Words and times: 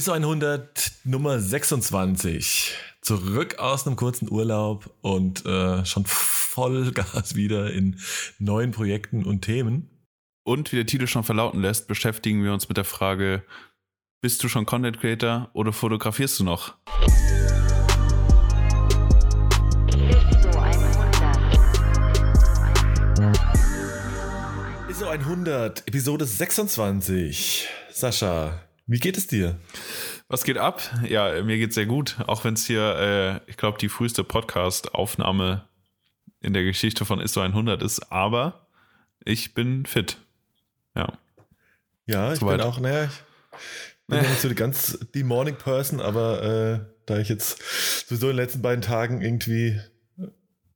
ISO 0.00 0.12
100 0.12 0.92
Nummer 1.04 1.38
26. 1.38 2.72
Zurück 3.02 3.58
aus 3.58 3.86
einem 3.86 3.96
kurzen 3.96 4.30
Urlaub 4.30 4.90
und 5.02 5.44
äh, 5.44 5.84
schon 5.84 6.06
Vollgas 6.06 7.34
wieder 7.34 7.70
in 7.70 8.00
neuen 8.38 8.70
Projekten 8.70 9.26
und 9.26 9.42
Themen. 9.42 9.90
Und 10.42 10.72
wie 10.72 10.76
der 10.76 10.86
Titel 10.86 11.06
schon 11.06 11.22
verlauten 11.22 11.60
lässt, 11.60 11.86
beschäftigen 11.86 12.42
wir 12.42 12.54
uns 12.54 12.66
mit 12.66 12.78
der 12.78 12.86
Frage, 12.86 13.44
bist 14.22 14.42
du 14.42 14.48
schon 14.48 14.64
Content 14.64 15.00
Creator 15.00 15.50
oder 15.52 15.70
fotografierst 15.70 16.40
du 16.40 16.44
noch? 16.44 16.76
ISO 24.88 25.06
100, 25.06 25.86
Episode 25.86 26.24
26. 26.24 27.68
Sascha, 27.92 28.69
wie 28.90 28.98
geht 28.98 29.16
es 29.16 29.28
dir? 29.28 29.56
Was 30.26 30.42
geht 30.42 30.58
ab? 30.58 30.82
Ja, 31.08 31.42
mir 31.44 31.58
geht's 31.58 31.76
sehr 31.76 31.86
gut, 31.86 32.16
auch 32.26 32.42
wenn 32.42 32.54
es 32.54 32.66
hier, 32.66 33.40
äh, 33.46 33.50
ich 33.50 33.56
glaube, 33.56 33.78
die 33.78 33.88
früheste 33.88 34.24
Podcast-Aufnahme 34.24 35.64
in 36.40 36.54
der 36.54 36.64
Geschichte 36.64 37.04
von 37.04 37.20
ISO 37.20 37.40
100 37.40 37.82
ist, 37.82 38.10
aber 38.10 38.66
ich 39.24 39.54
bin 39.54 39.86
fit. 39.86 40.16
Ja. 40.96 41.12
Ja, 42.06 42.32
ich 42.32 42.40
Soweit. 42.40 42.58
bin 42.58 42.66
auch, 42.66 42.80
naja, 42.80 43.04
ich 43.04 44.06
bin 44.08 44.18
nicht 44.22 44.40
so 44.40 44.48
die 44.48 44.56
ganz 44.56 44.98
die 45.14 45.22
Morning 45.22 45.54
Person, 45.54 46.00
aber 46.00 46.42
äh, 46.42 46.80
da 47.06 47.18
ich 47.18 47.28
jetzt 47.28 47.62
sowieso 48.08 48.26
in 48.26 48.36
den 48.36 48.44
letzten 48.44 48.60
beiden 48.60 48.82
Tagen 48.82 49.22
irgendwie 49.22 49.78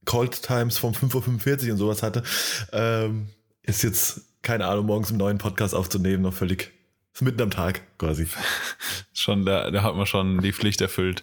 Cold 0.04 0.40
Times 0.40 0.78
vom 0.78 0.92
5.45 0.92 1.66
Uhr 1.66 1.72
und 1.72 1.78
sowas 1.78 2.04
hatte, 2.04 2.22
ähm, 2.70 3.30
ist 3.62 3.82
jetzt, 3.82 4.20
keine 4.42 4.66
Ahnung, 4.66 4.86
morgens 4.86 5.08
einen 5.08 5.18
neuen 5.18 5.38
Podcast 5.38 5.74
aufzunehmen, 5.74 6.22
noch 6.22 6.34
völlig 6.34 6.72
mitten 7.22 7.40
am 7.42 7.50
Tag 7.50 7.82
quasi. 7.98 8.26
schon, 9.12 9.44
da, 9.44 9.70
da 9.70 9.82
hat 9.82 9.94
man 9.94 10.06
schon 10.06 10.40
die 10.40 10.52
Pflicht 10.52 10.80
erfüllt. 10.80 11.22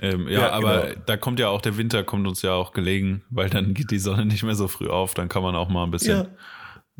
Ähm, 0.00 0.28
ja, 0.28 0.40
ja, 0.40 0.50
aber 0.50 0.88
genau. 0.88 1.02
da 1.06 1.16
kommt 1.16 1.38
ja 1.38 1.48
auch 1.48 1.60
der 1.60 1.76
Winter, 1.76 2.02
kommt 2.02 2.26
uns 2.26 2.42
ja 2.42 2.54
auch 2.54 2.72
gelegen, 2.72 3.22
weil 3.30 3.48
dann 3.48 3.74
geht 3.74 3.90
die 3.90 3.98
Sonne 3.98 4.26
nicht 4.26 4.42
mehr 4.42 4.56
so 4.56 4.68
früh 4.68 4.88
auf. 4.88 5.14
Dann 5.14 5.28
kann 5.28 5.42
man 5.42 5.54
auch 5.54 5.68
mal 5.68 5.84
ein 5.84 5.90
bisschen, 5.90 6.28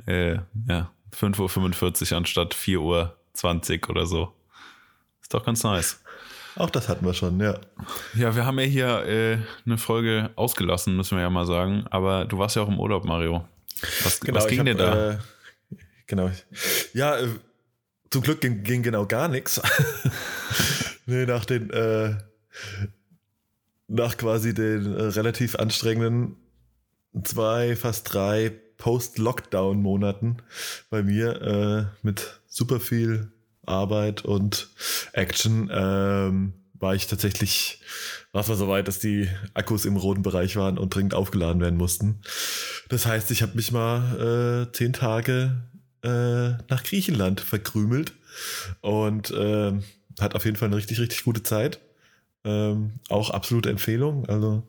ja, 0.07 0.12
äh, 0.12 0.39
ja 0.69 0.91
5.45 1.17 2.12
Uhr 2.12 2.19
anstatt 2.19 2.55
4.20 2.55 3.83
Uhr 3.83 3.91
oder 3.91 4.07
so. 4.07 4.33
Ist 5.21 5.34
doch 5.34 5.45
ganz 5.45 5.62
nice. 5.65 6.01
Auch 6.57 6.71
das 6.71 6.89
hatten 6.89 7.07
wir 7.07 7.15
schon, 7.15 7.39
ja. 7.41 7.59
Ja, 8.15 8.34
wir 8.34 8.45
haben 8.45 8.59
ja 8.59 8.65
hier 8.65 9.07
äh, 9.07 9.39
eine 9.65 9.79
Folge 9.79 10.31
ausgelassen, 10.34 10.97
müssen 10.97 11.17
wir 11.17 11.23
ja 11.23 11.31
mal 11.31 11.47
sagen. 11.47 11.84
Aber 11.91 12.25
du 12.25 12.39
warst 12.39 12.57
ja 12.57 12.62
auch 12.62 12.69
im 12.69 12.81
Urlaub, 12.81 13.05
Mario. 13.05 13.47
Was, 14.03 14.21
genau, 14.21 14.39
was 14.39 14.49
ging 14.49 14.65
denn 14.65 14.77
da? 14.77 15.11
Äh, 15.12 15.19
genau. 16.07 16.31
Ja, 16.95 17.17
äh, 17.17 17.29
zum 18.11 18.23
Glück 18.23 18.41
ging, 18.41 18.62
ging 18.62 18.83
genau 18.83 19.06
gar 19.06 19.28
nichts. 19.28 19.61
nee, 21.06 21.27
nach 21.27 21.45
den, 21.45 21.70
äh, 21.70 22.17
nach 23.89 24.17
quasi 24.17 24.55
den 24.55 24.95
äh, 24.95 25.03
relativ 25.03 25.56
anstrengenden 25.56 26.37
zwei, 27.25 27.77
fast 27.77 28.12
drei 28.12 28.53
Post-Lockdown-Monaten 28.77 30.37
bei 30.91 31.03
mir 31.03 31.42
äh, 31.42 32.06
mit 32.06 32.41
super 32.47 32.81
viel 32.81 33.33
Arbeit 33.67 34.25
und 34.25 34.69
Action 35.12 35.70
ähm, 35.72 36.53
war 36.75 36.95
ich 36.95 37.06
tatsächlich, 37.09 37.81
war 38.33 38.43
es 38.43 38.48
mal 38.48 38.56
so 38.56 38.69
weit, 38.69 38.89
dass 38.89 39.00
die 39.00 39.28
Akkus 39.55 39.84
im 39.84 39.97
roten 39.97 40.22
Bereich 40.22 40.56
waren 40.56 40.78
und 40.78 40.95
dringend 40.95 41.15
aufgeladen 41.15 41.61
werden 41.61 41.77
mussten. 41.77 42.20
Das 42.89 43.05
heißt, 43.05 43.31
ich 43.33 43.43
habe 43.43 43.56
mich 43.56 43.72
mal 43.72 44.69
äh, 44.69 44.72
zehn 44.72 44.93
Tage 44.93 45.61
äh, 46.03 46.51
nach 46.69 46.83
Griechenland 46.85 47.41
verkrümelt 47.41 48.13
und 48.81 49.31
äh, 49.31 49.73
hat 50.21 50.35
auf 50.35 50.45
jeden 50.45 50.57
Fall 50.57 50.69
eine 50.69 50.77
richtig, 50.77 51.01
richtig 51.01 51.25
gute 51.25 51.43
Zeit. 51.43 51.81
Ähm, 52.45 53.01
auch 53.09 53.31
absolute 53.31 53.71
Empfehlung. 53.71 54.27
Also 54.27 54.63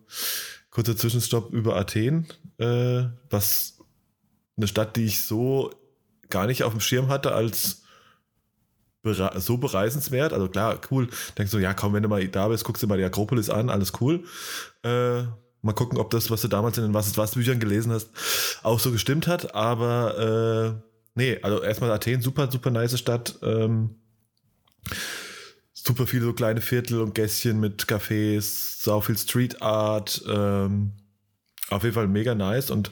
kurzer 0.70 0.98
Zwischenstopp 0.98 1.54
über 1.54 1.76
Athen, 1.76 2.28
äh, 2.58 3.04
was 3.30 3.80
eine 4.58 4.68
Stadt, 4.68 4.96
die 4.96 5.06
ich 5.06 5.22
so 5.22 5.72
gar 6.30 6.48
nicht 6.48 6.64
auf 6.64 6.74
dem 6.74 6.82
Schirm 6.82 7.08
hatte 7.08 7.34
als 7.34 7.84
bere 9.02 9.40
so 9.40 9.58
bereisenswert. 9.58 10.34
Also 10.34 10.48
klar, 10.48 10.80
cool. 10.92 11.08
Denkst 11.38 11.52
du, 11.52 11.60
ja, 11.60 11.74
komm, 11.74 11.94
wenn 11.94 12.04
du 12.04 12.10
mal 12.10 12.28
da 12.28 12.48
bist, 12.48 12.64
guckst 12.64 12.84
du 12.84 12.88
mal 12.88 12.98
die 12.98 13.04
Akropolis 13.04 13.50
an, 13.50 13.70
alles 13.70 13.94
cool. 14.02 14.26
Äh, 14.84 15.24
mal 15.62 15.74
gucken, 15.74 15.98
ob 15.98 16.10
das, 16.10 16.30
was 16.30 16.42
du 16.42 16.48
damals 16.48 16.78
in 16.78 16.84
den 16.84 16.94
Was 16.94 17.08
ist 17.08 17.18
was 17.18 17.36
Büchern 17.36 17.60
gelesen 17.60 17.92
hast, 17.92 18.10
auch 18.64 18.80
so 18.80 18.92
gestimmt 18.92 19.28
hat. 19.28 19.56
Aber 19.56 20.80
äh, 20.80 20.89
nee, 21.20 21.38
also 21.42 21.62
erstmal 21.62 21.92
Athen, 21.92 22.22
super, 22.22 22.50
super 22.50 22.72
nice 22.72 22.98
Stadt. 22.98 23.38
Ähm, 23.44 23.96
super 25.74 26.08
viele 26.08 26.26
so 26.26 26.34
kleine 26.34 26.62
Viertel 26.62 27.02
und 27.02 27.14
Gässchen 27.14 27.60
mit 27.60 27.84
Cafés, 27.84 28.82
sau 28.82 29.02
viel 29.02 29.18
Street 29.18 29.62
Art. 29.62 30.24
Ähm, 30.28 30.94
auf 31.70 31.84
jeden 31.84 31.94
Fall 31.94 32.08
mega 32.08 32.34
nice 32.34 32.72
und 32.72 32.90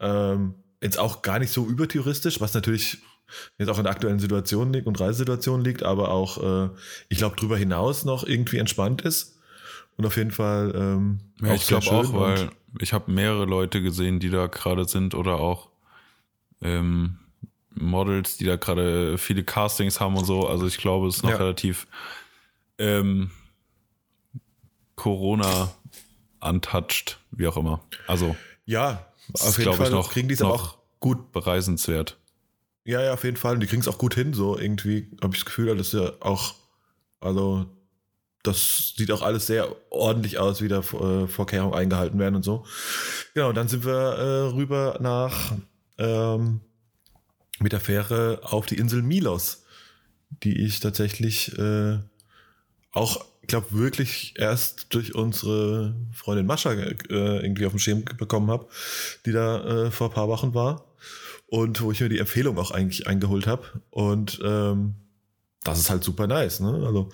ähm, 0.00 0.54
jetzt 0.82 0.98
auch 0.98 1.22
gar 1.22 1.38
nicht 1.38 1.52
so 1.52 1.66
übertouristisch, 1.66 2.40
was 2.40 2.54
natürlich 2.54 2.98
jetzt 3.58 3.68
auch 3.68 3.78
in 3.78 3.84
der 3.84 3.92
aktuellen 3.92 4.18
Situation 4.18 4.72
liegt 4.72 4.86
und 4.86 4.98
Reisesituation 4.98 5.62
liegt, 5.62 5.82
aber 5.82 6.10
auch, 6.10 6.42
äh, 6.42 6.70
ich 7.10 7.18
glaube, 7.18 7.36
darüber 7.36 7.56
hinaus 7.56 8.04
noch 8.04 8.24
irgendwie 8.26 8.58
entspannt 8.58 9.02
ist. 9.02 9.38
Und 9.96 10.06
auf 10.06 10.16
jeden 10.16 10.30
Fall 10.30 10.72
ähm, 10.74 11.18
ja, 11.42 11.54
ich 11.54 11.66
glaube 11.66 11.86
auch, 11.90 12.12
weil 12.14 12.50
ich 12.80 12.92
habe 12.92 13.10
mehrere 13.10 13.44
Leute 13.44 13.82
gesehen, 13.82 14.20
die 14.20 14.30
da 14.30 14.46
gerade 14.46 14.86
sind 14.86 15.14
oder 15.14 15.34
auch 15.34 15.70
ähm, 16.62 17.18
Models, 17.80 18.36
die 18.36 18.44
da 18.44 18.56
gerade 18.56 19.18
viele 19.18 19.44
Castings 19.44 20.00
haben 20.00 20.16
und 20.16 20.24
so. 20.24 20.46
Also 20.46 20.66
ich 20.66 20.78
glaube, 20.78 21.08
es 21.08 21.16
ist 21.16 21.22
noch 21.22 21.30
ja. 21.30 21.36
relativ 21.36 21.86
ähm, 22.78 23.30
Corona 24.96 25.70
untouched, 26.40 27.18
wie 27.30 27.46
auch 27.46 27.56
immer. 27.56 27.80
Also 28.06 28.36
ja, 28.64 29.06
auf 29.34 29.58
jeden 29.58 29.74
Fall 29.74 29.86
ich, 29.86 29.92
noch, 29.92 30.10
kriegen 30.10 30.28
die 30.28 30.34
es 30.34 30.42
auch 30.42 30.78
gut 31.00 31.32
bereisenswert. 31.32 32.18
Ja, 32.84 33.02
ja, 33.02 33.12
auf 33.12 33.24
jeden 33.24 33.36
Fall. 33.36 33.54
Und 33.54 33.60
die 33.60 33.66
kriegen 33.66 33.82
es 33.82 33.88
auch 33.88 33.98
gut 33.98 34.14
hin. 34.14 34.32
So 34.32 34.58
irgendwie 34.58 35.10
habe 35.22 35.34
ich 35.34 35.40
das 35.40 35.46
Gefühl, 35.46 35.76
dass 35.76 35.92
ja 35.92 36.12
auch, 36.20 36.54
also 37.20 37.66
das 38.42 38.94
sieht 38.96 39.10
auch 39.12 39.22
alles 39.22 39.46
sehr 39.46 39.74
ordentlich 39.90 40.38
aus, 40.38 40.62
wie 40.62 40.68
da 40.68 40.78
äh, 40.78 41.26
Vorkehrungen 41.26 41.74
eingehalten 41.74 42.18
werden 42.18 42.36
und 42.36 42.44
so. 42.44 42.64
Genau, 43.34 43.52
dann 43.52 43.68
sind 43.68 43.84
wir 43.84 43.92
äh, 43.92 44.54
rüber 44.54 44.96
nach 45.00 45.52
ähm, 45.98 46.60
mit 47.60 47.72
der 47.72 47.80
Fähre 47.80 48.40
auf 48.42 48.66
die 48.66 48.76
Insel 48.76 49.02
Milos, 49.02 49.64
die 50.42 50.64
ich 50.64 50.80
tatsächlich 50.80 51.56
äh, 51.58 51.98
auch, 52.92 53.24
glaube, 53.46 53.72
wirklich 53.72 54.34
erst 54.36 54.94
durch 54.94 55.14
unsere 55.14 55.94
Freundin 56.12 56.46
Mascha 56.46 56.72
äh, 56.72 56.94
irgendwie 57.08 57.66
auf 57.66 57.72
dem 57.72 57.78
Schirm 57.78 58.04
bekommen 58.04 58.50
habe, 58.50 58.68
die 59.24 59.32
da 59.32 59.86
äh, 59.86 59.90
vor 59.90 60.08
ein 60.08 60.14
paar 60.14 60.28
Wochen 60.28 60.54
war 60.54 60.84
und 61.46 61.80
wo 61.80 61.90
ich 61.92 62.00
mir 62.00 62.08
die 62.08 62.18
Empfehlung 62.18 62.58
auch 62.58 62.70
eigentlich 62.70 63.06
eingeholt 63.06 63.46
habe. 63.46 63.64
Und 63.90 64.40
ähm, 64.44 64.96
das 65.64 65.78
ist 65.78 65.90
halt 65.90 66.04
super 66.04 66.26
nice, 66.26 66.60
ne? 66.60 66.82
Also 66.84 67.10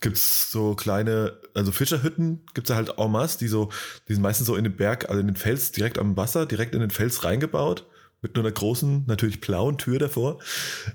gibt's 0.00 0.50
so 0.50 0.74
kleine, 0.74 1.38
also 1.54 1.72
Fischerhütten 1.72 2.46
gibt's 2.54 2.70
ja 2.70 2.76
halt 2.76 2.98
en 2.98 3.10
masse, 3.10 3.38
die 3.38 3.48
so, 3.48 3.70
die 4.08 4.14
sind 4.14 4.22
meistens 4.22 4.46
so 4.46 4.54
in 4.54 4.64
den 4.64 4.76
Berg, 4.76 5.08
also 5.08 5.20
in 5.20 5.26
den 5.26 5.36
Fels, 5.36 5.72
direkt 5.72 5.98
am 5.98 6.16
Wasser, 6.16 6.46
direkt 6.46 6.74
in 6.74 6.80
den 6.80 6.90
Fels 6.90 7.24
reingebaut 7.24 7.84
mit 8.20 8.34
nur 8.34 8.44
einer 8.44 8.52
großen, 8.52 9.04
natürlich 9.06 9.40
blauen 9.40 9.78
Tür 9.78 9.98
davor. 9.98 10.38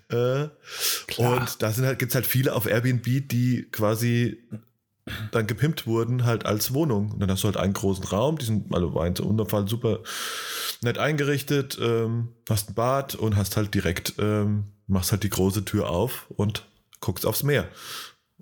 Äh, 0.10 0.48
und 1.18 1.62
da 1.62 1.72
sind 1.72 1.86
halt, 1.86 2.00
gibt's 2.00 2.16
halt 2.16 2.26
viele 2.26 2.54
auf 2.54 2.66
Airbnb, 2.66 3.28
die 3.28 3.68
quasi 3.72 4.44
dann 5.32 5.48
gepimpt 5.48 5.86
wurden, 5.86 6.26
halt 6.26 6.46
als 6.46 6.74
Wohnung. 6.74 7.12
Und 7.12 7.20
dann 7.20 7.30
hast 7.30 7.44
du 7.44 7.48
halt 7.48 7.58
einen 7.58 7.74
großen 7.74 8.06
Raum, 8.06 8.38
die 8.38 8.46
sind, 8.46 8.74
also 8.74 8.94
war 8.94 9.06
in 9.06 9.16
so 9.16 9.28
einem 9.28 9.48
Fall 9.48 9.68
super 9.68 10.00
nett 10.82 10.98
eingerichtet, 10.98 11.78
ähm, 11.82 12.30
hast 12.50 12.70
ein 12.70 12.74
Bad 12.76 13.16
und 13.16 13.36
hast 13.36 13.58
halt 13.58 13.74
direkt, 13.74 14.14
ähm, 14.20 14.66
machst 14.88 15.12
halt 15.12 15.24
die 15.24 15.30
große 15.30 15.66
Tür 15.66 15.90
auf 15.90 16.28
und 16.30 16.66
guckst 17.00 17.26
aufs 17.26 17.44
Meer. 17.44 17.68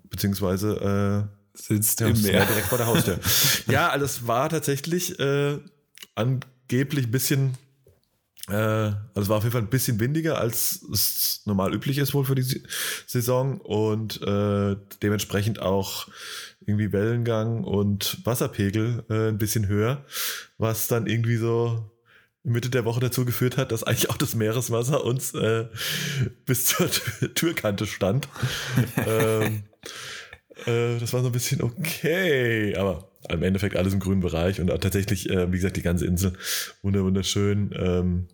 Beziehungsweise 0.03 1.27
äh, 1.27 1.57
sitzt 1.57 2.01
im 2.01 2.21
Meer. 2.21 2.45
Direkt 2.45 2.67
vor 2.67 2.77
der 2.77 2.87
Haustür. 2.87 3.19
ja, 3.67 3.89
also 3.89 4.05
es 4.05 4.27
war 4.27 4.49
tatsächlich 4.49 5.19
äh, 5.19 5.59
angeblich 6.15 7.07
ein 7.07 7.11
bisschen 7.11 7.57
also 8.47 8.97
es 9.15 9.29
war 9.29 9.37
auf 9.37 9.43
jeden 9.43 9.53
Fall 9.53 9.61
ein 9.61 9.69
bisschen 9.69 9.99
windiger, 9.99 10.39
als 10.39 10.81
es 10.91 11.41
normal 11.45 11.73
üblich 11.73 11.97
ist 11.99 12.13
wohl 12.13 12.25
für 12.25 12.35
die 12.35 12.63
Saison 13.05 13.61
und 13.61 14.21
äh, 14.21 14.75
dementsprechend 15.01 15.61
auch 15.61 16.07
irgendwie 16.65 16.91
Wellengang 16.91 17.63
und 17.63 18.17
Wasserpegel 18.25 19.03
äh, 19.09 19.29
ein 19.29 19.37
bisschen 19.37 19.67
höher, 19.67 20.05
was 20.57 20.87
dann 20.87 21.07
irgendwie 21.07 21.37
so 21.37 21.91
Mitte 22.43 22.69
der 22.69 22.85
Woche 22.85 22.99
dazu 22.99 23.25
geführt 23.25 23.57
hat, 23.57 23.71
dass 23.71 23.83
eigentlich 23.83 24.09
auch 24.09 24.17
das 24.17 24.35
Meereswasser 24.35 25.03
uns 25.03 25.33
äh, 25.33 25.67
bis 26.45 26.65
zur 26.65 26.89
Türkante 27.35 27.85
stand. 27.85 28.27
ähm, 29.07 29.63
äh, 30.65 30.99
das 30.99 31.13
war 31.13 31.21
so 31.21 31.27
ein 31.27 31.31
bisschen 31.31 31.61
okay, 31.61 32.75
aber 32.75 33.09
im 33.29 33.43
Endeffekt 33.43 33.75
alles 33.75 33.93
im 33.93 33.99
grünen 33.99 34.21
Bereich 34.21 34.59
und 34.59 34.67
tatsächlich, 34.81 35.29
äh, 35.29 35.51
wie 35.51 35.57
gesagt, 35.57 35.77
die 35.77 35.81
ganze 35.81 36.05
Insel 36.05 36.33
wunderschön 36.81 37.73
ähm, 37.77 38.27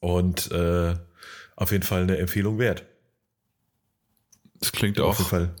und 0.00 0.50
äh, 0.52 0.94
auf 1.56 1.72
jeden 1.72 1.84
Fall 1.84 2.02
eine 2.02 2.18
Empfehlung 2.18 2.58
wert. 2.58 2.84
Das 4.60 4.72
klingt 4.72 4.98
auch. 5.00 5.10
Auf 5.10 5.18
jeden 5.18 5.30
Fall. 5.30 5.54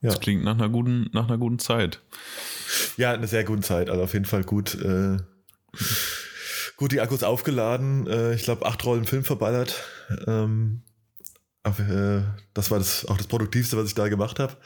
Ja. 0.00 0.10
Das 0.10 0.20
klingt 0.20 0.44
nach 0.44 0.54
einer 0.54 0.68
guten, 0.68 1.10
nach 1.12 1.28
einer 1.28 1.38
guten 1.38 1.58
Zeit. 1.58 2.00
Ja, 2.96 3.12
eine 3.12 3.26
sehr 3.26 3.44
gute 3.44 3.62
Zeit. 3.62 3.90
Also 3.90 4.02
auf 4.02 4.12
jeden 4.12 4.24
Fall 4.24 4.44
gut, 4.44 4.74
äh, 4.74 5.18
gut 6.76 6.92
die 6.92 7.00
Akkus 7.00 7.22
aufgeladen. 7.22 8.06
Äh, 8.06 8.34
ich 8.34 8.44
glaube, 8.44 8.66
acht 8.66 8.84
Rollen 8.84 9.04
Film 9.04 9.24
verballert. 9.24 9.84
Ähm, 10.26 10.82
äh, 10.86 10.89
das 11.62 12.70
war 12.70 12.78
das, 12.78 13.04
auch 13.06 13.16
das 13.18 13.26
Produktivste, 13.26 13.76
was 13.76 13.88
ich 13.88 13.94
da 13.94 14.08
gemacht 14.08 14.38
habe. 14.38 14.56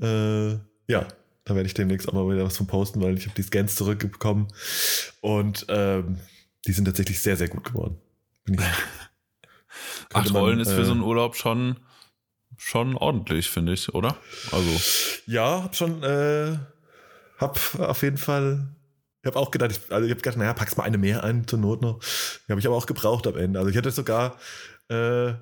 Äh, 0.00 0.92
ja, 0.92 1.08
da 1.44 1.54
werde 1.54 1.66
ich 1.66 1.74
demnächst 1.74 2.08
auch 2.08 2.12
mal 2.12 2.28
wieder 2.28 2.44
was 2.44 2.56
von 2.56 2.66
posten, 2.66 3.00
weil 3.00 3.16
ich 3.16 3.24
habe 3.24 3.34
die 3.34 3.42
Scans 3.42 3.76
zurückbekommen. 3.76 4.48
Und 5.20 5.66
ähm, 5.68 6.18
die 6.66 6.72
sind 6.72 6.84
tatsächlich 6.84 7.22
sehr, 7.22 7.36
sehr 7.36 7.48
gut 7.48 7.64
geworden. 7.64 7.98
Acht 10.12 10.34
Rollen 10.34 10.60
ist 10.60 10.72
für 10.72 10.84
so 10.84 10.92
einen 10.92 11.02
äh, 11.02 11.06
Urlaub 11.06 11.36
schon 11.36 11.76
schon 12.56 12.96
ordentlich, 12.96 13.50
finde 13.50 13.72
ich, 13.72 13.94
oder? 13.94 14.16
Also. 14.50 14.80
Ja, 15.26 15.62
hab 15.62 15.76
schon, 15.76 16.02
äh, 16.02 16.56
hab 17.38 17.78
auf 17.78 18.02
jeden 18.02 18.16
Fall, 18.16 18.74
ich 19.22 19.26
habe 19.26 19.38
auch 19.38 19.50
gedacht, 19.50 19.72
ich, 19.72 19.92
also 19.92 20.06
ich 20.06 20.10
habe 20.10 20.20
gedacht, 20.20 20.36
naja, 20.36 20.54
packst 20.54 20.76
mal 20.78 20.84
eine 20.84 20.98
mehr 20.98 21.22
ein 21.22 21.46
zur 21.46 21.58
Not 21.58 21.82
noch. 21.82 22.00
Die 22.46 22.52
habe 22.52 22.60
ich 22.60 22.66
aber 22.66 22.76
auch 22.76 22.86
gebraucht 22.86 23.26
am 23.26 23.36
Ende. 23.36 23.58
Also 23.58 23.70
ich 23.70 23.76
hatte 23.76 23.90
sogar, 23.90 24.38
äh, 24.88 25.34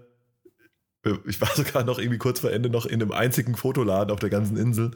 ich 1.27 1.41
war 1.41 1.49
sogar 1.55 1.85
noch 1.85 1.99
irgendwie 1.99 2.19
kurz 2.19 2.41
vor 2.41 2.51
Ende 2.51 2.71
noch 2.71 2.87
in 2.87 3.03
einem 3.03 3.13
einzigen 3.13 3.57
Fotoladen 3.57 4.13
auf 4.13 4.21
der 4.21 4.31
ganzen 4.31 4.57
Insel. 4.57 4.91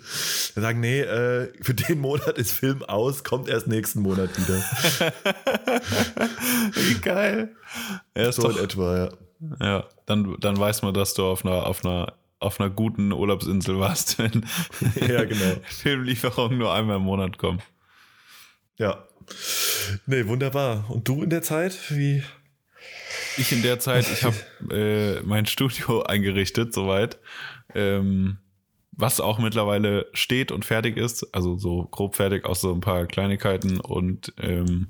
Da 0.55 0.61
sagen, 0.61 0.81
nee, 0.81 1.01
äh, 1.01 1.53
für 1.61 1.75
den 1.75 2.01
Monat 2.01 2.39
ist 2.39 2.53
Film 2.53 2.83
aus, 2.83 3.25
kommt 3.25 3.49
erst 3.49 3.67
nächsten 3.67 4.01
Monat 4.01 4.31
wieder. 4.37 4.57
Wie 6.75 7.01
geil. 7.01 7.55
Ja, 8.17 8.33
so 8.33 8.43
doch, 8.43 8.57
in 8.57 8.65
etwa, 8.65 8.97
ja. 8.97 9.09
Ja, 9.61 9.85
dann, 10.07 10.37
dann 10.41 10.59
weiß 10.59 10.83
man, 10.83 10.95
dass 10.95 11.15
du 11.15 11.25
auf 11.25 11.45
einer, 11.45 11.67
auf 11.67 11.85
einer, 11.85 12.15
auf 12.41 12.61
einer 12.61 12.71
guten 12.71 13.13
Urlaubsinsel 13.13 13.79
warst, 13.79 14.19
wenn 14.19 14.45
ja, 15.09 15.25
genau. 15.25 15.57
Filmlieferungen 15.65 16.59
nur 16.59 16.73
einmal 16.73 16.97
im 16.97 17.03
Monat 17.03 17.39
kommen. 17.39 17.61
Ja. 18.79 19.05
Nee, 20.07 20.27
wunderbar. 20.27 20.85
Und 20.89 21.07
du 21.07 21.23
in 21.23 21.31
der 21.31 21.43
Zeit? 21.43 21.77
Wie? 21.91 22.23
Ich 23.37 23.53
in 23.53 23.63
der 23.63 23.79
Zeit, 23.79 24.07
ich 24.11 24.25
habe 24.25 24.37
äh, 24.71 25.23
mein 25.27 25.47
Studio 25.47 26.03
eingerichtet, 26.03 26.75
soweit. 26.75 27.19
Ähm, 27.75 28.39
was 28.93 29.21
auch 29.21 29.39
mittlerweile 29.39 30.07
steht 30.13 30.51
und 30.51 30.65
fertig 30.65 30.97
ist, 30.97 31.35
also 31.35 31.57
so 31.57 31.85
grob 31.85 32.17
fertig, 32.17 32.45
aus 32.45 32.61
so 32.61 32.75
ein 32.75 32.81
paar 32.81 33.07
Kleinigkeiten 33.07 33.79
und 33.79 34.33
ähm, 34.39 34.89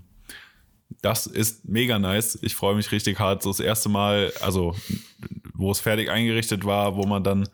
das 1.02 1.26
ist 1.26 1.68
mega 1.68 1.98
nice. 1.98 2.38
Ich 2.42 2.54
freue 2.54 2.74
mich 2.74 2.90
richtig 2.90 3.18
hart. 3.18 3.42
So 3.42 3.50
das 3.50 3.60
erste 3.60 3.88
Mal, 3.88 4.32
also 4.40 4.74
wo 5.54 5.70
es 5.70 5.80
fertig 5.80 6.10
eingerichtet 6.10 6.64
war, 6.64 6.96
wo 6.96 7.04
man 7.04 7.22
dann 7.22 7.48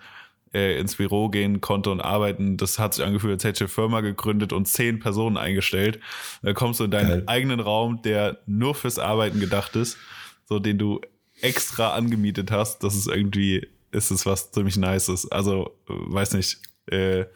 äh, 0.54 0.78
ins 0.78 0.96
Büro 0.96 1.28
gehen 1.28 1.60
konnte 1.60 1.90
und 1.90 2.00
arbeiten. 2.00 2.56
Das 2.56 2.78
hat 2.78 2.94
sich 2.94 3.04
angefühlt, 3.04 3.32
als 3.32 3.44
hätte 3.44 3.56
ich 3.56 3.60
eine 3.62 3.68
Firma 3.68 4.00
gegründet 4.00 4.52
und 4.52 4.66
zehn 4.68 5.00
Personen 5.00 5.36
eingestellt. 5.36 5.98
Da 6.42 6.52
kommst 6.52 6.80
du 6.80 6.84
in 6.84 6.90
deinen 6.90 7.08
Geil. 7.08 7.22
eigenen 7.26 7.60
Raum, 7.60 8.02
der 8.02 8.38
nur 8.46 8.74
fürs 8.74 8.98
Arbeiten 8.98 9.40
gedacht 9.40 9.74
ist, 9.76 9.98
so 10.46 10.58
den 10.58 10.78
du 10.78 11.00
extra 11.40 11.94
angemietet 11.94 12.50
hast. 12.50 12.82
Das 12.82 12.94
ist 12.94 13.08
irgendwie, 13.08 13.68
ist 13.90 14.10
es 14.10 14.26
was 14.26 14.50
ziemlich 14.52 14.76
Nices. 14.76 15.30
Also, 15.30 15.76
weiß 15.86 16.34
nicht, 16.34 16.60
äh, 16.90 17.26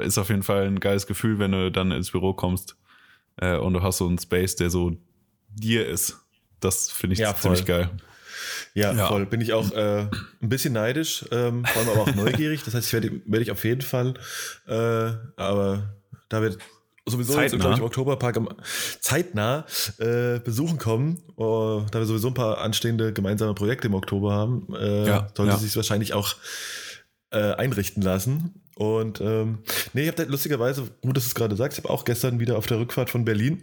ist 0.00 0.18
auf 0.18 0.28
jeden 0.28 0.42
Fall 0.42 0.66
ein 0.66 0.80
geiles 0.80 1.06
Gefühl, 1.06 1.38
wenn 1.38 1.52
du 1.52 1.70
dann 1.70 1.92
ins 1.92 2.10
Büro 2.10 2.32
kommst 2.32 2.76
äh, 3.36 3.56
und 3.56 3.74
du 3.74 3.82
hast 3.82 3.98
so 3.98 4.06
einen 4.06 4.18
Space, 4.18 4.56
der 4.56 4.70
so 4.70 4.96
dir 5.48 5.86
ist. 5.86 6.18
Das 6.60 6.90
finde 6.90 7.14
ich 7.14 7.20
ja, 7.20 7.34
ziemlich 7.34 7.64
geil. 7.64 7.90
Ja, 8.74 8.92
ja, 8.92 9.08
voll. 9.08 9.26
Bin 9.26 9.40
ich 9.40 9.52
auch 9.52 9.70
äh, 9.72 10.08
ein 10.42 10.48
bisschen 10.48 10.72
neidisch, 10.72 11.24
ähm, 11.30 11.64
vor 11.64 11.82
allem 11.82 11.90
aber 11.90 12.02
auch 12.02 12.14
neugierig. 12.14 12.62
Das 12.64 12.74
heißt, 12.74 12.86
ich 12.86 12.92
werde 12.92 13.20
werd 13.26 13.42
ich 13.42 13.50
auf 13.50 13.64
jeden 13.64 13.82
Fall, 13.82 14.14
äh, 14.66 15.12
aber 15.36 15.94
da 16.28 16.42
wird 16.42 16.58
sowieso 17.08 17.34
zeitnah. 17.34 17.70
Jetzt, 17.70 17.78
im 17.78 17.84
Oktoberpark 17.84 18.38
zeitnah 19.00 19.66
äh, 19.98 20.38
besuchen 20.40 20.78
kommen, 20.78 21.22
oh, 21.36 21.82
da 21.90 21.98
wir 21.98 22.06
sowieso 22.06 22.28
ein 22.28 22.34
paar 22.34 22.58
anstehende 22.58 23.12
gemeinsame 23.12 23.54
Projekte 23.54 23.88
im 23.88 23.94
Oktober 23.94 24.32
haben, 24.32 24.66
äh, 24.74 25.06
ja, 25.06 25.28
sollte 25.36 25.52
ja. 25.52 25.58
sich 25.58 25.74
wahrscheinlich 25.76 26.14
auch 26.14 26.36
äh, 27.30 27.52
einrichten 27.54 28.02
lassen. 28.02 28.62
Und 28.74 29.20
ähm, 29.20 29.58
nee, 29.92 30.02
ich 30.02 30.08
habe 30.08 30.24
lustigerweise, 30.24 30.84
gut, 31.02 31.16
dass 31.16 31.24
du 31.24 31.28
es 31.28 31.34
gerade 31.34 31.56
sagst, 31.56 31.78
ich 31.78 31.84
habe 31.84 31.92
auch 31.92 32.04
gestern 32.04 32.40
wieder 32.40 32.56
auf 32.56 32.66
der 32.66 32.78
Rückfahrt 32.78 33.10
von 33.10 33.24
Berlin 33.24 33.62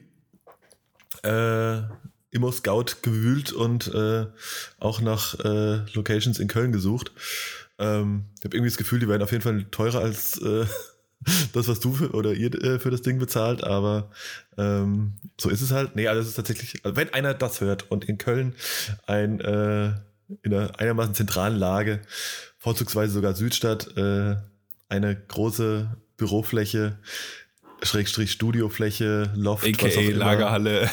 äh, 1.23 1.81
Immo 2.31 2.51
Scout 2.51 2.97
gewühlt 3.01 3.53
und 3.53 3.93
äh, 3.93 4.25
auch 4.79 5.01
nach 5.01 5.39
äh, 5.39 5.79
Locations 5.93 6.39
in 6.39 6.47
Köln 6.47 6.71
gesucht. 6.71 7.11
Ähm, 7.79 8.25
ich 8.37 8.45
habe 8.45 8.55
irgendwie 8.55 8.69
das 8.69 8.77
Gefühl, 8.77 8.99
die 8.99 9.07
werden 9.07 9.23
auf 9.23 9.31
jeden 9.31 9.43
Fall 9.43 9.63
teurer 9.71 9.99
als 9.99 10.37
äh, 10.41 10.65
das, 11.53 11.67
was 11.67 11.79
du 11.79 11.93
für, 11.93 12.11
oder 12.11 12.33
ihr 12.33 12.53
äh, 12.63 12.79
für 12.79 12.91
das 12.91 13.01
Ding 13.01 13.19
bezahlt, 13.19 13.63
aber 13.63 14.11
ähm, 14.57 15.13
so 15.39 15.49
ist 15.49 15.61
es 15.61 15.71
halt. 15.71 15.95
Nee, 15.95 16.07
also 16.07 16.21
es 16.21 16.27
ist 16.27 16.35
tatsächlich, 16.35 16.83
also 16.83 16.95
wenn 16.95 17.13
einer 17.13 17.33
das 17.33 17.61
hört 17.61 17.91
und 17.91 18.05
in 18.05 18.17
Köln 18.17 18.55
ein 19.05 19.39
äh, 19.41 19.93
in 20.41 20.53
einer 20.53 20.79
einigermaßen 20.79 21.13
zentralen 21.13 21.55
Lage, 21.55 22.01
vorzugsweise 22.57 23.13
sogar 23.13 23.35
Südstadt, 23.35 23.95
äh, 23.95 24.35
eine 24.89 25.15
große 25.15 25.95
Bürofläche 26.17 26.97
Schrägstrich 27.83 28.31
Studiofläche, 28.31 29.31
Loft, 29.35 29.65
AKA 29.65 29.87
was 29.87 29.97
auch 29.97 30.01
immer. 30.01 30.17
Lagerhalle. 30.17 30.89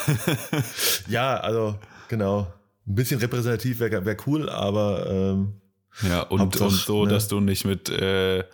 ja, 1.09 1.37
also 1.39 1.79
genau. 2.09 2.53
Ein 2.87 2.95
bisschen 2.97 3.21
repräsentativ 3.21 3.81
wäre 3.81 4.05
wär 4.05 4.17
cool, 4.27 4.49
aber 4.49 5.07
ähm, 5.09 5.55
ja 6.03 6.23
und, 6.23 6.61
und 6.61 6.73
so, 6.73 7.05
ne? 7.05 7.13
dass 7.13 7.29
du 7.29 7.41
nicht 7.41 7.65
mit 7.65 7.89
äh, 7.89 8.45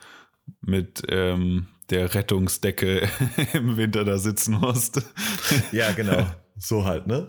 mit 0.60 1.02
ähm, 1.08 1.68
der 1.90 2.14
Rettungsdecke 2.14 3.08
im 3.54 3.76
Winter 3.76 4.04
da 4.04 4.18
sitzen 4.18 4.54
musst. 4.54 5.02
ja, 5.72 5.92
genau. 5.92 6.26
So 6.60 6.84
halt, 6.84 7.06
ne? 7.06 7.28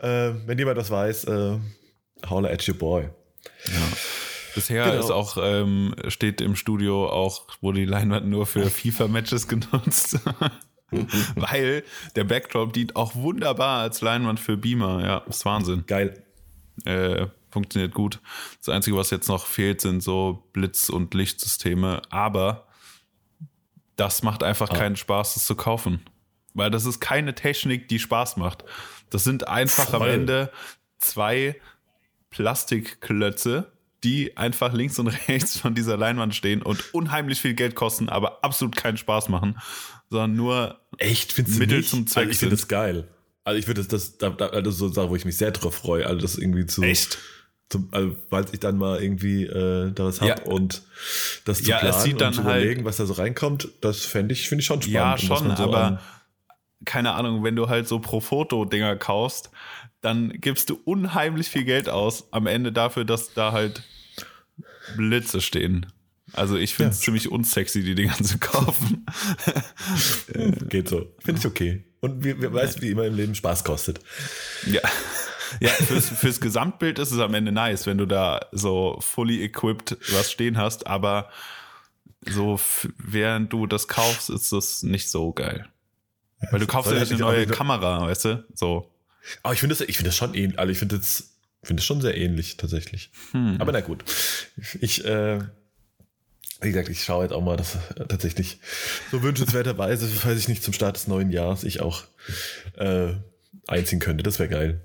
Äh, 0.00 0.32
wenn 0.46 0.58
jemand 0.58 0.76
das 0.76 0.90
weiß, 0.90 1.24
äh, 1.26 1.58
holler 2.28 2.50
at 2.50 2.68
your 2.68 2.74
boy. 2.74 3.08
Ja. 3.66 3.96
Bisher 4.54 4.84
genau. 4.86 4.98
ist 4.98 5.10
auch, 5.12 5.36
ähm, 5.40 5.94
steht 6.08 6.40
im 6.40 6.56
Studio 6.56 7.08
auch, 7.08 7.46
wurde 7.60 7.78
die 7.78 7.86
Leinwand 7.86 8.26
nur 8.26 8.46
für 8.46 8.64
FIFA-Matches 8.70 9.46
genutzt. 9.46 10.18
Weil 11.36 11.84
der 12.16 12.24
Backdrop 12.24 12.72
dient 12.72 12.96
auch 12.96 13.14
wunderbar 13.14 13.80
als 13.80 14.00
Leinwand 14.00 14.40
für 14.40 14.56
Beamer. 14.56 15.04
Ja, 15.04 15.18
ist 15.28 15.44
Wahnsinn. 15.44 15.84
Geil. 15.86 16.24
Äh, 16.84 17.26
funktioniert 17.54 17.94
gut. 17.94 18.20
Das 18.58 18.68
Einzige, 18.68 18.96
was 18.96 19.10
jetzt 19.10 19.28
noch 19.28 19.46
fehlt, 19.46 19.80
sind 19.80 20.02
so 20.02 20.48
Blitz- 20.52 20.90
und 20.90 21.14
Lichtsysteme. 21.14 22.02
Aber 22.10 22.66
das 23.96 24.22
macht 24.22 24.42
einfach 24.42 24.70
ah. 24.70 24.74
keinen 24.76 24.96
Spaß, 24.96 25.34
das 25.34 25.46
zu 25.46 25.54
kaufen. 25.54 26.00
Weil 26.52 26.70
das 26.70 26.84
ist 26.84 27.00
keine 27.00 27.34
Technik, 27.34 27.88
die 27.88 27.98
Spaß 27.98 28.36
macht. 28.36 28.64
Das 29.10 29.24
sind 29.24 29.48
einfach 29.48 29.90
Voll. 29.90 30.02
am 30.02 30.08
Ende 30.08 30.52
zwei 30.98 31.60
Plastikklötze, 32.30 33.72
die 34.02 34.36
einfach 34.36 34.72
links 34.72 34.98
und 34.98 35.06
rechts 35.28 35.58
von 35.58 35.74
dieser 35.74 35.96
Leinwand 35.96 36.34
stehen 36.34 36.60
und 36.60 36.92
unheimlich 36.92 37.40
viel 37.40 37.54
Geld 37.54 37.74
kosten, 37.76 38.08
aber 38.08 38.44
absolut 38.44 38.76
keinen 38.76 38.96
Spaß 38.96 39.28
machen, 39.28 39.58
sondern 40.10 40.34
nur 40.34 40.80
echt 40.98 41.38
Mittel 41.38 41.78
nicht? 41.78 41.90
zum 41.90 42.06
Zweck. 42.06 42.26
Also 42.26 42.32
ich 42.32 42.38
finde 42.38 42.56
das 42.56 42.68
geil. 42.68 43.08
Also 43.44 43.58
ich 43.58 43.66
würde 43.66 43.84
das, 43.84 44.16
das, 44.18 44.18
das, 44.18 44.50
das 44.50 44.66
ist 44.66 44.78
so 44.78 44.86
eine 44.86 44.94
Sache, 44.94 45.10
wo 45.10 45.16
ich 45.16 45.26
mich 45.26 45.36
sehr 45.36 45.50
drauf 45.50 45.74
freue, 45.74 46.06
also 46.06 46.20
das 46.20 46.36
irgendwie 46.36 46.66
zu. 46.66 46.82
Echt? 46.82 47.18
Zum, 47.70 47.88
also, 47.92 48.14
falls 48.28 48.52
ich 48.52 48.60
dann 48.60 48.76
mal 48.76 49.02
irgendwie 49.02 49.44
äh, 49.44 49.90
da 49.92 50.04
was 50.04 50.20
habe 50.20 50.28
ja. 50.28 50.42
und 50.42 50.82
das 51.44 51.62
zu 51.62 51.70
ja, 51.70 51.78
planen 51.78 52.12
und 52.12 52.18
zu 52.18 52.24
halt 52.24 52.38
überlegen, 52.38 52.76
halt, 52.76 52.84
was 52.84 52.98
da 52.98 53.06
so 53.06 53.14
reinkommt, 53.14 53.68
das 53.80 54.04
fände 54.04 54.32
ich, 54.32 54.48
finde 54.48 54.60
ich 54.60 54.66
schon 54.66 54.82
spannend. 54.82 54.94
Ja, 54.94 55.18
schon, 55.18 55.56
so 55.56 55.62
aber 55.62 56.00
keine 56.84 57.12
Ahnung, 57.12 57.42
wenn 57.42 57.56
du 57.56 57.68
halt 57.68 57.88
so 57.88 57.98
pro 57.98 58.20
Foto-Dinger 58.20 58.96
kaufst, 58.96 59.50
dann 60.00 60.28
gibst 60.40 60.68
du 60.70 60.80
unheimlich 60.84 61.48
viel 61.48 61.64
Geld 61.64 61.88
aus 61.88 62.28
am 62.30 62.46
Ende 62.46 62.72
dafür, 62.72 63.04
dass 63.04 63.32
da 63.32 63.52
halt 63.52 63.82
Blitze 64.96 65.40
stehen. 65.40 65.86
Also 66.32 66.56
ich 66.56 66.74
finde 66.74 66.90
es 66.90 67.00
ja. 67.00 67.04
ziemlich 67.04 67.30
unsexy, 67.30 67.82
die 67.82 67.94
Dinger 67.94 68.16
zu 68.22 68.38
kaufen. 68.38 69.06
Geht 70.68 70.88
so. 70.88 71.14
Finde 71.20 71.40
ich 71.40 71.46
okay. 71.46 71.84
Und 72.00 72.24
wir, 72.24 72.40
wir 72.40 72.52
weißt, 72.52 72.82
wie 72.82 72.90
immer 72.90 73.04
im 73.04 73.16
Leben 73.16 73.34
Spaß 73.34 73.64
kostet. 73.64 74.00
Ja. 74.66 74.82
Ja, 75.60 75.68
fürs, 75.70 76.08
fürs 76.08 76.40
Gesamtbild 76.40 76.98
ist 76.98 77.10
es 77.10 77.18
am 77.18 77.34
Ende 77.34 77.52
nice, 77.52 77.86
wenn 77.86 77.98
du 77.98 78.06
da 78.06 78.46
so 78.52 78.98
fully 79.00 79.42
equipped 79.42 79.96
was 80.12 80.30
stehen 80.30 80.56
hast, 80.58 80.86
aber 80.86 81.30
so 82.20 82.58
während 82.98 83.52
du 83.52 83.66
das 83.66 83.88
kaufst, 83.88 84.30
ist 84.30 84.52
das 84.52 84.82
nicht 84.82 85.10
so 85.10 85.32
geil. 85.32 85.66
Weil 86.50 86.60
du 86.60 86.66
kaufst 86.66 86.92
ja 86.92 86.98
nicht 86.98 87.12
eine 87.12 87.20
neue 87.20 87.46
Kamera, 87.46 88.06
weißt 88.06 88.24
du? 88.26 88.44
So. 88.54 88.90
Aber 89.42 89.54
ich 89.54 89.60
finde 89.60 89.74
das, 89.74 89.86
ich 89.86 89.96
finde 89.96 90.10
das 90.10 90.16
schon 90.16 90.34
ähnlich. 90.34 90.58
Also 90.58 90.72
ich 90.72 90.78
finde 90.78 90.98
das 90.98 91.34
finde 91.64 91.80
es 91.80 91.86
schon 91.86 92.00
sehr 92.00 92.16
ähnlich 92.16 92.56
tatsächlich. 92.56 93.10
Hm. 93.32 93.56
Aber 93.58 93.72
na 93.72 93.80
gut. 93.80 94.04
Ich, 94.80 95.04
äh, 95.04 95.40
wie 96.60 96.68
gesagt, 96.68 96.88
ich 96.88 97.02
schaue 97.02 97.24
jetzt 97.24 97.32
auch 97.32 97.42
mal, 97.42 97.56
dass 97.56 97.76
äh, 97.96 98.06
tatsächlich 98.06 98.58
so 99.10 99.22
wünschenswerterweise, 99.22 100.08
falls 100.08 100.38
ich 100.38 100.48
nicht 100.48 100.62
zum 100.62 100.72
Start 100.72 100.96
des 100.96 101.08
neuen 101.08 101.30
Jahres 101.30 101.64
ich 101.64 101.80
auch 101.80 102.04
äh, 102.76 103.14
einziehen 103.66 104.00
könnte. 104.00 104.22
Das 104.22 104.38
wäre 104.38 104.48
geil. 104.48 104.80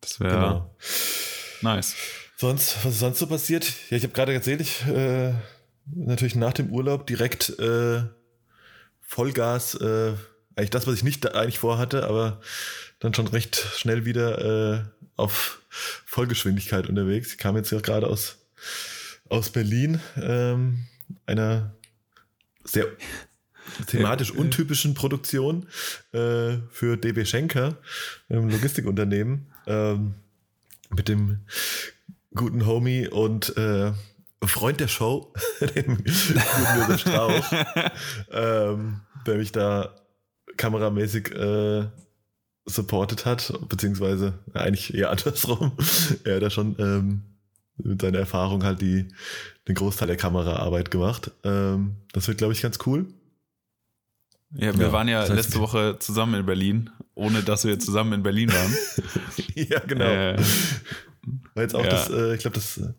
Das 0.00 0.20
wäre 0.20 0.34
genau. 0.34 0.76
nice. 1.62 1.94
Sonst, 2.36 2.84
was 2.84 2.94
ist 2.94 3.00
sonst 3.00 3.18
so 3.18 3.26
passiert? 3.26 3.72
Ja, 3.90 3.96
ich 3.96 4.02
habe 4.02 4.12
gerade 4.12 4.34
erzählt, 4.34 4.60
ich 4.60 4.86
äh, 4.86 5.32
natürlich 5.86 6.34
nach 6.34 6.52
dem 6.52 6.70
Urlaub 6.70 7.06
direkt 7.06 7.58
äh, 7.58 8.02
Vollgas, 9.00 9.74
äh, 9.74 10.12
eigentlich 10.54 10.70
das, 10.70 10.86
was 10.86 10.94
ich 10.94 11.04
nicht 11.04 11.34
eigentlich 11.34 11.58
vorhatte, 11.58 12.06
aber 12.06 12.40
dann 12.98 13.14
schon 13.14 13.28
recht 13.28 13.56
schnell 13.56 14.04
wieder 14.04 14.74
äh, 14.74 14.84
auf 15.16 15.62
Vollgeschwindigkeit 15.68 16.88
unterwegs. 16.88 17.32
Ich 17.32 17.38
kam 17.38 17.56
jetzt 17.56 17.70
ja 17.70 17.80
gerade 17.80 18.06
aus, 18.06 18.38
aus 19.28 19.50
Berlin, 19.50 20.00
ähm, 20.16 20.86
einer 21.24 21.74
sehr 22.64 22.86
thematisch 23.86 24.30
untypischen 24.30 24.94
Produktion 24.94 25.66
äh, 26.12 26.58
für 26.70 26.96
DB 26.96 27.24
Schenker, 27.24 27.76
einem 28.28 28.48
Logistikunternehmen, 28.50 29.46
ähm, 29.66 30.14
mit 30.90 31.08
dem 31.08 31.40
guten 32.34 32.66
Homie 32.66 33.08
und 33.08 33.56
äh, 33.56 33.92
Freund 34.44 34.80
der 34.80 34.88
Show, 34.88 35.32
dem 35.74 35.96
guten 35.96 36.80
Josef 36.80 37.00
Strauch, 37.00 37.52
ähm, 38.30 39.00
der 39.26 39.36
mich 39.36 39.52
da 39.52 39.94
kameramäßig 40.56 41.32
äh, 41.32 41.86
supportet 42.66 43.24
hat, 43.24 43.52
beziehungsweise 43.68 44.34
eigentlich 44.52 44.94
eher 44.94 45.10
andersrum. 45.10 45.72
er 46.24 46.36
hat 46.36 46.42
da 46.42 46.50
schon 46.50 46.76
ähm, 46.78 47.22
mit 47.78 48.02
seiner 48.02 48.18
Erfahrung 48.18 48.64
halt 48.64 48.80
die, 48.80 49.08
den 49.68 49.74
Großteil 49.74 50.08
der 50.08 50.16
Kameraarbeit 50.16 50.90
gemacht. 50.90 51.30
Ähm, 51.44 51.96
das 52.12 52.28
wird, 52.28 52.38
glaube 52.38 52.52
ich, 52.52 52.62
ganz 52.62 52.78
cool. 52.86 53.06
Ja, 54.52 54.76
wir 54.76 54.86
ja, 54.86 54.92
waren 54.92 55.08
ja 55.08 55.20
das 55.20 55.30
heißt, 55.30 55.36
letzte 55.36 55.60
Woche 55.60 55.96
zusammen 55.98 56.34
in 56.34 56.46
Berlin, 56.46 56.90
ohne 57.14 57.42
dass 57.42 57.64
wir 57.64 57.78
zusammen 57.78 58.12
in 58.14 58.22
Berlin 58.22 58.52
waren. 58.52 58.74
ja, 59.54 59.80
genau. 59.80 60.04
Äh, 60.04 60.38
war 61.54 61.62
jetzt 61.62 61.74
auch 61.74 61.84
ja. 61.84 61.90
das, 61.90 62.10
äh, 62.10 62.34
ich 62.34 62.40
glaube, 62.40 62.54
das 62.54 62.78
äh, 62.78 62.92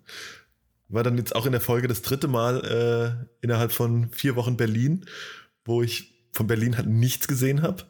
war 0.90 1.04
dann 1.04 1.18
jetzt 1.18 1.36
auch 1.36 1.46
in 1.46 1.52
der 1.52 1.62
Folge 1.62 1.88
das 1.88 2.02
dritte 2.02 2.28
Mal 2.28 2.64
äh, 2.66 3.28
innerhalb 3.42 3.72
von 3.72 4.10
vier 4.12 4.36
Wochen 4.36 4.58
Berlin, 4.58 5.06
wo 5.66 5.82
ich 5.82 6.14
von 6.34 6.48
Berlin 6.48 6.78
halt 6.78 6.88
nichts 6.88 7.28
gesehen 7.28 7.62
habe. 7.62 7.84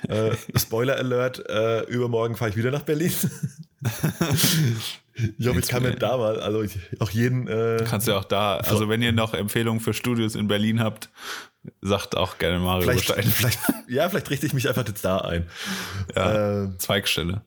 äh, 0.08 0.34
Spoiler 0.56 0.96
Alert, 0.96 1.48
äh, 1.48 1.82
übermorgen 1.84 2.36
fahre 2.36 2.50
ich 2.50 2.56
wieder 2.56 2.70
nach 2.70 2.82
Berlin. 2.82 3.12
ich 5.38 5.46
hoffe, 5.46 5.58
ich 5.58 5.68
kann 5.68 5.82
mir 5.82 5.94
da 5.94 6.16
mal, 6.16 6.40
also 6.40 6.62
ich, 6.62 6.78
auch 7.00 7.10
jeden. 7.10 7.46
Äh, 7.48 7.84
Kannst 7.88 8.06
du 8.06 8.12
ja 8.12 8.18
auch 8.18 8.24
da, 8.24 8.56
also 8.56 8.88
wenn 8.88 9.02
ihr 9.02 9.12
noch 9.12 9.34
Empfehlungen 9.34 9.80
für 9.80 9.92
Studios 9.92 10.34
in 10.34 10.48
Berlin 10.48 10.80
habt, 10.80 11.10
sagt 11.82 12.16
auch 12.16 12.38
gerne 12.38 12.58
Mario 12.58 12.82
vielleicht, 12.82 13.08
Bescheid. 13.08 13.24
Vielleicht, 13.24 13.58
ja, 13.88 14.08
vielleicht 14.08 14.30
richte 14.30 14.46
ich 14.46 14.54
mich 14.54 14.68
einfach 14.68 14.86
jetzt 14.86 15.04
da 15.04 15.18
ein. 15.18 15.46
Ja, 16.14 16.64
äh, 16.64 16.78
Zweigstelle. 16.78 17.42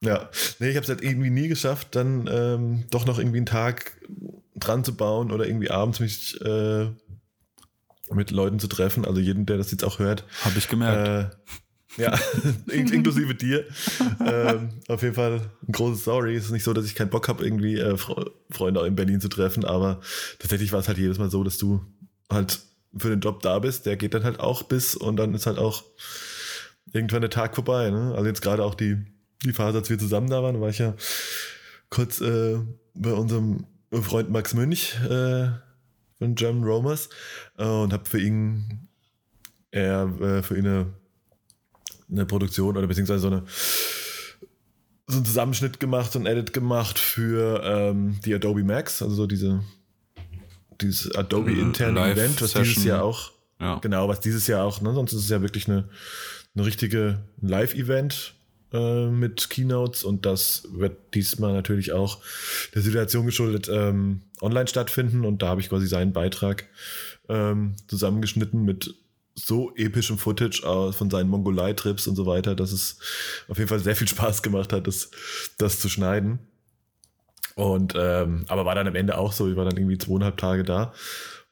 Ja, 0.00 0.28
nee, 0.58 0.68
ich 0.68 0.76
habe 0.76 0.84
es 0.84 0.88
halt 0.88 1.02
irgendwie 1.02 1.30
nie 1.30 1.48
geschafft, 1.48 1.88
dann 1.92 2.28
ähm, 2.30 2.84
doch 2.90 3.06
noch 3.06 3.18
irgendwie 3.18 3.38
einen 3.38 3.46
Tag 3.46 3.92
dran 4.54 4.84
zu 4.84 4.94
bauen 4.94 5.32
oder 5.32 5.46
irgendwie 5.46 5.70
abends 5.70 6.00
mich 6.00 6.40
äh, 6.42 6.88
mit 8.10 8.30
Leuten 8.30 8.58
zu 8.58 8.68
treffen. 8.68 9.04
Also 9.04 9.20
jeden, 9.20 9.46
der 9.46 9.56
das 9.56 9.70
jetzt 9.70 9.84
auch 9.84 9.98
hört. 9.98 10.24
Habe 10.44 10.58
ich 10.58 10.68
gemerkt. 10.68 11.34
Äh, 11.98 12.02
ja, 12.02 12.18
inklusive 12.70 13.34
dir. 13.34 13.64
ähm, 14.24 14.70
auf 14.88 15.02
jeden 15.02 15.14
Fall 15.14 15.40
ein 15.66 15.72
großes 15.72 16.04
Sorry. 16.04 16.36
Es 16.36 16.44
ist 16.44 16.50
nicht 16.50 16.64
so, 16.64 16.72
dass 16.72 16.84
ich 16.84 16.94
keinen 16.94 17.10
Bock 17.10 17.28
habe, 17.28 17.44
irgendwie 17.44 17.78
äh, 17.78 17.96
Freunde 18.50 18.86
in 18.86 18.96
Berlin 18.96 19.20
zu 19.20 19.28
treffen, 19.28 19.64
aber 19.64 20.00
tatsächlich 20.38 20.72
war 20.72 20.80
es 20.80 20.88
halt 20.88 20.98
jedes 20.98 21.18
Mal 21.18 21.30
so, 21.30 21.42
dass 21.42 21.58
du 21.58 21.84
halt 22.30 22.60
für 22.98 23.10
den 23.10 23.20
Job 23.20 23.40
da 23.42 23.58
bist. 23.58 23.86
Der 23.86 23.96
geht 23.96 24.14
dann 24.14 24.24
halt 24.24 24.40
auch 24.40 24.62
bis 24.62 24.94
und 24.94 25.16
dann 25.16 25.34
ist 25.34 25.46
halt 25.46 25.58
auch 25.58 25.84
irgendwann 26.92 27.22
der 27.22 27.30
Tag 27.30 27.54
vorbei. 27.54 27.90
Ne? 27.90 28.12
Also 28.14 28.26
jetzt 28.26 28.42
gerade 28.42 28.64
auch 28.64 28.74
die 28.74 29.04
die 29.44 29.52
Phase, 29.52 29.78
als 29.78 29.90
wir 29.90 29.98
zusammen 29.98 30.30
da 30.30 30.42
waren, 30.42 30.60
war 30.60 30.70
ich 30.70 30.78
ja 30.78 30.94
kurz 31.90 32.20
äh, 32.20 32.58
bei 32.94 33.12
unserem 33.12 33.66
Freund 33.92 34.30
Max 34.30 34.54
Münch 34.54 34.96
äh, 35.04 35.48
von 36.18 36.34
German 36.34 36.64
Romers 36.64 37.08
äh, 37.58 37.64
und 37.64 37.92
habe 37.92 38.08
für 38.08 38.20
ihn 38.20 38.88
er 39.70 40.04
äh, 40.20 40.42
für 40.42 40.56
ihn 40.56 40.66
eine, 40.66 40.86
eine 42.10 42.26
Produktion 42.26 42.76
oder 42.76 42.86
beziehungsweise 42.86 43.20
so 43.20 43.28
eine 43.28 43.44
so 45.08 45.18
einen 45.18 45.24
Zusammenschnitt 45.24 45.78
gemacht, 45.78 46.10
so 46.10 46.18
ein 46.18 46.26
Edit 46.26 46.52
gemacht 46.52 46.98
für 46.98 47.62
ähm, 47.62 48.18
die 48.24 48.34
Adobe 48.34 48.64
Max, 48.64 49.02
also 49.02 49.14
so 49.14 49.26
diese 49.28 49.62
dieses 50.80 51.14
Adobe 51.14 51.52
interne 51.52 52.12
Event, 52.12 52.40
was 52.42 52.52
dieses 52.52 52.84
Jahr 52.84 53.02
auch 53.02 53.32
ja. 53.60 53.78
genau, 53.78 54.08
was 54.08 54.20
dieses 54.20 54.46
Jahr 54.46 54.64
auch, 54.64 54.80
ne, 54.80 54.92
sonst 54.92 55.12
ist 55.12 55.24
es 55.24 55.28
ja 55.30 55.40
wirklich 55.40 55.68
eine 55.68 55.88
eine 56.56 56.66
richtige 56.66 57.22
Live-Event 57.42 58.34
äh, 58.72 59.06
mit 59.06 59.50
Keynotes 59.50 60.04
und 60.04 60.26
das 60.26 60.66
wird 60.72 61.14
diesmal 61.14 61.52
natürlich 61.52 61.92
auch 61.92 62.18
der 62.74 62.82
Situation 62.82 63.26
geschuldet 63.26 63.68
ähm, 63.70 64.22
online 64.40 64.66
stattfinden 64.66 65.24
und 65.24 65.42
da 65.42 65.48
habe 65.48 65.60
ich 65.60 65.68
quasi 65.68 65.86
seinen 65.86 66.12
Beitrag 66.12 66.66
ähm, 67.28 67.76
zusammengeschnitten 67.88 68.64
mit 68.64 68.94
so 69.34 69.74
epischem 69.76 70.16
Footage 70.16 70.62
von 70.92 71.10
seinen 71.10 71.28
Mongolei-Trips 71.28 72.06
und 72.06 72.16
so 72.16 72.24
weiter, 72.24 72.54
dass 72.54 72.72
es 72.72 72.98
auf 73.48 73.58
jeden 73.58 73.68
Fall 73.68 73.80
sehr 73.80 73.94
viel 73.94 74.08
Spaß 74.08 74.42
gemacht 74.42 74.72
hat, 74.72 74.86
das, 74.86 75.10
das 75.58 75.78
zu 75.78 75.90
schneiden. 75.90 76.38
Und 77.56 77.94
ähm, 77.96 78.44
aber 78.48 78.66
war 78.66 78.74
dann 78.74 78.86
am 78.86 78.94
Ende 78.94 79.16
auch 79.16 79.32
so, 79.32 79.48
ich 79.48 79.56
war 79.56 79.64
dann 79.64 79.78
irgendwie 79.78 79.96
zweieinhalb 79.96 80.36
Tage 80.36 80.62
da 80.62 80.92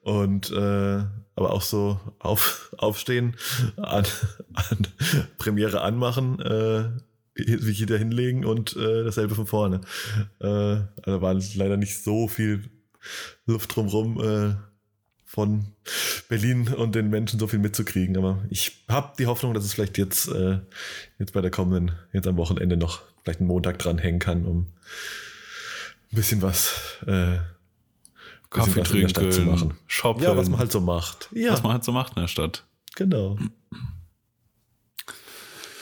und 0.03 0.51
äh, 0.53 1.03
aber 1.35 1.53
auch 1.53 1.63
so 1.63 1.99
auf, 2.19 2.71
aufstehen, 2.79 3.37
an, 3.79 4.05
an 4.53 4.87
Premiere 5.39 5.81
anmachen, 5.81 6.41
äh, 6.41 6.91
sich 7.37 7.81
wieder 7.81 7.97
hinlegen 7.97 8.45
und 8.45 8.77
äh, 8.77 9.03
dasselbe 9.03 9.35
von 9.35 9.47
vorne. 9.47 9.81
Äh, 10.41 10.47
also 10.47 11.23
war 11.23 11.35
leider 11.55 11.79
nicht 11.79 12.05
so 12.05 12.29
viel 12.29 12.65
Luft 13.47 13.75
drumherum 13.75 14.21
äh, 14.21 14.55
von 15.25 15.65
Berlin 16.29 16.69
und 16.69 16.95
den 16.95 17.09
Menschen 17.09 17.41
so 17.41 17.47
viel 17.47 17.59
mitzukriegen. 17.59 18.19
Aber 18.19 18.45
ich 18.51 18.85
habe 18.89 19.15
die 19.19 19.27
Hoffnung, 19.27 19.55
dass 19.55 19.65
es 19.65 19.73
vielleicht 19.73 19.97
jetzt, 19.97 20.29
äh, 20.29 20.59
jetzt 21.19 21.33
bei 21.33 21.41
der 21.41 21.51
kommenden, 21.51 21.97
jetzt 22.13 22.29
am 22.29 22.37
Wochenende 22.37 22.77
noch 22.77 23.01
vielleicht 23.23 23.41
einen 23.41 23.49
Montag 23.49 23.79
dranhängen 23.79 24.21
kann, 24.21 24.45
um 24.45 24.67
bisschen 26.15 26.43
was 26.43 26.99
äh, 27.07 27.39
Kaffee 28.51 28.81
was 28.81 28.89
trinken, 28.89 29.33
zu 29.33 29.43
machen. 29.43 29.75
shoppen. 29.87 30.23
Ja, 30.23 30.37
was 30.37 30.49
man 30.49 30.61
halt 30.61 30.73
so 30.73 30.81
macht. 30.81 31.29
Ja. 31.33 31.53
Was 31.53 31.63
man 31.63 31.73
halt 31.73 31.85
so 31.85 31.93
macht 31.93 32.17
in 32.17 32.23
der 32.23 32.29
Stadt. 32.29 32.65
Genau. 32.95 33.39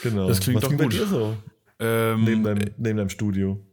Genau. 0.01 0.27
Das 0.27 0.39
klingt 0.39 0.61
was 0.61 0.69
doch 0.69 0.77
gut. 0.77 0.93
So? 0.93 1.37
Ähm, 1.79 2.23
neben, 2.23 2.43
deinem, 2.43 2.71
neben 2.77 2.97
deinem 2.97 3.09
Studio. 3.09 3.63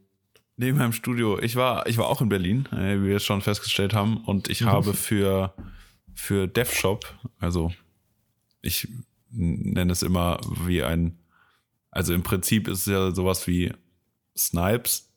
Neben 0.56 0.78
meinem 0.78 0.92
Studio. 0.92 1.38
Ich 1.40 1.56
war, 1.56 1.86
ich 1.86 1.96
war 1.96 2.06
auch 2.06 2.20
in 2.20 2.28
Berlin, 2.28 2.66
äh, 2.72 3.00
wie 3.00 3.08
wir 3.08 3.16
es 3.16 3.24
schon 3.24 3.40
festgestellt 3.40 3.94
haben, 3.94 4.18
und 4.24 4.48
ich 4.48 4.60
mhm. 4.60 4.66
habe 4.66 4.94
für, 4.94 5.54
für 6.14 6.46
DevShop, 6.46 7.06
also 7.38 7.72
ich 8.60 8.88
nenne 9.30 9.92
es 9.92 10.02
immer 10.02 10.38
wie 10.64 10.82
ein, 10.82 11.18
also 11.90 12.12
im 12.14 12.22
Prinzip 12.22 12.68
ist 12.68 12.80
es 12.80 12.86
ja 12.86 13.10
sowas 13.10 13.46
wie 13.46 13.72
Snipes, 14.36 15.09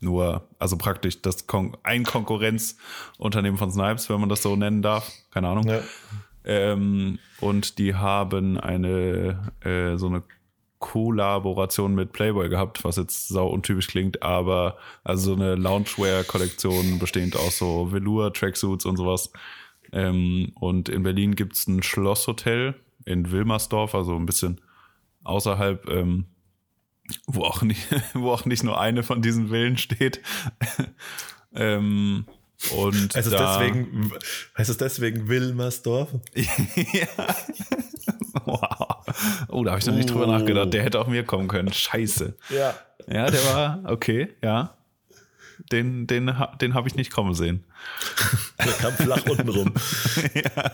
nur, 0.00 0.48
also 0.58 0.76
praktisch 0.76 1.22
das 1.22 1.46
Kon 1.46 1.76
ein 1.82 2.04
Konkurrenzunternehmen 2.04 3.58
von 3.58 3.70
Snipes, 3.70 4.08
wenn 4.08 4.20
man 4.20 4.28
das 4.28 4.42
so 4.42 4.56
nennen 4.56 4.82
darf. 4.82 5.10
Keine 5.30 5.48
Ahnung. 5.48 5.66
Ja. 5.68 5.80
Ähm, 6.44 7.18
und 7.40 7.78
die 7.78 7.94
haben 7.94 8.58
eine 8.58 9.52
äh, 9.60 9.96
so 9.96 10.06
eine 10.06 10.22
Kollaboration 10.78 11.94
mit 11.94 12.12
Playboy 12.12 12.48
gehabt, 12.48 12.82
was 12.84 12.96
jetzt 12.96 13.28
sau 13.28 13.48
untypisch 13.48 13.88
klingt, 13.88 14.22
aber 14.22 14.78
also 15.04 15.34
so 15.34 15.40
eine 15.40 15.54
Loungewear-Kollektion 15.54 16.98
bestehend 16.98 17.36
aus 17.36 17.58
so 17.58 17.92
Velour-Tracksuits 17.92 18.86
und 18.86 18.96
sowas. 18.96 19.30
Ähm, 19.92 20.52
und 20.58 20.88
in 20.88 21.02
Berlin 21.02 21.36
gibt's 21.36 21.66
ein 21.66 21.82
Schlosshotel 21.82 22.74
in 23.04 23.30
Wilmersdorf, 23.30 23.94
also 23.94 24.16
ein 24.16 24.24
bisschen 24.24 24.62
außerhalb 25.22 25.86
ähm, 25.90 26.24
wo 27.26 27.42
auch 27.42 27.62
nicht, 27.62 27.86
wo 28.14 28.30
auch 28.30 28.44
nicht 28.44 28.62
nur 28.62 28.80
eine 28.80 29.02
von 29.02 29.22
diesen 29.22 29.48
Villen 29.48 29.78
steht. 29.78 30.20
ähm, 31.54 32.26
und 32.72 33.14
heißt, 33.14 33.32
da, 33.32 33.54
es 33.54 33.58
deswegen, 33.58 34.12
heißt 34.58 34.70
es 34.70 34.76
deswegen 34.76 35.28
Wilmersdorf? 35.28 36.10
ja. 36.34 37.06
wow. 38.44 38.96
Oh, 39.48 39.64
da 39.64 39.70
habe 39.70 39.80
ich 39.80 39.86
noch 39.86 39.94
nicht 39.94 40.10
drüber 40.10 40.28
oh. 40.28 40.30
nachgedacht. 40.30 40.72
Der 40.74 40.82
hätte 40.82 41.00
auch 41.00 41.06
mir 41.06 41.24
kommen 41.24 41.48
können. 41.48 41.72
Scheiße. 41.72 42.36
Ja. 42.50 42.74
Ja, 43.08 43.30
der 43.30 43.44
war 43.46 43.82
okay, 43.86 44.28
ja. 44.42 44.74
Den, 45.72 46.06
den, 46.06 46.34
den 46.60 46.74
habe 46.74 46.88
ich 46.88 46.94
nicht 46.94 47.10
kommen 47.10 47.34
sehen. 47.34 47.64
Der 48.58 48.72
kam 48.72 48.92
flach 48.92 49.24
unten 49.26 49.48
rum. 49.48 49.74
ja. 50.34 50.72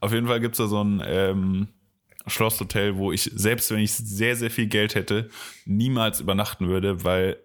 Auf 0.00 0.12
jeden 0.12 0.26
Fall 0.26 0.40
gibt 0.40 0.54
es 0.54 0.58
da 0.58 0.66
so 0.66 0.82
ein 0.82 1.02
ähm, 1.04 1.68
Schlosshotel, 2.30 2.96
wo 2.96 3.12
ich, 3.12 3.30
selbst 3.34 3.70
wenn 3.70 3.78
ich 3.78 3.92
sehr, 3.92 4.36
sehr 4.36 4.50
viel 4.50 4.66
Geld 4.66 4.94
hätte, 4.94 5.28
niemals 5.64 6.20
übernachten 6.20 6.68
würde, 6.68 7.04
weil 7.04 7.38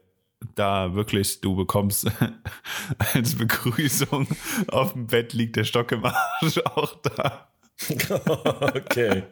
da 0.56 0.94
wirklich 0.94 1.42
du 1.42 1.56
bekommst 1.56 2.08
als 3.14 3.36
Begrüßung 3.36 4.28
auf 4.68 4.94
dem 4.94 5.08
Bett 5.08 5.34
liegt 5.34 5.56
der 5.56 5.64
Stock 5.64 5.92
im 5.92 6.06
Arsch 6.06 6.58
auch 6.66 6.96
da. 7.02 7.50
okay. 8.76 9.24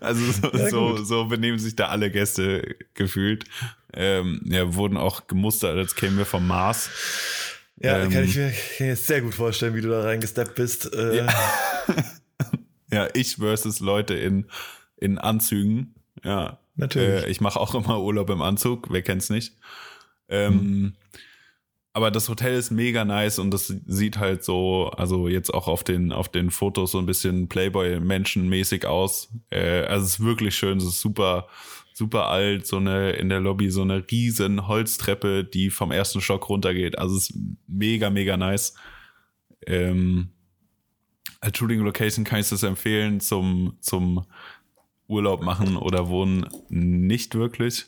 Also 0.00 0.30
so, 0.30 0.68
so, 0.68 1.04
so, 1.04 1.24
benehmen 1.24 1.58
sich 1.58 1.74
da 1.74 1.88
alle 1.88 2.10
Gäste 2.10 2.76
gefühlt. 2.94 3.44
ähm, 3.92 4.40
ja, 4.44 4.74
wurden 4.74 4.96
auch 4.96 5.26
gemustert, 5.26 5.76
als 5.76 5.96
kämen 5.96 6.18
wir 6.18 6.26
vom 6.26 6.46
Mars. 6.46 6.88
Ja, 7.78 7.98
ähm, 7.98 8.10
kann 8.10 8.24
ich 8.24 8.36
mir 8.36 8.52
kann 8.78 8.86
jetzt 8.86 9.06
sehr 9.06 9.22
gut 9.22 9.34
vorstellen, 9.34 9.74
wie 9.74 9.80
du 9.80 9.88
da 9.88 10.02
reingesteppt 10.02 10.54
bist. 10.54 10.94
Äh. 10.94 11.18
Ja. 11.18 11.34
Ja, 12.90 13.08
ich 13.14 13.36
versus 13.36 13.80
Leute 13.80 14.14
in, 14.14 14.46
in 14.96 15.18
Anzügen. 15.18 15.94
Ja. 16.24 16.58
Natürlich. 16.76 17.24
Äh, 17.24 17.30
ich 17.30 17.40
mache 17.40 17.58
auch 17.58 17.74
immer 17.74 18.02
Urlaub 18.02 18.30
im 18.30 18.42
Anzug, 18.42 18.88
wer 18.90 19.02
kennt's 19.02 19.30
nicht. 19.30 19.54
Ähm, 20.28 20.60
hm. 20.60 20.92
Aber 21.92 22.10
das 22.10 22.28
Hotel 22.28 22.54
ist 22.54 22.70
mega 22.70 23.06
nice 23.06 23.38
und 23.38 23.50
das 23.50 23.74
sieht 23.86 24.18
halt 24.18 24.44
so, 24.44 24.90
also 24.94 25.28
jetzt 25.28 25.54
auch 25.54 25.66
auf 25.66 25.82
den, 25.82 26.12
auf 26.12 26.28
den 26.28 26.50
Fotos 26.50 26.90
so 26.90 26.98
ein 26.98 27.06
bisschen 27.06 27.48
Playboy-Menschenmäßig 27.48 28.84
aus. 28.84 29.32
Äh, 29.48 29.84
also 29.84 30.04
es 30.04 30.12
ist 30.14 30.20
wirklich 30.24 30.54
schön, 30.54 30.76
es 30.76 30.84
ist 30.84 31.00
super, 31.00 31.48
super 31.94 32.26
alt, 32.26 32.66
so 32.66 32.76
eine, 32.76 33.12
in 33.12 33.30
der 33.30 33.40
Lobby 33.40 33.70
so 33.70 33.80
eine 33.80 34.04
riesen 34.10 34.68
Holztreppe, 34.68 35.44
die 35.44 35.70
vom 35.70 35.90
ersten 35.90 36.20
Stock 36.20 36.50
runtergeht. 36.50 36.98
Also 36.98 37.16
es 37.16 37.30
ist 37.30 37.38
mega, 37.66 38.10
mega 38.10 38.36
nice. 38.36 38.74
Ähm, 39.66 40.28
als 41.40 41.58
Shooting 41.58 41.80
Location 41.80 42.24
kann 42.24 42.40
ich 42.40 42.48
das 42.48 42.62
empfehlen 42.62 43.20
zum, 43.20 43.76
zum 43.80 44.26
Urlaub 45.08 45.42
machen 45.42 45.76
oder 45.76 46.08
wohnen 46.08 46.48
nicht 46.68 47.34
wirklich. 47.34 47.86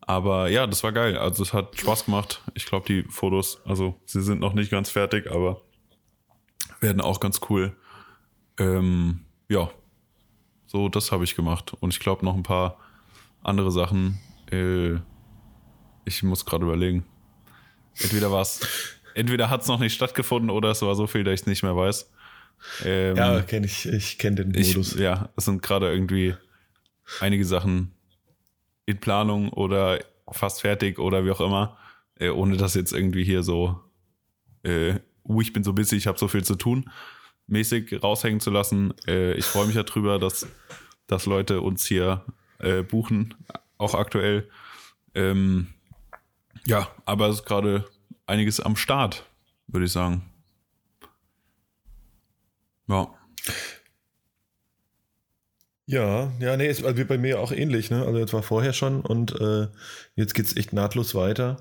Aber 0.00 0.48
ja, 0.50 0.66
das 0.66 0.82
war 0.82 0.92
geil. 0.92 1.16
Also 1.16 1.42
es 1.42 1.52
hat 1.54 1.78
Spaß 1.78 2.06
gemacht. 2.06 2.42
Ich 2.54 2.66
glaube, 2.66 2.86
die 2.86 3.04
Fotos, 3.04 3.60
also 3.64 3.98
sie 4.04 4.22
sind 4.22 4.40
noch 4.40 4.52
nicht 4.52 4.70
ganz 4.70 4.90
fertig, 4.90 5.30
aber 5.30 5.62
werden 6.80 7.00
auch 7.00 7.20
ganz 7.20 7.40
cool. 7.48 7.74
Ähm, 8.58 9.20
ja, 9.48 9.70
so 10.66 10.88
das 10.88 11.10
habe 11.10 11.24
ich 11.24 11.36
gemacht. 11.36 11.74
Und 11.80 11.94
ich 11.94 12.00
glaube 12.00 12.24
noch 12.24 12.34
ein 12.34 12.42
paar 12.42 12.78
andere 13.42 13.70
Sachen. 13.70 14.18
Äh, 14.50 14.96
ich 16.04 16.22
muss 16.22 16.44
gerade 16.44 16.64
überlegen. 16.64 17.04
Entweder 17.98 18.30
war's, 18.30 18.60
entweder 19.14 19.48
hat 19.48 19.62
es 19.62 19.68
noch 19.68 19.78
nicht 19.78 19.94
stattgefunden 19.94 20.50
oder 20.50 20.70
es 20.70 20.82
war 20.82 20.94
so 20.94 21.06
viel, 21.06 21.24
dass 21.24 21.34
ich 21.34 21.40
es 21.42 21.46
nicht 21.46 21.62
mehr 21.62 21.76
weiß. 21.76 22.10
Ähm, 22.84 23.16
ja, 23.16 23.40
kenne 23.42 23.66
ich. 23.66 23.86
Ich 23.86 24.18
kenne 24.18 24.44
den 24.44 24.48
Modus. 24.48 24.94
Ich, 24.94 25.00
ja, 25.00 25.30
es 25.36 25.44
sind 25.44 25.62
gerade 25.62 25.90
irgendwie 25.90 26.34
einige 27.20 27.44
Sachen 27.44 27.92
in 28.86 28.98
Planung 28.98 29.50
oder 29.50 30.00
fast 30.30 30.62
fertig 30.62 30.98
oder 30.98 31.24
wie 31.24 31.30
auch 31.30 31.40
immer, 31.40 31.78
äh, 32.18 32.28
ohne 32.28 32.56
das 32.56 32.74
jetzt 32.74 32.92
irgendwie 32.92 33.24
hier 33.24 33.42
so, 33.42 33.80
äh, 34.62 34.94
uh, 35.24 35.40
ich 35.40 35.52
bin 35.52 35.64
so 35.64 35.72
busy, 35.72 35.96
ich 35.96 36.06
habe 36.06 36.18
so 36.18 36.28
viel 36.28 36.44
zu 36.44 36.54
tun, 36.54 36.90
mäßig 37.46 38.02
raushängen 38.02 38.40
zu 38.40 38.50
lassen. 38.50 38.94
Äh, 39.06 39.34
ich 39.34 39.44
freue 39.44 39.66
mich 39.66 39.76
darüber, 39.76 40.18
dass, 40.18 40.46
dass 41.06 41.26
Leute 41.26 41.60
uns 41.60 41.84
hier 41.86 42.24
äh, 42.58 42.82
buchen, 42.82 43.34
auch 43.78 43.94
aktuell. 43.94 44.48
Ähm, 45.14 45.68
ja, 46.66 46.88
aber 47.04 47.28
es 47.28 47.36
ist 47.36 47.46
gerade 47.46 47.84
einiges 48.26 48.60
am 48.60 48.76
Start, 48.76 49.26
würde 49.66 49.86
ich 49.86 49.92
sagen. 49.92 50.22
Ja. 52.88 53.14
Ja, 55.86 56.32
ja, 56.40 56.56
nee, 56.56 56.66
ist 56.68 56.82
also 56.84 57.04
bei 57.04 57.18
mir 57.18 57.40
auch 57.40 57.52
ähnlich, 57.52 57.90
ne? 57.90 58.06
Also 58.06 58.18
jetzt 58.18 58.32
war 58.32 58.42
vorher 58.42 58.72
schon 58.72 59.02
und 59.02 59.38
äh, 59.38 59.68
jetzt 60.16 60.34
geht's 60.34 60.56
echt 60.56 60.72
nahtlos 60.72 61.14
weiter. 61.14 61.58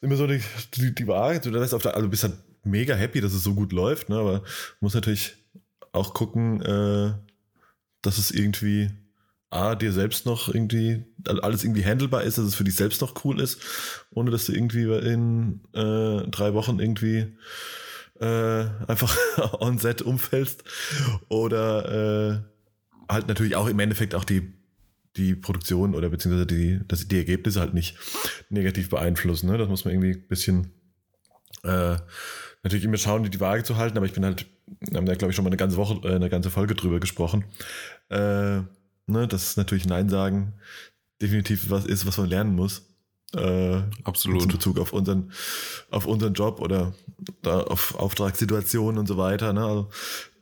Immer 0.00 0.16
so 0.16 0.26
die, 0.26 0.40
die, 0.74 0.92
die 0.94 1.06
Wahrheit, 1.06 1.44
du 1.46 1.56
auf 1.72 1.82
der, 1.82 1.94
also 1.94 2.08
bist 2.08 2.24
halt 2.24 2.34
mega 2.64 2.94
happy, 2.96 3.20
dass 3.20 3.32
es 3.32 3.44
so 3.44 3.54
gut 3.54 3.72
läuft, 3.72 4.08
ne? 4.08 4.16
Aber 4.16 4.42
muss 4.80 4.94
natürlich 4.94 5.36
auch 5.92 6.14
gucken, 6.14 6.62
äh, 6.62 7.14
dass 8.02 8.18
es 8.18 8.32
irgendwie 8.32 8.90
A, 9.50 9.76
dir 9.76 9.92
selbst 9.92 10.26
noch 10.26 10.48
irgendwie, 10.52 11.04
alles 11.24 11.62
irgendwie 11.62 11.84
handelbar 11.84 12.24
ist, 12.24 12.38
dass 12.38 12.46
es 12.46 12.56
für 12.56 12.64
dich 12.64 12.74
selbst 12.74 13.00
noch 13.00 13.24
cool 13.24 13.40
ist, 13.40 13.60
ohne 14.10 14.32
dass 14.32 14.46
du 14.46 14.52
irgendwie 14.52 14.82
in 14.82 15.60
äh, 15.74 16.28
drei 16.28 16.54
Wochen 16.54 16.80
irgendwie 16.80 17.36
äh, 18.24 18.66
einfach 18.88 19.16
on 19.60 19.78
set 19.78 20.00
umfällst 20.02 20.64
oder 21.28 22.40
äh, 22.40 23.12
halt 23.12 23.28
natürlich 23.28 23.54
auch 23.54 23.68
im 23.68 23.78
Endeffekt 23.78 24.14
auch 24.14 24.24
die, 24.24 24.54
die 25.16 25.34
Produktion 25.34 25.94
oder 25.94 26.08
beziehungsweise 26.08 26.46
die, 26.46 26.80
das, 26.88 27.06
die 27.06 27.18
Ergebnisse 27.18 27.60
halt 27.60 27.74
nicht 27.74 27.98
negativ 28.48 28.88
beeinflussen. 28.88 29.50
Ne? 29.50 29.58
Das 29.58 29.68
muss 29.68 29.84
man 29.84 29.92
irgendwie 29.92 30.12
ein 30.12 30.28
bisschen 30.28 30.72
äh, 31.64 31.96
natürlich 32.62 32.84
immer 32.84 32.96
schauen, 32.96 33.28
die 33.30 33.40
Waage 33.40 33.62
zu 33.62 33.76
halten, 33.76 33.98
aber 33.98 34.06
ich 34.06 34.14
bin 34.14 34.24
halt, 34.24 34.46
haben 34.94 35.06
da 35.06 35.14
glaube 35.14 35.30
ich 35.30 35.36
schon 35.36 35.44
mal 35.44 35.50
eine 35.50 35.58
ganze 35.58 35.76
Woche, 35.76 36.00
äh, 36.08 36.14
eine 36.14 36.30
ganze 36.30 36.50
Folge 36.50 36.74
drüber 36.74 37.00
gesprochen. 37.00 37.44
Äh, 38.08 38.62
ne, 39.06 39.28
dass 39.28 39.58
natürlich 39.58 39.86
Nein 39.86 40.08
sagen 40.08 40.54
definitiv 41.20 41.70
was 41.70 41.84
ist, 41.84 42.06
was 42.06 42.18
man 42.18 42.28
lernen 42.28 42.54
muss. 42.54 42.93
Äh, 43.34 43.82
Absolut. 44.04 44.42
In 44.42 44.48
Bezug 44.48 44.78
auf 44.78 44.92
unseren, 44.92 45.32
auf 45.90 46.06
unseren 46.06 46.34
Job 46.34 46.60
oder 46.60 46.94
da 47.42 47.60
auf 47.60 47.94
Auftragssituationen 47.94 48.98
und 48.98 49.06
so 49.06 49.16
weiter. 49.16 49.52
Ne? 49.52 49.64
Also 49.64 49.90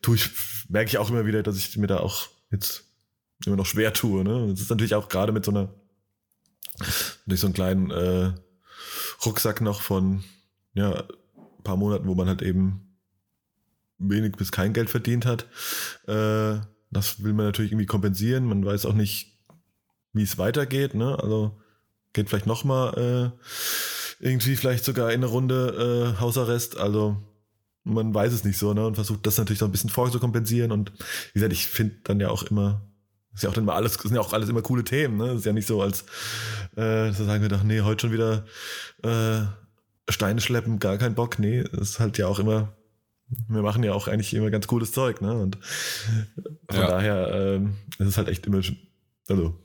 tue 0.01 0.17
ich, 0.17 0.31
merke 0.69 0.89
ich 0.89 0.99
auch 0.99 1.11
immer 1.11 1.27
wieder, 1.27 1.43
dass 1.43 1.57
ich 1.57 1.77
mir 1.77 1.87
da 1.87 1.99
auch 1.99 2.29
jetzt 2.51 2.85
immer 3.47 3.57
noch 3.57 3.67
schwer 3.67 3.93
tue. 3.93 4.25
Ne? 4.25 4.49
Das 4.51 4.61
ist 4.61 4.71
natürlich 4.71 4.95
auch 4.95 5.09
gerade 5.09 5.33
mit 5.33 5.45
so 5.45 5.51
einer, 5.51 5.75
durch 7.27 7.41
so 7.41 7.47
einen 7.47 7.55
kleinen 7.55 7.91
äh, 7.91 8.33
Rucksack 9.25 9.61
noch 9.61 9.81
von 9.81 10.25
ja, 10.75 11.01
ein 11.01 11.63
paar 11.65 11.77
Monaten, 11.77 12.07
wo 12.07 12.15
man 12.15 12.29
halt 12.29 12.43
eben 12.43 12.97
wenig 13.99 14.33
bis 14.33 14.53
kein 14.53 14.73
Geld 14.73 14.91
verdient 14.91 15.27
hat. 15.27 15.47
Äh, 16.07 16.61
das 16.91 17.23
will 17.23 17.33
man 17.33 17.47
natürlich 17.47 17.73
irgendwie 17.73 17.87
kompensieren. 17.87 18.45
Man 18.45 18.65
weiß 18.65 18.87
auch 18.87 18.95
nicht, 18.95 19.39
wie 20.13 20.23
es 20.23 20.39
weitergeht. 20.39 20.95
Ne? 20.95 21.19
Also 21.19 21.62
geht 22.13 22.29
vielleicht 22.29 22.47
nochmal 22.47 23.33
äh, 23.41 24.25
irgendwie 24.25 24.57
vielleicht 24.57 24.85
sogar 24.85 25.11
in 25.11 25.23
eine 25.23 25.27
Runde 25.27 26.15
äh, 26.17 26.21
Hausarrest. 26.21 26.79
Also 26.79 27.17
man 27.85 28.15
weiß 28.15 28.33
es 28.33 28.45
nicht 28.45 28.59
so, 28.59 28.73
ne? 28.75 28.87
Und 28.87 28.95
versucht 28.95 29.27
das 29.27 29.39
natürlich 29.39 29.59
so 29.59 29.65
ein 29.65 29.73
bisschen 29.73 29.91
vorzukompensieren. 29.91 30.73
Und 30.73 30.93
wie 31.33 31.41
gesagt, 31.41 31.53
ich 31.53 31.67
finde 31.67 31.97
dann 32.05 32.21
ja 32.21 32.29
auch 32.29 32.45
immer, 32.45 32.83
ist 33.35 33.43
ja 33.43 33.51
auch 33.51 33.55
dann 33.55 33.65
immer 33.65 33.75
alles, 33.75 33.95
sind 33.95 34.15
ja 34.15 34.21
auch 34.21 34.33
alles 34.33 34.49
immer 34.49 34.63
coole 34.63 34.85
Themen, 34.85 35.17
ne? 35.17 35.33
ist 35.33 35.47
ja 35.47 35.53
nicht 35.53 35.67
so, 35.67 35.81
als 35.83 36.03
äh, 36.77 37.13
so 37.13 37.25
sagen 37.25 37.43
wir 37.43 37.49
doch, 37.49 37.63
nee, 37.63 37.81
heute 37.81 38.03
schon 38.03 38.13
wieder 38.13 38.45
äh, 39.03 39.43
Steine 40.09 40.41
schleppen, 40.41 40.79
gar 40.79 40.99
kein 40.99 41.15
Bock. 41.15 41.39
Nee, 41.39 41.65
ist 41.73 41.99
halt 41.99 42.19
ja 42.19 42.27
auch 42.27 42.39
immer, 42.39 42.77
wir 43.49 43.63
machen 43.63 43.83
ja 43.83 43.95
auch 43.95 44.09
eigentlich 44.09 44.35
immer 44.35 44.51
ganz 44.51 44.67
cooles 44.67 44.93
Zeug, 44.93 45.21
ne? 45.21 45.33
Und 45.33 45.59
von 46.69 46.81
ja. 46.81 46.87
daher 46.87 47.29
ähm, 47.35 47.77
es 47.99 48.09
ist 48.09 48.19
halt 48.19 48.29
echt 48.29 48.47
immer, 48.47 48.61
also 49.29 49.59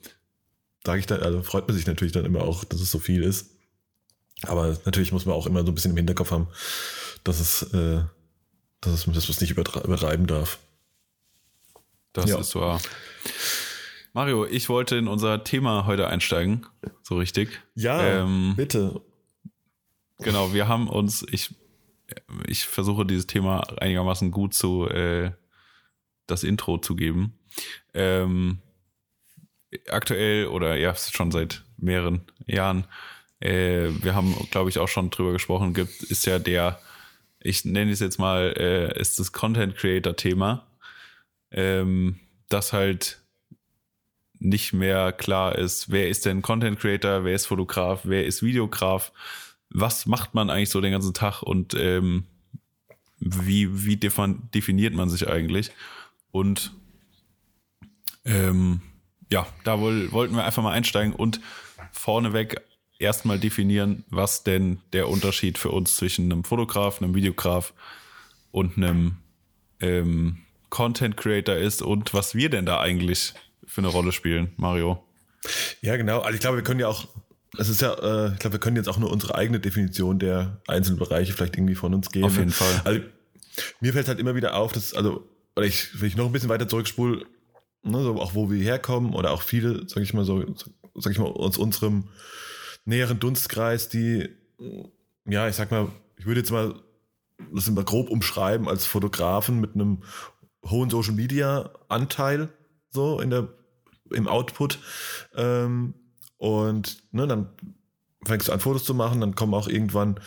sage 0.88 1.02
ich 1.02 1.06
dann, 1.06 1.22
also 1.22 1.44
freut 1.44 1.68
man 1.68 1.76
sich 1.76 1.86
natürlich 1.86 2.14
dann 2.14 2.24
immer 2.24 2.44
auch, 2.44 2.64
dass 2.64 2.80
es 2.80 2.90
so 2.90 2.98
viel 2.98 3.22
ist. 3.22 3.52
Aber 4.44 4.78
natürlich 4.86 5.12
muss 5.12 5.26
man 5.26 5.36
auch 5.36 5.46
immer 5.46 5.66
so 5.66 5.72
ein 5.72 5.76
bisschen 5.76 5.92
im 5.92 5.98
Hinterkopf 5.98 6.32
haben, 6.32 6.48
dass 7.26 7.42
es, 7.42 7.64
äh, 7.74 8.04
dass 8.80 8.94
es 8.94 9.06
dass 9.06 9.28
es 9.28 9.42
nicht 9.42 9.52
übertreiben 9.52 10.28
darf. 10.28 10.60
Das 12.14 12.30
ja. 12.30 12.40
ist 12.40 12.56
wahr. 12.56 12.80
Mario, 14.14 14.46
ich 14.46 14.70
wollte 14.70 14.96
in 14.96 15.10
unser 15.10 15.44
Thema 15.44 15.86
heute 15.88 16.08
einsteigen, 16.08 16.66
so 17.04 17.18
richtig. 17.18 17.50
Ja, 17.76 18.24
ähm, 18.24 18.54
bitte. 18.56 19.02
Genau, 20.20 20.54
wir 20.54 20.70
haben 20.70 20.88
uns, 20.88 21.26
ich, 21.30 21.54
ich 22.48 22.66
versuche 22.66 23.06
dieses 23.06 23.28
Thema 23.28 23.60
einigermaßen 23.82 24.32
gut 24.32 24.54
zu, 24.54 24.88
äh, 24.88 25.32
das 26.28 26.46
Intro 26.46 26.78
zu 26.78 26.96
geben. 26.96 27.38
Ähm, 27.94 28.60
aktuell 29.90 30.48
oder 30.48 30.76
ja, 30.76 30.96
schon 30.96 31.32
seit 31.32 31.64
mehreren 31.78 32.22
Jahren, 32.46 32.86
äh, 33.40 33.90
wir 34.02 34.16
haben, 34.16 34.36
glaube 34.52 34.70
ich, 34.70 34.80
auch 34.80 34.88
schon 34.88 35.10
drüber 35.10 35.34
gesprochen, 35.34 35.74
gibt, 35.74 36.04
ist 36.04 36.26
ja 36.26 36.40
der 36.40 36.80
ich 37.40 37.66
nenne 37.66 37.92
es 37.92 38.00
jetzt 38.00 38.20
mal, 38.20 38.54
äh, 38.58 39.00
ist 39.00 39.20
das 39.20 39.32
Content 39.32 39.76
Creator 39.76 40.16
Thema, 40.16 40.68
ähm, 41.52 42.20
das 42.50 42.74
halt 42.74 43.22
nicht 44.40 44.74
mehr 44.74 45.12
klar 45.14 45.58
ist, 45.58 45.90
wer 45.90 46.10
ist 46.10 46.26
denn 46.26 46.42
Content 46.42 46.80
Creator, 46.80 47.24
wer 47.24 47.34
ist 47.34 47.48
Fotograf, 47.48 48.02
wer 48.04 48.26
ist 48.26 48.44
Videograf, 48.44 49.12
was 49.70 50.06
macht 50.06 50.34
man 50.34 50.50
eigentlich 50.50 50.70
so 50.70 50.82
den 50.82 50.92
ganzen 50.92 51.14
Tag 51.14 51.42
und 51.42 51.74
ähm, 51.74 52.26
wie, 53.20 53.86
wie 53.86 53.98
definiert 53.98 54.94
man 54.94 55.10
sich 55.10 55.28
eigentlich? 55.28 55.72
Und 56.32 56.74
ähm, 58.26 58.82
ja, 59.30 59.48
da 59.64 59.80
wohl, 59.80 60.12
wollten 60.12 60.36
wir 60.36 60.46
einfach 60.46 60.64
mal 60.64 60.72
einsteigen 60.72 61.14
und 61.14 61.42
vorneweg 61.92 62.62
erstmal 63.00 63.40
definieren, 63.40 64.04
was 64.10 64.44
denn 64.44 64.80
der 64.94 65.10
Unterschied 65.10 65.58
für 65.58 65.70
uns 65.70 65.96
zwischen 65.96 66.32
einem 66.32 66.44
Fotograf, 66.44 67.02
einem 67.02 67.14
Videograf 67.14 67.74
und 68.52 68.78
einem 68.78 69.18
ähm, 69.80 70.40
Content 70.70 71.18
Creator 71.18 71.56
ist 71.56 71.82
und 71.82 72.14
was 72.14 72.36
wir 72.36 72.50
denn 72.50 72.66
da 72.66 72.80
eigentlich 72.80 73.34
für 73.66 73.82
eine 73.82 73.88
Rolle 73.88 74.12
spielen, 74.12 74.54
Mario. 74.58 75.04
Ja, 75.82 75.98
genau. 75.98 76.20
Also 76.20 76.36
ich 76.36 76.42
glaube, 76.42 76.58
wir 76.58 76.64
können 76.64 76.80
ja 76.80 76.88
auch, 76.88 77.08
es 77.58 77.70
ist 77.70 77.82
ja, 77.82 77.94
äh, 77.94 78.34
ich 78.34 78.40
glaube, 78.40 78.54
wir 78.54 78.60
können 78.60 78.76
jetzt 78.76 78.90
auch 78.90 78.98
nur 78.98 79.12
unsere 79.12 79.36
eigene 79.36 79.60
Definition 79.60 80.20
der 80.20 80.62
einzelnen 80.68 81.00
Bereiche 81.00 81.34
vielleicht 81.34 81.56
irgendwie 81.56 81.76
von 81.76 81.94
uns 81.94 82.10
geben. 82.10 82.26
Auf 82.26 82.38
jeden 82.38 82.52
Fall. 82.52 82.82
Also 82.84 83.02
mir 83.80 83.94
fällt 83.94 84.08
halt 84.08 84.20
immer 84.20 84.36
wieder 84.36 84.56
auf, 84.56 84.72
dass, 84.72 84.94
also, 84.94 85.28
oder 85.56 85.66
ich, 85.66 86.00
wenn 86.00 86.08
ich 86.08 86.18
noch 86.18 86.26
ein 86.26 86.32
bisschen 86.32 86.50
weiter 86.50 86.68
zurückspule, 86.68 87.26
ne, 87.88 88.04
so 88.04 88.20
auch 88.22 88.36
wo 88.36 88.50
wir 88.52 88.62
herkommen 88.62 89.14
oder 89.14 89.32
auch 89.32 89.42
viele, 89.42 89.88
sag 89.88 90.04
ich 90.04 90.14
mal 90.14 90.26
so, 90.26 90.44
sag 90.96 91.12
ich 91.12 91.20
mal, 91.20 91.26
aus 91.26 91.58
unserem 91.58 92.10
näheren 92.86 93.20
Dunstkreis, 93.20 93.90
die, 93.90 94.30
ja, 95.26 95.48
ich 95.48 95.56
sag 95.56 95.72
mal, 95.72 95.90
ich 96.18 96.26
würde 96.26 96.40
jetzt 96.40 96.52
mal 96.52 96.76
das 97.54 97.70
mal 97.70 97.84
grob 97.84 98.10
umschreiben 98.10 98.68
als 98.68 98.86
Fotografen 98.86 99.60
mit 99.60 99.76
einem 99.76 100.04
hohen 100.66 100.90
Social 100.90 101.14
Media 101.14 101.70
Anteil 101.88 102.50
so 102.90 103.20
in 103.20 103.30
der 103.30 103.50
im 104.12 104.28
Output 104.28 104.80
ähm, 105.36 105.94
und 106.38 107.04
ne, 107.12 107.28
dann 107.28 107.50
fängst 108.24 108.48
du 108.48 108.54
an 108.54 108.60
Fotos 108.60 108.86
zu 108.86 108.94
machen, 108.94 109.22
dann 109.22 109.36
kommen 109.36 109.54
auch 109.54 109.68
irgendwann 109.68 110.20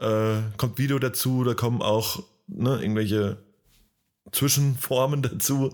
äh, 0.00 0.40
kommt 0.56 0.78
Video 0.78 0.98
dazu, 0.98 1.44
da 1.44 1.54
kommen 1.54 1.80
auch 1.82 2.22
ne, 2.46 2.80
irgendwelche 2.80 3.38
Zwischenformen 4.32 5.22
dazu 5.22 5.72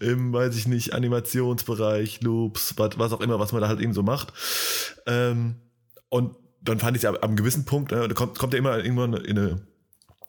im, 0.00 0.32
weiß 0.32 0.56
ich 0.56 0.66
nicht, 0.66 0.94
Animationsbereich, 0.94 2.22
Loops, 2.22 2.74
was, 2.76 3.12
auch 3.12 3.20
immer, 3.20 3.38
was 3.38 3.52
man 3.52 3.62
da 3.62 3.68
halt 3.68 3.80
eben 3.80 3.92
so 3.92 4.02
macht. 4.02 4.32
Ähm, 5.06 5.56
und 6.08 6.36
dann 6.62 6.78
fand 6.78 6.96
ich 6.96 7.02
es 7.02 7.08
ab, 7.08 7.16
ab 7.16 7.24
einem 7.24 7.36
gewissen 7.36 7.64
Punkt, 7.64 7.92
äh, 7.92 8.08
da 8.08 8.14
kommt, 8.14 8.38
kommt 8.38 8.52
ja 8.52 8.58
immer 8.58 8.76
irgendwann 8.78 9.14
in 9.14 9.38
eine, 9.38 9.66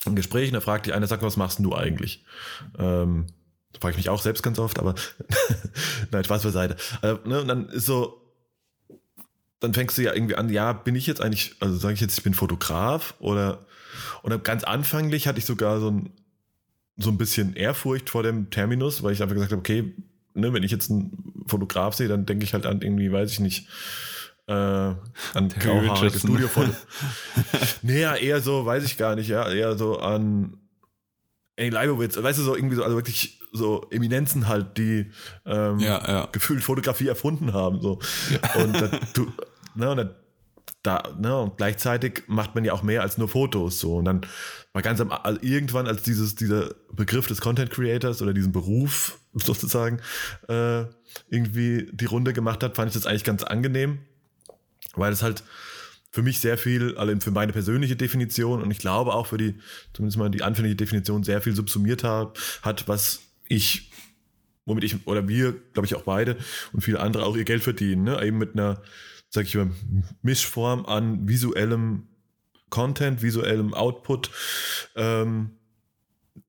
ein 0.05 0.15
Gespräch 0.15 0.49
und 0.49 0.53
da 0.53 0.61
fragt 0.61 0.85
die 0.85 0.93
eine, 0.93 1.07
sag, 1.07 1.21
was 1.21 1.37
machst 1.37 1.59
du 1.59 1.75
eigentlich? 1.75 2.25
Ähm, 2.77 3.27
da 3.73 3.79
frage 3.81 3.91
ich 3.91 3.97
mich 3.97 4.09
auch 4.09 4.21
selbst 4.21 4.43
ganz 4.43 4.59
oft, 4.59 4.79
aber 4.79 4.95
nein, 6.11 6.23
Spaß 6.23 6.43
beiseite. 6.43 6.77
Also, 7.01 7.19
ne, 7.27 7.41
und 7.41 7.47
dann 7.47 7.69
ist 7.69 7.85
so, 7.85 8.21
dann 9.59 9.73
fängst 9.73 9.97
du 9.97 10.03
ja 10.03 10.13
irgendwie 10.13 10.35
an, 10.35 10.49
ja, 10.49 10.73
bin 10.73 10.95
ich 10.95 11.07
jetzt 11.07 11.21
eigentlich, 11.21 11.55
also 11.59 11.77
sage 11.77 11.95
ich 11.95 12.01
jetzt, 12.01 12.17
ich 12.17 12.23
bin 12.23 12.33
Fotograf 12.33 13.15
oder, 13.19 13.65
oder 14.23 14.37
ganz 14.37 14.63
anfänglich 14.63 15.27
hatte 15.27 15.39
ich 15.39 15.45
sogar 15.45 15.79
so 15.79 15.89
ein, 15.89 16.11
so 16.97 17.10
ein 17.10 17.17
bisschen 17.17 17.55
Ehrfurcht 17.55 18.10
vor 18.10 18.23
dem 18.23 18.49
Terminus, 18.49 19.03
weil 19.03 19.13
ich 19.13 19.21
einfach 19.21 19.36
gesagt 19.36 19.51
habe, 19.51 19.60
okay, 19.60 19.93
ne, 20.33 20.53
wenn 20.53 20.63
ich 20.63 20.71
jetzt 20.71 20.89
einen 20.89 21.43
Fotograf 21.47 21.93
sehe, 21.95 22.07
dann 22.07 22.25
denke 22.25 22.43
ich 22.43 22.53
halt 22.53 22.65
an 22.65 22.81
irgendwie, 22.81 23.12
weiß 23.12 23.31
ich 23.31 23.39
nicht, 23.39 23.67
äh, 24.47 24.53
an 24.53 25.49
grauhaarige 25.60 26.17
Studiofoto. 26.17 26.71
naja, 27.81 28.15
eher 28.15 28.41
so, 28.41 28.65
weiß 28.65 28.83
ich 28.86 28.97
gar 28.97 29.15
nicht, 29.15 29.27
ja, 29.27 29.49
eher 29.49 29.77
so 29.77 29.99
an 29.99 30.57
Ey, 31.57 31.69
Leibowitz, 31.69 32.21
weißt 32.21 32.38
du, 32.38 32.43
so 32.43 32.55
irgendwie 32.55 32.75
so, 32.75 32.83
also 32.83 32.95
wirklich 32.95 33.39
so 33.51 33.88
Eminenzen 33.89 34.47
halt, 34.47 34.77
die 34.77 35.12
ähm, 35.43 35.79
ja, 35.79 36.07
ja. 36.07 36.29
gefühlt 36.31 36.63
Fotografie 36.63 37.07
erfunden 37.07 37.51
haben. 37.53 37.81
So. 37.81 37.99
Ja. 38.29 38.62
Und 38.62 38.73
da, 38.73 38.91
du, 39.13 39.33
ne, 39.73 39.89
und 39.89 39.97
da, 39.97 40.15
ne, 41.19 41.39
und 41.39 41.58
gleichzeitig 41.58 42.23
macht 42.28 42.56
man 42.56 42.65
ja 42.65 42.73
auch 42.73 42.84
mehr 42.84 43.02
als 43.02 43.17
nur 43.17 43.28
Fotos. 43.28 43.80
So. 43.80 43.97
Und 43.97 44.06
dann 44.06 44.21
war 44.73 44.82
ganz 44.82 45.00
am, 45.02 45.12
also 45.12 45.39
irgendwann, 45.41 45.88
als 45.88 46.04
dieses, 46.04 46.36
dieser 46.36 46.73
Begriff 46.91 47.28
des 47.28 47.41
Content 47.41 47.71
Creators 47.71 48.21
oder 48.21 48.34
diesen 48.34 48.52
Beruf 48.52 49.19
sozusagen 49.34 50.00
äh, 50.47 50.86
irgendwie 51.30 51.89
die 51.91 52.06
Runde 52.06 52.34
gemacht 52.34 52.63
hat, 52.63 52.76
fand 52.76 52.89
ich 52.89 52.93
das 52.93 53.06
eigentlich 53.06 53.23
ganz 53.23 53.43
angenehm, 53.43 54.00
weil 54.95 55.12
es 55.12 55.23
halt 55.23 55.43
für 56.12 56.23
mich 56.23 56.39
sehr 56.39 56.58
viel, 56.58 56.97
also 56.97 57.19
für 57.19 57.32
meine 57.32 57.54
persönliche 57.54 57.95
Definition 57.95 58.62
und 58.62 58.71
ich 58.71 58.80
glaube 58.80 59.13
auch 59.13 59.28
für 59.28 59.38
die, 59.38 59.56
zumindest 59.93 60.17
mal 60.17 60.30
die 60.30 60.41
anfängliche 60.41 60.76
Definition, 60.76 61.23
sehr 61.23 61.41
viel 61.41 61.54
subsumiert 61.54 62.04
hat, 62.04 62.39
hat 62.62 62.88
was 62.88 63.21
ich, 63.47 63.91
womit 64.65 64.84
ich 64.84 65.06
oder 65.06 65.28
wir, 65.28 65.54
glaube 65.73 65.86
ich 65.86 65.95
auch 65.95 66.04
beide 66.04 66.38
und 66.73 66.82
viele 66.82 67.00
andere 67.02 67.26
auch 67.26 67.36
ihr 67.36 67.43
Geld 67.43 67.62
verdienen, 67.62 68.04
ne? 68.04 68.23
eben 68.23 68.38
mit 68.38 68.54
einer, 68.54 68.82
sag 69.38 69.45
ich 69.45 69.54
mal, 69.54 69.69
Mischform 70.23 70.88
an 70.88 71.30
visuellem 71.30 72.08
Content, 72.71 73.21
visuellem 73.21 73.76
Output, 73.76 74.32
ähm, 74.95 75.52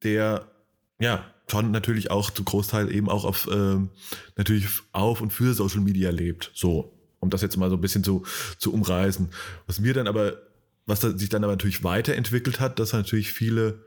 der 0.03 0.51
ja 0.99 1.23
schon 1.51 1.71
natürlich 1.71 2.11
auch 2.11 2.31
zum 2.31 2.47
Großteil 2.47 2.91
eben 2.91 3.11
auch 3.11 3.27
auf 3.27 3.47
ähm, 3.53 3.91
natürlich 4.37 4.67
auf 4.93 5.21
und 5.21 5.35
für 5.35 5.53
Social 5.53 5.81
Media 5.81 6.11
lebt. 6.11 6.51
So, 6.55 6.99
um 7.21 7.29
das 7.29 7.43
jetzt 7.43 7.59
mal 7.59 7.69
so 7.69 7.77
ein 7.77 7.81
bisschen 7.83 8.05
zu, 8.05 8.25
zu 8.57 8.73
umreißen. 8.73 9.29
Was 9.67 9.81
mir 9.81 9.93
dann 9.93 10.07
aber, 10.07 10.39
was 10.87 11.03
sich 11.03 11.29
dann 11.29 11.45
aber 11.45 11.53
natürlich 11.53 11.85
weiterentwickelt 11.85 12.59
hat, 12.59 12.79
dass 12.79 12.95
natürlich 12.95 13.33
viele 13.33 13.85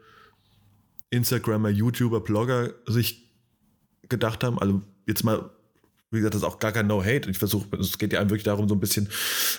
Instagrammer, 1.09 1.69
YouTuber, 1.69 2.21
Blogger 2.21 2.75
sich 2.85 3.31
gedacht 4.09 4.43
haben, 4.43 4.59
also 4.59 4.83
jetzt 5.07 5.23
mal, 5.23 5.49
wie 6.11 6.17
gesagt, 6.17 6.35
das 6.35 6.41
ist 6.41 6.47
auch 6.47 6.59
gar 6.59 6.71
kein 6.71 6.87
No-Hate. 6.87 7.29
Ich 7.29 7.37
versuche, 7.37 7.75
es 7.77 7.97
geht 7.97 8.13
ja 8.13 8.19
einem 8.19 8.29
wirklich 8.29 8.43
darum, 8.43 8.67
so 8.67 8.75
ein 8.75 8.79
bisschen 8.79 9.09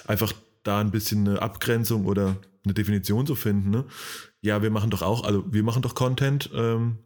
einfach 0.06 0.32
da 0.62 0.80
ein 0.80 0.90
bisschen 0.90 1.26
eine 1.26 1.42
Abgrenzung 1.42 2.06
oder 2.06 2.36
eine 2.64 2.74
Definition 2.74 3.26
zu 3.26 3.34
finden. 3.34 3.70
Ne? 3.70 3.84
Ja, 4.40 4.62
wir 4.62 4.70
machen 4.70 4.90
doch 4.90 5.02
auch, 5.02 5.24
also 5.24 5.44
wir 5.52 5.62
machen 5.64 5.82
doch 5.82 5.94
Content, 5.94 6.50
ähm, 6.54 6.98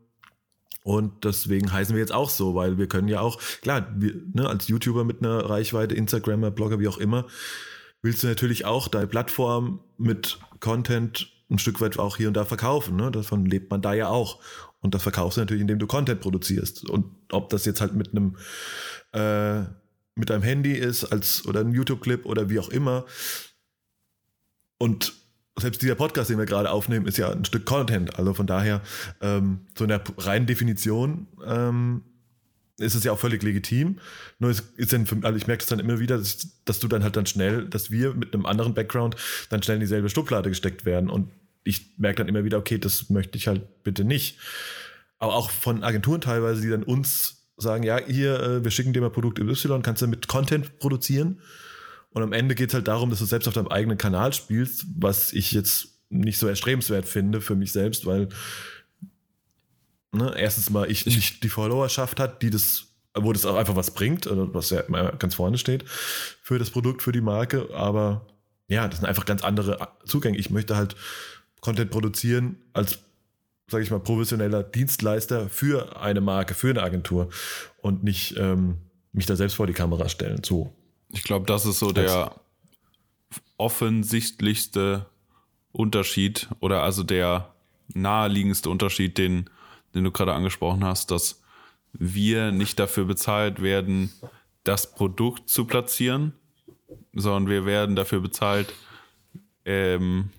und 0.86 1.24
deswegen 1.24 1.72
heißen 1.72 1.96
wir 1.96 2.00
jetzt 2.00 2.14
auch 2.14 2.30
so, 2.30 2.54
weil 2.54 2.78
wir 2.78 2.86
können 2.86 3.08
ja 3.08 3.20
auch, 3.20 3.40
klar, 3.60 3.92
wir, 3.96 4.14
ne, 4.32 4.48
als 4.48 4.68
YouTuber 4.68 5.02
mit 5.02 5.18
einer 5.20 5.50
Reichweite, 5.50 5.96
Instagrammer, 5.96 6.52
Blogger, 6.52 6.78
wie 6.78 6.86
auch 6.86 6.98
immer, 6.98 7.26
willst 8.02 8.22
du 8.22 8.28
natürlich 8.28 8.66
auch 8.66 8.86
deine 8.86 9.08
Plattform 9.08 9.80
mit 9.98 10.38
Content 10.60 11.32
ein 11.50 11.58
Stück 11.58 11.80
weit 11.80 11.98
auch 11.98 12.16
hier 12.16 12.28
und 12.28 12.34
da 12.34 12.44
verkaufen. 12.44 12.96
Ne? 12.96 13.10
Davon 13.10 13.46
lebt 13.46 13.70
man 13.70 13.82
da 13.82 13.94
ja 13.94 14.08
auch. 14.08 14.40
Und 14.80 14.94
das 14.94 15.02
verkaufst 15.02 15.36
du 15.36 15.40
natürlich, 15.40 15.60
indem 15.60 15.78
du 15.78 15.86
Content 15.86 16.20
produzierst. 16.20 16.88
Und 16.88 17.06
ob 17.30 17.50
das 17.50 17.64
jetzt 17.64 17.80
halt 17.80 17.94
mit 17.94 18.10
einem 18.10 18.36
äh, 19.12 19.64
mit 20.16 20.30
deinem 20.30 20.42
Handy 20.42 20.72
ist 20.72 21.04
als 21.04 21.46
oder 21.46 21.60
ein 21.60 21.72
YouTube-Clip 21.72 22.24
oder 22.24 22.48
wie 22.48 22.58
auch 22.58 22.70
immer. 22.70 23.04
Und 24.78 25.14
selbst 25.58 25.82
dieser 25.82 25.94
Podcast, 25.94 26.30
den 26.30 26.38
wir 26.38 26.46
gerade 26.46 26.70
aufnehmen, 26.70 27.06
ist 27.06 27.18
ja 27.18 27.30
ein 27.30 27.44
Stück 27.44 27.64
Content. 27.64 28.18
Also 28.18 28.34
von 28.34 28.46
daher, 28.46 28.82
ähm, 29.20 29.66
so 29.76 29.84
in 29.84 29.88
der 29.88 30.02
reinen 30.18 30.46
Definition 30.46 31.28
ähm, 31.46 32.02
ist 32.78 32.94
es 32.94 33.04
ja 33.04 33.12
auch 33.12 33.18
völlig 33.18 33.42
legitim. 33.42 33.98
Nur 34.38 34.50
es 34.50 34.60
ist 34.76 34.92
dann, 34.92 35.06
für, 35.06 35.16
also 35.22 35.36
ich 35.36 35.46
merke 35.46 35.62
es 35.62 35.68
dann 35.68 35.78
immer 35.78 35.98
wieder, 35.98 36.18
dass, 36.18 36.62
dass, 36.64 36.78
du 36.78 36.88
dann 36.88 37.02
halt 37.02 37.16
dann 37.16 37.26
schnell, 37.26 37.66
dass 37.66 37.90
wir 37.90 38.14
mit 38.14 38.34
einem 38.34 38.46
anderen 38.46 38.74
Background 38.74 39.16
dann 39.48 39.62
schnell 39.62 39.76
in 39.76 39.80
dieselbe 39.80 40.08
Schublade 40.08 40.50
gesteckt 40.50 40.84
werden. 40.84 41.08
Und 41.08 41.30
ich 41.64 41.98
merke 41.98 42.18
dann 42.18 42.28
immer 42.28 42.44
wieder, 42.44 42.58
okay, 42.58 42.78
das 42.78 43.08
möchte 43.10 43.38
ich 43.38 43.48
halt 43.48 43.82
bitte 43.82 44.04
nicht. 44.04 44.38
Aber 45.18 45.34
auch 45.34 45.50
von 45.50 45.82
Agenturen 45.82 46.20
teilweise, 46.20 46.60
die 46.60 46.68
dann 46.68 46.82
uns 46.82 47.46
sagen, 47.56 47.82
ja, 47.82 47.98
hier, 47.98 48.40
äh, 48.40 48.64
wir 48.64 48.70
schicken 48.70 48.92
dir 48.92 49.00
mal 49.00 49.10
Produkt 49.10 49.38
Y, 49.38 49.82
kannst 49.82 50.02
du 50.02 50.06
mit 50.06 50.28
Content 50.28 50.78
produzieren. 50.78 51.40
Und 52.10 52.22
am 52.22 52.32
Ende 52.32 52.54
geht 52.54 52.70
es 52.70 52.74
halt 52.74 52.88
darum, 52.88 53.10
dass 53.10 53.18
du 53.18 53.24
selbst 53.24 53.48
auf 53.48 53.54
deinem 53.54 53.68
eigenen 53.68 53.98
Kanal 53.98 54.32
spielst, 54.32 54.86
was 54.96 55.32
ich 55.32 55.52
jetzt 55.52 55.88
nicht 56.08 56.38
so 56.38 56.46
erstrebenswert 56.46 57.06
finde 57.06 57.40
für 57.40 57.56
mich 57.56 57.72
selbst, 57.72 58.06
weil 58.06 58.28
ne, 60.12 60.34
erstens 60.36 60.70
mal 60.70 60.90
ich 60.90 61.06
nicht 61.06 61.42
die 61.42 61.48
Followerschaft 61.48 62.20
hat, 62.20 62.42
die 62.42 62.50
das, 62.50 62.86
wo 63.14 63.32
das 63.32 63.46
auch 63.46 63.56
einfach 63.56 63.76
was 63.76 63.92
bringt, 63.92 64.26
also 64.26 64.52
was 64.54 64.70
ja 64.70 64.82
ganz 64.82 65.34
vorne 65.34 65.58
steht 65.58 65.84
für 66.42 66.58
das 66.58 66.70
Produkt, 66.70 67.02
für 67.02 67.12
die 67.12 67.20
Marke, 67.20 67.68
aber 67.74 68.26
ja, 68.68 68.88
das 68.88 68.98
sind 68.98 69.08
einfach 69.08 69.26
ganz 69.26 69.42
andere 69.44 69.88
Zugänge. 70.06 70.38
Ich 70.38 70.50
möchte 70.50 70.76
halt 70.76 70.96
Content 71.60 71.90
produzieren 71.90 72.56
als, 72.72 72.98
sage 73.70 73.84
ich 73.84 73.90
mal, 73.90 74.00
professioneller 74.00 74.62
Dienstleister 74.62 75.48
für 75.48 76.00
eine 76.00 76.20
Marke, 76.20 76.54
für 76.54 76.70
eine 76.70 76.82
Agentur 76.82 77.28
und 77.78 78.02
nicht 78.02 78.36
ähm, 78.36 78.78
mich 79.12 79.26
da 79.26 79.36
selbst 79.36 79.54
vor 79.54 79.66
die 79.66 79.72
Kamera 79.72 80.08
stellen. 80.08 80.42
So 80.44 80.74
ich 81.12 81.22
glaube, 81.22 81.46
das 81.46 81.66
ist 81.66 81.78
so 81.78 81.92
der 81.92 82.34
offensichtlichste 83.56 85.06
Unterschied 85.72 86.48
oder 86.60 86.82
also 86.82 87.02
der 87.02 87.54
naheliegendste 87.88 88.70
Unterschied, 88.70 89.18
den, 89.18 89.48
den 89.96 90.04
du 90.04 90.12
gerade 90.12 90.34
angesprochen 90.34 90.84
hast, 90.84 91.10
dass 91.10 91.42
wir 91.92 92.52
nicht 92.52 92.78
dafür 92.78 93.04
bezahlt 93.04 93.62
werden, 93.62 94.12
das 94.64 94.92
Produkt 94.92 95.48
zu 95.48 95.64
platzieren, 95.64 96.32
sondern 97.12 97.48
wir 97.48 97.66
werden 97.66 97.96
dafür 97.96 98.20
bezahlt, 98.20 98.72
ähm, 99.64 100.30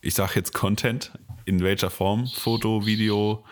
ich 0.00 0.14
sage 0.14 0.32
jetzt 0.36 0.54
Content, 0.54 1.12
in 1.44 1.60
welcher 1.60 1.90
Form, 1.90 2.26
Foto, 2.26 2.86
Video, 2.86 3.44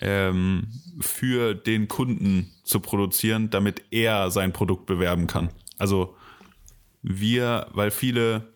ähm, 0.00 0.68
für 1.00 1.54
den 1.54 1.88
Kunden 1.88 2.52
zu 2.64 2.80
produzieren, 2.80 3.50
damit 3.50 3.82
er 3.90 4.30
sein 4.30 4.52
Produkt 4.52 4.86
bewerben 4.86 5.26
kann. 5.26 5.50
Also 5.78 6.16
wir, 7.02 7.68
weil 7.72 7.90
viele 7.90 8.52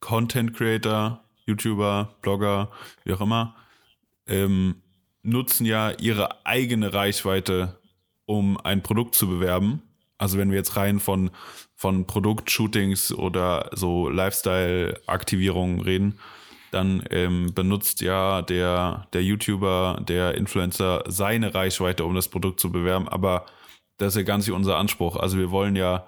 Content 0.00 0.54
Creator, 0.54 1.24
YouTuber, 1.46 2.14
Blogger, 2.22 2.70
wie 3.04 3.12
auch 3.12 3.20
immer, 3.20 3.56
ähm, 4.26 4.82
nutzen 5.22 5.66
ja 5.66 5.90
ihre 5.90 6.46
eigene 6.46 6.92
Reichweite, 6.92 7.78
um 8.24 8.58
ein 8.58 8.82
Produkt 8.82 9.14
zu 9.14 9.28
bewerben. 9.28 9.82
Also 10.18 10.38
wenn 10.38 10.50
wir 10.50 10.56
jetzt 10.56 10.76
rein 10.76 11.00
von, 11.00 11.30
von 11.74 12.06
Produktshootings 12.06 13.12
oder 13.12 13.70
so 13.72 14.08
Lifestyle-Aktivierungen 14.08 15.80
reden, 15.80 16.18
dann 16.70 17.04
ähm, 17.10 17.52
benutzt 17.54 18.00
ja 18.00 18.42
der, 18.42 19.06
der 19.12 19.22
YouTuber, 19.22 20.02
der 20.06 20.34
Influencer 20.34 21.04
seine 21.06 21.54
Reichweite, 21.54 22.04
um 22.04 22.14
das 22.14 22.28
Produkt 22.28 22.60
zu 22.60 22.72
bewerben. 22.72 23.08
Aber 23.08 23.46
das 23.98 24.14
ist 24.14 24.16
ja 24.16 24.22
ganz 24.22 24.46
nicht 24.46 24.54
unser 24.54 24.76
Anspruch. 24.76 25.16
Also 25.16 25.38
wir 25.38 25.50
wollen 25.50 25.76
ja, 25.76 26.06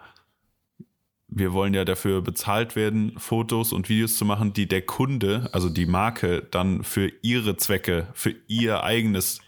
wir 1.28 1.52
wollen 1.52 1.74
ja 1.74 1.84
dafür 1.84 2.22
bezahlt 2.22 2.74
werden, 2.74 3.12
Fotos 3.18 3.72
und 3.72 3.88
Videos 3.88 4.16
zu 4.16 4.24
machen, 4.24 4.54
die 4.54 4.66
der 4.66 4.82
Kunde, 4.82 5.50
also 5.52 5.68
die 5.68 5.86
Marke, 5.86 6.46
dann 6.50 6.82
für 6.84 7.12
ihre 7.22 7.56
Zwecke, 7.56 8.08
für 8.14 8.34
ihr 8.46 8.82
eigenes, 8.82 9.40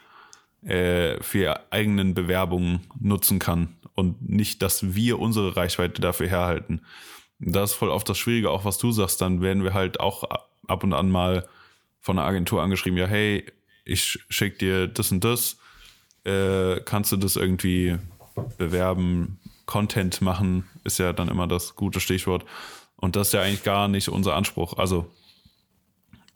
äh, 0.63 1.21
für 1.23 1.39
ihre 1.39 1.73
eigenen 1.73 2.15
Bewerbungen 2.15 2.81
nutzen 3.01 3.39
kann. 3.39 3.77
und 3.95 4.31
nicht, 4.31 4.63
dass 4.63 4.95
wir 4.95 5.19
unsere 5.19 5.57
Reichweite 5.57 6.01
dafür 6.01 6.27
herhalten. 6.27 6.81
Das 7.39 7.73
ist 7.73 7.77
voll 7.77 7.91
oft 7.91 8.09
das 8.09 8.17
Schwierige, 8.17 8.51
auch 8.51 8.65
was 8.65 8.79
du 8.79 8.93
sagst, 8.93 9.21
dann 9.21 9.43
werden 9.43 9.63
wir 9.63 9.75
halt 9.75 10.01
auch 10.01 10.25
ab 10.67 10.85
und 10.85 10.95
an 10.95 11.11
mal 11.11 11.47
von 12.01 12.19
einer 12.19 12.27
Agentur 12.27 12.63
angeschrieben, 12.63 12.99
ja, 12.99 13.07
hey, 13.07 13.45
ich 13.85 14.25
schicke 14.31 14.59
dir 14.59 14.87
das 14.87 15.13
und 15.13 15.23
das, 15.23 15.59
äh, 16.25 16.81
kannst 16.81 17.13
du 17.13 17.17
das 17.17 17.37
irgendwie 17.37 17.99
bewerben, 18.57 19.40
Content 19.71 20.21
machen, 20.21 20.69
ist 20.83 20.99
ja 20.99 21.13
dann 21.13 21.29
immer 21.29 21.47
das 21.47 21.77
gute 21.77 22.01
Stichwort. 22.01 22.45
Und 22.97 23.15
das 23.15 23.29
ist 23.29 23.33
ja 23.33 23.43
eigentlich 23.43 23.63
gar 23.63 23.87
nicht 23.87 24.09
unser 24.09 24.35
Anspruch. 24.35 24.77
Also, 24.77 25.09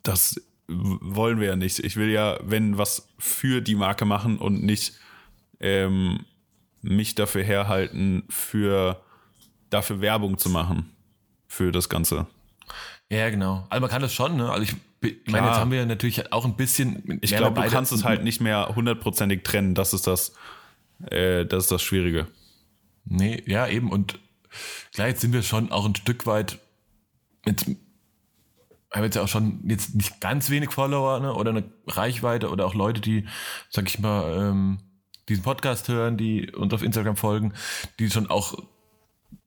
das 0.05 0.41
wollen 0.69 1.41
wir 1.41 1.49
ja 1.49 1.57
nicht. 1.57 1.81
Ich 1.81 1.97
will 1.97 2.11
ja, 2.11 2.39
wenn 2.43 2.79
was 2.79 3.09
für 3.19 3.61
die 3.61 3.75
Marke 3.75 4.05
machen 4.05 4.39
und 4.39 4.63
nicht 4.63 4.95
ähm, 5.59 6.25
mich 6.81 7.17
dafür 7.17 7.43
herhalten, 7.43 8.23
für 8.29 9.03
dafür 9.69 10.01
Werbung 10.01 10.39
zu 10.39 10.49
machen 10.49 10.91
für 11.49 11.73
das 11.73 11.89
Ganze. 11.89 12.27
Ja, 13.11 13.29
genau. 13.31 13.67
Also 13.69 13.81
man 13.81 13.91
kann 13.91 14.01
das 14.01 14.15
schon, 14.15 14.37
ne? 14.37 14.51
Also 14.51 14.63
ich, 14.63 14.75
ich 15.03 15.33
meine, 15.33 15.49
jetzt 15.49 15.57
haben 15.57 15.71
wir 15.71 15.85
natürlich 15.85 16.33
auch 16.33 16.45
ein 16.45 16.57
bisschen. 16.57 17.19
Ich 17.21 17.37
glaube, 17.37 17.61
du 17.61 17.69
kannst 17.69 17.93
es 17.93 18.05
halt 18.05 18.25
nicht 18.25 18.41
mehr 18.41 18.73
hundertprozentig 18.75 19.43
trennen. 19.43 19.75
Das 19.75 19.93
ist 19.93 20.07
das, 20.07 20.35
äh, 21.11 21.45
das 21.45 21.65
ist 21.65 21.73
das 21.73 21.83
Schwierige. 21.83 22.27
Nee, 23.05 23.43
ja, 23.47 23.67
eben. 23.69 23.91
Und 23.91 24.19
klar, 24.93 25.15
sind 25.15 25.33
wir 25.33 25.43
schon 25.43 25.73
auch 25.73 25.85
ein 25.85 25.95
Stück 25.95 26.27
weit. 26.27 26.59
Jetzt 27.47 27.67
haben 28.93 29.05
jetzt 29.05 29.17
ja 29.17 29.23
auch 29.23 29.29
schon 29.29 29.61
jetzt 29.69 29.95
nicht 29.95 30.21
ganz 30.21 30.51
wenig 30.51 30.71
Follower 30.71 31.21
ne? 31.21 31.35
oder 31.35 31.51
eine 31.51 31.65
Reichweite 31.87 32.51
oder 32.51 32.65
auch 32.65 32.75
Leute, 32.75 33.01
die, 33.01 33.27
sag 33.69 33.89
ich 33.89 33.99
mal, 33.99 34.37
ähm, 34.39 34.79
diesen 35.29 35.43
Podcast 35.43 35.89
hören, 35.89 36.17
die 36.17 36.51
uns 36.53 36.73
auf 36.73 36.83
Instagram 36.83 37.17
folgen, 37.17 37.55
die 37.99 38.11
schon 38.11 38.31
auch, 38.31 38.55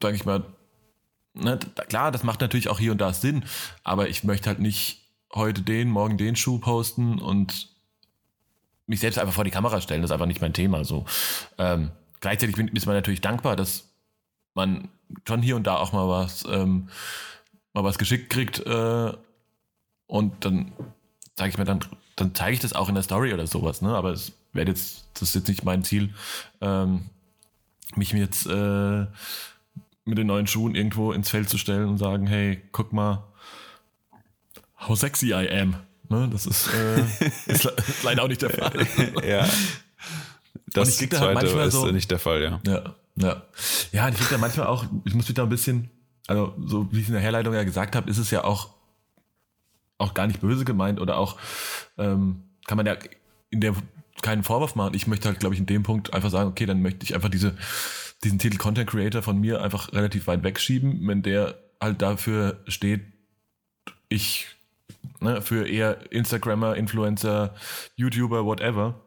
sag 0.02 0.16
ich 0.16 0.26
mal, 0.26 0.46
ne, 1.34 1.60
klar, 1.88 2.12
das 2.12 2.24
macht 2.24 2.42
natürlich 2.42 2.68
auch 2.68 2.80
hier 2.80 2.92
und 2.92 3.00
da 3.00 3.14
Sinn, 3.14 3.46
aber 3.84 4.10
ich 4.10 4.24
möchte 4.24 4.50
halt 4.50 4.60
nicht 4.60 5.08
heute 5.34 5.62
den, 5.62 5.90
morgen 5.90 6.18
den 6.18 6.36
Schuh 6.36 6.60
posten 6.60 7.20
und 7.20 7.70
mich 8.86 9.00
selbst 9.00 9.20
einfach 9.20 9.34
vor 9.34 9.44
die 9.44 9.52
Kamera 9.52 9.82
stellen. 9.82 10.02
Das 10.02 10.10
ist 10.10 10.14
einfach 10.14 10.26
nicht 10.26 10.42
mein 10.42 10.54
Thema. 10.54 10.84
So. 10.84 11.06
Ähm, 11.58 11.92
gleichzeitig 12.28 12.58
bin, 12.58 12.68
ist 12.68 12.86
man 12.86 12.96
natürlich 12.96 13.22
dankbar, 13.22 13.56
dass 13.56 13.88
man 14.54 14.90
schon 15.26 15.42
hier 15.42 15.56
und 15.56 15.66
da 15.66 15.78
auch 15.78 15.94
mal 15.94 16.10
was, 16.10 16.44
ähm, 16.50 16.90
mal 17.74 17.86
was 17.86 17.98
geschickt 17.98 18.30
kriegt 18.30 18.60
äh, 18.60 19.14
und 20.08 20.44
dann 20.44 20.74
sage 21.36 21.52
ich 21.52 21.58
mir 21.58 21.64
dann, 21.64 21.80
dann 22.18 22.36
zeige 22.36 22.56
ich 22.56 22.60
das 22.60 22.74
auch 22.74 22.90
in 22.90 22.96
der 22.96 23.04
Story 23.04 23.34
oder 23.34 23.48
sowas. 23.48 23.82
Ne? 23.82 23.96
Aber 23.96 24.12
es 24.12 24.34
werde 24.52 24.72
jetzt, 24.72 25.06
das 25.14 25.30
ist 25.30 25.36
jetzt 25.36 25.48
nicht 25.48 25.64
mein 25.64 25.86
Ziel, 25.86 26.14
ähm, 26.60 27.06
mich 27.96 28.12
jetzt 28.12 28.46
äh, 28.46 29.06
mit 30.04 30.18
den 30.18 30.28
neuen 30.28 30.48
Schuhen 30.48 30.76
irgendwo 30.76 31.14
ins 31.14 31.30
Feld 31.30 31.48
zu 31.48 31.58
stellen 31.58 31.88
und 31.88 31.98
sagen, 31.98 32.28
hey, 32.28 32.62
guck 32.74 32.92
mal, 32.92 33.24
how 34.86 35.00
sexy 35.00 35.28
I 35.28 35.50
am. 35.50 35.78
Ne, 36.10 36.28
das 36.30 36.46
ist, 36.46 36.68
äh, 36.74 37.06
ist 37.46 37.72
leider 38.04 38.24
auch 38.24 38.28
nicht 38.28 38.42
der 38.42 38.50
Fall. 38.50 38.86
ja. 39.26 39.48
Das 40.74 41.00
ich 41.00 41.10
da 41.10 41.20
halt 41.20 41.44
ist 41.44 41.74
so, 41.74 41.88
nicht 41.92 42.12
der 42.12 42.20
Fall, 42.20 42.42
ja. 42.42 42.60
Ja, 42.66 42.96
ja. 43.16 43.44
Ja, 43.92 44.10
ich 44.10 44.16
krieg 44.16 44.30
da 44.30 44.38
manchmal 44.38 44.68
auch, 44.68 44.86
ich 45.06 45.14
muss 45.14 45.28
mich 45.28 45.34
da 45.34 45.44
ein 45.44 45.50
bisschen, 45.50 45.90
also 46.28 46.54
so 46.66 46.92
wie 46.92 47.00
ich 47.00 47.08
in 47.08 47.14
der 47.14 47.22
Herleitung 47.22 47.54
ja 47.54 47.64
gesagt 47.64 47.96
habe, 47.96 48.10
ist 48.10 48.18
es 48.18 48.32
ja 48.32 48.44
auch, 48.44 48.70
auch 49.98 50.14
gar 50.14 50.28
nicht 50.28 50.42
böse 50.42 50.66
gemeint 50.66 51.00
oder 51.00 51.18
auch, 51.18 51.38
ähm, 51.98 52.44
kann 52.68 52.78
man 52.78 52.86
ja 52.86 52.96
in 53.50 53.62
der 53.62 53.76
keinen 54.22 54.44
Vorwurf 54.44 54.76
machen. 54.76 54.94
Ich 54.94 55.08
möchte 55.08 55.28
halt, 55.28 55.40
glaube 55.40 55.56
ich, 55.56 55.60
in 55.60 55.66
dem 55.68 55.84
Punkt 55.84 56.14
einfach 56.14 56.30
sagen, 56.30 56.50
okay, 56.50 56.66
dann 56.66 56.82
möchte 56.82 57.04
ich 57.04 57.16
einfach 57.16 57.30
diese, 57.30 57.56
diesen 58.24 58.40
Titel 58.40 58.58
Content 58.58 58.90
Creator 58.90 59.22
von 59.22 59.40
mir 59.40 59.62
einfach 59.62 59.94
relativ 59.94 60.28
weit 60.28 60.44
wegschieben, 60.44 61.08
wenn 61.08 61.22
der 61.22 61.58
halt 61.80 62.02
dafür 62.02 62.62
steht, 62.68 63.02
ich 64.10 64.48
ne, 65.20 65.42
für 65.42 65.68
eher 65.68 66.12
Instagrammer, 66.12 66.76
Influencer, 66.76 67.54
YouTuber, 67.96 68.46
whatever, 68.46 69.00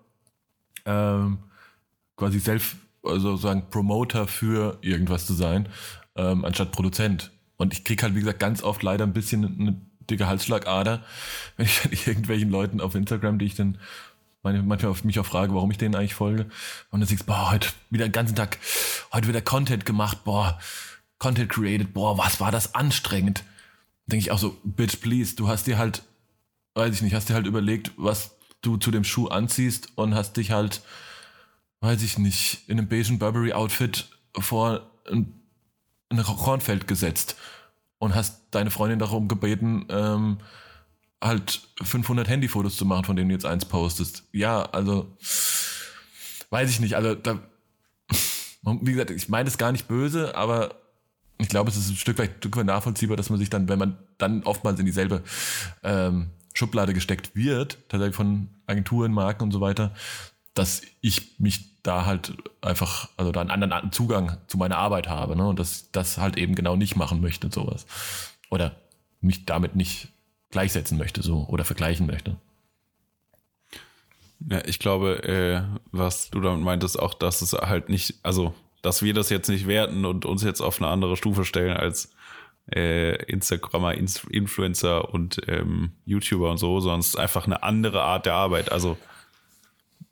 ähm, 0.85 1.39
quasi 2.21 2.39
selbst, 2.39 2.77
also 3.03 3.37
sagen 3.37 3.65
Promoter 3.71 4.29
für 4.29 4.79
irgendwas 4.83 5.27
zu 5.27 5.33
sein, 5.33 5.69
ähm, 6.17 6.45
anstatt 6.45 6.71
Produzent. 6.71 7.31
Und 7.57 7.73
ich 7.73 7.83
krieg 7.83 8.03
halt, 8.03 8.15
wie 8.15 8.21
gesagt, 8.21 8.39
ganz 8.39 8.63
oft 8.63 8.83
leider 8.83 9.05
ein 9.05 9.15
bisschen 9.15 9.59
eine 9.59 9.81
dicke 10.09 10.27
Halsschlagader, 10.27 11.03
wenn 11.57 11.67
ich 11.67 11.81
dann 11.83 11.93
irgendwelchen 11.93 12.51
Leuten 12.51 12.81
auf 12.81 12.95
Instagram, 12.95 13.39
die 13.39 13.47
ich 13.47 13.55
dann 13.55 13.79
manchmal 14.43 14.91
auf 14.91 15.03
mich 15.03 15.19
auch 15.19 15.27
frage, 15.27 15.55
warum 15.55 15.71
ich 15.71 15.79
denen 15.79 15.95
eigentlich 15.95 16.15
folge. 16.15 16.45
Und 16.91 17.01
dann 17.01 17.09
siehst 17.09 17.23
du, 17.23 17.27
boah, 17.27 17.51
heute 17.51 17.69
wieder 17.89 18.07
den 18.07 18.13
ganzen 18.13 18.37
Tag, 18.37 18.59
heute 19.13 19.27
wieder 19.27 19.41
Content 19.41 19.87
gemacht, 19.87 20.25
boah, 20.25 20.59
Content 21.19 21.51
created, 21.51 21.95
boah, 21.95 22.19
was 22.19 22.39
war 22.39 22.53
das 22.53 22.75
anstrengend. 22.75 23.45
Denke 24.07 24.25
ich 24.25 24.31
auch 24.31 24.39
so, 24.39 24.59
bitch, 24.63 25.01
please, 25.01 25.37
du 25.37 25.49
hast 25.49 25.67
dir 25.67 25.79
halt, 25.79 26.03
weiß 26.75 26.95
ich 26.95 27.03
nicht, 27.03 27.15
hast 27.15 27.31
dir 27.31 27.35
halt 27.35 27.47
überlegt, 27.47 27.93
was 27.97 28.37
du 28.61 28.77
zu 28.77 28.91
dem 28.91 29.05
Schuh 29.05 29.29
anziehst 29.29 29.93
und 29.95 30.15
hast 30.15 30.37
dich 30.37 30.51
halt, 30.51 30.83
weiß 31.81 32.03
ich 32.03 32.19
nicht, 32.19 32.69
in 32.69 32.79
einem 32.79 32.89
beigen 32.89 33.19
Burberry-Outfit 33.19 34.09
vor 34.39 34.91
ein, 35.11 35.33
ein 36.11 36.23
Kornfeld 36.23 36.87
gesetzt 36.87 37.37
und 37.99 38.15
hast 38.15 38.43
deine 38.51 38.71
Freundin 38.71 38.99
darum 38.99 39.29
gebeten, 39.29 39.87
ähm, 39.89 40.39
halt 41.23 41.61
500 41.83 42.29
Handyfotos 42.29 42.77
zu 42.77 42.85
machen, 42.87 43.05
von 43.05 43.17
denen 43.17 43.29
du 43.29 43.35
jetzt 43.35 43.47
eins 43.47 43.65
postest. 43.65 44.25
Ja, 44.33 44.63
also 44.63 45.17
weiß 46.51 46.71
ich 46.71 46.81
nicht. 46.81 46.97
Also 46.97 47.15
da, 47.15 47.41
wie 48.63 48.93
gesagt, 48.93 49.11
ich 49.11 49.29
meine 49.29 49.49
es 49.49 49.59
gar 49.59 49.73
nicht 49.73 49.89
böse, 49.89 50.35
aber 50.35 50.75
ich 51.39 51.49
glaube, 51.49 51.71
es 51.71 51.77
ist 51.77 51.91
ein 51.91 51.97
Stück 51.97 52.19
weit, 52.19 52.37
Stück 52.39 52.57
weit 52.57 52.67
nachvollziehbar, 52.67 53.17
dass 53.17 53.31
man 53.31 53.39
sich 53.39 53.51
dann, 53.51 53.69
wenn 53.69 53.79
man 53.79 53.99
dann 54.19 54.43
oftmals 54.43 54.79
in 54.79 54.87
dieselbe 54.87 55.23
ähm, 55.83 56.31
Schublade 56.53 56.93
gesteckt 56.93 57.35
wird, 57.35 57.79
tatsächlich 57.89 58.17
von 58.17 58.49
Agenturen, 58.67 59.13
Marken 59.13 59.45
und 59.45 59.53
so 59.53 59.61
weiter, 59.61 59.95
dass 60.55 60.83
ich 61.01 61.39
mich 61.39 61.70
da 61.83 62.05
halt 62.05 62.35
einfach, 62.61 63.09
also 63.17 63.33
da 63.33 63.41
einen 63.41 63.51
anderen 63.51 63.93
Zugang 63.93 64.39
zu 64.47 64.59
meiner 64.59 64.79
Arbeit 64.79 65.09
habe, 65.09 65.37
ne? 65.37 65.49
Und 65.49 65.59
dass 65.59 65.91
das 65.93 66.19
halt 66.19 66.37
eben 66.37 66.55
genau 66.55 66.77
nicht 66.77 66.97
machen 66.97 67.21
möchte 67.21 67.47
und 67.47 67.55
sowas. 67.55 67.87
Oder 68.51 68.77
mich 69.21 69.47
damit 69.47 69.77
nicht 69.77 70.09
gleichsetzen 70.51 70.99
möchte, 70.99 71.23
so 71.23 71.47
oder 71.49 71.65
vergleichen 71.65 72.07
möchte. 72.07 72.37
Ja, 74.49 74.63
ich 74.65 74.79
glaube, 74.79 75.23
äh, 75.25 75.63
was 75.93 76.31
du 76.31 76.41
damit 76.41 76.65
meintest, 76.65 76.99
auch, 76.99 77.15
dass 77.15 77.43
es 77.43 77.53
halt 77.53 77.89
nicht, 77.89 78.15
also, 78.23 78.55
dass 78.83 79.03
wir 79.03 79.13
das 79.13 79.29
jetzt 79.29 79.49
nicht 79.49 79.67
werten 79.67 80.05
und 80.05 80.25
uns 80.25 80.43
jetzt 80.43 80.61
auf 80.61 80.81
eine 80.81 80.91
andere 80.91 81.17
Stufe 81.17 81.45
stellen 81.45 81.77
als 81.77 82.13
äh, 82.75 83.23
Instagrammer, 83.25 83.95
Influencer 83.95 85.13
und 85.13 85.41
ähm, 85.47 85.93
YouTuber 86.07 86.51
und 86.51 86.59
so, 86.59 86.79
ist 86.99 87.19
einfach 87.19 87.47
eine 87.47 87.63
andere 87.63 88.03
Art 88.03 88.27
der 88.27 88.35
Arbeit. 88.35 88.73
Also 88.73 88.97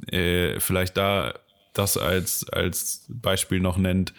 äh, 0.07 0.61
vielleicht 0.61 0.97
da 0.97 1.35
das 1.79 1.97
als, 1.97 2.49
als 2.49 3.07
Beispiel 3.09 3.61
noch 3.61 3.77
nennt. 3.77 4.13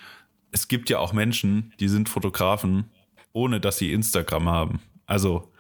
Es 0.51 0.67
gibt 0.67 0.89
ja 0.89 0.99
auch 0.99 1.13
Menschen, 1.13 1.73
die 1.79 1.87
sind 1.87 2.09
Fotografen, 2.09 2.85
ohne 3.33 3.59
dass 3.59 3.77
sie 3.77 3.93
Instagram 3.93 4.49
haben. 4.49 4.79
Also 5.05 5.51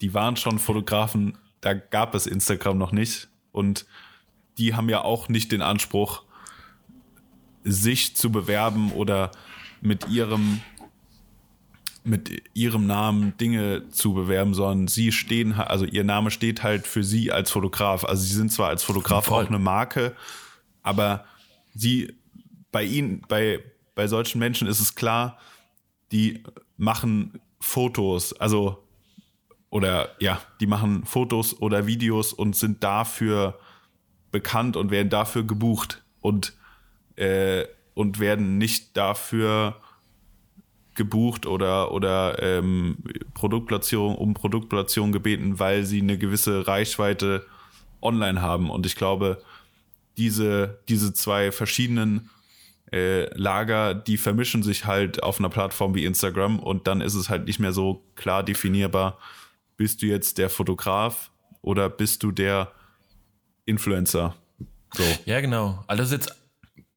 die 0.00 0.14
waren 0.14 0.36
schon 0.36 0.58
Fotografen, 0.58 1.38
da 1.60 1.74
gab 1.74 2.14
es 2.14 2.26
Instagram 2.26 2.78
noch 2.78 2.92
nicht. 2.92 3.28
Und 3.52 3.86
die 4.58 4.74
haben 4.74 4.88
ja 4.88 5.02
auch 5.02 5.28
nicht 5.28 5.52
den 5.52 5.62
Anspruch, 5.62 6.24
sich 7.64 8.16
zu 8.16 8.30
bewerben 8.30 8.92
oder 8.92 9.30
mit 9.80 10.08
ihrem 10.08 10.60
mit 12.04 12.42
ihrem 12.52 12.88
Namen 12.88 13.36
Dinge 13.36 13.88
zu 13.90 14.12
bewerben, 14.12 14.54
sondern 14.54 14.88
sie 14.88 15.12
stehen, 15.12 15.52
also 15.52 15.84
ihr 15.84 16.02
Name 16.02 16.32
steht 16.32 16.64
halt 16.64 16.88
für 16.88 17.04
sie 17.04 17.30
als 17.30 17.52
Fotograf. 17.52 18.04
Also 18.04 18.24
sie 18.24 18.34
sind 18.34 18.50
zwar 18.50 18.70
als 18.70 18.82
Fotograf 18.82 19.26
Voll. 19.26 19.44
auch 19.44 19.48
eine 19.48 19.60
Marke, 19.60 20.16
aber 20.82 21.24
sie, 21.74 22.14
bei 22.70 22.84
ihnen, 22.84 23.22
bei, 23.28 23.62
bei 23.94 24.06
solchen 24.06 24.38
Menschen 24.38 24.68
ist 24.68 24.80
es 24.80 24.94
klar, 24.94 25.38
die 26.10 26.42
machen 26.76 27.40
Fotos, 27.60 28.32
also 28.34 28.82
oder 29.70 30.10
ja, 30.20 30.40
die 30.60 30.66
machen 30.66 31.04
Fotos 31.04 31.60
oder 31.62 31.86
Videos 31.86 32.32
und 32.32 32.54
sind 32.56 32.84
dafür 32.84 33.58
bekannt 34.30 34.76
und 34.76 34.90
werden 34.90 35.08
dafür 35.08 35.44
gebucht 35.44 36.02
und, 36.20 36.54
äh, 37.16 37.64
und 37.94 38.18
werden 38.18 38.58
nicht 38.58 38.96
dafür 38.96 39.76
gebucht 40.94 41.46
oder, 41.46 41.92
oder 41.92 42.42
ähm, 42.42 42.98
Produktplatzierung 43.32 44.14
um 44.16 44.34
Produktplatzierung 44.34 45.10
gebeten, 45.10 45.58
weil 45.58 45.84
sie 45.84 46.02
eine 46.02 46.18
gewisse 46.18 46.66
Reichweite 46.66 47.46
online 48.02 48.42
haben. 48.42 48.68
Und 48.68 48.84
ich 48.84 48.96
glaube, 48.96 49.42
diese, 50.16 50.80
diese 50.88 51.12
zwei 51.12 51.52
verschiedenen 51.52 52.30
äh, 52.92 53.32
Lager, 53.36 53.94
die 53.94 54.18
vermischen 54.18 54.62
sich 54.62 54.84
halt 54.84 55.22
auf 55.22 55.38
einer 55.38 55.48
Plattform 55.48 55.94
wie 55.94 56.04
Instagram 56.04 56.58
und 56.58 56.86
dann 56.86 57.00
ist 57.00 57.14
es 57.14 57.28
halt 57.28 57.46
nicht 57.46 57.58
mehr 57.58 57.72
so 57.72 58.04
klar 58.16 58.42
definierbar, 58.42 59.18
bist 59.76 60.02
du 60.02 60.06
jetzt 60.06 60.38
der 60.38 60.50
Fotograf 60.50 61.30
oder 61.62 61.88
bist 61.88 62.22
du 62.22 62.30
der 62.30 62.72
Influencer? 63.64 64.36
So. 64.94 65.04
Ja, 65.24 65.40
genau. 65.40 65.82
Also 65.86 66.02
das 66.02 66.12
ist 66.12 66.12
jetzt 66.12 66.42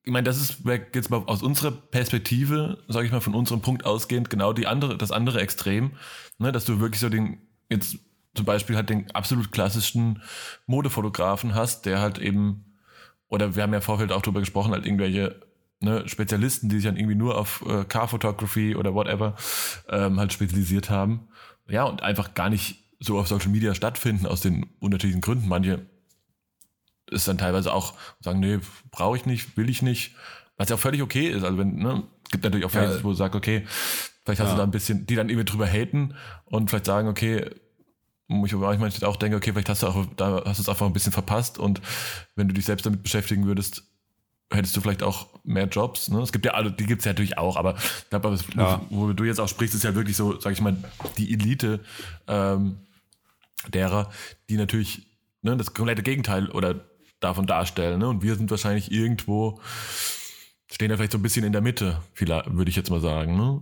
ich 0.05 0.11
meine, 0.11 0.25
das 0.25 0.37
ist 0.37 0.59
jetzt 0.93 1.09
mal 1.09 1.23
aus 1.25 1.41
unserer 1.41 1.71
Perspektive, 1.71 2.77
sage 2.87 3.07
ich 3.07 3.11
mal, 3.11 3.21
von 3.21 3.33
unserem 3.33 3.61
Punkt 3.61 3.85
ausgehend, 3.85 4.29
genau 4.29 4.53
die 4.53 4.67
andere, 4.67 4.97
das 4.97 5.11
andere 5.11 5.41
Extrem, 5.41 5.93
ne, 6.37 6.51
dass 6.51 6.65
du 6.65 6.79
wirklich 6.79 7.01
so 7.01 7.09
den, 7.09 7.39
jetzt 7.71 7.97
zum 8.35 8.45
Beispiel 8.45 8.75
halt 8.75 8.89
den 8.91 9.09
absolut 9.11 9.51
klassischen 9.51 10.21
Modefotografen 10.67 11.55
hast, 11.55 11.87
der 11.87 12.01
halt 12.01 12.19
eben, 12.19 12.74
oder 13.27 13.55
wir 13.55 13.63
haben 13.63 13.73
ja 13.73 13.81
Vorfeld 13.81 14.11
auch 14.11 14.21
drüber 14.21 14.39
gesprochen, 14.39 14.71
halt 14.71 14.85
irgendwelche 14.85 15.41
ne, 15.79 16.07
Spezialisten, 16.07 16.69
die 16.69 16.77
sich 16.77 16.85
dann 16.85 16.97
irgendwie 16.97 17.15
nur 17.15 17.37
auf 17.37 17.63
äh, 17.67 17.83
Car 17.85 18.07
Photography 18.07 18.75
oder 18.75 18.93
whatever 18.93 19.35
ähm, 19.89 20.19
halt 20.19 20.33
spezialisiert 20.33 20.89
haben. 20.89 21.27
Ja, 21.67 21.83
und 21.83 22.03
einfach 22.03 22.33
gar 22.33 22.49
nicht 22.49 22.83
so 22.99 23.19
auf 23.19 23.27
Social 23.27 23.49
Media 23.49 23.73
stattfinden 23.73 24.25
aus 24.25 24.41
den 24.41 24.67
unterschiedlichen 24.79 25.21
Gründen. 25.21 25.47
Manche 25.47 25.85
ist 27.09 27.27
dann 27.27 27.37
teilweise 27.37 27.73
auch 27.73 27.93
sagen, 28.19 28.39
nee, 28.39 28.59
brauche 28.91 29.17
ich 29.17 29.25
nicht, 29.25 29.57
will 29.57 29.69
ich 29.69 29.81
nicht, 29.81 30.15
was 30.57 30.69
ja 30.69 30.75
auch 30.75 30.79
völlig 30.79 31.01
okay 31.01 31.27
ist. 31.27 31.43
Also 31.43 31.57
wenn, 31.57 31.75
ne, 31.75 32.03
es 32.25 32.31
gibt 32.31 32.43
natürlich 32.43 32.65
auch 32.65 32.71
Fans, 32.71 32.95
ja. 32.95 33.03
wo 33.03 33.09
du 33.09 33.15
sagst, 33.15 33.35
okay, 33.35 33.65
vielleicht 34.23 34.41
hast 34.41 34.49
ja. 34.49 34.53
du 34.53 34.57
da 34.57 34.63
ein 34.63 34.71
bisschen, 34.71 35.05
die 35.05 35.15
dann 35.15 35.29
irgendwie 35.29 35.45
drüber 35.45 35.67
haten 35.67 36.15
und 36.45 36.69
vielleicht 36.69 36.85
sagen, 36.85 37.07
okay, 37.07 37.49
ich 38.27 38.53
manchmal 38.53 39.09
auch 39.09 39.17
denke, 39.17 39.37
okay, 39.37 39.51
vielleicht 39.51 39.69
hast 39.69 39.83
du 39.83 39.87
auch, 39.87 40.05
da 40.17 40.43
hast 40.45 40.57
du 40.57 40.63
es 40.63 40.69
einfach 40.69 40.85
ein 40.85 40.93
bisschen 40.93 41.11
verpasst 41.11 41.57
und 41.57 41.81
wenn 42.35 42.47
du 42.47 42.53
dich 42.53 42.65
selbst 42.65 42.85
damit 42.85 43.03
beschäftigen 43.03 43.45
würdest, 43.45 43.83
hättest 44.51 44.75
du 44.75 44.81
vielleicht 44.81 45.03
auch 45.03 45.27
mehr 45.43 45.67
Jobs. 45.67 46.09
Ne? 46.09 46.21
Es 46.21 46.31
gibt 46.31 46.45
ja 46.45 46.53
alle, 46.53 46.71
die 46.71 46.85
gibt 46.85 46.99
es 46.99 47.05
ja 47.05 47.11
natürlich 47.11 47.37
auch, 47.37 47.55
aber 47.55 47.75
ich 47.77 48.09
glaube, 48.09 48.37
ja. 48.55 48.81
wo 48.89 49.13
du 49.13 49.23
jetzt 49.23 49.39
auch 49.39 49.47
sprichst, 49.47 49.75
ist 49.75 49.83
ja 49.83 49.95
wirklich 49.95 50.15
so, 50.15 50.39
sag 50.39 50.53
ich 50.53 50.61
mal, 50.61 50.75
die 51.17 51.33
Elite 51.33 51.81
ähm, 52.27 52.77
derer, 53.73 54.11
die 54.49 54.57
natürlich 54.57 55.07
ne, 55.41 55.57
das 55.57 55.73
komplette 55.73 56.03
Gegenteil 56.03 56.49
oder 56.51 56.85
davon 57.19 57.47
darstellen. 57.47 57.99
Ne? 57.99 58.07
Und 58.07 58.21
wir 58.21 58.35
sind 58.35 58.51
wahrscheinlich 58.51 58.91
irgendwo, 58.91 59.59
stehen 60.71 60.89
da 60.89 60.97
vielleicht 60.97 61.13
so 61.13 61.17
ein 61.17 61.23
bisschen 61.23 61.45
in 61.45 61.51
der 61.51 61.61
Mitte, 61.61 62.01
würde 62.17 62.69
ich 62.69 62.75
jetzt 62.75 62.89
mal 62.89 63.01
sagen. 63.01 63.37
Ne? 63.37 63.61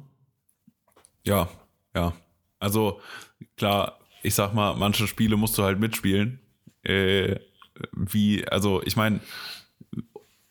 Ja, 1.26 1.50
ja. 1.96 2.14
Also 2.60 3.02
klar, 3.58 4.00
ich 4.24 4.36
sag 4.36 4.54
mal, 4.54 4.76
manche 4.76 5.08
Spiele 5.08 5.38
musst 5.38 5.58
du 5.58 5.64
halt 5.64 5.80
mitspielen. 5.80 6.40
Äh, 6.84 7.36
wie, 7.92 8.48
also 8.48 8.82
ich 8.84 8.96
meine, 8.96 9.20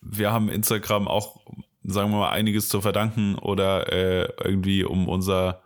wir 0.01 0.31
haben 0.31 0.49
Instagram 0.49 1.07
auch, 1.07 1.41
sagen 1.83 2.11
wir 2.11 2.19
mal, 2.19 2.31
einiges 2.31 2.69
zu 2.69 2.81
verdanken 2.81 3.35
oder 3.35 3.91
äh, 3.91 4.29
irgendwie 4.43 4.83
um 4.83 5.09
unser 5.09 5.61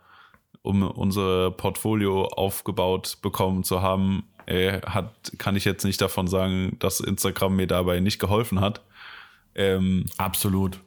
um 0.62 0.82
unser 0.82 1.50
Portfolio 1.52 2.26
aufgebaut 2.26 3.18
bekommen 3.22 3.62
zu 3.64 3.80
haben, 3.80 4.24
äh, 4.46 4.80
hat, 4.82 5.32
kann 5.38 5.56
ich 5.56 5.64
jetzt 5.64 5.84
nicht 5.84 6.00
davon 6.00 6.26
sagen, 6.26 6.76
dass 6.78 7.00
Instagram 7.00 7.56
mir 7.56 7.66
dabei 7.66 8.00
nicht 8.00 8.18
geholfen 8.18 8.60
hat. 8.60 8.82
Ähm, 9.54 10.06
Absolut. 10.18 10.80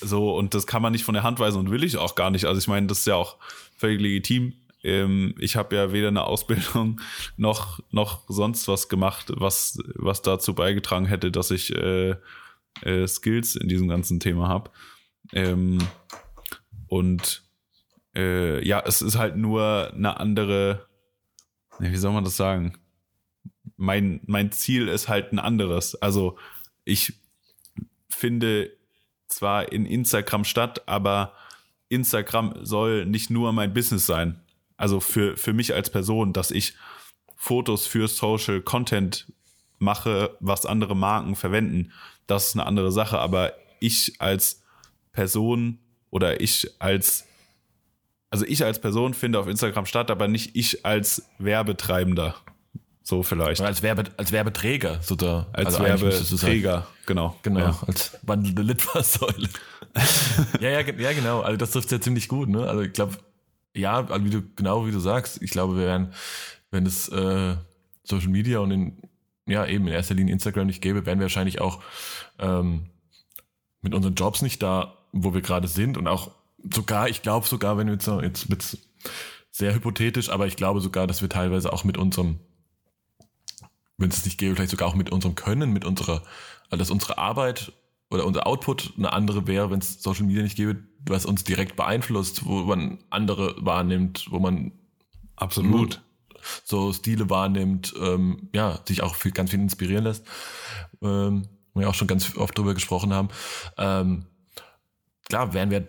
So, 0.00 0.36
und 0.36 0.54
das 0.54 0.66
kann 0.66 0.82
man 0.82 0.92
nicht 0.92 1.04
von 1.04 1.14
der 1.14 1.22
Hand 1.22 1.40
weisen 1.40 1.58
und 1.58 1.70
will 1.70 1.84
ich 1.84 1.96
auch 1.96 2.16
gar 2.16 2.30
nicht. 2.30 2.44
Also 2.44 2.58
ich 2.58 2.68
meine, 2.68 2.86
das 2.86 2.98
ist 2.98 3.06
ja 3.06 3.14
auch 3.14 3.36
völlig 3.76 4.00
legitim. 4.00 4.52
Ähm, 4.82 5.34
ich 5.38 5.56
habe 5.56 5.76
ja 5.76 5.92
weder 5.92 6.08
eine 6.08 6.24
Ausbildung 6.24 7.00
noch, 7.36 7.80
noch 7.90 8.22
sonst 8.28 8.68
was 8.68 8.88
gemacht, 8.88 9.32
was, 9.36 9.78
was 9.94 10.22
dazu 10.22 10.54
beigetragen 10.54 11.06
hätte, 11.06 11.30
dass 11.30 11.50
ich 11.50 11.74
äh, 11.74 12.14
äh, 12.82 13.06
Skills 13.06 13.56
in 13.56 13.68
diesem 13.68 13.88
ganzen 13.88 14.20
Thema 14.20 14.48
habe. 14.48 14.70
Ähm, 15.32 15.78
und 16.86 17.42
äh, 18.14 18.66
ja, 18.66 18.82
es 18.86 19.02
ist 19.02 19.18
halt 19.18 19.36
nur 19.36 19.92
eine 19.94 20.18
andere 20.18 20.88
wie 21.78 21.96
soll 21.96 22.12
man 22.12 22.24
das 22.24 22.36
sagen? 22.36 22.72
Mein, 23.76 24.20
mein 24.26 24.50
Ziel 24.52 24.88
ist 24.88 25.08
halt 25.08 25.32
ein 25.32 25.38
anderes. 25.38 25.94
Also 25.94 26.36
ich 26.84 27.14
finde 28.08 28.72
zwar 29.28 29.70
in 29.72 29.86
Instagram 29.86 30.44
statt, 30.44 30.88
aber 30.88 31.34
Instagram 31.88 32.54
soll 32.62 33.06
nicht 33.06 33.30
nur 33.30 33.52
mein 33.52 33.72
Business 33.72 34.06
sein. 34.06 34.40
Also 34.78 35.00
für, 35.00 35.36
für 35.36 35.52
mich 35.52 35.74
als 35.74 35.90
Person, 35.90 36.32
dass 36.32 36.50
ich 36.50 36.72
Fotos 37.36 37.86
für 37.86 38.08
Social 38.08 38.62
Content 38.62 39.30
mache, 39.78 40.36
was 40.40 40.64
andere 40.64 40.96
Marken 40.96 41.36
verwenden, 41.36 41.92
das 42.26 42.48
ist 42.48 42.54
eine 42.54 42.64
andere 42.64 42.90
Sache. 42.90 43.18
Aber 43.18 43.52
ich 43.80 44.14
als 44.18 44.62
Person 45.12 45.78
oder 46.10 46.40
ich 46.40 46.70
als 46.78 47.28
also 48.30 48.44
ich 48.44 48.64
als 48.64 48.78
Person 48.78 49.14
finde 49.14 49.38
auf 49.38 49.48
Instagram 49.48 49.86
statt, 49.86 50.10
aber 50.10 50.28
nicht 50.28 50.54
ich 50.54 50.84
als 50.84 51.24
Werbetreibender. 51.38 52.34
So 53.02 53.22
vielleicht. 53.22 53.62
Als, 53.62 53.82
Werbe, 53.82 54.04
als 54.18 54.32
Werbeträger, 54.32 54.98
so 55.00 55.16
da. 55.16 55.46
Als 55.54 55.80
also 55.80 55.84
Werbeträger, 55.84 56.86
genau. 57.06 57.38
Genau, 57.40 57.60
ja. 57.60 57.78
als 57.86 58.18
wandelnde 58.20 58.60
Litfaßsäule. 58.60 59.48
ja, 60.60 60.68
ja, 60.68 60.80
ja, 60.80 61.12
genau. 61.14 61.40
Also 61.40 61.56
das 61.56 61.70
trifft 61.70 61.90
ja 61.90 62.02
ziemlich 62.02 62.28
gut, 62.28 62.50
ne? 62.50 62.68
Also 62.68 62.82
ich 62.82 62.92
glaube, 62.92 63.16
ja, 63.74 64.06
also 64.06 64.24
wie 64.24 64.30
du, 64.30 64.42
genau 64.56 64.86
wie 64.86 64.92
du 64.92 65.00
sagst, 65.00 65.42
ich 65.42 65.50
glaube, 65.50 65.76
wir 65.76 65.86
wären, 65.86 66.12
wenn 66.70 66.86
es 66.86 67.08
äh, 67.08 67.56
Social 68.04 68.28
Media 68.28 68.58
und 68.60 68.70
in, 68.70 69.02
ja, 69.46 69.66
eben 69.66 69.86
in 69.86 69.94
erster 69.94 70.14
Linie 70.14 70.32
Instagram 70.32 70.66
nicht 70.66 70.82
gäbe, 70.82 71.06
wären 71.06 71.18
wir 71.18 71.24
wahrscheinlich 71.24 71.60
auch 71.60 71.82
ähm, 72.38 72.90
mit 73.82 73.94
unseren 73.94 74.14
Jobs 74.14 74.42
nicht 74.42 74.62
da, 74.62 74.96
wo 75.12 75.34
wir 75.34 75.40
gerade 75.40 75.68
sind. 75.68 75.96
Und 75.96 76.06
auch 76.06 76.30
sogar, 76.74 77.08
ich 77.08 77.22
glaube 77.22 77.46
sogar, 77.46 77.78
wenn 77.78 77.86
wir 77.86 77.94
jetzt, 77.94 78.08
jetzt 78.08 78.48
mit 78.48 78.78
sehr 79.50 79.74
hypothetisch, 79.74 80.30
aber 80.30 80.46
ich 80.46 80.56
glaube 80.56 80.80
sogar, 80.80 81.06
dass 81.06 81.22
wir 81.22 81.28
teilweise 81.28 81.72
auch 81.72 81.84
mit 81.84 81.96
unserem, 81.96 82.38
wenn 83.96 84.10
es 84.10 84.24
nicht 84.24 84.38
gäbe, 84.38 84.54
vielleicht 84.54 84.70
sogar 84.70 84.88
auch 84.88 84.94
mit 84.94 85.10
unserem 85.10 85.34
Können, 85.34 85.72
mit 85.72 85.84
unserer, 85.84 86.22
also 86.70 86.76
dass 86.76 86.90
unsere 86.90 87.18
Arbeit 87.18 87.72
oder 88.10 88.24
unser 88.24 88.46
Output 88.46 88.94
eine 88.96 89.12
andere 89.12 89.46
wäre, 89.46 89.70
wenn 89.70 89.80
es 89.80 90.02
Social 90.02 90.24
Media 90.24 90.42
nicht 90.42 90.56
gäbe, 90.56 90.82
was 91.06 91.26
uns 91.26 91.44
direkt 91.44 91.76
beeinflusst, 91.76 92.46
wo 92.46 92.60
man 92.64 92.98
andere 93.10 93.54
wahrnimmt, 93.58 94.26
wo 94.30 94.38
man 94.38 94.72
absolut 95.36 96.02
so 96.64 96.92
Stile 96.92 97.28
wahrnimmt, 97.28 97.94
ähm, 98.00 98.48
ja, 98.54 98.80
sich 98.86 99.02
auch 99.02 99.14
viel, 99.14 99.32
ganz 99.32 99.50
viel 99.50 99.60
inspirieren 99.60 100.04
lässt. 100.04 100.24
Ähm, 101.02 101.48
wir 101.74 101.82
ja 101.82 101.88
auch 101.88 101.94
schon 101.94 102.08
ganz 102.08 102.36
oft 102.36 102.56
drüber 102.56 102.74
gesprochen 102.74 103.12
haben. 103.12 103.28
Ähm, 103.76 104.24
klar, 105.28 105.52
wären 105.54 105.70
wir 105.70 105.86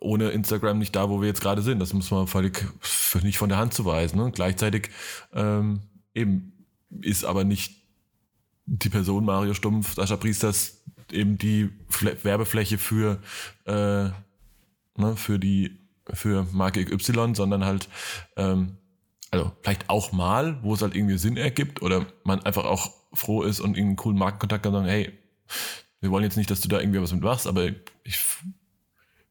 ohne 0.00 0.30
Instagram 0.30 0.78
nicht 0.78 0.96
da, 0.96 1.08
wo 1.10 1.20
wir 1.20 1.28
jetzt 1.28 1.42
gerade 1.42 1.62
sind. 1.62 1.78
Das 1.78 1.92
muss 1.92 2.10
man 2.10 2.26
völlig 2.26 2.64
nicht 3.22 3.38
von 3.38 3.48
der 3.48 3.58
Hand 3.58 3.74
zu 3.74 3.84
weisen. 3.84 4.18
Ne? 4.18 4.30
Gleichzeitig 4.32 4.90
ähm, 5.32 5.80
eben 6.14 6.66
ist 7.00 7.24
aber 7.24 7.44
nicht 7.44 7.80
die 8.66 8.88
Person 8.88 9.24
Mario 9.24 9.54
Stumpf, 9.54 9.94
Sascha 9.94 10.16
Priesters 10.16 10.79
eben 11.12 11.38
die 11.38 11.70
Fl 11.88 12.16
Werbefläche 12.22 12.78
für 12.78 13.18
äh, 13.66 13.72
ne, 13.72 15.16
für 15.16 15.38
die 15.38 15.78
für 16.12 16.46
Marke 16.52 16.84
XY, 16.84 17.34
sondern 17.34 17.64
halt 17.64 17.88
ähm, 18.36 18.76
also 19.30 19.52
vielleicht 19.62 19.88
auch 19.88 20.12
mal, 20.12 20.58
wo 20.62 20.74
es 20.74 20.82
halt 20.82 20.94
irgendwie 20.94 21.18
Sinn 21.18 21.36
ergibt 21.36 21.82
oder 21.82 22.06
man 22.24 22.42
einfach 22.42 22.64
auch 22.64 22.90
froh 23.12 23.42
ist 23.42 23.60
und 23.60 23.76
einen 23.76 23.96
coolen 23.96 24.18
Markenkontakt 24.18 24.64
kann 24.64 24.72
sagen, 24.72 24.86
hey, 24.86 25.12
wir 26.00 26.10
wollen 26.10 26.24
jetzt 26.24 26.36
nicht, 26.36 26.50
dass 26.50 26.60
du 26.60 26.68
da 26.68 26.80
irgendwie 26.80 27.00
was 27.00 27.12
mit 27.12 27.22
machst, 27.22 27.46
aber 27.46 27.68
ich 28.04 28.18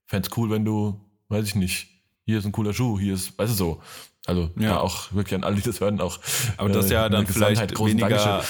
fände 0.06 0.30
es 0.30 0.38
cool, 0.38 0.50
wenn 0.50 0.66
du, 0.66 1.00
weiß 1.30 1.46
ich 1.46 1.56
nicht, 1.56 1.88
hier 2.26 2.40
ist 2.40 2.46
ein 2.46 2.52
cooler 2.52 2.74
Schuh, 2.74 3.00
hier 3.00 3.14
ist, 3.14 3.38
weißt 3.38 3.54
du 3.54 3.56
so. 3.56 3.82
Also 4.26 4.52
ja, 4.58 4.64
ja 4.70 4.80
auch 4.80 5.12
wirklich 5.14 5.36
an 5.36 5.44
alle, 5.44 5.56
die 5.56 5.62
das 5.62 5.82
hören, 5.82 6.00
auch. 6.02 6.20
Aber 6.58 6.70
das 6.70 6.92
äh, 6.92 6.94
ja 6.94 7.10
dann 7.10 7.26
vielleicht 7.26 7.80
weniger 7.80 8.10
Dankeschön. 8.10 8.42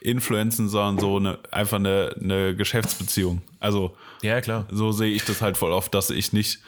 Influenzen, 0.00 0.68
sondern 0.68 0.98
so 0.98 1.16
eine, 1.16 1.38
einfach 1.50 1.76
eine, 1.76 2.14
eine 2.20 2.56
Geschäftsbeziehung. 2.56 3.42
Also 3.58 3.96
ja, 4.22 4.40
klar. 4.40 4.66
So 4.70 4.92
sehe 4.92 5.12
ich 5.12 5.24
das 5.24 5.42
halt 5.42 5.56
voll 5.56 5.72
oft, 5.72 5.94
dass 5.94 6.10
ich 6.10 6.32
nicht, 6.32 6.60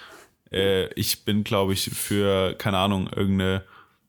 äh, 0.50 0.92
ich 0.94 1.24
bin, 1.24 1.44
glaube 1.44 1.72
ich, 1.72 1.90
für, 1.90 2.54
keine 2.54 2.78
Ahnung, 2.78 3.08
irgendeine 3.14 3.64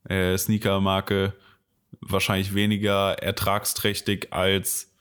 äh, 0.09 0.37
Sneaker-Marke 0.37 1.33
wahrscheinlich 2.01 2.53
weniger 2.53 3.13
ertragsträchtig 3.13 4.33
als 4.33 4.91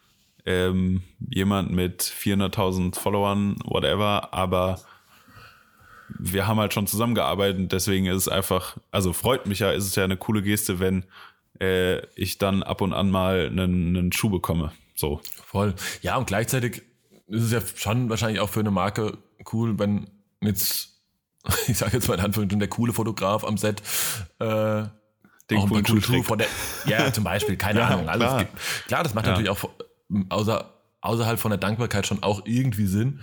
ähm, 0.44 1.02
jemand 1.30 1.72
mit 1.72 2.02
400.000 2.02 2.98
Followern, 2.98 3.56
whatever, 3.64 4.32
aber 4.32 4.80
wir 6.18 6.46
haben 6.46 6.58
halt 6.58 6.74
schon 6.74 6.86
zusammengearbeitet, 6.86 7.72
deswegen 7.72 8.06
ist 8.06 8.16
es 8.16 8.28
einfach, 8.28 8.76
also 8.90 9.12
freut 9.12 9.46
mich 9.46 9.60
ja, 9.60 9.70
ist 9.70 9.86
es 9.86 9.94
ja 9.94 10.04
eine 10.04 10.16
coole 10.16 10.42
Geste, 10.42 10.78
wenn 10.78 11.04
äh, 11.62 12.02
ich 12.16 12.38
dann 12.38 12.62
ab 12.62 12.80
und 12.80 12.92
an 12.92 13.10
mal 13.10 13.46
einen, 13.46 13.96
einen 13.96 14.12
Schuh 14.12 14.30
bekomme. 14.30 14.72
So. 14.94 15.20
Voll. 15.46 15.74
Ja, 16.02 16.16
und 16.16 16.26
gleichzeitig 16.26 16.82
ist 17.28 17.44
es 17.44 17.52
ja 17.52 17.60
schon 17.76 18.10
wahrscheinlich 18.10 18.40
auch 18.40 18.48
für 18.48 18.60
eine 18.60 18.70
Marke 18.70 19.18
cool, 19.52 19.78
wenn 19.78 20.10
jetzt, 20.40 21.00
ich 21.68 21.78
sage 21.78 21.92
jetzt 21.92 22.08
mal 22.08 22.14
in 22.14 22.20
Anführungszeichen, 22.20 22.58
der 22.58 22.68
coole 22.68 22.92
Fotograf 22.92 23.44
am 23.44 23.56
Set 23.56 23.80
äh, 24.38 24.84
den 25.50 25.58
auch 25.58 25.68
coolen 25.68 25.86
Schuh 25.86 26.00
Schuh 26.00 26.22
von 26.22 26.38
der, 26.38 26.48
ja, 26.86 27.12
zum 27.12 27.24
Beispiel, 27.24 27.56
keine 27.56 27.80
ja, 27.80 27.88
Ahnung. 27.88 28.08
Alles 28.08 28.26
klar. 28.26 28.38
Gibt, 28.40 28.86
klar, 28.88 29.02
das 29.04 29.14
macht 29.14 29.26
ja. 29.26 29.32
natürlich 29.32 29.50
auch 29.50 29.68
außer, 30.28 30.68
außerhalb 31.00 31.38
von 31.38 31.50
der 31.50 31.58
Dankbarkeit 31.58 32.06
schon 32.06 32.22
auch 32.22 32.42
irgendwie 32.44 32.86
Sinn. 32.86 33.20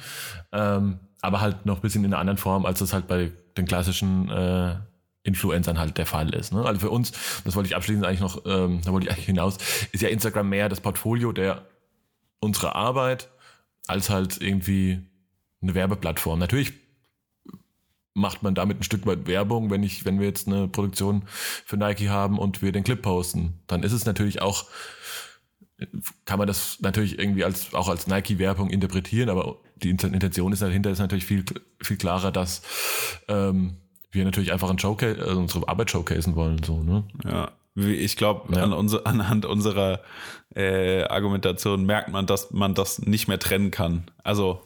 Ähm, 0.52 1.00
aber 1.22 1.42
halt 1.42 1.66
noch 1.66 1.78
ein 1.78 1.82
bisschen 1.82 2.06
in 2.06 2.14
einer 2.14 2.20
anderen 2.20 2.38
Form, 2.38 2.66
als 2.66 2.80
das 2.80 2.94
halt 2.94 3.08
bei 3.08 3.32
den 3.58 3.66
klassischen 3.66 4.30
äh, 4.30 4.76
Influencern 5.24 5.80
halt 5.80 5.98
der 5.98 6.06
Fall 6.06 6.34
ist. 6.34 6.54
Ne? 6.54 6.64
Also 6.64 6.80
für 6.80 6.90
uns, 6.90 7.12
das 7.44 7.56
wollte 7.56 7.68
ich 7.68 7.76
abschließend 7.76 8.06
eigentlich 8.06 8.22
noch, 8.22 8.46
ähm, 8.46 8.82
da 8.84 8.92
wollte 8.92 9.08
ich 9.08 9.12
eigentlich 9.12 9.26
hinaus, 9.26 9.58
ist 9.92 10.02
ja 10.02 10.10
Instagram 10.10 10.50
mehr 10.50 10.70
das 10.70 10.82
Portfolio 10.82 11.32
der 11.32 11.68
unserer 12.40 12.76
Arbeit 12.76 13.30
als 13.88 14.10
halt 14.10 14.42
irgendwie 14.42 15.00
eine 15.62 15.76
Werbeplattform. 15.76 16.40
Natürlich 16.40 16.74
macht 18.14 18.44
man 18.44 18.56
damit 18.56 18.80
ein 18.80 18.84
Stück 18.84 19.06
weit 19.06 19.28
Werbung, 19.28 19.70
wenn 19.70 19.84
ich, 19.84 20.06
wenn 20.06 20.20
wir 20.20 20.28
jetzt 20.28 20.48
eine 20.48 20.68
Produktion 20.68 21.24
für 21.66 21.78
Nike 21.78 22.10
haben 22.10 22.38
und 22.38 22.62
wir 22.62 22.72
den 22.72 22.84
Clip 22.84 23.02
posten, 23.02 23.60
dann 23.68 23.84
ist 23.84 23.94
es 23.94 24.06
natürlich 24.06 24.42
auch, 24.42 24.66
kann 26.26 26.40
man 26.40 26.48
das 26.48 26.80
natürlich 26.82 27.18
irgendwie 27.18 27.44
als, 27.44 27.74
auch 27.74 27.88
als 27.88 28.08
Nike-Werbung 28.08 28.70
interpretieren, 28.70 29.30
aber 29.30 29.58
die 29.78 29.90
Intention 29.90 30.52
ist 30.52 30.62
dahinter 30.62 30.90
ist 30.92 31.00
natürlich 31.00 31.26
viel, 31.26 31.46
viel 31.82 31.98
klarer, 31.98 32.32
dass 32.32 32.62
ähm, 33.28 33.78
wir 34.12 34.26
natürlich 34.26 34.52
einfach 34.52 34.70
ein 34.70 34.80
Showcase, 34.80 35.22
also 35.22 35.40
unsere 35.40 35.68
Arbeit 35.68 35.92
showcasen 35.92 36.36
wollen, 36.36 36.62
so, 36.64 36.82
ne? 36.82 37.04
Ja. 37.24 37.52
Ich 37.76 38.18
glaube, 38.18 38.56
ja. 38.56 38.64
an 38.64 38.74
unser, 38.74 39.06
anhand 39.08 39.46
unserer 39.46 40.02
äh, 40.54 41.04
Argumentation 41.04 41.86
merkt 41.86 42.10
man, 42.10 42.26
dass 42.26 42.52
man 42.52 42.74
das 42.74 43.00
nicht 43.00 43.28
mehr 43.28 43.40
trennen 43.40 43.72
kann. 43.72 44.04
Also 44.24 44.62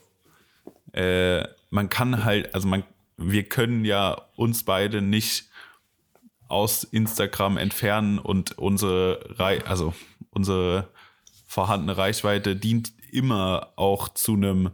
äh, 0.93 1.43
man 1.69 1.89
kann 1.89 2.23
halt, 2.23 2.55
also 2.55 2.67
man, 2.67 2.83
wir 3.17 3.43
können 3.43 3.85
ja 3.85 4.19
uns 4.35 4.63
beide 4.63 5.01
nicht 5.01 5.49
aus 6.47 6.83
Instagram 6.83 7.57
entfernen 7.57 8.19
und 8.19 8.57
unsere, 8.57 9.19
Re 9.37 9.61
also 9.65 9.93
unsere 10.31 10.87
vorhandene 11.45 11.97
Reichweite 11.97 12.55
dient 12.55 12.93
immer 13.11 13.73
auch 13.75 14.09
zu 14.09 14.33
einem 14.33 14.71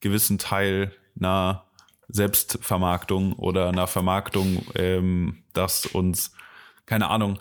gewissen 0.00 0.38
Teil 0.38 0.92
einer 1.18 1.65
Selbstvermarktung 2.08 3.32
oder 3.34 3.68
einer 3.68 3.86
Vermarktung, 3.86 4.64
ähm, 4.74 5.42
dass 5.52 5.86
uns, 5.86 6.32
keine 6.86 7.08
Ahnung, 7.08 7.38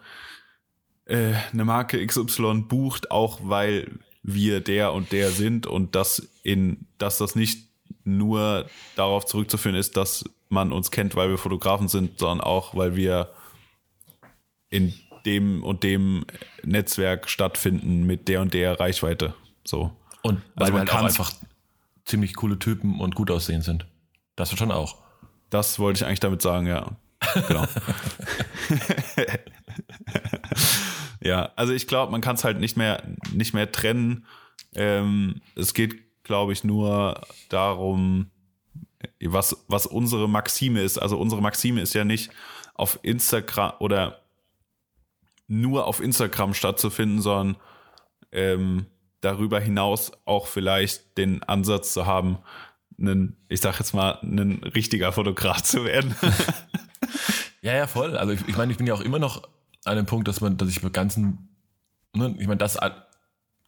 äh, 1.06 1.34
eine 1.54 1.66
Marke 1.66 2.06
XY 2.06 2.66
bucht, 2.68 3.12
auch 3.12 3.40
weil 3.44 4.00
wir 4.24 4.60
der 4.60 4.94
und 4.94 5.12
der 5.12 5.30
sind 5.30 5.68
und 5.68 5.96
dass 5.96 6.28
in, 6.44 6.88
dass 6.98 7.20
das 7.20 7.36
nicht 7.36 7.70
nur 8.04 8.68
darauf 8.96 9.26
zurückzuführen 9.26 9.76
ist, 9.76 9.98
dass 9.98 10.26
man 10.50 10.72
uns 10.72 10.92
kennt, 10.92 11.16
weil 11.16 11.30
wir 11.30 11.38
Fotografen 11.38 11.88
sind, 11.88 12.20
sondern 12.20 12.42
auch, 12.42 12.76
weil 12.76 12.96
wir 12.96 13.32
in 14.70 14.94
dem 15.26 15.64
und 15.64 15.84
dem 15.84 16.26
Netzwerk 16.64 17.30
stattfinden 17.30 18.06
mit 18.06 18.28
der 18.28 18.42
und 18.42 18.54
der 18.54 18.80
Reichweite. 18.80 19.34
So. 19.64 19.92
Und 20.22 20.42
weil 20.56 20.68
also 20.68 20.74
man 20.74 20.82
halt 20.82 20.92
auch 20.92 21.04
einfach 21.04 21.32
ziemlich 22.06 22.36
coole 22.36 22.60
Typen 22.60 23.00
und 23.00 23.16
gut 23.16 23.32
aussehen 23.32 23.62
sind. 23.62 23.88
Das 24.36 24.52
schon 24.52 24.72
auch. 24.72 24.98
Das 25.50 25.80
wollte 25.80 26.00
ich 26.00 26.06
eigentlich 26.06 26.20
damit 26.20 26.42
sagen, 26.42 26.68
ja. 26.68 26.98
Genau. 27.48 27.66
ja, 31.22 31.52
also 31.56 31.74
ich 31.74 31.88
glaube, 31.88 32.12
man 32.12 32.22
kann 32.22 32.36
es 32.36 32.44
halt 32.44 32.60
nicht 32.60 32.78
mehr, 32.78 33.04
nicht 33.32 33.54
mehr 33.54 33.72
trennen. 33.72 34.26
Ähm, 34.74 35.42
es 35.56 35.74
geht, 35.74 36.24
glaube 36.24 36.54
ich, 36.54 36.64
nur 36.64 37.22
darum, 37.50 38.32
was, 39.22 39.66
was 39.68 39.86
unsere 39.86 40.28
Maxime 40.28 40.82
ist. 40.82 40.98
Also 40.98 41.18
unsere 41.18 41.42
Maxime 41.42 41.82
ist 41.82 41.94
ja 41.94 42.04
nicht 42.04 42.32
auf 42.74 43.00
Instagram 43.04 43.74
oder 43.80 44.22
nur 45.48 45.86
auf 45.86 46.02
Instagram 46.02 46.54
stattzufinden, 46.54 47.22
sondern 47.22 47.58
ähm, 48.32 48.88
darüber 49.22 49.60
hinaus 49.60 50.12
auch 50.26 50.48
vielleicht 50.48 51.18
den 51.18 51.44
Ansatz 51.44 51.94
zu 51.94 52.06
haben, 52.06 52.40
ein, 53.00 53.36
ich 53.50 53.62
sag 53.62 53.80
jetzt 53.80 53.94
mal, 53.94 54.20
ein 54.22 54.64
richtiger 54.64 55.12
Fotograf 55.12 55.62
zu 55.64 55.84
werden. 55.86 56.16
ja, 57.62 57.74
ja, 57.74 57.88
voll. 57.88 58.18
Also 58.18 58.34
ich, 58.34 58.48
ich 58.48 58.58
meine, 58.58 58.72
ich 58.72 58.78
bin 58.78 58.88
ja 58.88 58.94
auch 58.94 59.02
immer 59.02 59.20
noch 59.20 59.48
an 59.84 59.98
dem 59.98 60.06
Punkt, 60.06 60.28
dass 60.28 60.42
man, 60.42 60.58
dass 60.58 60.70
ich 60.70 60.84
mit 60.84 60.94
ganzen, 60.94 61.50
ne, 62.14 62.36
ich 62.40 62.48
meine, 62.48 62.58
das, 62.58 62.78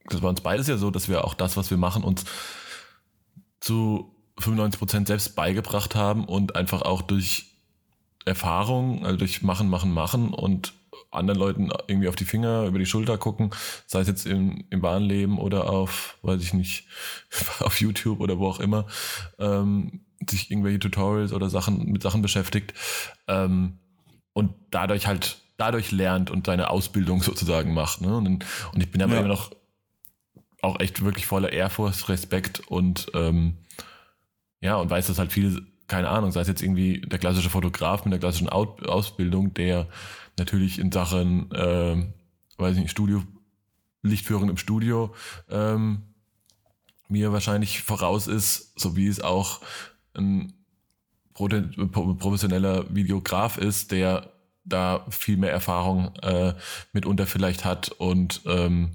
das 0.05 0.21
bei 0.21 0.27
uns 0.27 0.41
beides 0.41 0.67
ja 0.67 0.77
so, 0.77 0.91
dass 0.91 1.09
wir 1.09 1.23
auch 1.23 1.33
das, 1.33 1.57
was 1.57 1.69
wir 1.69 1.77
machen, 1.77 2.03
uns 2.03 2.25
zu 3.59 4.15
95 4.39 4.79
Prozent 4.79 5.07
selbst 5.07 5.35
beigebracht 5.35 5.95
haben 5.95 6.25
und 6.25 6.55
einfach 6.55 6.81
auch 6.81 7.01
durch 7.01 7.51
Erfahrung, 8.25 9.05
also 9.05 9.17
durch 9.17 9.41
Machen, 9.41 9.69
Machen, 9.69 9.93
Machen 9.93 10.33
und 10.33 10.73
anderen 11.11 11.39
Leuten 11.39 11.69
irgendwie 11.87 12.07
auf 12.07 12.15
die 12.15 12.25
Finger, 12.25 12.65
über 12.65 12.79
die 12.79 12.85
Schulter 12.85 13.17
gucken, 13.17 13.51
sei 13.85 14.01
es 14.01 14.07
jetzt 14.07 14.25
im, 14.25 14.65
im 14.69 14.81
Bahnleben 14.81 15.37
oder 15.37 15.69
auf, 15.69 16.17
weiß 16.21 16.41
ich 16.41 16.53
nicht, 16.53 16.87
auf 17.59 17.79
YouTube 17.81 18.19
oder 18.19 18.39
wo 18.39 18.47
auch 18.47 18.59
immer, 18.59 18.87
ähm, 19.39 20.01
sich 20.27 20.51
irgendwelche 20.51 20.79
Tutorials 20.79 21.33
oder 21.33 21.49
Sachen 21.49 21.91
mit 21.91 22.01
Sachen 22.01 22.21
beschäftigt 22.21 22.73
ähm, 23.27 23.79
und 24.33 24.53
dadurch 24.71 25.07
halt 25.07 25.37
dadurch 25.57 25.91
lernt 25.91 26.29
und 26.29 26.45
seine 26.45 26.69
Ausbildung 26.69 27.21
sozusagen 27.23 27.73
macht. 27.73 28.01
Ne? 28.01 28.15
Und, 28.15 28.27
und 28.73 28.81
ich 28.81 28.91
bin 28.91 29.01
aber 29.01 29.13
ja. 29.13 29.19
immer 29.19 29.27
noch 29.27 29.51
auch 30.61 30.79
echt 30.79 31.03
wirklich 31.03 31.25
voller 31.25 31.51
Ehrfurcht, 31.51 32.09
Respekt 32.09 32.61
und 32.67 33.07
ähm, 33.13 33.57
ja, 34.59 34.75
und 34.77 34.89
weiß, 34.89 35.07
dass 35.07 35.19
halt 35.19 35.31
viele, 35.31 35.61
keine 35.87 36.09
Ahnung, 36.09 36.31
sei 36.31 36.41
es 36.41 36.47
jetzt 36.47 36.63
irgendwie 36.63 37.01
der 37.01 37.19
klassische 37.19 37.49
Fotograf 37.49 38.05
mit 38.05 38.11
der 38.11 38.19
klassischen 38.19 38.49
Ausbildung, 38.49 39.53
der 39.53 39.87
natürlich 40.37 40.79
in 40.79 40.91
Sachen, 40.91 41.51
äh, 41.51 41.95
weiß 42.57 42.75
ich 42.75 42.81
nicht, 42.81 42.91
Studio, 42.91 43.23
Lichtführung 44.01 44.49
im 44.49 44.57
Studio 44.57 45.13
ähm, 45.49 46.03
mir 47.09 47.31
wahrscheinlich 47.31 47.81
voraus 47.81 48.27
ist, 48.27 48.79
so 48.79 48.95
wie 48.95 49.07
es 49.07 49.21
auch 49.21 49.61
ein 50.13 50.53
professioneller 51.33 52.93
Videograf 52.93 53.57
ist, 53.57 53.91
der 53.91 54.31
da 54.65 55.05
viel 55.09 55.37
mehr 55.37 55.51
Erfahrung 55.51 56.15
äh, 56.17 56.53
mitunter 56.93 57.25
vielleicht 57.25 57.63
hat 57.63 57.89
und 57.89 58.41
ähm, 58.45 58.91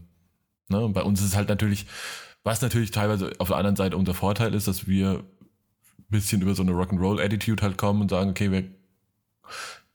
ne, 0.69 0.89
bei 0.89 1.03
uns 1.03 1.21
ist 1.21 1.29
es 1.29 1.37
halt 1.37 1.49
natürlich, 1.49 1.87
was 2.43 2.61
natürlich 2.61 2.91
teilweise 2.91 3.33
auf 3.39 3.49
der 3.49 3.57
anderen 3.57 3.77
Seite 3.77 3.97
unser 3.97 4.15
Vorteil 4.15 4.55
ist, 4.55 4.69
dass 4.69 4.87
wir 4.87 5.21
ein 5.21 6.05
bisschen 6.11 6.43
über 6.43 6.55
so 6.55 6.63
eine 6.63 6.73
Rock'n'Roll-Attitude 6.73 7.63
halt 7.63 7.79
kommen 7.79 8.03
und 8.03 8.11
sagen, 8.11 8.31
okay, 8.31 8.51
wir 8.51 8.65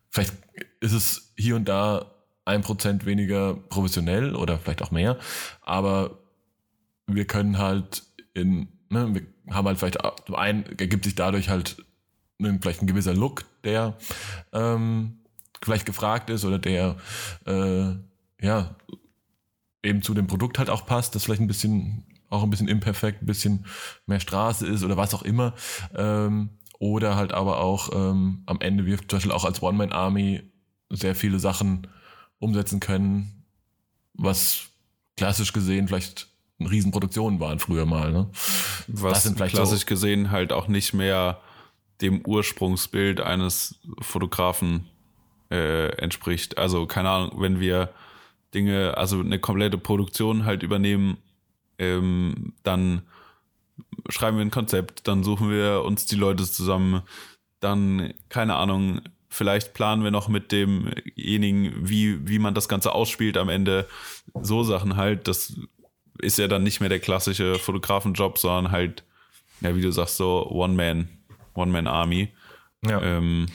vielleicht 0.09 0.33
ist 0.79 0.93
es 0.93 1.33
hier 1.37 1.55
und 1.55 1.65
da 1.65 2.11
ein 2.45 2.61
Prozent 2.61 3.05
weniger 3.05 3.55
professionell 3.55 4.35
oder 4.35 4.57
vielleicht 4.57 4.81
auch 4.81 4.91
mehr, 4.91 5.17
aber 5.61 6.19
wir 7.07 7.25
können 7.25 7.57
halt 7.57 8.03
in, 8.33 8.67
ne, 8.89 9.13
wir 9.13 9.53
haben 9.53 9.67
halt 9.67 9.79
vielleicht, 9.79 10.03
einen 10.33 10.65
ergibt 10.77 11.05
sich 11.05 11.15
dadurch 11.15 11.49
halt 11.49 11.83
ein, 12.39 12.61
vielleicht 12.61 12.81
ein 12.81 12.87
gewisser 12.87 13.13
Look, 13.13 13.45
der 13.63 13.97
ähm, 14.53 15.19
vielleicht 15.61 15.85
gefragt 15.85 16.29
ist 16.29 16.45
oder 16.45 16.59
der 16.59 16.97
äh, 17.45 17.95
ja 18.45 18.75
eben 19.83 20.01
zu 20.01 20.13
dem 20.13 20.27
Produkt 20.27 20.59
halt 20.59 20.69
auch 20.69 20.85
passt, 20.85 21.15
das 21.15 21.23
vielleicht 21.23 21.41
ein 21.41 21.47
bisschen 21.47 22.05
auch 22.29 22.43
ein 22.43 22.49
bisschen 22.49 22.67
imperfekt, 22.67 23.21
ein 23.21 23.25
bisschen 23.25 23.65
mehr 24.05 24.19
Straße 24.19 24.67
ist 24.67 24.83
oder 24.83 24.97
was 24.97 25.13
auch 25.13 25.23
immer. 25.23 25.53
Ähm, 25.95 26.49
oder 26.79 27.15
halt 27.15 27.31
aber 27.31 27.59
auch 27.59 27.89
ähm, 27.93 28.43
am 28.45 28.59
Ende 28.59 28.85
wir 28.85 28.97
zum 28.97 29.17
Beispiel 29.17 29.31
auch 29.31 29.45
als 29.45 29.63
One-Man-Army 29.63 30.43
sehr 30.89 31.15
viele 31.15 31.39
Sachen 31.39 31.87
umsetzen 32.39 32.79
können, 32.79 33.43
was 34.13 34.69
klassisch 35.15 35.53
gesehen 35.53 35.87
vielleicht 35.87 36.27
Riesenproduktionen 36.59 37.39
waren 37.39 37.59
früher 37.59 37.85
mal. 37.85 38.11
Ne? 38.11 38.29
Was 38.87 39.33
klassisch 39.35 39.81
so 39.81 39.85
gesehen 39.85 40.31
halt 40.31 40.51
auch 40.51 40.67
nicht 40.67 40.93
mehr 40.93 41.41
dem 42.01 42.25
Ursprungsbild 42.25 43.21
eines 43.21 43.79
Fotografen 44.01 44.87
äh, 45.51 45.89
entspricht. 45.97 46.57
Also 46.57 46.85
keine 46.85 47.09
Ahnung, 47.09 47.41
wenn 47.41 47.59
wir 47.59 47.93
Dinge, 48.53 48.97
also 48.97 49.19
eine 49.19 49.39
komplette 49.39 49.77
Produktion 49.77 50.45
halt 50.45 50.63
übernehmen, 50.63 51.17
ähm, 51.79 52.53
dann 52.63 53.03
schreiben 54.09 54.37
wir 54.37 54.45
ein 54.45 54.51
Konzept, 54.51 55.07
dann 55.07 55.23
suchen 55.23 55.49
wir 55.49 55.83
uns 55.83 56.05
die 56.05 56.15
Leute 56.15 56.43
zusammen, 56.49 57.01
dann, 57.59 58.13
keine 58.29 58.55
Ahnung, 58.55 59.01
vielleicht 59.37 59.73
planen 59.75 60.03
wir 60.03 60.09
noch 60.09 60.27
mit 60.27 60.51
demjenigen, 60.51 61.87
wie, 61.87 62.27
wie 62.27 62.39
man 62.39 62.55
das 62.55 62.67
Ganze 62.67 62.91
ausspielt 62.91 63.37
am 63.37 63.49
Ende. 63.49 63.87
So 64.41 64.63
Sachen 64.63 64.97
halt, 64.97 65.27
das 65.27 65.53
ist 66.19 66.39
ja 66.39 66.47
dann 66.47 66.63
nicht 66.63 66.79
mehr 66.79 66.89
der 66.89 66.99
klassische 66.99 67.55
Fotografenjob, 67.55 68.39
sondern 68.39 68.71
halt, 68.71 69.03
ja, 69.61 69.75
wie 69.75 69.81
du 69.81 69.91
sagst, 69.91 70.17
so 70.17 70.49
One-Man, 70.49 71.07
One-Man-Army. 71.53 72.33
Ja. 72.83 73.01
Ähm, 73.01 73.45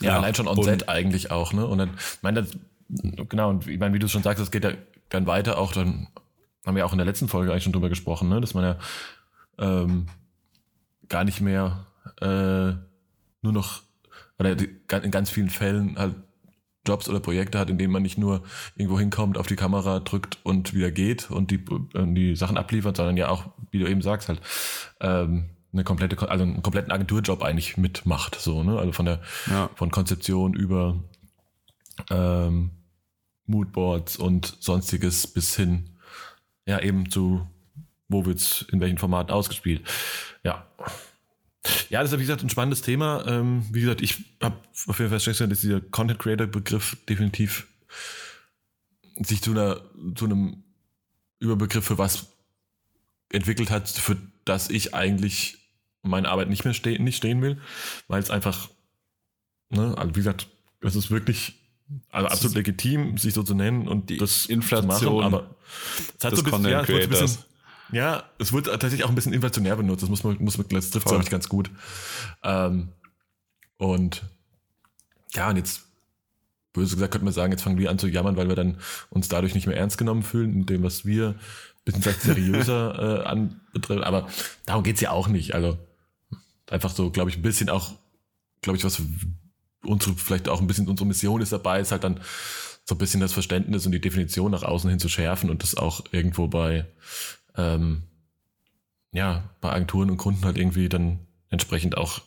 ja, 0.00 0.10
ja, 0.10 0.16
allein 0.16 0.34
schon 0.34 0.48
on 0.48 0.62
set 0.62 0.88
eigentlich 0.88 1.30
auch, 1.30 1.52
ne? 1.52 1.66
Und 1.66 1.78
dann, 1.78 1.90
ich 1.96 2.22
meine, 2.22 2.42
das, 2.42 2.50
genau, 3.28 3.50
und 3.50 3.66
ich 3.66 3.78
meine, 3.78 3.94
wie 3.94 3.98
du 3.98 4.08
schon 4.08 4.22
sagst, 4.22 4.42
es 4.42 4.50
geht 4.50 4.64
ja 4.64 4.72
dann 5.08 5.26
weiter 5.26 5.58
auch, 5.58 5.72
dann 5.72 6.08
haben 6.66 6.76
wir 6.76 6.84
auch 6.84 6.92
in 6.92 6.98
der 6.98 7.06
letzten 7.06 7.28
Folge 7.28 7.52
eigentlich 7.52 7.64
schon 7.64 7.72
drüber 7.72 7.88
gesprochen, 7.88 8.28
ne? 8.28 8.40
dass 8.40 8.54
man 8.54 8.64
ja 8.64 8.78
ähm, 9.58 10.06
gar 11.08 11.24
nicht 11.24 11.40
mehr 11.40 11.86
äh, 12.20 12.74
nur 13.42 13.52
noch 13.52 13.82
oder 14.38 14.56
in 15.02 15.10
ganz 15.10 15.30
vielen 15.30 15.50
Fällen 15.50 15.98
halt 15.98 16.14
Jobs 16.86 17.08
oder 17.08 17.20
Projekte 17.20 17.58
hat, 17.58 17.68
in 17.68 17.76
denen 17.76 17.92
man 17.92 18.02
nicht 18.02 18.18
nur 18.18 18.42
irgendwo 18.76 18.98
hinkommt, 18.98 19.36
auf 19.36 19.46
die 19.46 19.56
Kamera 19.56 20.00
drückt 20.00 20.38
und 20.42 20.72
wieder 20.74 20.90
geht 20.90 21.30
und 21.30 21.50
die, 21.50 21.62
und 21.68 22.14
die 22.14 22.34
Sachen 22.34 22.56
abliefert, 22.56 22.96
sondern 22.96 23.16
ja 23.16 23.28
auch, 23.28 23.50
wie 23.70 23.78
du 23.78 23.86
eben 23.86 24.00
sagst, 24.00 24.28
halt 24.28 24.40
ähm, 25.00 25.50
eine 25.72 25.84
komplette, 25.84 26.28
also 26.30 26.44
einen 26.44 26.62
kompletten 26.62 26.92
Agenturjob 26.92 27.42
eigentlich 27.42 27.76
mitmacht, 27.76 28.36
so, 28.36 28.62
ne? 28.62 28.78
Also 28.78 28.92
von 28.92 29.04
der 29.04 29.20
ja. 29.50 29.68
von 29.74 29.90
Konzeption 29.90 30.54
über 30.54 30.96
ähm, 32.10 32.70
Moodboards 33.44 34.16
und 34.16 34.56
sonstiges 34.60 35.26
bis 35.26 35.56
hin 35.56 35.90
ja 36.64 36.80
eben 36.80 37.10
zu 37.10 37.46
wo 38.08 38.24
wird's 38.24 38.64
in 38.72 38.80
welchen 38.80 38.98
Formaten 38.98 39.30
ausgespielt. 39.30 39.82
Ja. 40.42 40.66
Ja, 41.90 42.02
das 42.02 42.12
ist 42.12 42.18
wie 42.18 42.22
gesagt 42.22 42.42
ein 42.42 42.50
spannendes 42.50 42.82
Thema. 42.82 43.26
Ähm, 43.26 43.66
wie 43.72 43.80
gesagt, 43.80 44.00
ich 44.00 44.24
habe 44.42 44.56
auf 44.86 44.98
jeden 44.98 45.10
Fall 45.10 45.18
festgestellt, 45.18 45.50
dass 45.50 45.60
dieser 45.60 45.80
Content 45.80 46.18
Creator 46.18 46.46
Begriff 46.46 46.96
definitiv 47.08 47.66
sich 49.20 49.42
zu 49.42 49.50
einer 49.50 49.80
zu 50.14 50.26
einem 50.26 50.62
Überbegriff 51.40 51.84
für 51.84 51.98
was 51.98 52.26
entwickelt 53.30 53.70
hat, 53.70 53.88
für 53.88 54.16
das 54.44 54.70
ich 54.70 54.94
eigentlich 54.94 55.58
meine 56.02 56.28
Arbeit 56.28 56.48
nicht 56.48 56.64
mehr 56.64 56.74
stehen, 56.74 57.04
nicht 57.04 57.16
stehen 57.16 57.42
will, 57.42 57.60
weil 58.06 58.22
es 58.22 58.30
einfach, 58.30 58.68
ne, 59.68 59.94
also 59.96 60.14
wie 60.14 60.20
gesagt, 60.20 60.48
es 60.80 60.94
ist 60.94 61.10
wirklich 61.10 61.54
also 62.10 62.28
absolut 62.28 62.56
legitim, 62.56 63.18
sich 63.18 63.34
so 63.34 63.42
zu 63.42 63.54
nennen 63.54 63.88
und 63.88 64.10
Die 64.10 64.18
das 64.18 64.46
Inflation 64.46 64.90
zu 64.98 65.10
machen, 65.10 65.24
aber 65.24 65.54
es 66.18 66.24
hat 66.24 66.36
so 66.36 66.42
ein 66.42 66.44
bisschen, 66.44 66.50
Content 66.50 66.72
ja, 66.72 66.82
es 66.82 66.88
wurde 66.88 67.02
ein 67.02 67.10
bisschen, 67.10 67.44
ja, 67.92 68.24
es 68.38 68.52
wird 68.52 68.66
tatsächlich 68.66 69.04
auch 69.04 69.08
ein 69.08 69.14
bisschen 69.14 69.32
inflationär 69.32 69.76
benutzt. 69.76 70.02
Das 70.02 70.10
muss 70.10 70.24
man, 70.24 70.36
muss 70.40 70.58
man, 70.58 70.66
das 70.68 70.90
trifft 70.90 71.06
glaube 71.06 71.22
ich 71.22 71.30
ganz 71.30 71.48
gut. 71.48 71.70
Ähm, 72.42 72.88
und 73.76 74.22
ja, 75.34 75.48
und 75.50 75.56
jetzt 75.56 75.82
böse 76.72 76.96
gesagt 76.96 77.12
könnte 77.12 77.24
man 77.24 77.34
sagen, 77.34 77.52
jetzt 77.52 77.62
fangen 77.62 77.78
wir 77.78 77.90
an 77.90 77.98
zu 77.98 78.08
jammern, 78.08 78.36
weil 78.36 78.48
wir 78.48 78.56
dann 78.56 78.78
uns 79.10 79.28
dadurch 79.28 79.54
nicht 79.54 79.66
mehr 79.66 79.76
ernst 79.76 79.98
genommen 79.98 80.22
fühlen, 80.22 80.52
in 80.52 80.66
dem, 80.66 80.82
was 80.82 81.04
wir 81.04 81.30
ein 81.30 81.36
bisschen 81.84 82.02
vielleicht 82.02 82.22
seriöser 82.22 83.22
äh, 83.22 83.26
anbetreffen. 83.26 84.04
Aber 84.04 84.28
darum 84.66 84.82
geht's 84.82 85.00
ja 85.00 85.10
auch 85.10 85.28
nicht. 85.28 85.54
Also 85.54 85.78
einfach 86.70 86.90
so, 86.90 87.10
glaube 87.10 87.30
ich, 87.30 87.36
ein 87.36 87.42
bisschen 87.42 87.70
auch, 87.70 87.92
glaube 88.62 88.76
ich, 88.76 88.84
was 88.84 89.00
unsere, 89.84 90.14
vielleicht 90.16 90.48
auch 90.48 90.60
ein 90.60 90.66
bisschen 90.66 90.88
unsere 90.88 91.06
Mission 91.06 91.40
ist 91.40 91.52
dabei, 91.52 91.80
ist 91.80 91.92
halt 91.92 92.04
dann 92.04 92.20
so 92.84 92.94
ein 92.94 92.98
bisschen 92.98 93.20
das 93.20 93.32
Verständnis 93.32 93.84
und 93.84 93.92
die 93.92 94.00
Definition 94.00 94.50
nach 94.50 94.62
außen 94.62 94.88
hin 94.88 94.98
zu 94.98 95.08
schärfen 95.08 95.50
und 95.50 95.62
das 95.62 95.76
auch 95.76 96.04
irgendwo 96.10 96.48
bei, 96.48 96.86
ähm, 97.58 98.04
ja, 99.12 99.50
bei 99.60 99.70
Agenturen 99.72 100.10
und 100.10 100.16
Kunden 100.16 100.44
halt 100.44 100.56
irgendwie 100.56 100.88
dann 100.88 101.26
entsprechend 101.50 101.96
auch 101.96 102.20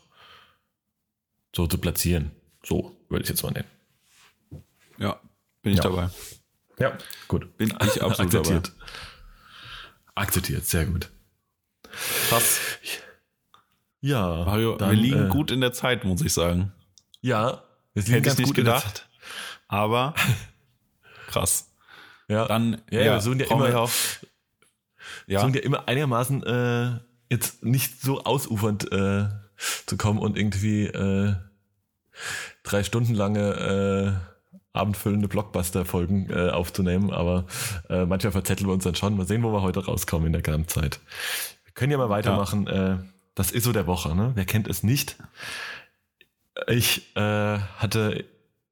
so 1.56 1.66
zu 1.68 1.78
platzieren. 1.80 2.32
So 2.64 2.96
würde 3.10 3.24
ich 3.24 3.30
jetzt 3.30 3.42
mal 3.44 3.52
nennen. 3.52 3.68
Ja, 4.98 5.20
bin 5.64 5.74
ich 5.74 5.78
Ja. 5.80 5.84
dabei. 5.84 6.10
Ja, 6.80 6.98
gut. 7.28 7.58
Bin 7.58 7.70
ich 7.70 7.76
absolut 8.04 8.20
Akzeptiert. 8.20 8.72
Akzeptiert, 10.16 10.66
sehr 10.66 10.86
gut. 10.86 11.10
Krass. 12.30 12.60
Ja, 14.02 14.46
Mario, 14.46 14.76
dann, 14.78 14.90
wir 14.92 14.98
liegen 14.98 15.26
äh, 15.28 15.30
gut 15.30 15.52
in 15.52 15.62
der 15.62 15.74
Zeit, 15.74 16.04
muss 16.06 16.22
ich 16.22 16.34
sagen. 16.34 16.72
Ja, 17.22 17.64
wir 17.94 18.04
liegen 18.04 18.14
Hätte 18.16 18.18
ich 18.18 18.24
ganz 18.26 18.38
nicht 18.40 18.54
gedacht. 18.56 19.10
Aber 19.68 20.14
krass. 21.28 21.68
Ja, 22.28 22.48
Dann 22.48 22.82
Ja, 22.90 23.02
ja, 23.02 23.14
wir 23.16 23.22
suchen 23.22 23.40
ja 23.42 23.48
immer- 23.48 23.76
auch. 23.78 23.92
Ja, 25.32 25.40
versuchen 25.40 25.56
ja 25.56 25.62
immer 25.62 25.88
einigermaßen 25.88 26.44
äh, 26.44 27.00
jetzt 27.30 27.64
nicht 27.64 28.02
so 28.02 28.26
ausufernd 28.26 28.92
äh, 28.92 29.30
zu 29.86 29.96
kommen 29.96 30.20
und 30.20 30.38
irgendwie 30.38 30.88
äh, 30.88 31.36
drei 32.64 32.84
Stunden 32.84 33.16
lange 33.16 34.20
äh, 34.20 34.58
abendfüllende 34.74 35.30
Blockbuster-Folgen 35.30 36.30
äh, 36.30 36.50
aufzunehmen, 36.50 37.12
aber 37.12 37.46
äh, 37.90 38.06
manchmal 38.06 38.34
verzetteln 38.34 38.68
wir 38.68 38.74
uns 38.74 38.84
dann 38.84 38.96
schon. 38.96 39.16
Mal 39.16 39.26
sehen, 39.26 39.44
wo 39.44 39.54
wir 39.54 39.62
heute 39.62 39.86
rauskommen 39.86 40.28
in 40.28 40.34
der 40.34 40.42
Gesamtzeit. 40.42 41.00
Wir 41.64 41.74
können 41.74 41.92
ja 41.94 41.98
mal 41.98 42.10
weitermachen. 42.10 42.68
Äh, 42.68 42.98
das 43.34 43.52
ist 43.52 43.64
so 43.64 43.72
der 43.72 43.88
Woche, 43.88 44.14
ne? 44.14 44.32
Wer 44.36 44.46
kennt 44.46 44.68
es 44.68 44.84
nicht? 44.84 45.16
Ich 46.68 47.16
äh, 47.16 47.58
hatte 47.58 48.26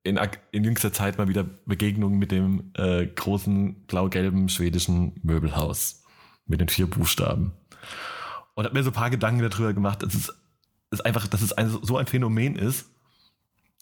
in, 0.03 0.19
in 0.51 0.63
jüngster 0.65 0.91
Zeit 0.91 1.17
mal 1.17 1.29
wieder 1.29 1.45
Begegnungen 1.65 2.19
mit 2.19 2.31
dem 2.31 2.73
äh, 2.75 3.05
großen 3.05 3.85
blau-gelben 3.85 4.49
schwedischen 4.49 5.19
Möbelhaus 5.23 5.98
mit 6.49 6.59
den 6.59 6.67
vier 6.67 6.87
Buchstaben. 6.87 7.53
Und 8.55 8.65
habe 8.65 8.77
mir 8.77 8.83
so 8.83 8.89
ein 8.89 8.93
paar 8.93 9.09
Gedanken 9.09 9.47
darüber 9.47 9.73
gemacht, 9.73 10.03
dass 10.03 10.13
es 10.13 10.33
ist 10.91 11.05
einfach, 11.05 11.27
dass 11.27 11.41
es 11.41 11.53
ein, 11.53 11.69
so 11.69 11.97
ein 11.97 12.07
Phänomen 12.07 12.55
ist. 12.55 12.87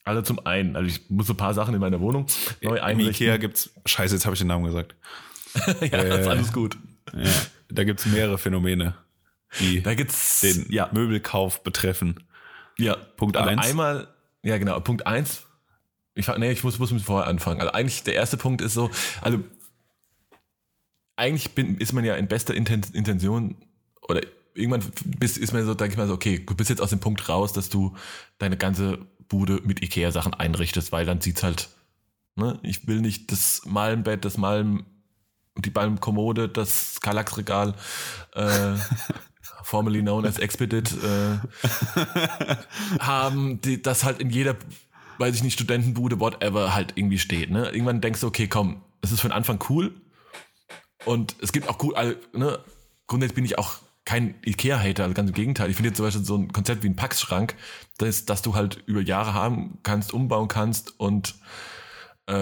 Also 0.04 0.22
zum 0.22 0.46
einen, 0.46 0.76
also 0.76 0.88
ich 0.88 1.10
muss 1.10 1.28
so 1.28 1.34
ein 1.34 1.38
paar 1.38 1.54
Sachen 1.54 1.74
in 1.74 1.80
meiner 1.80 2.00
Wohnung 2.00 2.28
neu 2.62 2.82
einrichten. 2.82 3.28
Ikea 3.28 3.38
gibt's. 3.38 3.72
Scheiße, 3.86 4.16
jetzt 4.16 4.26
habe 4.26 4.36
ich 4.36 4.40
den 4.40 4.48
Namen 4.48 4.66
gesagt. 4.66 4.96
ja, 5.82 5.88
das 6.04 6.20
ist 6.20 6.28
äh, 6.28 6.30
alles 6.30 6.54
gut. 6.54 6.78
Ja, 7.14 7.30
da 7.70 7.84
gibt's 7.84 8.06
mehrere 8.06 8.38
Phänomene, 8.38 8.96
die 9.60 9.82
Da 9.82 9.96
gibt's 9.96 10.42
den 10.42 10.66
ja, 10.70 10.90
Möbelkauf 10.94 11.64
betreffen. 11.64 12.24
ja. 12.78 12.96
Punkt 12.96 13.38
Also 13.38 13.50
eins. 13.50 13.66
Einmal, 13.66 14.08
ja 14.44 14.58
genau, 14.58 14.80
Punkt 14.80 15.08
eins. 15.08 15.44
Ich, 16.14 16.28
nee, 16.38 16.52
ich 16.52 16.64
muss, 16.64 16.80
muss 16.80 16.92
mit 16.92 17.04
vorher 17.04 17.28
anfangen. 17.28 17.62
Also 17.62 17.74
eigentlich 17.74 18.04
der 18.04 18.16
erste 18.16 18.38
Punkt 18.38 18.62
ist 18.62 18.74
so, 18.74 18.90
also 19.22 19.40
eigentlich 21.18 21.52
bin, 21.52 21.78
ist 21.78 21.94
man 21.94 22.06
ja 22.06 22.16
in 22.16 22.28
bester 22.28 22.54
Inten- 22.54 22.94
Intention 22.94 23.56
oder 24.08 24.22
irgendwann 24.54 24.84
bist, 25.20 25.38
ist 25.38 25.54
man 25.54 25.66
so, 25.66 25.74
denke 25.74 25.94
ich 25.94 25.98
mal 25.98 26.08
so, 26.08 26.14
okay, 26.14 26.40
du 26.40 26.56
bist 26.56 26.70
jetzt 26.70 26.82
aus 26.82 26.92
dem 26.92 27.00
Punkt 27.00 27.28
raus, 27.28 27.54
dass 27.54 27.70
du 27.70 27.96
deine 28.38 28.58
ganze 28.58 29.00
Bude 29.28 29.62
mit 29.64 29.84
Ikea-Sachen 29.84 30.34
einrichtest, 30.34 30.92
weil 30.92 31.06
dann 31.06 31.22
sieht's 31.22 31.44
halt, 31.44 31.70
ne, 32.36 32.60
ich 32.64 32.88
will 32.88 33.02
nicht 33.02 33.32
das 33.32 33.64
Malenbett, 33.66 34.24
das 34.26 34.38
Malen, 34.38 34.86
die 35.58 35.70
Balmkommode, 35.70 36.48
das 36.48 37.02
Kallax-Regal, 37.02 37.74
äh, 38.36 38.76
formerly 39.64 40.02
known 40.02 40.26
as 40.26 40.38
Expedit, 40.38 40.92
äh, 40.92 41.38
haben, 43.00 43.60
die, 43.62 43.82
das 43.82 44.04
halt 44.04 44.20
in 44.20 44.30
jeder, 44.30 44.56
weiß 45.18 45.36
ich 45.36 45.44
nicht, 45.44 45.54
Studentenbude, 45.54 46.20
whatever, 46.20 46.74
halt 46.74 46.94
irgendwie 46.96 47.20
steht. 47.20 47.50
Ne? 47.50 47.70
Irgendwann 47.70 48.02
denkst 48.02 48.22
du, 48.22 48.28
okay, 48.28 48.48
komm, 48.48 48.82
es 49.02 49.12
ist 49.12 49.22
für 49.22 49.28
den 49.28 49.34
Anfang 49.34 49.60
cool. 49.70 49.94
Und 51.08 51.36
es 51.42 51.52
gibt 51.52 51.70
auch 51.70 51.82
cool, 51.84 51.96
also, 51.96 52.16
ne, 52.34 52.60
grundsätzlich 53.08 53.36
bin 53.36 53.46
ich 53.46 53.58
auch 53.58 53.78
kein 54.06 54.36
Ikea-Hater, 54.46 55.04
also 55.04 55.14
ganz 55.14 55.30
im 55.30 55.36
Gegenteil. 55.36 55.70
Ich 55.70 55.76
finde 55.76 55.90
jetzt 55.90 55.98
zum 55.98 56.06
Beispiel 56.06 56.24
so 56.24 56.38
ein 56.38 56.52
Konzept 56.52 56.84
wie 56.84 56.88
ein 56.90 56.96
Packschrank, 56.96 57.56
das, 57.98 58.26
dass 58.26 58.42
du 58.42 58.56
halt 58.56 58.84
über 58.86 59.02
Jahre 59.02 59.34
haben 59.34 59.80
kannst, 59.84 60.14
umbauen 60.14 60.48
kannst 60.48 61.00
und 61.00 61.36
äh, 62.28 62.34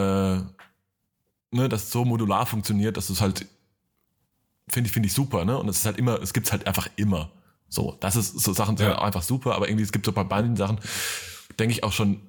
ne, 1.52 1.70
das 1.70 1.92
so 1.92 2.06
modular 2.06 2.46
funktioniert, 2.46 2.98
dass 2.98 3.08
du 3.08 3.14
es 3.14 3.22
halt 3.22 3.46
finde 4.68 4.88
ich, 4.88 4.94
finde 4.94 5.08
ich 5.08 5.14
super, 5.14 5.46
ne? 5.46 5.58
Und 5.58 5.70
es 5.70 5.78
ist 5.78 5.86
halt 5.86 5.98
immer, 5.98 6.20
es 6.22 6.34
gibt's 6.34 6.52
halt 6.52 6.66
einfach 6.66 6.90
immer. 6.96 7.32
So, 7.70 7.96
das 8.00 8.16
ist 8.16 8.40
so 8.40 8.54
Sachen 8.54 8.78
sind 8.78 8.88
Ja. 8.88 8.94
halt 8.96 9.04
einfach 9.04 9.22
super, 9.24 9.56
aber 9.56 9.70
irgendwie 9.70 9.84
es 9.84 9.92
gibt 9.92 10.06
so 10.06 10.12
bei 10.12 10.24
manchen 10.24 10.56
Sachen, 10.56 10.80
denke 11.60 11.74
ich 11.74 11.84
auch 11.84 11.92
schon 11.92 12.22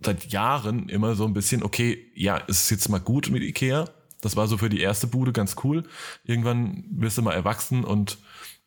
seit 0.00 0.32
Jahren 0.32 0.88
immer 0.88 1.14
so 1.14 1.24
ein 1.26 1.34
bisschen, 1.34 1.62
okay, 1.62 2.10
ja, 2.14 2.40
es 2.48 2.64
ist 2.64 2.70
jetzt 2.70 2.88
mal 2.88 3.00
gut 3.00 3.30
mit 3.30 3.42
Ikea. 3.42 3.88
Das 4.24 4.36
war 4.36 4.46
so 4.46 4.58
für 4.58 4.68
die 4.68 4.80
erste 4.80 5.06
Bude 5.06 5.32
ganz 5.32 5.56
cool. 5.64 5.84
Irgendwann 6.24 6.84
wirst 6.90 7.18
du 7.18 7.22
mal 7.22 7.32
erwachsen 7.32 7.84
und 7.84 8.18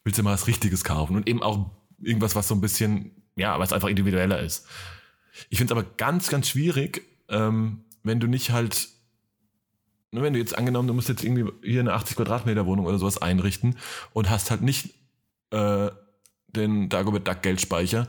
willst 0.04 0.20
dir 0.20 0.24
mal 0.24 0.34
was 0.34 0.48
Richtiges 0.48 0.84
kaufen 0.84 1.16
und 1.16 1.28
eben 1.28 1.44
auch 1.44 1.70
irgendwas, 2.02 2.36
was 2.36 2.48
so 2.48 2.56
ein 2.56 2.62
bisschen, 2.62 3.12
ja, 3.36 3.60
was 3.60 3.74
einfach 3.74 3.90
individueller 3.90 4.40
ist. 4.40 4.68
Ich 5.50 5.58
finde 5.58 5.74
es 5.74 5.78
aber 5.80 5.90
ganz, 5.98 6.30
ganz 6.30 6.50
schwierig, 6.50 7.04
ähm, 7.30 7.84
wenn 8.04 8.20
du 8.20 8.28
nicht 8.28 8.52
halt 8.52 8.90
Ne, 10.12 10.22
wenn 10.22 10.34
du 10.34 10.40
jetzt 10.40 10.58
angenommen, 10.58 10.88
du 10.88 10.94
musst 10.94 11.10
jetzt 11.10 11.24
irgendwie 11.24 11.52
hier 11.64 11.82
eine 11.82 11.94
80 11.94 12.16
Quadratmeter 12.16 12.66
Wohnung 12.66 12.86
oder 12.86 12.98
sowas 12.98 13.22
einrichten 13.22 13.76
und 14.14 14.30
hast 14.30 14.52
halt 14.52 14.62
nicht 14.62 14.94
äh, 15.52 15.90
den 16.48 16.88
Dagobert 16.88 17.28
Duck 17.28 17.42
Geldspeicher, 17.42 18.08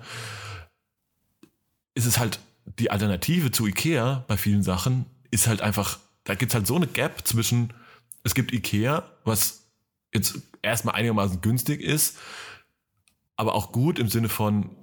ist 1.94 2.06
es 2.06 2.18
halt 2.18 2.38
die 2.78 2.90
Alternative 2.90 3.50
zu 3.50 3.66
Ikea 3.66 4.24
bei 4.28 4.36
vielen 4.36 4.62
Sachen 4.62 5.06
ist 5.30 5.48
halt 5.48 5.60
einfach, 5.60 5.98
da 6.28 6.34
gibt 6.34 6.52
es 6.52 6.54
halt 6.54 6.66
so 6.66 6.76
eine 6.76 6.86
Gap 6.86 7.26
zwischen, 7.26 7.72
es 8.22 8.34
gibt 8.34 8.52
Ikea, 8.52 9.10
was 9.24 9.64
jetzt 10.12 10.42
erstmal 10.60 10.94
einigermaßen 10.94 11.40
günstig 11.40 11.80
ist, 11.80 12.18
aber 13.36 13.54
auch 13.54 13.72
gut 13.72 13.98
im 13.98 14.08
Sinne 14.08 14.28
von 14.28 14.76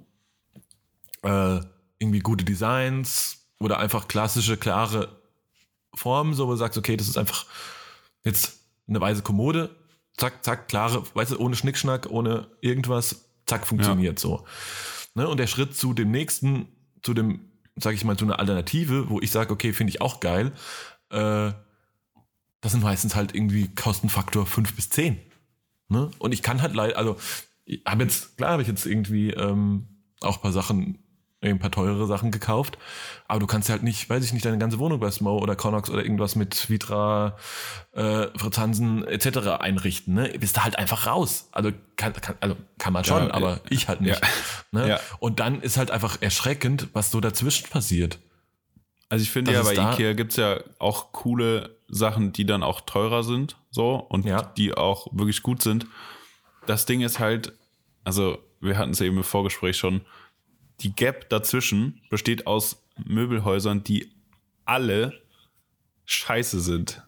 äh, 1.22 1.60
irgendwie 2.00 2.18
gute 2.18 2.44
Designs 2.44 3.46
oder 3.60 3.78
einfach 3.78 4.08
klassische, 4.08 4.56
klare 4.56 5.22
Formen, 5.94 6.34
so 6.34 6.48
wo 6.48 6.50
du 6.50 6.56
sagst, 6.56 6.76
okay, 6.76 6.96
das 6.96 7.06
ist 7.06 7.16
einfach 7.16 7.46
jetzt 8.24 8.58
eine 8.88 9.00
weiße 9.00 9.22
Kommode, 9.22 9.70
zack, 10.16 10.44
zack, 10.44 10.66
klare, 10.66 11.04
weißt 11.14 11.30
du, 11.30 11.38
ohne 11.38 11.54
Schnickschnack, 11.54 12.10
ohne 12.10 12.48
irgendwas, 12.60 13.30
zack, 13.46 13.68
funktioniert 13.68 14.18
so. 14.18 14.44
Ne? 15.14 15.28
Und 15.28 15.38
der 15.38 15.46
Schritt 15.46 15.76
zu 15.76 15.94
dem 15.94 16.10
nächsten, 16.10 16.66
zu 17.04 17.14
dem, 17.14 17.52
sag 17.76 17.94
ich 17.94 18.04
mal, 18.04 18.16
zu 18.16 18.24
einer 18.24 18.40
Alternative, 18.40 19.10
wo 19.10 19.20
ich 19.20 19.30
sage, 19.30 19.52
okay, 19.52 19.72
finde 19.72 19.90
ich 19.92 20.00
auch 20.00 20.18
geil, 20.18 20.52
äh, 21.10 21.52
das 22.60 22.72
sind 22.72 22.82
meistens 22.82 23.14
halt 23.14 23.34
irgendwie 23.34 23.72
Kostenfaktor 23.74 24.46
5 24.46 24.74
bis 24.74 24.90
10. 24.90 25.20
Ne? 25.88 26.10
Und 26.18 26.32
ich 26.32 26.42
kann 26.42 26.62
halt 26.62 26.74
leider, 26.74 26.98
also, 26.98 27.16
ich 27.64 27.82
habe 27.86 28.02
jetzt, 28.02 28.36
klar 28.36 28.52
habe 28.52 28.62
ich 28.62 28.68
jetzt 28.68 28.86
irgendwie 28.86 29.30
ähm, 29.30 29.86
auch 30.20 30.36
ein 30.36 30.42
paar 30.42 30.52
Sachen, 30.52 30.98
ein 31.42 31.58
paar 31.60 31.70
teurere 31.70 32.06
Sachen 32.06 32.32
gekauft, 32.32 32.76
aber 33.28 33.38
du 33.38 33.46
kannst 33.46 33.68
ja 33.68 33.74
halt 33.74 33.84
nicht, 33.84 34.10
weiß 34.10 34.24
ich 34.24 34.32
nicht, 34.32 34.44
deine 34.44 34.58
ganze 34.58 34.80
Wohnung 34.80 34.98
bei 34.98 35.10
Smo 35.10 35.38
oder 35.38 35.54
Connox 35.54 35.90
oder 35.90 36.02
irgendwas 36.02 36.34
mit 36.34 36.68
Vitra, 36.68 37.36
äh, 37.92 38.26
Fritz 38.36 38.58
Hansen 38.58 39.06
etc. 39.06 39.60
einrichten, 39.60 40.14
ne? 40.14 40.32
Bist 40.40 40.56
du 40.56 40.64
halt 40.64 40.76
einfach 40.76 41.06
raus. 41.06 41.48
Also 41.52 41.70
kann, 41.96 42.14
kann, 42.14 42.34
also 42.40 42.56
kann 42.78 42.92
man 42.92 43.04
schon, 43.04 43.28
Ja, 43.28 43.34
aber 43.34 43.50
ja. 43.50 43.60
ich 43.70 43.86
halt 43.86 44.00
nicht. 44.00 44.20
Ja. 44.20 44.28
Ne? 44.72 44.98
Und 45.20 45.38
dann 45.38 45.60
ist 45.60 45.76
halt 45.76 45.92
einfach 45.92 46.20
erschreckend, 46.20 46.88
was 46.94 47.12
so 47.12 47.20
dazwischen 47.20 47.68
passiert. 47.68 48.18
Also 49.08 49.22
ich 49.22 49.30
finde 49.30 49.52
ja, 49.52 49.62
bei 49.62 49.74
Ikea 49.74 50.14
gibt's 50.14 50.36
ja 50.36 50.58
auch 50.78 51.12
coole 51.12 51.76
Sachen, 51.88 52.32
die 52.32 52.44
dann 52.44 52.62
auch 52.62 52.80
teurer 52.80 53.22
sind, 53.22 53.56
so, 53.70 53.94
und 53.94 54.24
Ja. 54.26 54.42
die 54.42 54.74
auch 54.74 55.06
wirklich 55.12 55.42
gut 55.42 55.62
sind. 55.62 55.86
das 56.66 56.84
Ding 56.86 57.00
ist 57.02 57.20
halt, 57.20 57.52
also 58.02 58.38
wir 58.60 58.76
hatten 58.76 58.90
es 58.90 59.00
eben 59.00 59.16
im 59.18 59.22
Vorgespräch 59.24 59.76
schon, 59.76 60.00
die 60.80 60.92
Gap 60.92 61.28
dazwischen 61.28 62.00
besteht 62.10 62.48
aus 62.48 62.82
Möbelhäusern, 63.04 63.84
die 63.84 64.10
alle 64.64 65.12
scheiße 66.06 66.60
sind. 66.60 67.02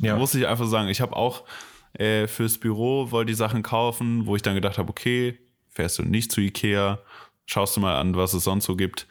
Ja. 0.00 0.16
Muss 0.16 0.34
ich 0.34 0.46
einfach 0.48 0.66
sagen. 0.66 0.88
Ich 0.88 1.00
habe 1.00 1.14
auch 1.14 1.44
äh, 1.92 2.26
fürs 2.26 2.58
Büro 2.58 3.10
wollte 3.10 3.30
die 3.30 3.34
Sachen 3.36 3.62
kaufen, 3.62 4.26
wo 4.26 4.36
ich 4.36 4.42
dann 4.42 4.54
gedacht 4.54 4.78
habe, 4.78 4.90
okay, 4.90 5.38
fährst 5.68 5.98
du 5.98 6.02
nicht 6.02 6.32
zu 6.32 6.40
Ikea, 6.40 6.98
schaust 7.46 7.76
du 7.76 7.80
mal 7.80 7.96
an, 7.96 8.16
was 8.16 8.34
es 8.34 8.44
sonst 8.44 8.64
so 8.64 8.76
gibt. 8.76 9.06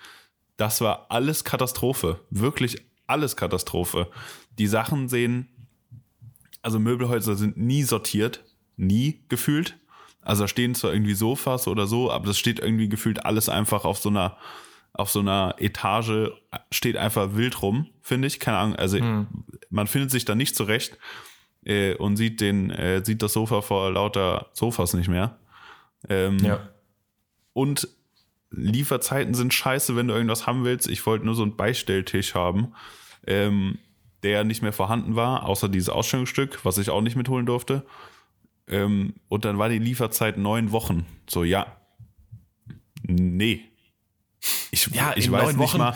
Das 0.60 0.82
war 0.82 1.06
alles 1.08 1.46
Katastrophe. 1.46 2.20
Wirklich 2.32 2.84
alles 3.08 3.38
Katastrophe. 3.38 4.10
Die 4.58 4.68
Sachen 4.68 5.08
sehen, 5.08 5.48
also 6.62 6.80
Möbelhäuser 6.80 7.36
sind 7.36 7.56
nie 7.56 7.84
sortiert, 7.84 8.44
nie 8.76 9.22
gefühlt. 9.30 9.78
Also 10.22 10.44
da 10.44 10.48
stehen 10.50 10.76
zwar 10.76 10.92
irgendwie 10.92 11.14
Sofas 11.14 11.66
oder 11.70 11.88
so, 11.88 12.12
aber 12.12 12.28
das 12.28 12.38
steht 12.38 12.60
irgendwie 12.60 12.90
gefühlt 12.90 13.26
alles 13.26 13.48
einfach 13.48 13.86
auf 13.86 14.00
so 14.00 14.10
einer 14.10 14.36
auf 14.92 15.10
so 15.10 15.22
einer 15.22 15.56
Etage 15.60 16.32
steht 16.72 16.98
einfach 16.98 17.36
wild 17.36 17.62
rum, 17.62 17.88
finde 18.02 18.28
ich. 18.28 18.42
Keine 18.42 18.58
Ahnung. 18.58 18.76
Also 18.76 18.98
hm. 18.98 19.28
man 19.70 19.88
findet 19.88 20.12
sich 20.12 20.26
da 20.26 20.36
nicht 20.36 20.58
zurecht 20.58 20.98
äh, 21.64 21.96
und 21.96 22.18
sieht 22.18 22.42
den, 22.42 22.70
äh, 22.70 23.06
sieht 23.06 23.22
das 23.22 23.32
Sofa 23.32 23.62
vor 23.62 23.92
lauter 23.92 24.48
Sofas 24.52 24.94
nicht 24.94 25.08
mehr. 25.08 25.40
Ähm, 26.10 26.40
ja. 26.40 26.68
Und 27.54 27.88
Lieferzeiten 28.52 29.34
sind 29.34 29.54
scheiße, 29.54 29.96
wenn 29.96 30.08
du 30.08 30.14
irgendwas 30.14 30.48
haben 30.48 30.64
willst. 30.64 30.88
Ich 30.88 31.06
wollte 31.06 31.26
nur 31.26 31.36
so 31.36 31.44
einen 31.44 31.56
Beistelltisch 31.56 32.34
haben, 32.34 32.74
ähm, 33.28 33.78
der 34.24 34.44
nicht 34.44 34.62
mehr 34.62 34.74
vorhanden 34.74 35.16
war, 35.16 35.46
außer 35.46 35.70
dieses 35.70 35.90
Ausstellungsstück, 35.90 36.66
was 36.66 36.78
ich 36.78 36.90
auch 36.90 37.02
nicht 37.02 37.16
mitholen 37.16 37.46
durfte. 37.46 37.86
Ähm, 38.68 39.16
und 39.28 39.46
dann 39.46 39.58
war 39.58 39.70
die 39.70 39.80
Lieferzeit 39.80 40.38
neun 40.38 40.72
Wochen. 40.72 41.06
So, 41.30 41.44
ja. 41.44 41.78
Nee. 43.04 43.66
Ich, 44.72 44.88
ja, 44.88 45.14
ich 45.16 45.32
weiß 45.32 45.56
nicht 45.56 45.78
mal, 45.78 45.96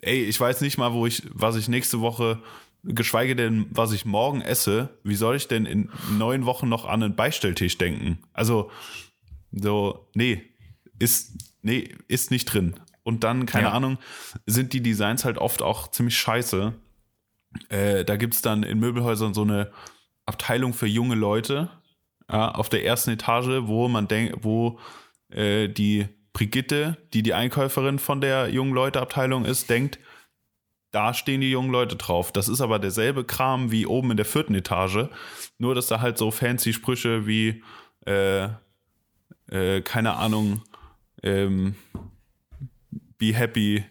ey, 0.00 0.24
ich 0.24 0.38
weiß 0.38 0.60
nicht 0.60 0.78
mal, 0.78 0.92
wo 0.92 1.06
ich, 1.06 1.22
was 1.30 1.56
ich 1.56 1.68
nächste 1.68 2.00
Woche, 2.00 2.42
geschweige 2.84 3.36
denn, 3.36 3.66
was 3.70 3.92
ich 3.92 4.04
morgen 4.04 4.40
esse. 4.40 4.98
Wie 5.02 5.14
soll 5.14 5.36
ich 5.36 5.48
denn 5.48 5.66
in 5.66 5.90
neun 6.16 6.46
Wochen 6.46 6.68
noch 6.68 6.86
an 6.86 7.02
einen 7.02 7.16
Beistelltisch 7.16 7.78
denken? 7.78 8.18
Also, 8.32 8.70
so, 9.52 10.08
nee, 10.14 10.42
ist, 10.98 11.49
nee, 11.62 11.94
ist 12.08 12.30
nicht 12.30 12.46
drin. 12.46 12.74
Und 13.02 13.24
dann, 13.24 13.46
keine 13.46 13.68
ja. 13.68 13.72
Ahnung, 13.72 13.98
sind 14.46 14.72
die 14.72 14.82
Designs 14.82 15.24
halt 15.24 15.38
oft 15.38 15.62
auch 15.62 15.88
ziemlich 15.90 16.18
scheiße. 16.18 16.74
Äh, 17.68 18.04
da 18.04 18.16
gibt 18.16 18.34
es 18.34 18.42
dann 18.42 18.62
in 18.62 18.78
Möbelhäusern 18.78 19.34
so 19.34 19.42
eine 19.42 19.72
Abteilung 20.26 20.74
für 20.74 20.86
junge 20.86 21.16
Leute 21.16 21.70
ja, 22.30 22.50
auf 22.52 22.68
der 22.68 22.84
ersten 22.84 23.10
Etage, 23.10 23.62
wo 23.62 23.88
man 23.88 24.06
denkt, 24.06 24.38
wo 24.42 24.78
äh, 25.30 25.68
die 25.68 26.06
Brigitte, 26.32 26.96
die 27.12 27.22
die 27.22 27.34
Einkäuferin 27.34 27.98
von 27.98 28.20
der 28.20 28.50
jungen 28.50 28.72
Leute-Abteilung 28.72 29.44
ist, 29.44 29.68
denkt, 29.68 29.98
da 30.92 31.14
stehen 31.14 31.40
die 31.40 31.50
jungen 31.50 31.70
Leute 31.70 31.96
drauf. 31.96 32.32
Das 32.32 32.48
ist 32.48 32.60
aber 32.60 32.78
derselbe 32.78 33.24
Kram 33.24 33.70
wie 33.70 33.86
oben 33.86 34.12
in 34.12 34.16
der 34.16 34.26
vierten 34.26 34.54
Etage, 34.54 35.08
nur 35.58 35.74
dass 35.74 35.86
da 35.86 36.00
halt 36.00 36.18
so 36.18 36.30
fancy 36.30 36.72
Sprüche 36.72 37.26
wie, 37.26 37.62
äh, 38.06 38.48
äh, 39.50 39.80
keine 39.82 40.14
Ahnung, 40.14 40.62
ähm, 41.22 41.74
be 43.18 43.34
happy, 43.34 43.84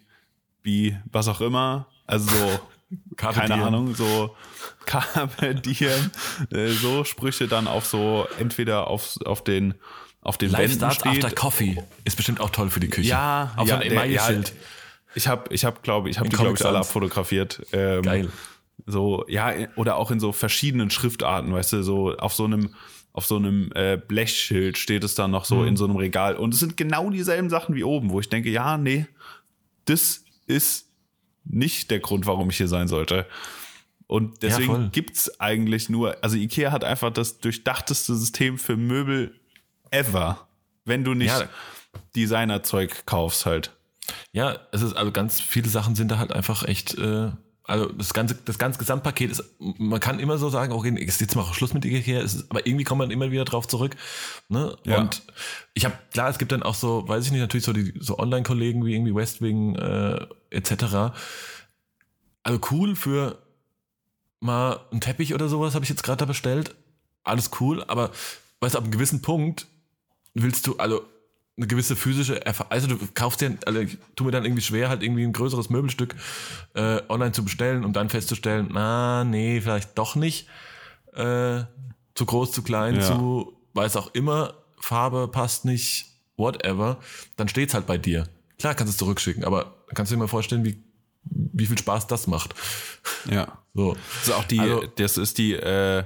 be 0.64 1.02
was 1.12 1.28
auch 1.28 1.42
immer, 1.42 1.88
also 2.06 2.30
so 2.30 2.60
keine 3.18 3.48
diem. 3.48 3.64
Ahnung, 3.64 3.96
so 3.96 4.36
Carpe 4.86 5.56
diem, 5.56 6.12
äh, 6.52 6.68
so 6.70 7.04
Sprüche 7.04 7.48
dann 7.48 7.68
auf 7.68 7.86
so, 7.86 8.28
entweder 8.40 8.88
auf, 8.88 9.18
auf 9.26 9.44
den, 9.44 9.76
auf 10.22 10.38
den 10.38 10.52
Life 10.52 10.64
Wänden 10.64 10.92
starts 10.92 10.96
steht. 10.98 11.24
after 11.26 11.36
coffee 11.36 11.78
ist 12.04 12.18
bestimmt 12.18 12.42
auch 12.42 12.50
toll 12.50 12.70
für 12.70 12.80
die 12.80 12.90
Küche. 12.90 13.10
Ja, 13.10 13.54
auf 13.56 13.68
ja, 13.68 13.78
so 13.78 13.84
ein 13.84 14.12
ja, 14.12 14.30
ich 15.16 15.28
habe, 15.28 15.54
ich 15.54 15.66
habe, 15.66 15.80
glaube 15.82 16.10
ich, 16.10 16.20
habe 16.20 16.30
die 16.30 16.36
glaube 16.36 16.54
ich 16.56 16.66
alle 16.66 16.80
abfotografiert. 16.80 17.66
Ähm, 17.72 18.04
Geil. 18.04 18.30
So 18.86 19.26
ja, 19.28 19.54
oder 19.76 19.96
auch 19.98 20.12
in 20.12 20.20
so 20.20 20.32
verschiedenen 20.32 20.90
Schriftarten, 20.90 21.52
weißt 21.54 21.74
du, 21.74 21.84
so 21.84 22.16
auf 22.18 22.34
so 22.34 22.46
einem 22.46 22.74
auf 23.20 23.26
so 23.26 23.36
einem 23.36 23.70
äh, 23.76 23.98
Blechschild 23.98 24.78
steht 24.78 25.04
es 25.04 25.14
dann 25.14 25.32
noch 25.32 25.44
so 25.44 25.58
mhm. 25.58 25.68
in 25.68 25.76
so 25.76 25.84
einem 25.84 25.98
Regal 25.98 26.38
und 26.38 26.54
es 26.54 26.62
sind 26.62 26.78
genau 26.78 27.10
dieselben 27.10 27.50
Sachen 27.50 27.76
wie 27.76 27.84
oben, 27.84 28.12
wo 28.12 28.22
ich 28.22 28.30
denke, 28.30 28.50
ja, 28.50 28.78
nee, 28.78 29.08
das 29.84 30.24
ist 30.48 30.88
nicht 31.44 31.92
der 31.92 32.00
Grund, 32.00 32.26
warum 32.28 32.50
ich 32.50 32.56
hier 32.56 32.70
sein 32.70 32.88
sollte. 32.88 33.26
Und 34.08 34.42
deswegen 34.42 34.72
ja, 34.72 34.90
gibt's 34.90 35.38
eigentlich 35.42 35.90
nur, 35.90 36.16
also 36.24 36.38
Ikea 36.38 36.72
hat 36.72 36.86
einfach 36.86 37.12
das 37.12 37.40
durchdachteste 37.40 38.16
System 38.16 38.58
für 38.58 38.78
Möbel 38.78 39.36
ever, 39.92 40.48
wenn 40.86 41.04
du 41.04 41.14
nicht 41.14 41.38
ja. 41.38 41.50
Designerzeug 42.16 43.06
kaufst 43.06 43.46
halt. 43.46 43.76
Ja, 44.32 44.60
es 44.72 44.82
ist 44.82 44.94
also 44.94 45.12
ganz 45.12 45.42
viele 45.42 45.68
Sachen 45.68 45.96
sind 45.96 46.10
da 46.10 46.20
halt 46.20 46.32
einfach 46.32 46.64
echt 46.64 46.98
äh, 46.98 47.32
also 47.70 47.86
das 47.86 48.14
ganze, 48.14 48.34
das 48.34 48.58
ganze 48.58 48.80
Gesamtpaket 48.80 49.30
ist, 49.30 49.44
man 49.60 50.00
kann 50.00 50.20
immer 50.20 50.40
so 50.40 50.50
sagen, 50.50 50.74
okay, 50.74 50.92
jetzt 50.98 51.36
machen 51.36 51.52
wir 51.52 51.54
Schluss 51.54 51.74
mit 51.76 51.86
Ikea, 51.86 52.20
ist, 52.20 52.50
aber 52.50 52.66
irgendwie 52.66 52.84
kommt 52.84 52.98
man 52.98 53.12
immer 53.12 53.30
wieder 53.30 53.46
drauf 53.46 53.68
zurück. 53.68 53.96
Ne? 54.48 54.76
Ja. 54.86 54.98
Und 54.98 55.22
ich 55.76 55.86
habe, 55.86 55.96
klar, 56.12 56.30
es 56.30 56.40
gibt 56.40 56.52
dann 56.52 56.64
auch 56.64 56.74
so, 56.74 57.08
weiß 57.08 57.26
ich 57.26 57.32
nicht, 57.32 57.42
natürlich 57.42 57.64
so 57.64 57.72
die 57.72 57.94
so 58.00 58.18
Online-Kollegen 58.18 58.84
wie 58.86 58.96
irgendwie 58.96 59.14
Westwing 59.14 59.76
äh, 59.76 60.26
etc. 60.50 61.14
Also 62.42 62.60
cool 62.72 62.96
für 62.96 63.38
mal 64.40 64.80
einen 64.90 65.02
Teppich 65.02 65.36
oder 65.36 65.48
sowas 65.48 65.76
habe 65.76 65.84
ich 65.84 65.90
jetzt 65.90 66.02
gerade 66.02 66.18
da 66.18 66.26
bestellt. 66.26 66.74
Alles 67.24 67.52
cool, 67.60 67.84
aber 67.88 68.10
weißt 68.62 68.74
du, 68.74 68.80
ab 68.80 68.86
einem 68.86 68.92
gewissen 68.92 69.22
Punkt 69.22 69.68
willst 70.34 70.66
du, 70.66 70.78
also 70.78 71.04
eine 71.60 71.68
gewisse 71.68 71.98
physische 71.98 72.46
Erfahrung. 72.46 72.72
Also 72.72 72.88
du 72.88 72.98
kaufst 73.14 73.42
dir, 73.42 73.58
also 73.66 73.82
tu 74.16 74.24
mir 74.24 74.32
dann 74.32 74.46
irgendwie 74.46 74.62
schwer, 74.62 74.88
halt 74.88 75.04
irgendwie 75.04 75.24
ein 75.24 75.34
größeres 75.34 75.70
Möbelstück 75.70 76.16
äh, 76.74 77.02
online 77.10 77.34
zu 77.34 77.44
bestellen, 77.44 77.84
um 77.84 77.92
dann 77.92 78.10
festzustellen, 78.10 78.70
na, 78.72 79.26
nee, 79.26 79.60
vielleicht 79.60 79.98
doch 79.98 80.16
nicht. 80.16 80.48
Äh, 81.14 81.64
zu 82.16 82.26
groß, 82.26 82.54
zu 82.54 82.64
klein, 82.64 82.96
ja. 82.96 83.02
zu 83.02 83.58
weiß 83.74 83.98
auch 83.98 84.14
immer, 84.14 84.54
Farbe 84.80 85.28
passt 85.28 85.66
nicht, 85.66 86.06
whatever. 86.38 87.00
Dann 87.36 87.50
steht's 87.50 87.74
halt 87.74 87.86
bei 87.86 87.98
dir. 87.98 88.28
Klar 88.58 88.74
kannst 88.76 88.92
du 88.92 88.94
es 88.94 88.98
zurückschicken, 88.98 89.44
aber 89.44 89.76
kannst 89.94 90.12
du 90.12 90.16
dir 90.16 90.20
mal 90.20 90.28
vorstellen, 90.28 90.64
wie, 90.64 90.82
wie 91.24 91.66
viel 91.66 91.78
Spaß 91.78 92.08
das 92.08 92.28
macht. 92.28 92.56
Ja. 93.30 93.60
So. 93.74 93.94
Das 93.94 94.30
ist 94.30 94.34
auch 94.34 94.46
die, 94.46 94.60
also, 94.60 94.84
das 94.96 95.18
ist 95.18 95.38
die, 95.38 95.54
äh, 95.54 96.04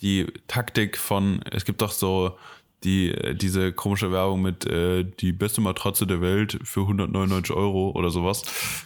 die 0.00 0.26
Taktik 0.48 0.96
von, 0.96 1.42
es 1.50 1.64
gibt 1.64 1.82
doch 1.82 1.92
so 1.92 2.36
die, 2.84 3.10
äh, 3.10 3.34
diese 3.34 3.72
komische 3.72 4.12
Werbung 4.12 4.42
mit 4.42 4.66
äh, 4.66 5.04
die 5.04 5.32
beste 5.32 5.60
Matratze 5.60 6.06
der 6.06 6.20
Welt 6.20 6.58
für 6.62 6.82
199 6.82 7.54
Euro 7.54 7.90
oder 7.90 8.10
sowas. 8.10 8.42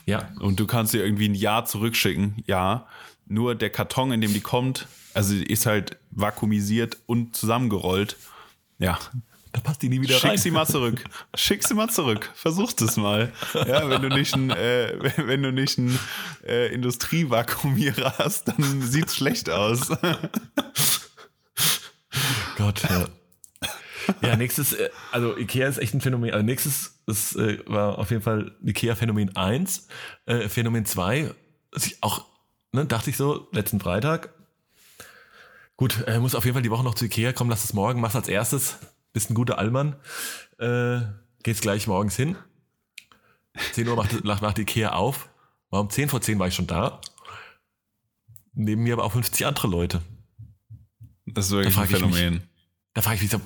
Ja. 0.07 0.31
Und 0.41 0.59
du 0.61 0.67
kannst 0.67 0.95
dir 0.95 1.05
irgendwie 1.05 1.29
ein 1.29 1.35
Jahr 1.35 1.65
zurückschicken, 1.65 2.43
ja. 2.47 2.87
Nur 3.27 3.55
der 3.55 3.71
Karton, 3.71 4.13
in 4.13 4.21
dem 4.21 4.33
die 4.33 4.41
kommt, 4.41 4.89
also 5.15 5.35
ist 5.35 5.67
halt 5.67 5.97
vakuumisiert 6.11 6.99
und 7.07 7.37
zusammengerollt. 7.37 8.17
Ja. 8.79 8.99
Da 9.53 9.61
passt 9.61 9.83
die 9.83 9.91
nie 9.91 10.01
wieder 10.01 10.15
Schick 10.15 10.31
rein. 10.31 10.39
sie 10.39 10.51
mal 10.51 10.67
zurück. 10.67 11.05
Schick 11.35 11.63
sie 11.63 11.75
mal 11.75 11.91
zurück. 11.91 12.31
Versuch 12.35 12.73
es 12.81 12.97
mal. 12.97 13.33
Ja, 13.53 13.89
wenn 13.91 14.01
du 14.01 14.09
nicht 14.09 14.35
ein, 14.35 14.49
äh, 14.51 15.13
wenn 15.19 15.43
du 15.43 15.53
nicht 15.53 15.77
ein 15.77 15.99
äh, 16.47 16.73
Industrievakuumierer 16.75 18.15
hast, 18.19 18.49
dann 18.49 18.81
sieht's 18.81 19.17
schlecht 19.17 19.51
aus. 19.51 19.89
Gott, 22.57 22.83
ja. 22.89 23.07
Ja, 24.21 24.37
nächstes, 24.37 24.73
äh, 24.73 24.91
also 25.11 25.37
Ikea 25.37 25.69
ist 25.69 25.79
echt 25.79 25.95
ein 25.95 26.01
Phänomen. 26.01 26.33
Also 26.33 26.45
nächstes 26.45 27.01
ist, 27.07 27.37
äh, 27.37 27.59
war 27.67 27.99
auf 27.99 28.11
jeden 28.11 28.23
Fall 28.23 28.57
Ikea 28.65 28.95
Phänomen 28.95 29.37
1. 29.37 29.89
Äh, 30.27 30.49
Phänomen 30.49 30.85
2, 30.85 31.35
auch, 32.01 32.27
ne, 32.73 32.87
dachte 32.87 33.11
ich 33.11 33.17
so, 33.17 33.49
letzten 33.53 33.81
Freitag. 33.81 34.35
Gut, 35.77 36.05
äh, 36.07 36.19
muss 36.19 36.35
auf 36.35 36.45
jeden 36.45 36.55
Fall 36.55 36.63
die 36.63 36.71
Woche 36.71 36.85
noch 36.85 36.95
zu 36.95 37.07
Ikea 37.07 37.33
kommen, 37.33 37.51
lass 37.51 37.65
es 37.65 37.73
morgen, 37.73 38.01
mach's 38.01 38.17
als 38.17 38.29
erstes. 38.29 38.79
Bist 39.13 39.31
ein 39.31 39.35
guter 39.35 39.59
Allmann. 39.59 39.97
Äh, 40.59 41.01
geht's 41.43 41.61
gleich 41.61 41.87
morgens 41.87 42.17
hin. 42.17 42.37
10 43.73 43.89
Uhr 43.89 43.97
macht, 43.97 44.25
macht 44.25 44.59
Ikea 44.59 44.93
auf. 44.93 45.29
War 45.71 45.81
um 45.81 45.91
10 45.91 46.09
vor 46.09 46.21
10 46.21 46.39
war 46.39 46.49
ich 46.49 46.55
schon 46.55 46.67
da. 46.67 47.01
Neben 48.55 48.83
mir 48.83 48.95
aber 48.95 49.05
auch 49.05 49.13
50 49.13 49.47
andere 49.47 49.69
Leute. 49.69 50.03
Das 51.27 51.47
ist 51.47 51.53
wirklich 51.53 51.77
ein 51.77 51.89
Phänomen. 51.89 52.35
Mich, 52.35 52.43
da 52.95 53.03
frage 53.03 53.17
ich 53.17 53.23
mich 53.23 53.31
so, 53.31 53.41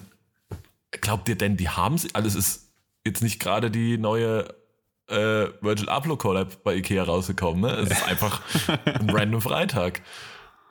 glaubt 1.00 1.28
ihr 1.28 1.36
denn, 1.36 1.56
die 1.56 1.68
haben 1.68 1.98
sie? 1.98 2.08
Also 2.14 2.28
es 2.28 2.34
ist 2.34 2.72
jetzt 3.04 3.22
nicht 3.22 3.40
gerade 3.40 3.70
die 3.70 3.98
neue 3.98 4.48
äh, 5.08 5.48
Virgil 5.60 5.88
Abloh 5.88 6.16
Collab 6.16 6.62
bei 6.64 6.74
Ikea 6.76 7.04
rausgekommen, 7.04 7.60
ne? 7.60 7.70
Es 7.76 7.90
ist 7.90 8.04
einfach 8.04 8.42
ein 8.84 9.10
random 9.10 9.40
Freitag, 9.40 10.02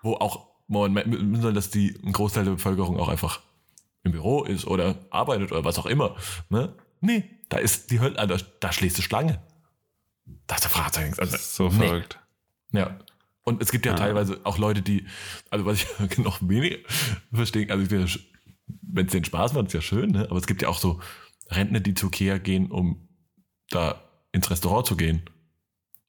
wo 0.01 0.15
auch 0.15 0.47
müssen 0.67 1.41
soll, 1.41 1.53
dass 1.53 1.69
die 1.69 1.99
ein 2.03 2.11
Großteil 2.11 2.43
der 2.43 2.51
Bevölkerung 2.51 2.99
auch 2.99 3.07
einfach 3.07 3.41
im 4.03 4.11
Büro 4.11 4.43
ist 4.43 4.65
oder 4.65 4.95
arbeitet 5.09 5.51
oder 5.51 5.63
was 5.63 5.77
auch 5.79 5.85
immer, 5.85 6.15
ne? 6.49 6.73
Nee, 7.01 7.29
da 7.49 7.57
ist 7.57 7.91
die 7.91 7.99
Hölle, 7.99 8.17
also 8.17 8.37
da 8.59 8.71
schließt 8.71 8.97
die 8.97 9.01
Schlange. 9.01 9.41
Da 10.47 10.55
ist 10.55 10.63
der 10.63 10.71
Fragezeichen. 10.71 11.19
Also, 11.19 11.37
so 11.37 11.69
nee. 11.69 11.87
verrückt. 11.87 12.19
Ja. 12.71 12.97
Und 13.43 13.61
es 13.61 13.71
gibt 13.71 13.85
ja, 13.85 13.91
ja, 13.91 13.97
teilweise 13.97 14.41
auch 14.43 14.57
Leute, 14.57 14.81
die, 14.81 15.05
also 15.51 15.65
was 15.65 15.83
ich 15.83 16.17
noch 16.17 16.39
weniger 16.41 16.77
verstehe, 17.31 17.69
also 17.69 17.83
ich 17.83 17.89
bin 17.89 18.07
wenn 18.67 19.05
es 19.05 19.11
denen 19.11 19.25
Spaß 19.25 19.53
macht, 19.53 19.67
ist 19.67 19.73
ja 19.73 19.81
schön, 19.81 20.11
ne? 20.11 20.27
aber 20.29 20.37
es 20.37 20.47
gibt 20.47 20.61
ja 20.61 20.67
auch 20.67 20.79
so 20.79 20.99
Rentner, 21.49 21.79
die 21.79 21.93
zu 21.93 22.07
Ikea 22.07 22.37
gehen, 22.37 22.71
um 22.71 23.07
da 23.69 24.01
ins 24.31 24.49
Restaurant 24.49 24.87
zu 24.87 24.95
gehen. 24.95 25.23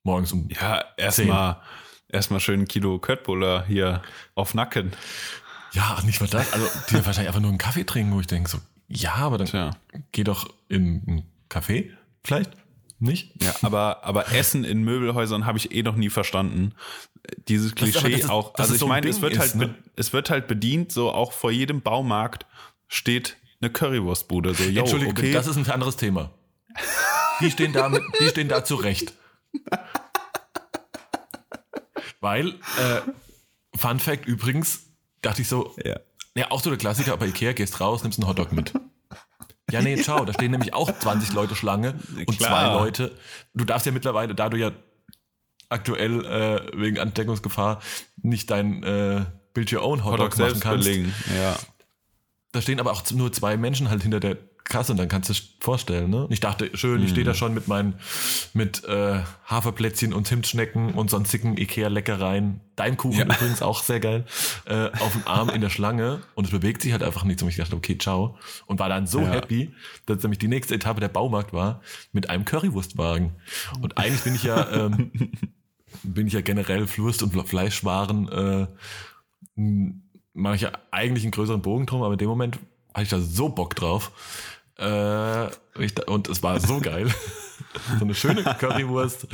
Morgens 0.03 0.33
um. 0.33 0.49
Ja, 0.49 0.85
erstmal 0.97 1.61
erstmal 2.09 2.41
schön 2.41 2.61
ein 2.61 2.69
Kilo 2.69 2.99
Köttbullar 2.99 3.67
hier 3.67 4.03
auf 4.35 4.55
Nacken. 4.55 4.93
Ja, 5.73 6.01
nicht 6.05 6.21
mal 6.21 6.29
das. 6.29 6.53
Also, 6.53 6.67
die 6.89 6.95
wahrscheinlich 6.95 7.29
einfach 7.29 7.41
nur 7.41 7.51
einen 7.51 7.59
Kaffee 7.59 7.85
trinken, 7.85 8.15
wo 8.15 8.21
ich 8.21 8.27
denke, 8.27 8.49
so, 8.49 8.59
ja, 8.89 9.15
aber 9.15 9.39
dann 9.39 9.49
Tja. 9.49 9.71
geh 10.13 10.25
doch 10.25 10.49
in 10.69 11.03
einen 11.07 11.23
Café, 11.51 11.91
vielleicht. 12.25 12.53
Nicht? 12.99 13.43
Ja, 13.43 13.55
aber, 13.61 14.05
aber 14.05 14.33
Essen 14.33 14.65
in 14.65 14.83
Möbelhäusern 14.83 15.45
habe 15.45 15.59
ich 15.59 15.73
eh 15.73 15.83
noch 15.83 15.97
nie 15.97 16.09
verstanden. 16.09 16.73
Dieses 17.49 17.75
Klischee 17.75 18.13
ist, 18.13 18.31
auch. 18.31 18.55
Also 18.55 18.75
ich 18.75 18.81
so 18.81 18.87
meine, 18.87 19.09
es 19.09 19.21
wird 19.21 19.39
halt, 19.39 19.55
ne? 19.55 19.75
es 19.97 20.13
wird 20.13 20.31
halt 20.31 20.47
bedient, 20.49 20.93
so 20.93 21.11
auch 21.11 21.33
vor 21.33 21.51
jedem 21.51 21.81
Baumarkt 21.81 22.47
steht 22.89 23.37
eine 23.61 23.71
Currywurstbude. 23.71 24.55
So, 24.55 24.65
yo, 24.65 24.81
Entschuldigung, 24.81 25.17
okay. 25.17 25.33
das 25.33 25.47
ist 25.47 25.57
ein 25.57 25.69
anderes 25.71 25.97
Thema. 25.97 26.31
Die 27.41 27.51
stehen 27.51 27.73
da, 27.73 27.89
mit, 27.89 28.03
die 28.21 28.29
stehen 28.29 28.49
da 28.49 28.65
zurecht. 28.65 29.15
Weil, 32.21 32.49
äh, 32.49 33.01
Fun 33.75 33.99
Fact 33.99 34.27
übrigens, 34.27 34.87
dachte 35.23 35.43
ich 35.43 35.49
so, 35.49 35.75
ja. 35.85 36.01
ja, 36.35 36.51
auch 36.51 36.63
so 36.63 36.71
der 36.71 36.79
Klassiker, 36.79 37.17
bei 37.17 37.27
Ikea 37.27 37.53
gehst 37.53 37.81
raus, 37.81 38.03
nimmst 38.03 38.19
einen 38.19 38.29
Hotdog 38.29 38.53
mit. 38.53 38.73
Ja, 39.71 39.83
nee, 39.83 39.97
ciao, 39.97 40.25
da 40.25 40.33
stehen 40.33 40.53
nämlich 40.53 40.75
auch 40.75 40.97
20 40.97 41.33
Leute 41.33 41.57
Schlange 41.57 41.99
und 42.17 42.39
Klar. 42.39 42.51
zwei 42.51 42.73
Leute. 42.73 43.19
Du 43.53 43.65
darfst 43.65 43.85
ja 43.85 43.93
mittlerweile, 43.93 44.35
da 44.35 44.49
du 44.49 44.57
ja 44.57 44.71
aktuell 45.69 46.25
äh, 46.25 46.81
wegen 46.81 46.99
Ansteckungsgefahr 46.99 47.81
nicht 48.23 48.51
dein 48.51 48.83
äh, 48.83 49.25
Build 49.55 49.73
Your 49.73 49.83
Own 49.83 50.05
Hotdog, 50.05 50.33
Hotdog 50.33 50.39
machen 50.39 50.61
kannst. 50.61 50.87
Belegen. 50.87 51.15
Ja. 51.37 51.57
Da 52.53 52.63
stehen 52.63 52.81
aber 52.81 52.93
auch 52.93 53.03
nur 53.13 53.33
zwei 53.33 53.57
Menschen 53.57 53.91
halt 53.91 54.03
hinter 54.03 54.21
der 54.21 54.39
Kasse 54.69 54.93
und 54.93 54.99
dann 54.99 55.09
kannst 55.09 55.29
du 55.29 55.33
es 55.33 55.43
vorstellen, 55.61 56.11
ne? 56.11 56.27
Ich 56.31 56.41
dachte, 56.41 56.71
schön, 56.75 57.03
ich 57.03 57.11
stehe 57.11 57.25
da 57.25 57.33
mhm. 57.33 57.37
schon 57.37 57.55
mit 57.55 57.69
meinen, 57.69 57.95
mit 58.53 58.85
äh, 58.85 59.21
Haferplätzchen 59.45 60.13
und 60.13 60.27
Zimtschnecken 60.27 60.95
und 60.95 61.09
sonstigen 61.09 61.57
Ikea-Leckereien. 61.57 62.61
Dein 62.75 62.97
Kuchen 62.97 63.19
ja. 63.19 63.25
übrigens 63.25 63.63
auch 63.63 63.83
sehr 63.83 64.01
geil, 64.01 64.27
äh, 64.67 64.91
auf 64.99 65.13
dem 65.13 65.23
Arm 65.27 65.51
in 65.51 65.61
der 65.61 65.71
Schlange 65.71 66.21
und 66.35 66.47
es 66.47 66.51
bewegt 66.51 66.83
sich 66.83 66.93
halt 66.93 67.03
einfach 67.03 67.25
nichts 67.25 67.43
und 67.43 67.49
ich 67.49 67.57
dachte, 67.57 67.77
okay, 67.77 67.97
ciao. 67.97 68.39
Und 68.67 68.81
war 68.81 68.89
dann 68.89 69.07
so 69.07 69.21
ja. 69.21 69.31
happy, 69.31 69.73
dass 70.07 70.23
nämlich 70.23 70.39
die 70.39 70.49
nächste 70.49 70.75
Etappe 70.75 71.01
der 71.01 71.09
Baumarkt 71.09 71.53
war 71.53 71.81
mit 72.13 72.29
einem 72.29 72.45
Currywurstwagen. 72.45 73.33
Und 73.81 73.99
eigentlich 73.99 74.23
bin 74.23 74.35
ich 74.35 74.43
ja, 74.43 74.69
ähm, 74.73 75.13
bin 76.03 76.27
ich 76.27 76.33
ja 76.33 76.41
generell 76.41 76.87
Flurst- 76.87 77.23
und 77.23 77.49
Fleischwaren, 77.49 78.29
äh, 78.29 78.67
mache 80.33 80.57
ich 80.57 80.63
ja 80.63 80.73
eigentlich 80.91 81.25
einen 81.25 81.33
größeren 81.33 81.63
Bogen 81.63 81.87
drum, 81.87 82.03
aber 82.03 82.13
in 82.13 82.19
dem 82.19 82.29
Moment 82.29 82.59
hatte 82.93 83.05
ich 83.05 83.09
da 83.09 83.21
so 83.21 83.49
Bock 83.49 83.75
drauf. 83.75 84.13
Äh, 84.79 85.49
und 86.07 86.29
es 86.29 86.43
war 86.43 86.61
so 86.61 86.81
geil. 86.81 87.09
so 87.99 88.05
eine 88.05 88.15
schöne 88.15 88.43
Currywurst, 88.43 89.27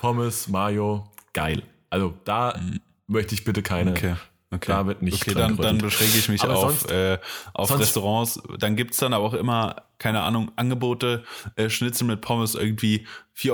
Pommes, 0.00 0.48
Mayo, 0.48 1.10
geil. 1.32 1.62
Also 1.90 2.14
da 2.24 2.58
mhm. 2.58 2.80
möchte 3.06 3.34
ich 3.34 3.44
bitte 3.44 3.62
keine. 3.62 3.90
Okay. 3.90 4.14
Okay. 4.50 4.72
Da 4.72 4.86
wird 4.86 5.02
nicht 5.02 5.20
okay, 5.20 5.34
dann, 5.34 5.58
dann 5.58 5.76
beschränke 5.76 6.16
ich 6.16 6.30
mich 6.30 6.42
auf, 6.42 6.80
sonst, 6.80 6.90
äh, 6.90 7.18
auf 7.52 7.78
Restaurants. 7.78 8.40
Dann 8.58 8.76
gibt's 8.76 8.96
dann 8.96 9.12
aber 9.12 9.24
auch 9.24 9.34
immer, 9.34 9.82
keine 9.98 10.22
Ahnung, 10.22 10.50
Angebote, 10.56 11.22
äh, 11.56 11.68
Schnitzel 11.68 12.06
mit 12.06 12.22
Pommes 12.22 12.54
irgendwie 12.54 13.06
4,20 13.36 13.50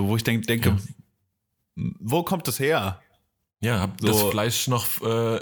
Euro, 0.00 0.10
wo 0.10 0.16
ich 0.16 0.24
denk, 0.24 0.48
denke, 0.48 0.70
ja. 0.70 0.76
Wo 1.76 2.22
kommt 2.22 2.48
das 2.48 2.58
her? 2.58 3.00
Ja, 3.60 3.80
hab 3.80 4.00
so. 4.00 4.06
das 4.06 4.22
Fleisch 4.22 4.68
noch 4.68 4.86
äh, 5.02 5.40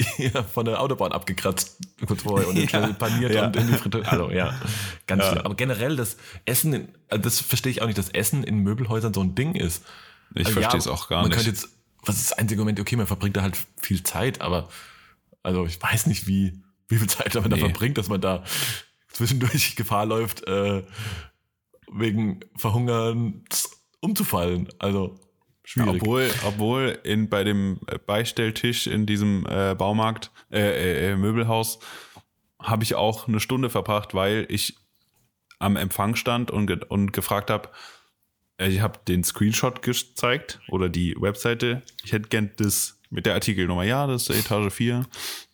von 0.54 0.64
der 0.64 0.80
Autobahn 0.80 1.12
abgekratzt, 1.12 1.78
kurz 2.06 2.22
vorher 2.22 2.48
und 2.48 2.56
ja, 2.72 2.92
paniert 2.92 3.34
ja. 3.34 3.46
und 3.46 3.56
in 3.56 3.66
die 3.66 3.74
Fritteuse. 3.74 4.10
Also 4.10 4.30
ja, 4.30 4.54
ganz 5.06 5.24
ja. 5.24 5.32
schlimm. 5.32 5.44
Aber 5.44 5.54
generell 5.54 5.96
das 5.96 6.16
Essen, 6.44 6.72
in, 6.72 6.88
also 7.08 7.22
das 7.22 7.40
verstehe 7.40 7.70
ich 7.70 7.82
auch 7.82 7.86
nicht, 7.86 7.98
dass 7.98 8.08
Essen 8.10 8.44
in 8.44 8.58
Möbelhäusern 8.58 9.12
so 9.12 9.20
ein 9.20 9.34
Ding 9.34 9.54
ist. 9.54 9.84
Ich 10.34 10.46
also, 10.46 10.60
verstehe 10.60 10.78
es 10.78 10.84
ja, 10.86 10.92
auch 10.92 11.08
gar 11.08 11.22
man 11.22 11.28
nicht. 11.28 11.36
Könnte 11.36 11.50
jetzt, 11.50 11.68
was 12.04 12.16
ist 12.16 12.30
das 12.30 12.38
einzige 12.38 12.60
Moment, 12.60 12.80
okay, 12.80 12.96
man 12.96 13.06
verbringt 13.06 13.36
da 13.36 13.42
halt 13.42 13.58
viel 13.80 14.02
Zeit, 14.02 14.40
aber 14.40 14.68
also 15.42 15.66
ich 15.66 15.82
weiß 15.82 16.06
nicht, 16.06 16.26
wie, 16.26 16.60
wie 16.88 16.96
viel 16.96 17.08
Zeit 17.08 17.34
man 17.34 17.44
nee. 17.44 17.50
da 17.50 17.56
verbringt, 17.56 17.98
dass 17.98 18.08
man 18.08 18.20
da 18.20 18.44
zwischendurch 19.08 19.76
Gefahr 19.76 20.06
läuft, 20.06 20.46
äh, 20.46 20.84
wegen 21.90 22.40
Verhungern 22.56 23.44
umzufallen. 24.00 24.68
Also 24.78 25.18
Schwierig. 25.68 26.00
Obwohl, 26.00 26.30
obwohl 26.46 26.98
in, 27.04 27.28
bei 27.28 27.44
dem 27.44 27.78
Beistelltisch 28.06 28.86
in 28.86 29.04
diesem 29.04 29.44
äh, 29.44 29.74
Baumarkt, 29.74 30.30
äh, 30.50 30.60
äh, 30.60 31.10
äh, 31.10 31.16
Möbelhaus, 31.16 31.78
habe 32.58 32.84
ich 32.84 32.94
auch 32.94 33.28
eine 33.28 33.38
Stunde 33.38 33.68
verbracht, 33.68 34.14
weil 34.14 34.46
ich 34.48 34.76
am 35.58 35.76
Empfang 35.76 36.16
stand 36.16 36.50
und, 36.50 36.68
ge 36.68 36.78
und 36.88 37.12
gefragt 37.12 37.50
habe, 37.50 37.68
äh, 38.56 38.68
ich 38.68 38.80
habe 38.80 38.98
den 39.06 39.22
Screenshot 39.24 39.82
gezeigt 39.82 40.58
oder 40.68 40.88
die 40.88 41.14
Webseite. 41.20 41.82
Ich 42.02 42.12
hätte 42.12 42.30
gern 42.30 42.50
das 42.56 42.98
mit 43.10 43.26
der 43.26 43.34
Artikelnummer. 43.34 43.82
Ja, 43.82 44.06
das 44.06 44.30
ist 44.30 44.46
Etage 44.46 44.72
4. 44.72 45.04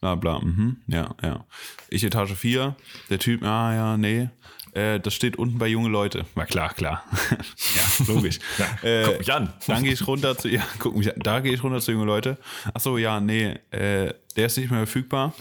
Bla 0.01 0.15
bla. 0.15 0.39
Mhm, 0.39 0.77
ja, 0.87 1.17
ja. 1.23 1.45
Ich 1.89 2.05
Etage 2.05 2.35
4. 2.35 2.77
Der 3.11 3.19
Typ, 3.19 3.43
ah 3.43 3.75
ja, 3.75 3.97
nee. 3.97 4.29
Äh, 4.75 4.99
das 4.99 5.15
steht 5.15 5.37
unten 5.37 5.59
bei 5.59 5.69
junge 5.69 5.89
Leute. 5.89 6.27
Na 6.35 6.45
klar, 6.45 6.75
klar. 6.75 7.05
ja, 7.31 8.05
logisch. 8.07 8.41
ja, 8.59 8.89
äh, 8.89 9.05
guck 9.05 9.19
mich 9.21 9.33
an. 9.33 9.53
Dann 9.67 9.85
gehe 9.85 9.93
ich 9.93 10.07
runter 10.07 10.37
zu, 10.37 10.49
ja, 10.49 10.63
guck 10.81 10.97
mich 10.97 11.15
an. 11.15 11.21
Da 11.21 11.41
gehe 11.41 11.53
ich 11.53 11.63
runter 11.63 11.81
zu 11.81 11.93
junge 11.93 12.07
Leute. 12.07 12.39
Ach 12.75 12.81
so, 12.81 12.99
ja, 12.99 13.21
nee, 13.21 13.55
äh, 13.71 14.13
der 14.37 14.47
ist 14.47 14.57
nicht 14.59 14.71
mehr 14.71 14.81
verfügbar. 14.81 15.33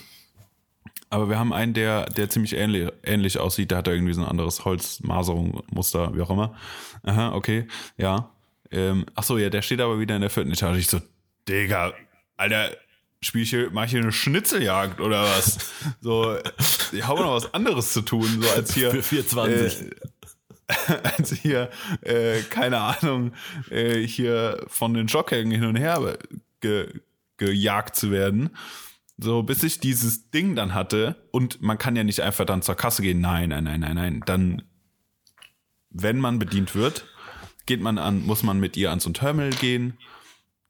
Aber 1.10 1.30
wir 1.30 1.38
haben 1.38 1.52
einen, 1.52 1.74
der, 1.74 2.06
der 2.06 2.30
ziemlich 2.30 2.54
ähnlich, 2.54 2.90
ähnlich 3.04 3.40
aussieht. 3.40 3.72
Der 3.72 3.80
hat 3.80 3.88
da 3.88 3.92
irgendwie 3.92 4.14
so 4.14 4.22
ein 4.22 4.28
anderes 4.28 4.66
Holzmaserung, 4.66 5.64
Muster, 5.72 6.16
wie 6.16 6.22
auch 6.22 6.30
immer. 6.30 6.56
Aha, 7.04 7.34
okay, 7.34 7.68
ja. 7.98 8.30
Ähm, 8.72 9.06
ach 9.16 9.24
so, 9.24 9.38
ja, 9.38 9.50
der 9.50 9.62
steht 9.62 9.82
aber 9.82 10.00
wieder 10.00 10.16
in 10.16 10.22
der 10.22 10.30
vierten 10.30 10.52
Etage. 10.52 10.78
Ich 10.78 10.88
so, 10.88 11.02
Digga, 11.48 11.94
Alter, 12.38 12.72
spiel 13.24 13.44
ich 13.44 13.50
hier, 13.50 13.70
mach 13.72 13.86
ich 13.86 13.92
hier 13.92 14.02
eine 14.02 14.12
Schnitzeljagd 14.12 15.02
oder 15.02 15.24
was? 15.24 15.58
so, 16.02 16.38
ich 16.92 17.08
habe 17.08 17.22
noch 17.22 17.34
was 17.34 17.54
anderes 17.54 17.94
zu 17.94 18.02
tun, 18.02 18.42
so 18.42 18.50
als 18.52 18.74
hier. 18.74 18.92
Für 18.92 19.04
420. 19.04 19.92
Äh, 19.92 19.96
als 21.18 21.32
hier, 21.32 21.70
äh, 22.02 22.42
keine 22.50 22.80
Ahnung, 22.80 23.34
äh, 23.70 24.00
hier 24.02 24.64
von 24.68 24.94
den 24.94 25.08
Schockhängen 25.08 25.52
hin 25.52 25.66
und 25.66 25.76
her 25.76 26.18
ge, 26.62 26.88
gejagt 27.38 27.96
zu 27.96 28.12
werden. 28.12 28.52
So, 29.18 29.44
bis 29.44 29.62
ich 29.64 29.80
dieses 29.80 30.32
Ding 30.32 30.56
dann 30.56 30.74
hatte 30.74 31.16
und 31.32 31.62
man 31.62 31.78
kann 31.78 31.96
ja 31.96 32.04
nicht 32.04 32.22
einfach 32.22 32.46
dann 32.46 32.62
zur 32.62 32.76
Kasse 32.76 33.02
gehen. 33.02 33.22
Nein, 33.22 33.50
nein, 33.50 33.64
nein, 33.64 33.80
nein, 33.82 33.96
nein. 33.96 34.24
Dann, 34.26 34.64
wenn 35.90 36.20
man 36.20 36.40
bedient 36.40 36.76
wird, 36.76 37.06
geht 37.66 37.82
man 37.82 37.98
an, 37.98 38.26
muss 38.26 38.44
man 38.44 38.60
mit 38.60 38.76
ihr 38.76 38.92
an 38.92 39.00
so 39.00 39.10
ein 39.10 39.14
Terminal 39.14 39.52
gehen 39.52 39.98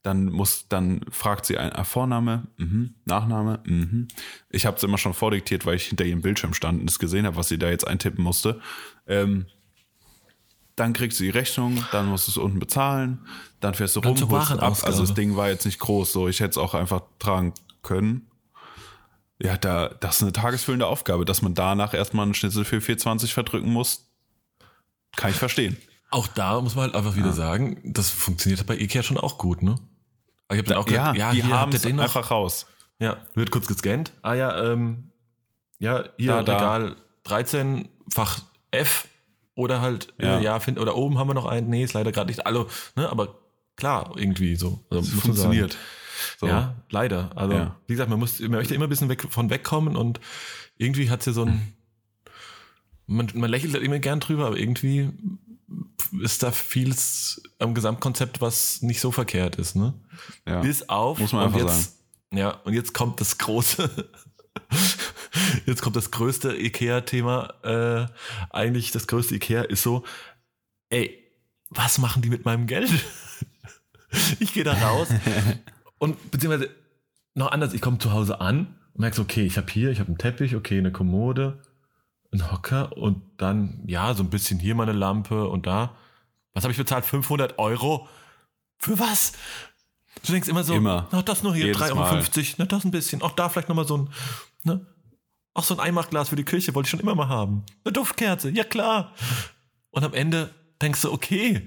dann 0.04 0.26
muss, 0.26 0.68
dann 0.68 1.00
fragt 1.10 1.46
sie 1.46 1.56
ein 1.56 1.72
ah, 1.72 1.82
Vorname, 1.82 2.46
mhm, 2.58 2.94
Nachname, 3.06 3.60
mhm. 3.64 4.08
Ich 4.50 4.66
habe 4.66 4.76
es 4.76 4.82
immer 4.82 4.98
schon 4.98 5.14
vordiktiert, 5.14 5.64
weil 5.64 5.76
ich 5.76 5.86
hinter 5.86 6.04
ihrem 6.04 6.20
Bildschirm 6.20 6.52
stand 6.52 6.82
und 6.82 6.90
es 6.90 6.98
gesehen 6.98 7.24
habe, 7.24 7.36
was 7.36 7.48
sie 7.48 7.58
da 7.58 7.70
jetzt 7.70 7.86
eintippen 7.86 8.22
musste. 8.22 8.60
Ähm, 9.06 9.46
dann 10.76 10.92
kriegst 10.92 11.20
du 11.20 11.24
die 11.24 11.30
Rechnung, 11.30 11.82
dann 11.90 12.06
musst 12.06 12.26
du 12.26 12.32
es 12.32 12.36
unten 12.36 12.58
bezahlen, 12.58 13.26
dann 13.60 13.72
fährst 13.72 13.96
du 13.96 14.00
rum, 14.00 14.16
holst 14.30 14.52
ab. 14.52 14.76
Also 14.84 15.00
das 15.00 15.14
Ding 15.14 15.36
war 15.36 15.48
jetzt 15.48 15.64
nicht 15.64 15.78
groß, 15.78 16.12
so 16.12 16.28
ich 16.28 16.40
hätte 16.40 16.50
es 16.50 16.58
auch 16.58 16.74
einfach 16.74 17.00
tragen 17.18 17.54
können. 17.82 18.26
Ja, 19.40 19.56
da, 19.56 19.88
das 19.88 20.16
ist 20.16 20.22
eine 20.22 20.32
tagesfüllende 20.32 20.86
Aufgabe, 20.86 21.24
dass 21.24 21.40
man 21.40 21.54
danach 21.54 21.94
erstmal 21.94 22.24
einen 22.24 22.34
Schnitzel 22.34 22.66
für 22.66 22.82
420 22.82 23.32
verdrücken 23.32 23.72
muss. 23.72 24.10
Kann 25.16 25.30
ich 25.30 25.36
verstehen. 25.36 25.78
Auch 26.10 26.28
da 26.28 26.60
muss 26.60 26.74
man 26.74 26.84
halt 26.84 26.94
einfach 26.94 27.16
wieder 27.16 27.28
ja. 27.28 27.32
sagen, 27.32 27.80
das 27.84 28.10
funktioniert 28.10 28.66
bei 28.66 28.76
Ikea 28.76 29.02
schon 29.02 29.16
auch 29.16 29.38
gut, 29.38 29.62
ne? 29.62 29.76
Ich 30.50 30.58
habe 30.58 30.68
dann 30.68 30.78
auch 30.78 30.88
ja, 30.88 31.14
ja 31.14 31.32
die 31.32 31.42
haben 31.44 31.70
den 31.70 32.00
einfach 32.00 32.30
raus. 32.30 32.66
Ja, 32.98 33.16
wird 33.34 33.50
kurz 33.50 33.66
gescannt. 33.66 34.12
Ah 34.22 34.34
ja, 34.34 34.72
ähm, 34.72 35.10
ja, 35.78 36.04
hier 36.16 36.42
da, 36.42 36.54
Regal 36.54 36.90
da. 36.90 36.96
13, 37.24 37.88
Fach 38.08 38.40
F 38.70 39.08
oder 39.54 39.80
halt, 39.80 40.14
ja, 40.20 40.38
äh, 40.38 40.44
ja 40.44 40.60
find, 40.60 40.78
oder 40.78 40.96
oben 40.96 41.18
haben 41.18 41.28
wir 41.28 41.34
noch 41.34 41.46
einen, 41.46 41.68
nee, 41.68 41.84
ist 41.84 41.94
leider 41.94 42.12
gerade 42.12 42.28
nicht, 42.28 42.46
also, 42.46 42.68
ne, 42.96 43.08
aber 43.08 43.38
klar, 43.76 44.12
irgendwie 44.16 44.56
so. 44.56 44.84
Also, 44.90 45.02
funktioniert. 45.16 45.76
So. 46.38 46.46
Ja, 46.46 46.76
leider. 46.90 47.30
Also, 47.34 47.54
ja. 47.54 47.76
wie 47.86 47.94
gesagt, 47.94 48.10
man 48.10 48.18
muss, 48.18 48.40
man 48.40 48.52
möchte 48.52 48.74
immer 48.74 48.86
ein 48.86 48.90
bisschen 48.90 49.08
weg, 49.08 49.26
von 49.28 49.50
wegkommen 49.50 49.96
und 49.96 50.20
irgendwie 50.76 51.10
hat 51.10 51.22
sie 51.22 51.30
ja 51.30 51.34
so 51.34 51.44
ein, 51.44 51.74
man, 53.06 53.30
man 53.34 53.50
lächelt 53.50 53.74
halt 53.74 53.82
immer 53.82 53.98
gern 53.98 54.20
drüber, 54.20 54.46
aber 54.46 54.56
irgendwie 54.56 55.10
ist 56.22 56.42
da 56.42 56.52
vieles 56.52 57.42
am 57.58 57.74
Gesamtkonzept, 57.74 58.40
was 58.40 58.82
nicht 58.82 59.00
so 59.00 59.10
verkehrt 59.10 59.56
ist, 59.56 59.76
ne? 59.76 59.94
Ja. 60.46 60.60
Bis 60.60 60.88
auf. 60.88 61.18
Muss 61.18 61.32
man 61.32 61.46
einfach 61.46 61.60
jetzt, 61.60 61.82
sagen. 61.82 62.38
Ja, 62.38 62.50
und 62.64 62.74
jetzt 62.74 62.94
kommt 62.94 63.20
das 63.20 63.38
große, 63.38 63.90
jetzt 65.66 65.82
kommt 65.82 65.96
das 65.96 66.10
größte 66.10 66.56
IKEA-Thema. 66.56 67.54
Äh, 67.62 68.06
eigentlich 68.50 68.90
das 68.90 69.06
größte 69.06 69.36
IKEA 69.36 69.62
ist 69.62 69.82
so, 69.82 70.04
ey, 70.90 71.18
was 71.70 71.98
machen 71.98 72.22
die 72.22 72.30
mit 72.30 72.44
meinem 72.44 72.66
Geld? 72.66 72.90
ich 74.40 74.52
gehe 74.52 74.64
da 74.64 74.74
raus 74.74 75.08
und 75.98 76.30
beziehungsweise 76.30 76.70
noch 77.34 77.50
anders, 77.50 77.72
ich 77.72 77.80
komme 77.80 77.98
zu 77.98 78.12
Hause 78.12 78.40
an 78.40 78.78
merkst, 78.96 79.20
okay, 79.20 79.44
ich 79.44 79.56
habe 79.56 79.70
hier, 79.70 79.90
ich 79.90 80.00
habe 80.00 80.08
einen 80.08 80.18
Teppich, 80.18 80.54
okay, 80.54 80.78
eine 80.78 80.92
Kommode, 80.92 81.60
einen 82.34 82.52
Hocker 82.52 82.96
und 82.96 83.22
dann, 83.38 83.82
ja, 83.86 84.12
so 84.14 84.22
ein 84.22 84.30
bisschen 84.30 84.58
hier 84.58 84.74
mal 84.74 84.82
eine 84.84 84.92
Lampe 84.92 85.48
und 85.48 85.66
da. 85.66 85.94
Was 86.52 86.64
habe 86.64 86.72
ich 86.72 86.78
bezahlt? 86.78 87.04
500 87.04 87.58
Euro? 87.58 88.08
Für 88.78 88.98
was? 88.98 89.32
Du 90.24 90.32
denkst 90.32 90.48
immer 90.48 90.62
so, 90.64 90.74
Immer. 90.74 91.08
ach, 91.10 91.22
das 91.22 91.42
nur 91.42 91.54
hier, 91.54 91.66
Jedes 91.66 91.80
3,50 91.82 91.92
Euro, 91.96 92.54
na, 92.58 92.64
das 92.66 92.84
ein 92.84 92.90
bisschen, 92.90 93.22
auch 93.22 93.32
da 93.32 93.48
vielleicht 93.48 93.68
nochmal 93.68 93.86
so 93.86 93.96
ein, 93.98 94.10
ne? 94.62 94.86
Auch 95.54 95.64
so 95.64 95.74
ein 95.74 95.80
Einmachglas 95.80 96.28
für 96.28 96.36
die 96.36 96.44
Küche 96.44 96.74
wollte 96.74 96.86
ich 96.86 96.90
schon 96.90 97.00
immer 97.00 97.14
mal 97.14 97.28
haben. 97.28 97.64
Eine 97.84 97.92
Duftkerze, 97.92 98.50
ja 98.50 98.64
klar. 98.64 99.12
Und 99.90 100.04
am 100.04 100.12
Ende 100.14 100.50
denkst 100.82 101.02
du, 101.02 101.12
okay, 101.12 101.66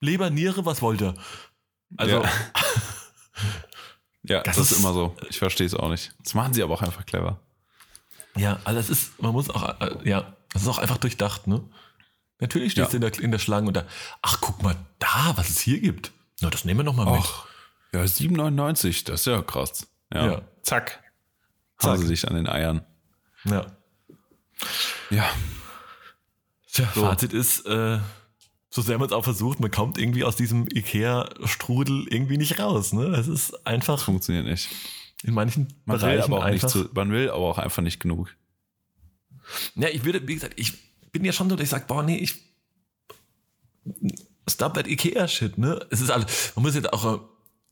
Leber, 0.00 0.30
Niere, 0.30 0.64
was 0.66 0.80
wollt 0.82 1.00
ihr? 1.02 1.14
Also, 1.96 2.22
Ja. 2.22 2.30
Ja, 4.26 4.40
das, 4.42 4.56
Das 4.56 4.66
ist 4.66 4.72
ist- 4.72 4.78
immer 4.78 4.94
so. 4.94 5.14
Ich 5.28 5.38
verstehe 5.38 5.66
es 5.66 5.74
auch 5.74 5.90
nicht. 5.90 6.14
Das 6.22 6.32
machen 6.32 6.54
sie 6.54 6.62
aber 6.62 6.72
auch 6.74 6.82
einfach 6.82 7.04
clever. 7.04 7.40
Ja, 8.36 8.58
also 8.64 8.80
es 8.80 8.90
ist, 8.90 9.22
man 9.22 9.32
muss 9.32 9.48
auch, 9.50 9.80
äh, 9.80 10.08
ja, 10.08 10.34
das 10.52 10.62
ist 10.62 10.68
auch 10.68 10.78
einfach 10.78 10.98
durchdacht, 10.98 11.46
ne? 11.46 11.62
Natürlich 12.40 12.72
stehst 12.72 12.92
Ja. 12.92 12.98
du 12.98 13.06
in 13.06 13.12
der, 13.12 13.22
in 13.22 13.30
der 13.30 13.38
Schlange 13.38 13.68
und 13.68 13.74
da, 13.76 13.84
ach, 14.22 14.38
guck 14.40 14.62
mal 14.62 14.76
da, 14.98 15.32
was 15.36 15.48
es 15.50 15.60
hier 15.60 15.80
gibt. 15.80 16.10
Na, 16.40 16.50
das 16.50 16.64
nehmen 16.64 16.80
wir 16.80 16.84
noch 16.84 16.94
mal 16.96 17.04
mit. 17.06 17.22
Ach, 17.24 17.46
ja, 17.92 18.00
7,99, 18.02 19.04
das 19.06 19.20
ist 19.20 19.26
ja 19.26 19.40
krass. 19.42 19.86
Ja. 20.12 20.26
Ja. 20.26 20.42
Zack. 20.62 21.00
Zack. 21.78 21.90
Haben 21.92 22.00
sie 22.00 22.06
sich 22.08 22.26
an 22.28 22.34
den 22.34 22.48
Eiern. 22.48 22.84
Ja. 23.44 23.66
Ja. 25.10 25.28
Tja, 26.72 26.86
Fazit 26.86 27.32
ist, 27.32 27.66
äh, 27.66 27.98
so 28.70 28.82
sehr 28.82 28.98
man 28.98 29.06
es 29.06 29.12
auch 29.12 29.22
versucht, 29.22 29.60
man 29.60 29.70
kommt 29.70 29.96
irgendwie 29.96 30.24
aus 30.24 30.34
diesem 30.34 30.66
Ikea-Strudel 30.66 32.06
irgendwie 32.10 32.36
nicht 32.36 32.58
raus, 32.58 32.92
ne? 32.92 33.04
Es 33.16 33.28
ist 33.28 33.64
einfach 33.66 34.02
Funktioniert 34.04 34.46
nicht. 34.46 34.68
In 35.24 35.34
manchen 35.34 35.68
Man 35.86 36.00
will, 36.00 36.08
Bereichen 36.08 36.32
aber 36.32 36.38
auch 36.44 36.50
nicht 36.50 36.64
einfach. 36.64 36.70
zu, 36.70 36.88
man 36.94 37.10
will 37.10 37.30
aber 37.30 37.44
auch 37.44 37.58
einfach 37.58 37.82
nicht 37.82 37.98
genug. 38.00 38.34
Ja, 39.74 39.88
ich 39.88 40.04
würde, 40.04 40.26
wie 40.28 40.34
gesagt, 40.34 40.54
ich 40.56 40.72
bin 41.12 41.24
ja 41.24 41.32
schon 41.32 41.48
so, 41.48 41.56
dass 41.56 41.64
ich 41.64 41.70
sage, 41.70 41.86
boah, 41.86 42.02
nee, 42.02 42.16
ich 42.16 42.34
stop 44.48 44.74
that 44.74 44.86
Ikea-Shit, 44.86 45.58
ne? 45.58 45.84
Es 45.90 46.00
ist 46.00 46.10
alles, 46.10 46.52
man 46.54 46.62
muss 46.62 46.74
jetzt 46.74 46.92
auch, 46.92 47.20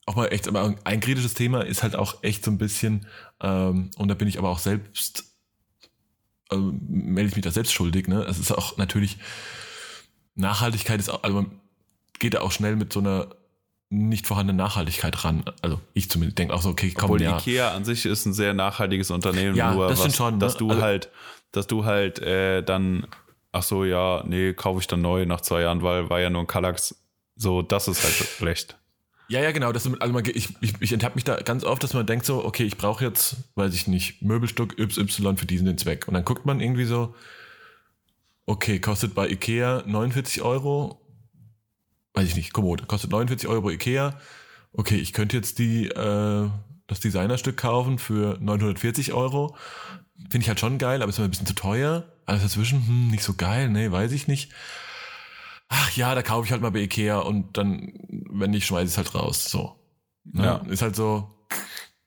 auch 0.07 0.17
mal 0.17 0.27
echt, 0.29 0.49
aber 0.49 0.75
ein 0.85 1.01
kritisches 1.01 1.35
Thema 1.35 1.63
ist 1.65 1.83
halt 1.83 1.95
auch 1.95 2.23
echt 2.23 2.45
so 2.45 2.51
ein 2.51 2.59
bisschen, 2.59 3.07
ähm, 3.41 3.91
und 3.97 4.09
da 4.09 4.15
bin 4.15 4.29
ich 4.29 4.39
aber 4.39 4.49
auch 4.49 4.59
selbst, 4.59 5.25
also 6.49 6.73
melde 6.81 7.29
ich 7.29 7.37
mich 7.37 7.45
da 7.45 7.51
selbst 7.51 7.73
schuldig, 7.73 8.09
ne? 8.09 8.23
Es 8.23 8.39
ist 8.39 8.51
auch 8.53 8.79
natürlich, 8.79 9.19
Nachhaltigkeit 10.35 11.01
ist 11.01 11.11
auch, 11.11 11.23
also 11.23 11.37
man 11.37 11.61
geht 12.19 12.35
da 12.35 12.41
auch 12.41 12.53
schnell 12.53 12.77
mit 12.77 12.93
so 12.93 13.01
einer 13.01 13.35
nicht 13.93 14.27
vorhandenen 14.27 14.57
Nachhaltigkeit 14.57 15.23
ran. 15.25 15.45
Also 15.61 15.79
ich 15.93 16.11
zumindest 16.11 16.39
denke 16.39 16.55
auch 16.55 16.63
so, 16.63 16.71
okay, 16.71 16.91
komm, 16.93 17.05
Obwohl 17.11 17.23
ja. 17.23 17.37
Ikea 17.37 17.73
an 17.75 17.85
sich 17.85 18.07
ist 18.07 18.25
ein 18.27 18.33
sehr 18.33 18.55
nachhaltiges 18.55 19.11
Unternehmen, 19.11 19.55
Ja, 19.55 19.75
nur 19.75 19.89
das 19.89 20.03
was, 20.05 20.17
schon, 20.17 20.35
ne? 20.35 20.39
dass 20.41 20.57
du 20.57 20.71
Also- 20.71 20.83
halt, 20.83 21.11
dass 21.53 21.67
du 21.67 21.85
halt 21.85 22.19
äh, 22.21 22.63
dann, 22.63 23.07
ach 23.53 23.63
so, 23.63 23.85
ja, 23.85 24.25
nee, 24.27 24.55
kaufe 24.55 24.81
ich 24.81 24.87
dann 24.87 25.03
neu 25.03 25.27
nach 25.27 25.43
zwei 25.43 25.61
Jahren, 25.63 25.83
weil 25.83 26.09
war 26.09 26.21
ja 26.21 26.31
nur 26.31 26.41
ein 26.41 26.47
Kallax. 26.47 26.95
So, 27.37 27.61
das 27.63 27.87
ist 27.89 28.03
halt 28.03 28.15
schlecht. 28.39 28.77
Ja, 29.29 29.41
ja, 29.41 29.53
genau. 29.53 29.73
Das, 29.73 29.87
also 30.01 30.13
man, 30.13 30.25
ich 30.27 30.49
ich, 30.61 30.75
ich 30.81 30.93
enttappe 30.93 31.15
mich 31.15 31.25
da 31.25 31.37
ganz 31.37 31.65
oft, 31.65 31.83
dass 31.83 31.95
man 31.95 32.07
denkt 32.07 32.25
so, 32.27 32.45
okay, 32.45 32.65
ich 32.65 32.77
brauche 32.79 33.05
jetzt, 33.05 33.37
weiß 33.55 33.75
ich 33.75 33.87
nicht, 33.89 34.23
Möbelstück 34.23 34.75
YY 34.79 35.37
für 35.37 35.47
diesen 35.47 35.67
den 35.67 35.79
Zweck. 35.79 36.09
Und 36.09 36.15
dann 36.15 36.25
guckt 36.25 36.45
man 36.47 36.61
irgendwie 36.61 36.85
so, 36.85 37.15
okay, 38.47 38.79
kostet 38.81 39.15
bei 39.15 39.29
Ikea 39.29 39.83
49 39.87 40.43
Euro, 40.43 41.01
weiß 42.15 42.29
ich 42.29 42.37
nicht, 42.37 42.53
Kommode, 42.53 42.85
kostet 42.87 43.11
49 43.11 43.49
Euro 43.49 43.71
Ikea. 43.71 44.19
Okay, 44.73 44.97
ich 44.97 45.13
könnte 45.13 45.37
jetzt 45.37 45.59
die, 45.59 45.87
äh, 45.89 46.49
das 46.87 47.01
Designerstück 47.01 47.57
kaufen 47.57 47.99
für 47.99 48.39
940 48.41 49.13
Euro. 49.13 49.57
Finde 50.31 50.45
ich 50.45 50.49
halt 50.49 50.61
schon 50.61 50.79
geil, 50.79 51.03
aber 51.03 51.11
ist 51.11 51.19
mir 51.19 51.25
ein 51.25 51.31
bisschen 51.31 51.47
zu 51.47 51.55
teuer. 51.55 52.05
Alles 52.27 52.43
dazwischen, 52.43 52.87
hm, 52.87 53.09
nicht 53.09 53.23
so 53.25 53.35
geil, 53.35 53.69
nee, 53.69 53.91
weiß 53.91 54.13
ich 54.13 54.29
nicht. 54.29 54.53
Ach 55.69 55.91
ja, 55.97 56.15
da 56.15 56.23
kaufe 56.23 56.47
ich 56.47 56.53
halt 56.53 56.63
mal 56.63 56.71
bei 56.71 56.81
Ikea 56.81 57.19
und 57.21 57.57
dann, 57.57 57.93
wenn 58.31 58.51
nicht, 58.51 58.67
schmeiße 58.67 58.85
ich 58.85 58.91
es 58.91 58.97
halt 58.99 59.15
raus. 59.15 59.45
So. 59.51 59.77
Ne? 60.25 60.45
Ja. 60.45 60.57
Ist 60.69 60.83
halt 60.83 60.95
so, 60.95 61.31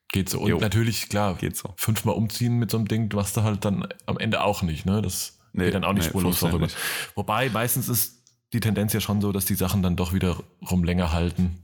geht 0.09 0.29
so. 0.29 0.39
Und 0.41 0.49
Jo. 0.49 0.59
natürlich, 0.59 1.09
klar, 1.09 1.35
Geht 1.35 1.57
so. 1.57 1.73
fünfmal 1.77 2.15
umziehen 2.15 2.57
mit 2.59 2.69
so 2.71 2.77
einem 2.77 2.87
Ding 2.87 3.11
machst 3.13 3.35
du 3.37 3.43
halt 3.43 3.65
dann 3.65 3.87
am 4.05 4.17
Ende 4.19 4.43
auch 4.43 4.61
nicht. 4.61 4.85
Ne? 4.85 5.01
Das 5.01 5.39
Nee, 5.53 5.65
geht 5.65 5.73
dann 5.73 5.83
auch 5.85 5.93
nicht 5.93 6.03
nee, 6.03 6.09
spurlos 6.09 6.37
vorüber. 6.37 6.67
Wobei, 7.15 7.49
meistens 7.49 7.87
ist 7.87 8.14
die 8.55 8.61
Tendenz 8.61 8.93
ja 8.93 9.01
schon 9.01 9.21
so, 9.21 9.31
dass 9.31 9.45
die 9.45 9.55
Sachen 9.55 9.83
dann 9.83 9.95
doch 9.95 10.13
wiederum 10.13 10.83
länger 10.83 11.11
halten. 11.11 11.59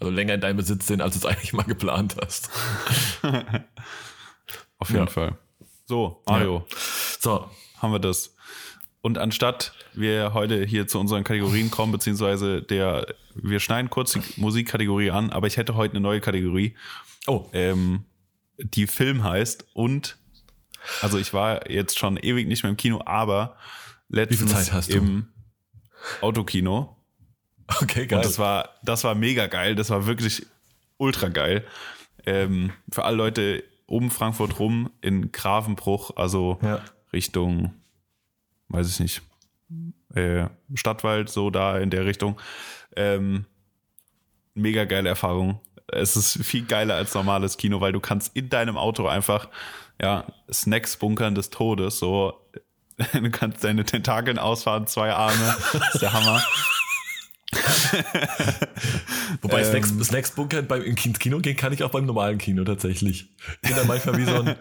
Also 0.00 0.10
länger 0.10 0.34
in 0.34 0.40
deinem 0.40 0.56
Besitz 0.56 0.86
sind, 0.86 1.02
als 1.02 1.18
du 1.18 1.18
es 1.20 1.26
eigentlich 1.36 1.52
mal 1.52 1.62
geplant 1.64 2.16
hast. 2.20 2.50
Auf 4.78 4.88
jeden 4.88 5.04
Ja. 5.04 5.06
Fall. 5.06 5.38
So, 5.86 6.22
Mario, 6.26 6.66
So, 7.20 7.50
haben 7.78 7.92
wir 7.92 7.98
das. 7.98 8.34
Und 9.02 9.18
anstatt 9.18 9.72
wir 9.92 10.34
heute 10.34 10.64
hier 10.64 10.86
zu 10.86 10.98
unseren 11.00 11.24
Kategorien 11.24 11.70
kommen, 11.70 11.90
beziehungsweise 11.92 12.62
der, 12.62 13.06
wir 13.34 13.60
schneiden 13.60 13.90
kurz 13.90 14.12
die 14.12 14.22
Musikkategorie 14.36 15.10
an, 15.10 15.30
aber 15.30 15.46
ich 15.46 15.56
hätte 15.56 15.74
heute 15.74 15.92
eine 15.94 16.00
neue 16.00 16.20
Kategorie, 16.20 16.76
oh, 17.26 17.48
ähm, 17.52 18.04
die 18.58 18.86
Film 18.86 19.24
heißt 19.24 19.66
und, 19.72 20.18
also 21.02 21.18
ich 21.18 21.32
war 21.32 21.70
jetzt 21.70 21.98
schon 21.98 22.16
ewig 22.18 22.46
nicht 22.46 22.62
mehr 22.62 22.70
im 22.70 22.76
Kino, 22.76 23.02
aber 23.04 23.56
letztens 24.08 24.52
Zeit 24.52 24.72
hast 24.72 24.92
du? 24.92 24.98
im 24.98 25.29
Autokino 26.20 26.96
okay, 27.82 28.06
geil. 28.06 28.18
und 28.18 28.24
das 28.24 28.38
war, 28.38 28.70
das 28.82 29.04
war 29.04 29.14
mega 29.14 29.46
geil, 29.46 29.74
das 29.74 29.90
war 29.90 30.06
wirklich 30.06 30.46
ultra 30.96 31.28
geil. 31.28 31.64
Ähm, 32.26 32.72
für 32.90 33.04
alle 33.04 33.16
Leute 33.16 33.64
um 33.86 34.10
Frankfurt 34.10 34.58
rum 34.58 34.90
in 35.00 35.32
Gravenbruch, 35.32 36.16
also 36.16 36.58
Ja. 36.62 36.84
Richtung, 37.12 37.74
weiß 38.68 38.88
ich 38.88 39.00
nicht, 39.00 39.22
äh, 40.14 40.46
Stadtwald, 40.74 41.28
so 41.28 41.50
da 41.50 41.78
in 41.78 41.90
der 41.90 42.06
Richtung. 42.06 42.40
Ähm, 42.96 43.46
mega 44.54 44.84
geile 44.84 45.08
Erfahrung. 45.08 45.60
Es 45.88 46.16
ist 46.16 46.44
viel 46.44 46.64
geiler 46.66 46.94
als 46.94 47.14
normales 47.14 47.56
Kino, 47.56 47.80
weil 47.80 47.92
du 47.92 48.00
kannst 48.00 48.36
in 48.36 48.48
deinem 48.48 48.76
Auto 48.76 49.06
einfach 49.06 49.48
ja 50.00 50.24
Snacks 50.52 50.96
bunkern 50.96 51.34
des 51.34 51.50
Todes. 51.50 51.98
So, 51.98 52.40
du 53.12 53.30
kannst 53.30 53.64
deine 53.64 53.84
Tentakeln 53.84 54.38
ausfahren, 54.38 54.86
zwei 54.86 55.12
Arme. 55.12 55.56
Das 55.72 55.94
ist 55.94 56.02
der 56.02 56.12
Hammer. 56.12 56.42
Wobei 59.42 59.62
Ähm, 59.62 59.64
Snacks, 59.64 59.88
Snacks 60.06 60.30
bunkern 60.32 60.68
beim 60.68 60.82
ins 60.82 61.18
Kino 61.18 61.40
gehen 61.40 61.56
kann 61.56 61.72
ich 61.72 61.82
auch 61.82 61.90
beim 61.90 62.06
normalen 62.06 62.38
Kino 62.38 62.62
tatsächlich. 62.64 63.30
Ich 63.62 63.68
bin 63.68 63.76
da 63.76 63.82
manchmal 63.84 64.16
wie 64.18 64.24
so 64.24 64.34
ein 64.40 64.54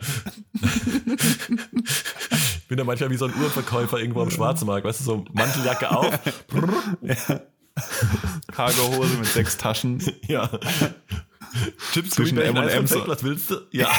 bin 2.68 2.78
da 2.78 2.84
manchmal 2.84 3.12
wie 3.12 3.18
so 3.18 3.26
ein 3.26 3.34
Uhrverkäufer 3.36 4.00
irgendwo 4.00 4.22
am 4.22 4.32
Schwarzmarkt, 4.32 4.86
weißt 4.86 5.02
du, 5.02 5.04
so 5.04 5.26
Manteljacke 5.34 5.92
auf. 5.92 6.20
Cargohose 8.52 9.18
mit 9.18 9.28
sechs 9.28 9.58
Taschen. 9.58 10.04
ja. 10.28 10.50
Chips 11.94 12.12
Zwischen 12.12 12.38
M&Ms. 12.38 12.96
Was 13.08 13.24
willst 13.24 13.50
du? 13.52 13.56
Ja, 13.72 13.90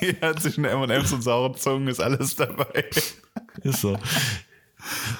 ja, 0.00 0.34
zwischen 0.36 0.64
M&M's 0.64 1.12
und 1.12 1.22
sauren 1.22 1.54
Zungen 1.54 1.86
ist 1.88 2.00
alles 2.00 2.34
dabei. 2.36 2.84
Ist 3.68 3.80
so. 3.80 3.98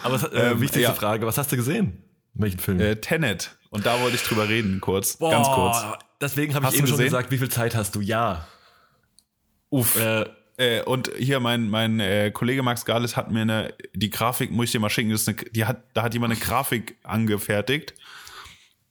Aber 0.02 0.32
äh, 0.32 0.50
Ähm, 0.50 0.60
wichtigste 0.60 0.82
ja. 0.82 0.94
Frage, 0.94 1.26
was 1.26 1.38
hast 1.38 1.52
du 1.52 1.56
gesehen? 1.56 2.02
Welchen 2.34 2.58
Film? 2.58 2.80
Äh, 2.80 2.96
Tenet. 2.96 3.56
Und 3.70 3.86
da 3.86 4.00
wollte 4.00 4.16
ich 4.16 4.22
drüber 4.22 4.48
reden, 4.48 4.80
kurz. 4.80 5.18
Ganz 5.18 5.48
kurz. 5.48 5.78
Deswegen 6.20 6.54
habe 6.54 6.66
ich 6.66 6.74
eben 6.74 6.86
schon 6.86 6.96
gesehen? 6.96 7.06
gesagt, 7.06 7.30
wie 7.30 7.38
viel 7.38 7.48
Zeit 7.50 7.74
hast 7.74 7.94
du? 7.94 8.00
Ja. 8.00 8.46
Uff. 9.70 9.96
Äh, 10.00 10.24
Äh, 10.60 10.82
und 10.82 11.12
hier 11.16 11.38
mein, 11.38 11.70
mein 11.70 12.00
äh, 12.00 12.32
Kollege 12.32 12.64
Max 12.64 12.84
Gales 12.84 13.16
hat 13.16 13.30
mir 13.30 13.42
eine, 13.42 13.74
die 13.94 14.10
Grafik, 14.10 14.50
muss 14.50 14.64
ich 14.66 14.72
dir 14.72 14.80
mal 14.80 14.90
schicken, 14.90 15.10
das 15.10 15.22
ist 15.22 15.28
eine, 15.28 15.36
die 15.36 15.64
hat, 15.66 15.84
da 15.94 16.02
hat 16.02 16.14
jemand 16.14 16.32
eine 16.32 16.40
Grafik 16.40 16.96
angefertigt. 17.04 17.94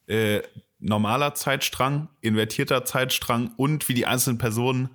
Äh, 0.06 0.40
normaler 0.78 1.34
Zeitstrang, 1.34 2.08
invertierter 2.22 2.86
Zeitstrang 2.86 3.52
und 3.58 3.86
wie 3.90 3.92
die 3.92 4.06
einzelnen 4.06 4.38
Personen 4.38 4.88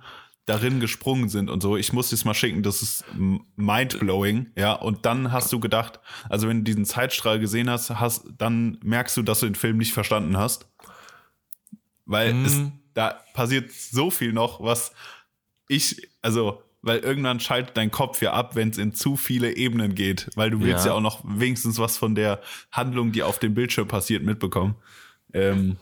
darin 0.46 0.78
gesprungen 0.80 1.28
sind 1.28 1.48
und 1.48 1.62
so. 1.62 1.76
Ich 1.76 1.92
muss 1.92 2.10
das 2.10 2.24
mal 2.24 2.34
schicken, 2.34 2.62
das 2.62 2.82
ist 2.82 3.04
mindblowing, 3.56 4.48
ja. 4.56 4.72
Und 4.74 5.06
dann 5.06 5.32
hast 5.32 5.52
du 5.52 5.60
gedacht, 5.60 6.00
also 6.28 6.48
wenn 6.48 6.58
du 6.58 6.64
diesen 6.64 6.84
Zeitstrahl 6.84 7.38
gesehen 7.40 7.70
hast, 7.70 7.90
hast, 7.90 8.26
dann 8.38 8.78
merkst 8.84 9.16
du, 9.16 9.22
dass 9.22 9.40
du 9.40 9.46
den 9.46 9.54
Film 9.54 9.78
nicht 9.78 9.92
verstanden 9.94 10.36
hast. 10.36 10.68
Weil 12.06 12.34
es, 12.44 12.56
Mhm. 12.56 12.72
da 12.92 13.20
passiert 13.32 13.70
so 13.72 14.10
viel 14.10 14.32
noch, 14.32 14.60
was 14.62 14.92
ich, 15.68 16.10
also, 16.20 16.62
weil 16.82 16.98
irgendwann 16.98 17.40
schaltet 17.40 17.76
dein 17.78 17.90
Kopf 17.90 18.20
ja 18.20 18.34
ab, 18.34 18.54
wenn 18.56 18.68
es 18.68 18.76
in 18.76 18.92
zu 18.92 19.16
viele 19.16 19.56
Ebenen 19.56 19.94
geht, 19.94 20.28
weil 20.34 20.50
du 20.50 20.60
willst 20.60 20.84
Ja. 20.84 20.90
ja. 20.92 20.96
auch 20.98 21.00
noch 21.00 21.22
wenigstens 21.24 21.78
was 21.78 21.96
von 21.96 22.14
der 22.14 22.42
Handlung, 22.70 23.12
die 23.12 23.22
auf 23.22 23.38
dem 23.38 23.54
Bildschirm 23.54 23.88
passiert, 23.88 24.22
mitbekommen. 24.22 24.74
Ähm, 25.32 25.78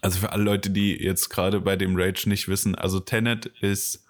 also 0.00 0.20
für 0.20 0.32
alle 0.32 0.44
Leute, 0.44 0.70
die 0.70 0.94
jetzt 0.96 1.28
gerade 1.28 1.60
bei 1.60 1.76
dem 1.76 1.96
Rage 1.96 2.28
nicht 2.28 2.48
wissen, 2.48 2.74
also 2.74 3.00
Tenet 3.00 3.46
ist 3.60 4.04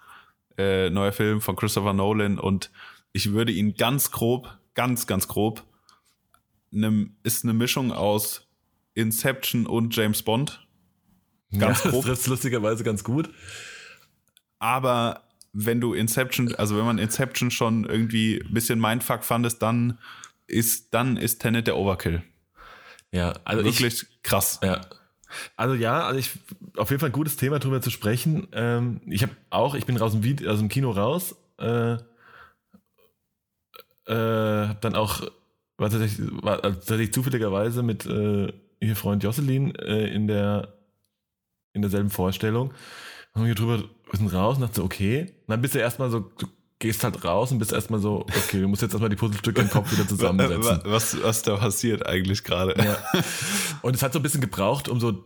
äh, 0.56 0.90
neuer 0.90 1.12
Film 1.12 1.40
von 1.40 1.56
Christopher 1.56 1.92
Nolan 1.92 2.38
und 2.38 2.70
ich 3.12 3.32
würde 3.32 3.52
ihn 3.52 3.74
ganz 3.74 4.10
grob, 4.10 4.58
ganz, 4.74 5.06
ganz 5.06 5.28
grob, 5.28 5.64
ne, 6.70 7.10
ist 7.22 7.44
eine 7.44 7.54
Mischung 7.54 7.92
aus 7.92 8.46
Inception 8.94 9.66
und 9.66 9.94
James 9.94 10.22
Bond. 10.22 10.66
Ganz 11.56 11.82
ja, 11.84 11.90
grob. 11.90 12.04
Das 12.04 12.18
trifft 12.18 12.26
lustigerweise 12.28 12.84
ganz 12.84 13.04
gut. 13.04 13.30
aber 14.58 15.24
wenn 15.52 15.80
du 15.80 15.94
Inception, 15.94 16.54
also 16.56 16.76
wenn 16.76 16.84
man 16.84 16.98
Inception 16.98 17.50
schon 17.50 17.84
irgendwie 17.84 18.40
ein 18.40 18.52
bisschen 18.52 18.78
Mindfuck 18.78 19.24
fandest, 19.24 19.62
dann 19.62 19.98
ist, 20.46 20.92
dann 20.92 21.16
ist 21.16 21.40
Tenet 21.40 21.66
der 21.66 21.76
Overkill. 21.76 22.22
Ja, 23.12 23.34
also 23.44 23.64
wirklich 23.64 24.02
ich, 24.02 24.22
krass. 24.22 24.60
Ja. 24.62 24.82
Also 25.56 25.74
ja, 25.74 26.06
also 26.06 26.18
ich 26.18 26.30
auf 26.76 26.90
jeden 26.90 27.00
Fall 27.00 27.10
ein 27.10 27.12
gutes 27.12 27.36
Thema 27.36 27.58
drüber 27.58 27.80
zu 27.80 27.90
sprechen. 27.90 28.48
Ähm, 28.52 29.00
ich 29.06 29.22
habe 29.22 29.32
auch, 29.50 29.74
ich 29.74 29.86
bin 29.86 29.96
raus 29.96 30.12
dem, 30.12 30.22
Video, 30.22 30.50
aus 30.50 30.58
dem 30.58 30.68
Kino 30.68 30.90
raus, 30.90 31.36
äh, 31.58 31.94
äh, 34.06 34.74
dann 34.80 34.94
auch 34.94 35.22
war 35.76 35.90
tatsächlich, 35.90 36.28
war 36.42 36.60
tatsächlich 36.62 37.12
zufälligerweise 37.12 37.82
mit 37.82 38.06
äh, 38.06 38.52
ihr 38.80 38.96
Freund 38.96 39.22
Jocelyn 39.22 39.74
äh, 39.76 40.06
in 40.08 40.26
der 40.26 40.74
in 41.72 41.82
derselben 41.82 42.10
Vorstellung. 42.10 42.72
Haben 43.34 43.46
wir 43.46 43.54
drüber 43.54 43.84
sind 44.12 44.32
raus 44.32 44.56
und 44.56 44.62
dachte 44.62 44.76
so, 44.76 44.84
okay. 44.84 45.22
Und 45.22 45.48
dann 45.48 45.60
bist 45.62 45.74
du 45.74 45.78
erstmal 45.78 46.10
so, 46.10 46.30
gehst 46.78 47.02
halt 47.02 47.24
raus 47.24 47.50
und 47.50 47.58
bist 47.58 47.72
erstmal 47.72 48.00
so, 48.00 48.20
okay, 48.20 48.60
du 48.60 48.68
musst 48.68 48.82
jetzt 48.82 48.92
erstmal 48.92 49.10
die 49.10 49.16
Puzzlestücke 49.16 49.62
im 49.62 49.70
Kopf 49.70 49.90
wieder 49.92 50.06
zusammensetzen. 50.06 50.80
Was, 50.84 51.20
was 51.22 51.42
da 51.42 51.56
passiert 51.56 52.06
eigentlich 52.06 52.44
gerade. 52.44 52.80
Ja. 52.82 52.96
Und 53.82 53.96
es 53.96 54.02
hat 54.02 54.12
so 54.12 54.20
ein 54.20 54.22
bisschen 54.22 54.40
gebraucht, 54.40 54.88
um 54.88 55.00
so, 55.00 55.24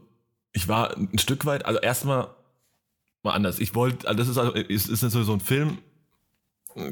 ich 0.53 0.69
war 0.69 0.97
ein 0.97 1.19
Stück 1.19 1.45
weit, 1.45 1.67
also 1.67 1.79
erstmal 1.81 2.29
mal 3.23 3.33
anders. 3.33 3.59
Ich 3.59 3.75
wollte, 3.75 4.09
also 4.09 4.19
das 4.19 4.29
ist 4.29 4.39
also, 4.39 4.53
ist, 4.53 4.89
ist 4.89 5.01
so, 5.01 5.33
ein 5.33 5.41
Film, 5.41 5.79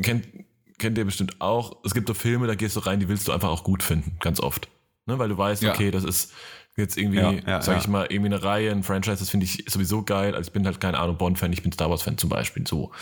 kennt, 0.03 0.29
kennt 0.79 0.99
ihr 0.99 1.07
bestimmt 1.07 1.41
auch. 1.41 1.79
Es 1.85 1.95
gibt 1.95 2.09
so 2.09 2.15
Filme, 2.15 2.47
da 2.47 2.55
gehst 2.55 2.77
du 2.77 2.81
rein, 2.81 3.01
die 3.01 3.09
willst 3.09 3.29
du 3.29 3.33
einfach 3.33 3.49
auch 3.49 3.65
gut 3.65 3.83
finden, 3.83 4.17
ganz 4.21 4.41
oft. 4.41 4.69
Ne, 5.07 5.19
weil 5.19 5.31
du 5.31 5.39
weißt, 5.39 5.63
ja. 5.63 5.73
okay, 5.73 5.91
das 5.91 6.05
ist 6.05 6.33
jetzt 6.77 6.97
irgendwie, 6.97 7.19
ja, 7.19 7.33
ja, 7.33 7.63
sag 7.63 7.79
ich 7.79 7.89
mal, 7.89 8.07
irgendwie 8.09 8.33
eine 8.33 8.43
Reihe, 8.43 8.71
ein 8.71 8.83
Franchise, 8.83 9.19
das 9.19 9.31
finde 9.31 9.45
ich 9.45 9.65
sowieso 9.69 10.03
geil. 10.03 10.35
Also 10.35 10.49
ich 10.49 10.53
bin 10.53 10.65
halt 10.67 10.81
keine 10.81 10.99
Ahnung, 10.99 11.19
Bond-Fan, 11.19 11.53
ich 11.53 11.63
bin 11.63 11.73
Star 11.73 11.91
Wars-Fan 11.91 12.19
zum 12.19 12.31
Beispiel, 12.31 12.67
so. 12.67 12.93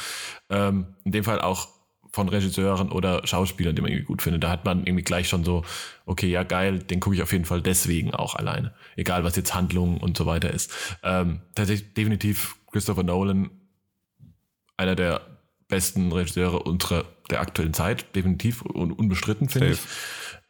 Ähm, 0.51 0.95
in 1.05 1.13
dem 1.13 1.25
Fall 1.25 1.41
auch 1.41 1.69
von 2.11 2.29
Regisseuren 2.29 2.91
oder 2.91 3.27
Schauspielern, 3.27 3.77
die 3.77 3.83
man 3.83 3.91
irgendwie 3.91 4.07
gut 4.07 4.23
findet. 4.23 4.43
Da 4.43 4.51
hat 4.51 4.65
man 4.65 4.87
irgendwie 4.87 5.05
gleich 5.05 5.29
schon 5.29 5.45
so, 5.45 5.65
okay, 6.07 6.29
ja 6.29 6.43
geil, 6.43 6.79
den 6.79 7.01
gucke 7.01 7.15
ich 7.15 7.23
auf 7.23 7.33
jeden 7.33 7.45
Fall 7.45 7.63
deswegen 7.63 8.15
auch 8.15 8.35
alleine. 8.35 8.75
Egal, 8.97 9.25
was 9.25 9.37
jetzt 9.37 9.55
Handlung 9.55 9.99
und 9.99 10.17
so 10.17 10.27
weiter 10.27 10.51
ist. 10.51 10.73
Ähm, 11.03 11.43
tatsächlich 11.55 11.95
definitiv 11.95 12.57
Christopher 12.73 13.03
Nolan, 13.03 13.51
einer 14.77 14.95
der 14.95 15.21
besten 15.69 16.11
Regisseure 16.13 16.61
unserer 16.61 17.05
der 17.31 17.41
aktuellen 17.41 17.75
Zeit, 17.75 18.15
definitiv 18.17 18.63
und 18.63 18.93
unbestritten, 18.93 19.49
finde 19.49 19.73
ich. 19.73 19.81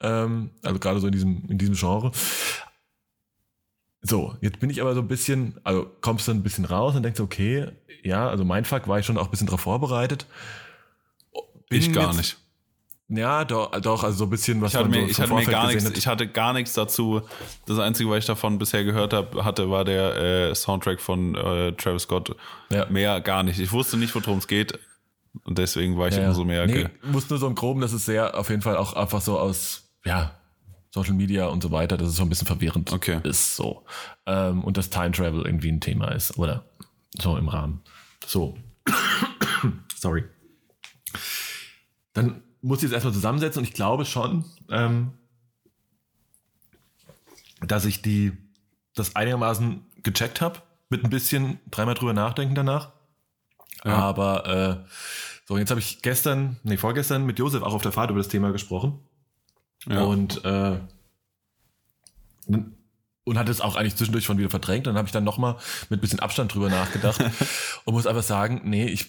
Ähm, 0.01 0.51
also 0.63 0.79
gerade 0.79 1.01
so 1.01 1.09
in 1.09 1.13
diesem, 1.13 1.45
in 1.49 1.59
diesem 1.59 1.75
Genre. 1.75 2.13
So, 4.01 4.37
jetzt 4.41 4.61
bin 4.61 4.71
ich 4.71 4.81
aber 4.81 4.95
so 4.95 5.01
ein 5.01 5.09
bisschen, 5.09 5.59
also 5.65 5.91
kommst 6.01 6.29
du 6.29 6.33
ein 6.33 6.43
bisschen 6.43 6.65
raus 6.65 6.95
und 6.95 7.03
denkst, 7.03 7.21
okay, 7.21 7.69
ja, 8.03 8.29
also 8.29 8.45
mein 8.45 8.65
Fuck 8.65 8.87
war 8.87 8.99
ich 8.99 9.07
schon 9.07 9.19
auch 9.19 9.25
ein 9.25 9.31
bisschen 9.31 9.47
darauf 9.47 9.61
vorbereitet. 9.61 10.27
Bin 11.69 11.81
ich 11.81 11.93
gar 11.93 12.07
jetzt, 12.07 12.17
nicht. 12.17 12.37
Ja, 13.09 13.45
doch, 13.45 13.71
doch, 13.81 14.05
also 14.05 14.19
so 14.19 14.25
ein 14.25 14.31
bisschen 14.31 14.61
was 14.61 14.73
ich 14.73 14.79
hatte 14.79 14.91
mir, 14.91 15.01
so 15.01 15.09
ich 15.09 15.21
hatte 15.21 15.35
mir 15.35 15.45
gar 15.47 15.67
nichts, 15.69 15.91
ich 15.91 16.07
hatte 16.07 16.29
gar 16.29 16.53
nichts 16.53 16.75
dazu. 16.75 17.23
Das 17.67 17.79
einzige, 17.79 18.11
was 18.11 18.19
ich 18.19 18.27
davon 18.27 18.59
bisher 18.59 18.85
gehört 18.85 19.15
habe, 19.15 19.45
hatte, 19.45 19.71
war 19.71 19.85
der 19.85 20.17
äh, 20.17 20.55
Soundtrack 20.55 21.01
von 21.01 21.35
äh, 21.35 21.73
Travis 21.73 22.03
Scott. 22.03 22.37
Ja. 22.71 22.87
Mehr 22.91 23.21
gar 23.21 23.43
nicht. 23.43 23.59
Ich 23.59 23.73
wusste 23.73 23.97
nicht, 23.97 24.15
worum 24.15 24.39
es 24.39 24.47
geht. 24.47 24.79
Und 25.45 25.59
deswegen 25.59 25.99
war 25.99 26.09
ich 26.09 26.17
ja, 26.17 26.29
umso 26.29 26.45
mehr. 26.45 26.67
Nee, 26.67 26.89
muss 27.03 27.31
nur 27.31 27.39
so 27.39 27.47
im 27.47 27.55
Groben, 27.55 27.81
das 27.81 27.93
ist 27.93 28.07
sehr 28.07 28.39
auf 28.39 28.51
jeden 28.51 28.63
Fall 28.63 28.77
auch 28.77 28.93
einfach 28.93 29.21
so 29.21 29.39
aus, 29.39 29.91
ja, 30.05 30.33
Social 30.91 31.15
Media 31.15 31.47
und 31.47 31.63
so 31.63 31.71
weiter, 31.71 31.97
dass 31.97 32.09
es 32.09 32.17
so 32.17 32.23
ein 32.23 32.29
bisschen 32.29 32.47
verwirrend 32.47 32.93
okay. 32.93 33.21
ist. 33.25 33.57
So. 33.57 33.85
Ähm, 34.27 34.65
und 34.65 34.77
dass 34.77 34.91
Time 34.91 35.13
Travel 35.13 35.45
irgendwie 35.45 35.71
ein 35.71 35.81
Thema 35.81 36.13
ist. 36.13 36.39
Oder 36.39 36.65
so 37.19 37.37
im 37.37 37.49
Rahmen. 37.49 37.83
So. 38.27 38.57
Sorry. 39.97 40.25
Dann 42.13 42.43
muss 42.63 42.79
ich 42.79 42.85
jetzt 42.85 42.93
erstmal 42.93 43.15
zusammensetzen 43.15 43.61
und 43.61 43.69
ich 43.69 43.75
glaube 43.75 44.05
schon, 44.05 44.45
ähm, 44.71 45.13
dass 47.61 47.85
ich 47.85 48.03
die 48.03 48.33
das 48.95 49.17
einigermaßen 49.17 49.85
gecheckt 50.03 50.41
habe, 50.41 50.63
mit 50.89 51.05
ein 51.05 51.11
bisschen 51.11 51.61
dreimal 51.71 51.95
drüber 51.95 52.13
nachdenken 52.13 52.55
danach. 52.55 52.93
Ja. 53.85 53.95
Aber 53.95 54.47
äh, 54.47 54.91
so, 55.47 55.59
jetzt 55.59 55.71
habe 55.71 55.81
ich 55.81 56.03
gestern, 56.03 56.59
nee, 56.63 56.77
vorgestern 56.77 57.25
mit 57.25 57.39
Josef 57.39 57.63
auch 57.63 57.75
auf 57.75 57.83
der 57.83 57.93
Fahrt 57.93 58.11
über 58.11 58.19
das 58.19 58.29
Thema 58.29 58.53
gesprochen. 58.53 58.99
Ja. 59.87 60.03
Und, 60.03 60.45
äh, 60.45 60.79
und 63.25 63.39
hat 63.39 63.49
es 63.49 63.61
auch 63.61 63.77
eigentlich 63.77 63.97
zwischendurch 63.97 64.25
schon 64.25 64.39
wieder 64.39 64.51
verdrängt. 64.51 64.87
Dann 64.87 64.97
habe 64.97 65.07
ich 65.07 65.13
dann 65.13 65.25
nochmal 65.25 65.57
mit 65.91 66.01
bisschen 66.01 66.21
Abstand 66.21 66.55
drüber 66.55 66.69
nachgedacht 66.69 67.23
und 67.85 67.95
muss 67.95 68.07
einfach 68.07 68.23
sagen, 68.23 68.63
nee, 68.65 68.87
ich 68.87 69.07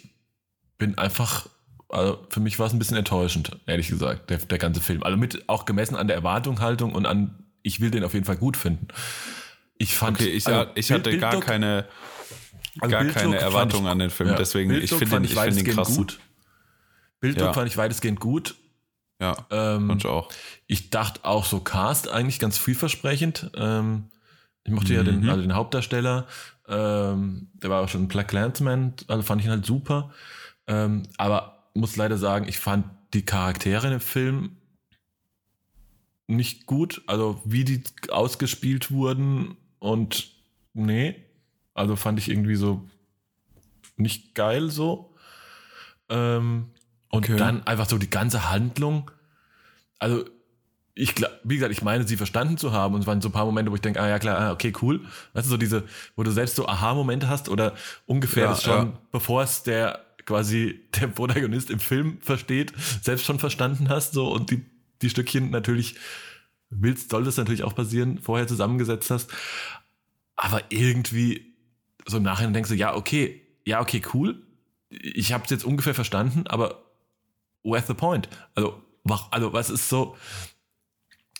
bin 0.77 0.97
einfach, 0.97 1.47
also 1.89 2.25
für 2.29 2.39
mich 2.39 2.59
war 2.59 2.67
es 2.67 2.73
ein 2.73 2.79
bisschen 2.79 2.97
enttäuschend, 2.97 3.57
ehrlich 3.65 3.87
gesagt, 3.87 4.29
der, 4.29 4.37
der 4.37 4.57
ganze 4.57 4.81
Film. 4.81 5.03
Also 5.03 5.17
mit 5.17 5.47
auch 5.47 5.65
gemessen 5.65 5.95
an 5.95 6.07
der 6.07 6.15
Erwartungshaltung 6.15 6.93
und 6.93 7.05
an, 7.05 7.43
ich 7.63 7.79
will 7.79 7.91
den 7.91 8.03
auf 8.03 8.13
jeden 8.13 8.25
Fall 8.25 8.37
gut 8.37 8.57
finden. 8.57 8.87
Ich 9.77 9.95
fand, 9.95 10.19
okay, 10.19 10.29
ich, 10.29 10.45
also, 10.47 10.71
ich 10.75 10.91
hatte 10.91 11.09
Bild, 11.09 11.21
gar 11.21 11.39
keine, 11.39 11.85
also 12.79 12.91
gar 12.91 13.05
keine 13.05 13.37
Erwartung 13.37 13.87
an 13.87 13.99
den 13.99 14.09
Film. 14.09 14.29
Ja, 14.29 14.35
deswegen, 14.35 14.71
ich 14.71 14.89
finde 14.93 15.25
ich, 15.25 15.31
ich 15.33 15.39
find 15.39 15.57
ihn 15.57 15.75
krass. 15.75 15.95
Gut. 15.95 16.19
Bilddruck 17.21 17.47
ja. 17.47 17.53
fand 17.53 17.67
ich 17.69 17.77
weitestgehend 17.77 18.19
gut. 18.19 18.55
Ja, 19.19 19.35
ähm, 19.51 19.95
ich 19.97 20.05
auch. 20.05 20.29
Ich 20.67 20.89
dachte 20.89 21.25
auch 21.25 21.45
so 21.45 21.59
Cast 21.59 22.07
eigentlich 22.07 22.39
ganz 22.39 22.57
vielversprechend. 22.57 23.51
Ähm, 23.55 24.05
ich 24.63 24.71
mochte 24.71 24.91
mhm. 24.91 24.97
ja 24.97 25.03
den, 25.03 25.21
mhm. 25.21 25.29
also 25.29 25.41
den 25.41 25.55
Hauptdarsteller. 25.55 26.27
Ähm, 26.67 27.49
der 27.53 27.69
war 27.69 27.83
auch 27.83 27.89
schon 27.89 28.07
Black 28.07 28.31
Landsman, 28.31 28.93
also 29.07 29.23
fand 29.23 29.41
ich 29.41 29.47
ihn 29.47 29.51
halt 29.51 29.65
super. 29.65 30.11
Ähm, 30.67 31.03
aber 31.17 31.69
muss 31.73 31.95
leider 31.95 32.17
sagen, 32.17 32.47
ich 32.47 32.59
fand 32.59 32.85
die 33.13 33.25
Charaktere 33.25 33.89
dem 33.89 33.99
Film 33.99 34.57
nicht 36.27 36.65
gut. 36.65 37.01
Also 37.07 37.41
wie 37.43 37.65
die 37.65 37.83
ausgespielt 38.09 38.91
wurden 38.91 39.57
und 39.79 40.31
nee, 40.73 41.15
also 41.73 41.95
fand 41.95 42.19
ich 42.19 42.29
irgendwie 42.29 42.55
so 42.55 42.87
nicht 43.97 44.35
geil 44.35 44.69
so. 44.69 45.15
Ähm, 46.07 46.71
und 47.09 47.25
okay. 47.25 47.37
dann 47.37 47.65
einfach 47.65 47.87
so 47.87 47.97
die 47.97 48.09
ganze 48.09 48.49
Handlung. 48.49 49.11
Also, 49.99 50.25
ich 50.95 51.15
wie 51.43 51.55
gesagt, 51.55 51.71
ich 51.71 51.81
meine, 51.81 52.07
sie 52.07 52.17
verstanden 52.17 52.57
zu 52.57 52.71
haben. 52.71 52.93
Und 52.93 53.01
es 53.01 53.07
waren 53.07 53.21
so 53.21 53.29
ein 53.29 53.31
paar 53.31 53.45
Momente, 53.45 53.71
wo 53.71 53.75
ich 53.75 53.81
denke, 53.81 54.01
ah 54.01 54.07
ja 54.07 54.19
klar, 54.19 54.37
ah, 54.37 54.51
okay, 54.51 54.73
cool. 54.81 55.01
Weißt 55.33 55.47
du, 55.47 55.51
so 55.51 55.57
diese, 55.57 55.83
wo 56.15 56.23
du 56.23 56.31
selbst 56.31 56.55
so 56.55 56.67
Aha-Momente 56.67 57.29
hast 57.29 57.49
oder 57.49 57.73
ungefähr 58.05 58.43
ja, 58.43 58.49
das 58.49 58.63
schon, 58.63 58.87
ja. 58.87 58.97
bevor 59.11 59.43
es 59.43 59.63
der 59.63 60.05
quasi 60.25 60.81
der 60.99 61.07
Protagonist 61.07 61.69
im 61.69 61.79
Film 61.79 62.19
versteht, 62.21 62.73
selbst 63.01 63.25
schon 63.25 63.39
verstanden 63.39 63.89
hast, 63.89 64.13
so 64.13 64.31
und 64.31 64.51
die, 64.51 64.65
die 65.01 65.09
Stückchen 65.09 65.49
natürlich 65.49 65.95
willst, 66.69 67.09
soll 67.09 67.23
das 67.23 67.37
natürlich 67.37 67.63
auch 67.63 67.73
passieren, 67.73 68.19
vorher 68.19 68.47
zusammengesetzt 68.47 69.09
hast. 69.09 69.31
Aber 70.35 70.61
irgendwie 70.69 71.55
so 72.05 72.17
im 72.17 72.23
Nachhinein 72.23 72.53
denkst 72.53 72.69
du, 72.69 72.75
ja, 72.75 72.95
okay, 72.95 73.41
ja, 73.65 73.81
okay, 73.81 74.01
cool. 74.13 74.41
Ich 74.89 75.33
habe 75.33 75.43
es 75.43 75.49
jetzt 75.49 75.63
ungefähr 75.63 75.93
verstanden, 75.93 76.45
aber 76.47 76.88
where's 77.63 77.87
the 77.87 77.93
point? 77.93 78.29
Also, 78.55 78.81
also 79.31 79.53
was 79.53 79.69
ist 79.69 79.89
so. 79.89 80.15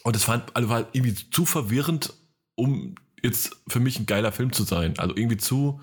Und 0.04 0.16
es 0.16 0.24
fand, 0.24 0.56
also 0.56 0.70
war 0.70 0.88
irgendwie 0.94 1.14
zu 1.14 1.46
verwirrend, 1.46 2.14
um 2.56 2.96
jetzt 3.22 3.58
für 3.68 3.80
mich 3.80 4.00
ein 4.00 4.06
geiler 4.06 4.32
Film 4.32 4.54
zu 4.54 4.64
sein. 4.64 4.98
Also 4.98 5.16
irgendwie 5.16 5.38
zu, 5.38 5.82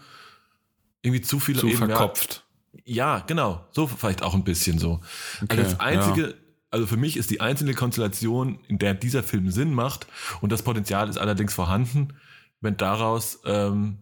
irgendwie 1.03 1.23
zu 1.23 1.39
viel. 1.41 1.57
Zu 1.57 1.69
eben, 1.69 1.79
verkopft. 1.79 2.45
Ja, 2.85 3.21
genau. 3.21 3.67
So 3.73 3.87
vielleicht 3.87 4.23
auch 4.23 4.35
ein 4.35 4.45
bisschen 4.45 4.79
so. 4.79 5.01
Okay, 5.43 5.59
also 5.59 5.63
das 5.63 5.81
einzige, 5.81 6.23
ja. 6.29 6.35
also 6.71 6.87
für 6.87 6.97
mich 6.97 7.17
ist 7.17 7.31
die 7.31 7.41
einzelne 7.41 7.75
Konstellation, 7.75 8.61
in 8.69 8.79
der 8.79 8.95
dieser 8.95 9.23
Film 9.23 9.51
Sinn 9.51 9.75
macht, 9.75 10.07
und 10.41 10.51
das 10.51 10.63
Potenzial 10.63 11.09
ist 11.09 11.19
allerdings 11.19 11.55
vorhanden, 11.55 12.15
wenn 12.61 12.77
daraus 12.77 13.41
ähm, 13.45 13.99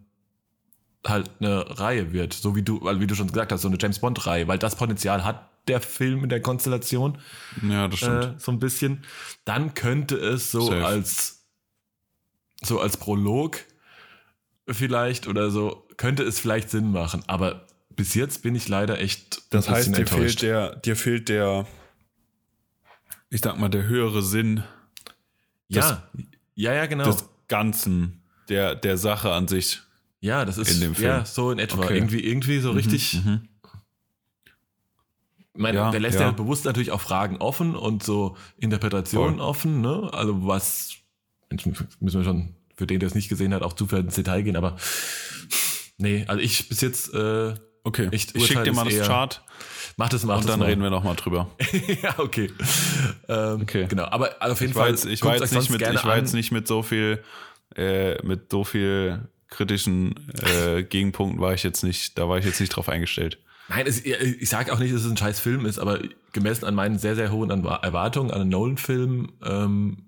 halt 1.05 1.29
eine 1.39 1.79
Reihe 1.79 2.13
wird, 2.13 2.33
so 2.33 2.55
wie 2.55 2.63
du, 2.63 2.85
also 2.87 2.99
wie 2.99 3.07
du 3.07 3.15
schon 3.15 3.27
gesagt 3.27 3.51
hast, 3.51 3.61
so 3.61 3.67
eine 3.67 3.77
James 3.79 3.99
Bond 3.99 4.25
Reihe, 4.25 4.47
weil 4.47 4.57
das 4.57 4.75
Potenzial 4.75 5.23
hat 5.23 5.49
der 5.67 5.81
Film 5.81 6.23
in 6.23 6.29
der 6.29 6.41
Konstellation. 6.41 7.17
Ja, 7.67 7.87
das 7.87 7.99
stimmt. 7.99 8.23
Äh, 8.23 8.33
so 8.37 8.51
ein 8.51 8.59
bisschen. 8.59 9.03
Dann 9.45 9.73
könnte 9.73 10.15
es 10.17 10.51
so 10.51 10.61
Safe. 10.61 10.85
als 10.85 11.45
so 12.63 12.79
als 12.79 12.97
Prolog 12.97 13.59
vielleicht 14.67 15.27
oder 15.27 15.51
so 15.51 15.87
könnte 15.97 16.23
es 16.23 16.39
vielleicht 16.39 16.69
Sinn 16.69 16.91
machen, 16.91 17.23
aber 17.27 17.67
bis 17.95 18.15
jetzt 18.15 18.41
bin 18.41 18.55
ich 18.55 18.67
leider 18.67 18.99
echt 18.99 19.43
Das 19.51 19.69
heißt, 19.69 19.95
dir 19.95 20.07
fehlt 20.07 20.41
der 20.41 20.75
dir 20.77 20.95
fehlt 20.95 21.29
der 21.29 21.67
ich 23.29 23.41
sag 23.41 23.59
mal 23.59 23.69
der 23.69 23.83
höhere 23.83 24.23
Sinn 24.23 24.63
ja, 25.67 26.03
ja, 26.55 26.73
ja, 26.73 26.85
genau. 26.85 27.05
Des 27.05 27.25
Ganzen, 27.47 28.21
der, 28.49 28.75
der 28.75 28.97
Sache 28.97 29.31
an 29.31 29.47
sich. 29.47 29.81
Ja, 30.19 30.45
das 30.45 30.57
ist 30.57 30.73
in 30.73 30.81
dem 30.81 30.95
Film. 30.95 31.07
ja 31.07 31.25
so 31.25 31.51
in 31.51 31.59
etwa. 31.59 31.83
Okay. 31.83 31.97
Irgendwie, 31.97 32.21
irgendwie 32.21 32.59
so 32.59 32.71
mhm, 32.71 32.77
richtig, 32.77 33.13
mhm. 33.13 33.47
Meine, 35.55 35.77
ja, 35.77 35.91
der 35.91 35.99
lässt 35.99 36.19
ja. 36.19 36.27
ja. 36.27 36.31
bewusst 36.31 36.65
natürlich 36.65 36.91
auch 36.91 37.01
Fragen 37.01 37.37
offen 37.37 37.75
und 37.75 38.03
so 38.03 38.35
Interpretationen 38.57 39.37
Voll. 39.37 39.47
offen, 39.47 39.81
ne? 39.81 40.09
Also 40.11 40.45
was, 40.45 40.95
müssen 41.49 41.77
wir 42.01 42.23
schon, 42.23 42.55
für 42.75 42.87
den, 42.87 42.99
der 42.99 43.07
es 43.07 43.15
nicht 43.15 43.29
gesehen 43.29 43.53
hat, 43.53 43.63
auch 43.63 43.73
zu 43.73 43.87
viel 43.87 43.99
ins 43.99 44.15
Detail 44.15 44.41
gehen, 44.41 44.57
aber 44.57 44.75
nee, 45.97 46.25
also 46.27 46.41
ich 46.41 46.67
bis 46.67 46.81
jetzt 46.81 47.13
äh, 47.13 47.55
Okay, 47.85 48.07
ich, 48.09 48.33
ich 48.33 48.47
schicke 48.47 48.63
dir 48.63 48.73
mal 48.73 48.89
das 48.89 49.07
Chart. 49.07 49.43
Mach 49.95 50.09
das 50.09 50.25
mal. 50.25 50.37
Und 50.37 50.49
dann 50.49 50.59
mal. 50.59 50.65
reden 50.65 50.81
wir 50.81 50.89
nochmal 50.89 51.15
drüber. 51.15 51.51
ja, 52.01 52.15
okay. 52.17 52.51
Ähm, 53.29 53.61
okay. 53.61 53.85
Genau, 53.87 54.05
aber 54.05 54.35
auf 54.39 54.59
jeden 54.59 54.71
ich 54.71 54.77
Fall. 54.77 54.89
Jetzt, 54.89 55.05
ich 55.05 55.23
war, 55.23 55.35
jetzt 55.35 55.53
nicht, 55.53 55.69
mit, 55.69 55.81
ich 55.83 56.03
war 56.03 56.17
jetzt 56.17 56.33
nicht 56.33 56.51
mit 56.51 56.67
so 56.67 56.81
viel, 56.81 57.23
äh, 57.75 58.19
mit 58.25 58.51
so 58.51 58.63
viel 58.63 59.29
kritischen 59.49 60.15
äh, 60.41 60.81
Gegenpunkten 60.81 61.39
war 61.39 61.53
ich 61.53 61.61
jetzt 61.61 61.83
nicht, 61.83 62.17
da 62.17 62.27
war 62.27 62.39
ich 62.39 62.45
jetzt 62.45 62.59
nicht 62.59 62.69
drauf 62.69 62.89
eingestellt. 62.89 63.37
Nein, 63.67 63.87
es, 63.87 64.03
ich 64.03 64.49
sage 64.49 64.71
auch 64.71 64.79
nicht, 64.79 64.93
dass 64.93 65.03
es 65.03 65.11
ein 65.11 65.17
scheiß 65.17 65.39
Film 65.39 65.65
ist, 65.65 65.79
aber 65.79 65.99
gemessen 66.33 66.65
an 66.65 66.75
meinen 66.75 66.99
sehr, 66.99 67.15
sehr 67.15 67.31
hohen 67.31 67.49
Erwartungen 67.49 68.31
an 68.31 68.41
einen 68.41 68.49
Nolan-Film 68.49 69.31
ähm, 69.43 70.05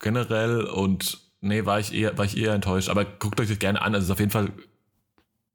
generell 0.00 0.62
und 0.62 1.20
nee, 1.40 1.64
war 1.64 1.78
ich 1.78 1.92
eher, 1.94 2.16
war 2.16 2.24
ich 2.24 2.36
eher 2.36 2.54
enttäuscht. 2.54 2.88
Aber 2.88 3.04
guckt 3.04 3.40
euch 3.40 3.48
das 3.48 3.58
gerne 3.58 3.82
an. 3.82 3.94
Also 3.94 4.04
es 4.04 4.08
ist 4.08 4.12
auf 4.12 4.20
jeden 4.20 4.30
Fall, 4.30 4.52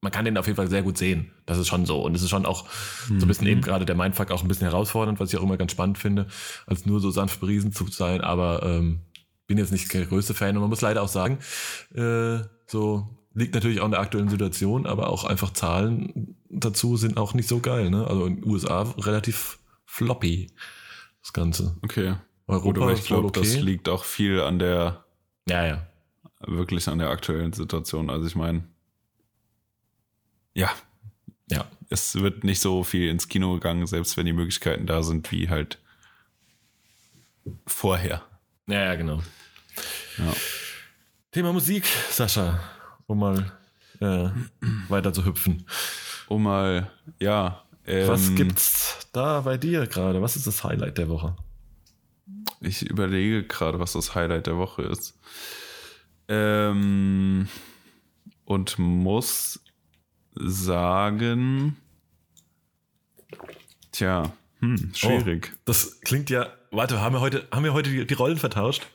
man 0.02 0.12
kann 0.12 0.26
den 0.26 0.38
auf 0.38 0.46
jeden 0.46 0.58
Fall 0.58 0.70
sehr 0.70 0.84
gut 0.84 0.98
sehen. 0.98 1.32
Das 1.46 1.58
ist 1.58 1.68
schon 1.68 1.86
so. 1.86 2.02
Und 2.02 2.16
es 2.16 2.22
ist 2.22 2.30
schon 2.30 2.46
auch 2.46 2.66
mhm. 3.10 3.20
so 3.20 3.26
ein 3.26 3.28
bisschen 3.28 3.46
mhm. 3.46 3.54
eben 3.54 3.62
gerade 3.62 3.86
der 3.86 3.96
Mindfuck 3.96 4.32
auch 4.32 4.42
ein 4.42 4.48
bisschen 4.48 4.68
herausfordernd, 4.70 5.20
was 5.20 5.34
ich 5.34 5.40
auch 5.40 5.44
immer 5.44 5.58
ganz 5.58 5.72
spannend 5.72 5.98
finde, 5.98 6.28
als 6.66 6.86
nur 6.86 7.00
so 7.00 7.10
sanft 7.12 7.40
beriesen 7.40 7.74
zu 7.74 7.88
sein. 7.88 8.22
Aber 8.22 8.64
ähm, 8.64 9.02
bin 9.48 9.58
jetzt 9.58 9.72
nicht 9.72 9.92
der 9.94 10.06
größte 10.06 10.34
Fan 10.34 10.56
und 10.56 10.62
man 10.62 10.70
muss 10.70 10.82
leider 10.82 11.02
auch 11.02 11.08
sagen, 11.08 11.40
äh, 11.96 12.40
so 12.68 13.08
liegt 13.38 13.54
natürlich 13.54 13.82
auch 13.82 13.86
in 13.86 13.92
der 13.92 14.00
aktuellen 14.00 14.30
Situation, 14.30 14.86
aber 14.86 15.10
auch 15.10 15.24
einfach 15.24 15.54
Zahlen 15.54 16.36
dazu 16.50 16.98
sind 16.98 17.18
auch 17.18 17.34
nicht 17.34 17.48
so 17.48 17.60
geil. 17.60 17.90
Ne? 17.90 18.06
Also 18.08 18.26
in 18.26 18.42
den 18.42 18.50
USA 18.50 18.82
relativ 18.98 19.60
floppy 19.86 20.48
das 21.22 21.34
Ganze. 21.34 21.78
Okay. 21.84 22.16
Europa 22.48 22.88
Gut, 22.88 22.98
ich 22.98 23.06
glaube, 23.06 23.28
okay. 23.28 23.42
das 23.42 23.56
liegt 23.58 23.90
auch 23.90 24.06
viel 24.06 24.42
an 24.42 24.60
der 24.60 25.04
ja, 25.48 25.66
ja. 25.66 25.88
Wirklich 26.46 26.88
an 26.88 27.00
der 27.00 27.10
aktuellen 27.10 27.54
Situation. 27.54 28.10
Also 28.10 28.28
ich 28.28 28.36
meine, 28.36 28.64
ja. 30.54 30.72
Ja. 31.50 31.66
Es 31.90 32.16
wird 32.16 32.44
nicht 32.44 32.60
so 32.60 32.84
viel 32.84 33.10
ins 33.10 33.28
Kino 33.28 33.54
gegangen, 33.54 33.88
selbst 33.88 34.18
wenn 34.18 34.26
die 34.26 34.34
Möglichkeiten 34.34 34.86
da 34.86 35.04
sind, 35.04 35.32
wie 35.32 35.50
halt 35.50 35.80
vorher. 37.66 38.24
Ja, 38.68 38.84
ja, 38.84 38.96
genau. 38.96 39.24
Ja. 40.18 40.34
Thema 41.32 41.54
Musik, 41.54 41.86
Sascha, 42.10 42.60
um 43.08 43.20
mal 43.20 43.52
äh, 44.00 44.30
weiter 44.90 45.14
zu 45.14 45.26
hüpfen. 45.26 45.66
Um 46.28 46.44
mal, 46.44 46.92
ja. 47.20 47.64
Ähm, 47.86 48.08
Was 48.08 48.36
gibt's 48.36 49.10
da 49.14 49.42
bei 49.42 49.58
dir 49.58 49.88
gerade? 49.88 50.22
Was 50.22 50.36
ist 50.36 50.46
das 50.46 50.64
Highlight 50.64 50.98
der 50.98 51.10
Woche? 51.10 51.36
Ich 52.60 52.84
überlege 52.84 53.44
gerade, 53.44 53.80
was 53.80 53.94
das 53.94 54.14
Highlight 54.14 54.48
der 54.48 54.58
Woche 54.58 54.84
ist. 54.84 55.18
Ähm, 56.28 57.48
und 58.44 58.78
muss 58.78 59.62
sagen, 60.36 61.78
tja, 63.92 64.34
hm, 64.60 64.92
schwierig. 64.94 65.52
Oh, 65.54 65.60
das 65.66 66.02
klingt 66.02 66.30
ja. 66.30 66.48
Warte, 66.72 67.00
haben 67.00 67.16
wir 67.16 67.22
heute, 67.22 67.48
haben 67.52 67.64
wir 67.64 67.74
heute 67.74 67.90
die, 67.90 68.06
die 68.06 68.14
Rollen 68.14 68.38
vertauscht? 68.38 68.88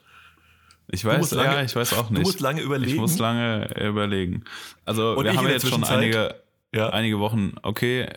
Ich 0.88 1.04
weiß, 1.04 1.30
lange, 1.32 1.54
ja, 1.54 1.62
ich 1.62 1.74
weiß 1.74 1.94
auch 1.94 2.10
nicht. 2.10 2.22
Du 2.22 2.28
musst 2.28 2.40
lange 2.40 2.60
überlegen. 2.60 2.92
Ich 2.92 3.00
muss 3.00 3.18
lange 3.18 3.68
überlegen. 3.80 4.44
Also, 4.84 5.12
und 5.12 5.24
wir 5.24 5.34
haben 5.34 5.48
jetzt 5.48 5.68
schon 5.68 5.84
einige, 5.84 6.34
ja. 6.74 6.90
einige 6.90 7.18
Wochen, 7.18 7.54
okay, 7.62 8.08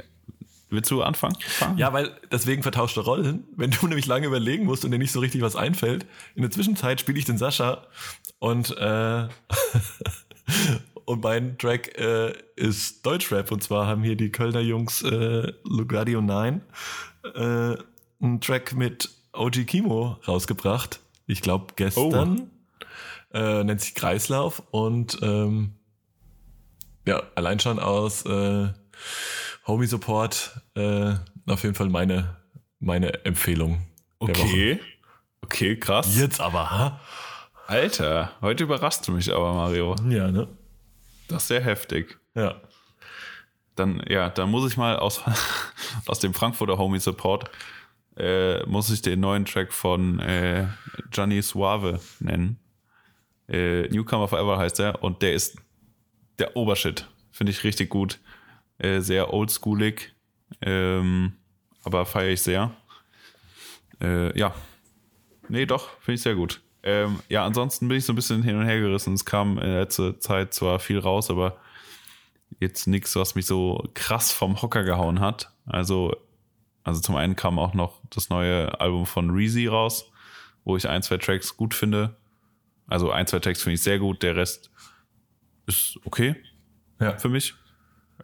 Willst 0.69 0.89
du 0.89 1.03
anfangen? 1.03 1.37
Fangen? 1.39 1.77
Ja, 1.77 1.93
weil 1.93 2.11
deswegen 2.31 2.63
vertauschte 2.63 3.01
Rollen. 3.01 3.45
Wenn 3.55 3.71
du 3.71 3.87
nämlich 3.87 4.07
lange 4.07 4.27
überlegen 4.27 4.65
musst 4.65 4.83
und 4.83 4.91
dir 4.91 4.97
nicht 4.97 5.11
so 5.11 5.19
richtig 5.19 5.41
was 5.41 5.55
einfällt, 5.55 6.05
in 6.35 6.41
der 6.41 6.51
Zwischenzeit 6.51 6.99
spiele 6.99 7.19
ich 7.19 7.25
den 7.25 7.37
Sascha 7.37 7.85
und 8.39 8.75
äh, 8.77 9.27
und 11.05 11.23
mein 11.23 11.57
Track 11.57 11.97
äh, 11.97 12.33
ist 12.55 13.05
Deutschrap 13.05 13.51
und 13.51 13.63
zwar 13.63 13.87
haben 13.87 14.03
hier 14.03 14.15
die 14.15 14.31
Kölner 14.31 14.59
Jungs 14.59 15.03
äh, 15.03 15.53
Lugardio 15.63 16.21
9 16.21 16.61
äh, 17.35 17.75
einen 18.21 18.41
Track 18.41 18.75
mit 18.75 19.09
OG 19.33 19.67
Kimo 19.67 20.17
rausgebracht. 20.27 20.99
Ich 21.27 21.41
glaube 21.41 21.67
gestern. 21.75 22.39
Oh. 22.41 22.47
Äh, 23.35 23.65
nennt 23.65 23.81
sich 23.81 23.95
Kreislauf 23.95 24.63
und 24.71 25.19
ähm, 25.21 25.73
ja, 27.05 27.21
allein 27.35 27.59
schon 27.59 27.79
aus 27.79 28.25
äh, 28.25 28.69
Homie 29.67 29.87
Support, 29.87 30.61
äh, 30.75 31.15
auf 31.45 31.63
jeden 31.63 31.75
Fall 31.75 31.89
meine, 31.89 32.37
meine 32.79 33.25
Empfehlung. 33.25 33.85
Okay. 34.19 34.79
Okay, 35.41 35.77
krass. 35.77 36.15
Jetzt 36.17 36.39
aber, 36.39 36.71
ha? 36.71 37.01
Alter, 37.67 38.31
heute 38.39 38.63
überrascht 38.63 39.05
du 39.05 39.11
mich 39.11 39.33
aber, 39.33 39.53
Mario. 39.53 39.97
Ja, 40.07 40.31
ne? 40.31 40.47
Das 41.27 41.43
ist 41.43 41.47
sehr 41.49 41.61
heftig. 41.61 42.17
Ja. 42.35 42.61
Dann, 43.75 44.01
ja, 44.07 44.29
dann 44.29 44.49
muss 44.49 44.71
ich 44.71 44.77
mal 44.77 44.95
aus, 44.95 45.21
aus 46.05 46.19
dem 46.19 46.33
Frankfurter 46.33 46.77
Homie 46.77 46.99
Support, 46.99 47.51
äh, 48.15 48.65
muss 48.65 48.89
ich 48.89 49.01
den 49.01 49.19
neuen 49.19 49.43
Track 49.43 49.73
von 49.73 50.19
äh, 50.19 50.67
Gianni 51.11 51.41
Suave 51.41 51.99
nennen. 52.21 52.61
Äh, 53.47 53.87
Newcomer 53.89 54.27
Forever 54.27 54.57
heißt 54.57 54.79
er 54.79 55.03
und 55.03 55.21
der 55.21 55.33
ist 55.33 55.57
der 56.39 56.55
Obershit. 56.55 57.07
Finde 57.31 57.51
ich 57.51 57.63
richtig 57.63 57.89
gut. 57.89 58.19
Äh, 58.77 58.99
sehr 58.99 59.33
oldschoolig, 59.33 60.13
ähm, 60.61 61.33
aber 61.83 62.05
feiere 62.05 62.31
ich 62.31 62.41
sehr. 62.41 62.71
Äh, 64.01 64.37
ja. 64.37 64.53
Nee, 65.47 65.65
doch, 65.65 65.89
finde 65.99 66.15
ich 66.15 66.21
sehr 66.21 66.35
gut. 66.35 66.61
Ähm, 66.83 67.19
ja, 67.29 67.45
ansonsten 67.45 67.87
bin 67.87 67.97
ich 67.97 68.05
so 68.05 68.13
ein 68.13 68.15
bisschen 68.15 68.43
hin 68.43 68.57
und 68.57 68.65
her 68.65 68.79
gerissen. 68.79 69.13
Es 69.13 69.25
kam 69.25 69.57
in 69.57 69.73
letzter 69.73 70.19
Zeit 70.19 70.53
zwar 70.53 70.79
viel 70.79 70.99
raus, 70.99 71.29
aber 71.29 71.57
jetzt 72.59 72.87
nichts, 72.87 73.15
was 73.15 73.35
mich 73.35 73.45
so 73.45 73.83
krass 73.93 74.31
vom 74.31 74.61
Hocker 74.61 74.83
gehauen 74.83 75.19
hat. 75.19 75.51
Also, 75.65 76.15
also 76.83 77.01
zum 77.01 77.15
einen 77.15 77.35
kam 77.35 77.59
auch 77.59 77.73
noch 77.73 78.01
das 78.09 78.29
neue 78.29 78.79
Album 78.79 79.05
von 79.05 79.31
Reezy 79.31 79.67
raus, 79.67 80.11
wo 80.63 80.77
ich 80.77 80.87
ein, 80.87 81.01
zwei 81.01 81.17
Tracks 81.17 81.57
gut 81.57 81.73
finde. 81.73 82.15
Also 82.87 83.11
ein, 83.11 83.27
zwei 83.27 83.39
Tracks 83.39 83.63
finde 83.63 83.75
ich 83.75 83.81
sehr 83.81 83.99
gut, 83.99 84.21
der 84.23 84.35
Rest 84.35 84.69
ist 85.67 85.97
okay 86.05 86.35
ja. 86.99 87.17
für 87.17 87.29
mich. 87.29 87.53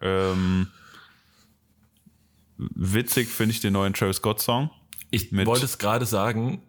Ähm, 0.00 0.68
witzig 2.56 3.28
finde 3.28 3.52
ich 3.52 3.60
den 3.60 3.72
neuen 3.72 3.92
Travis 3.94 4.16
Scott 4.16 4.40
Song. 4.40 4.70
Ich 5.10 5.32
wollte 5.32 5.64
es 5.64 5.78
gerade 5.78 6.06
sagen. 6.06 6.62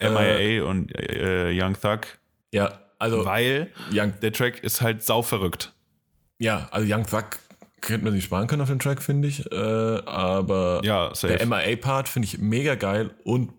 MIA 0.00 0.38
äh, 0.38 0.60
und 0.60 0.94
äh, 0.94 1.50
Young 1.52 1.74
Thug. 1.80 2.00
Ja, 2.52 2.80
also. 2.98 3.24
Weil 3.24 3.72
Young, 3.92 4.14
der 4.20 4.32
Track 4.32 4.62
ist 4.62 4.80
halt 4.80 5.02
sauverrückt. 5.02 5.72
Ja, 6.38 6.68
also 6.70 6.92
Young 6.92 7.06
Thug 7.06 7.24
könnte 7.80 8.04
man 8.04 8.12
sich 8.12 8.24
sparen 8.24 8.46
können 8.46 8.62
auf 8.62 8.68
dem 8.68 8.78
Track, 8.78 9.02
finde 9.02 9.28
ich. 9.28 9.50
Äh, 9.50 9.54
aber 9.54 10.80
ja, 10.84 11.12
der 11.22 11.46
MIA-Part 11.46 12.08
finde 12.08 12.26
ich 12.26 12.38
mega 12.38 12.74
geil. 12.74 13.14
Und 13.24 13.52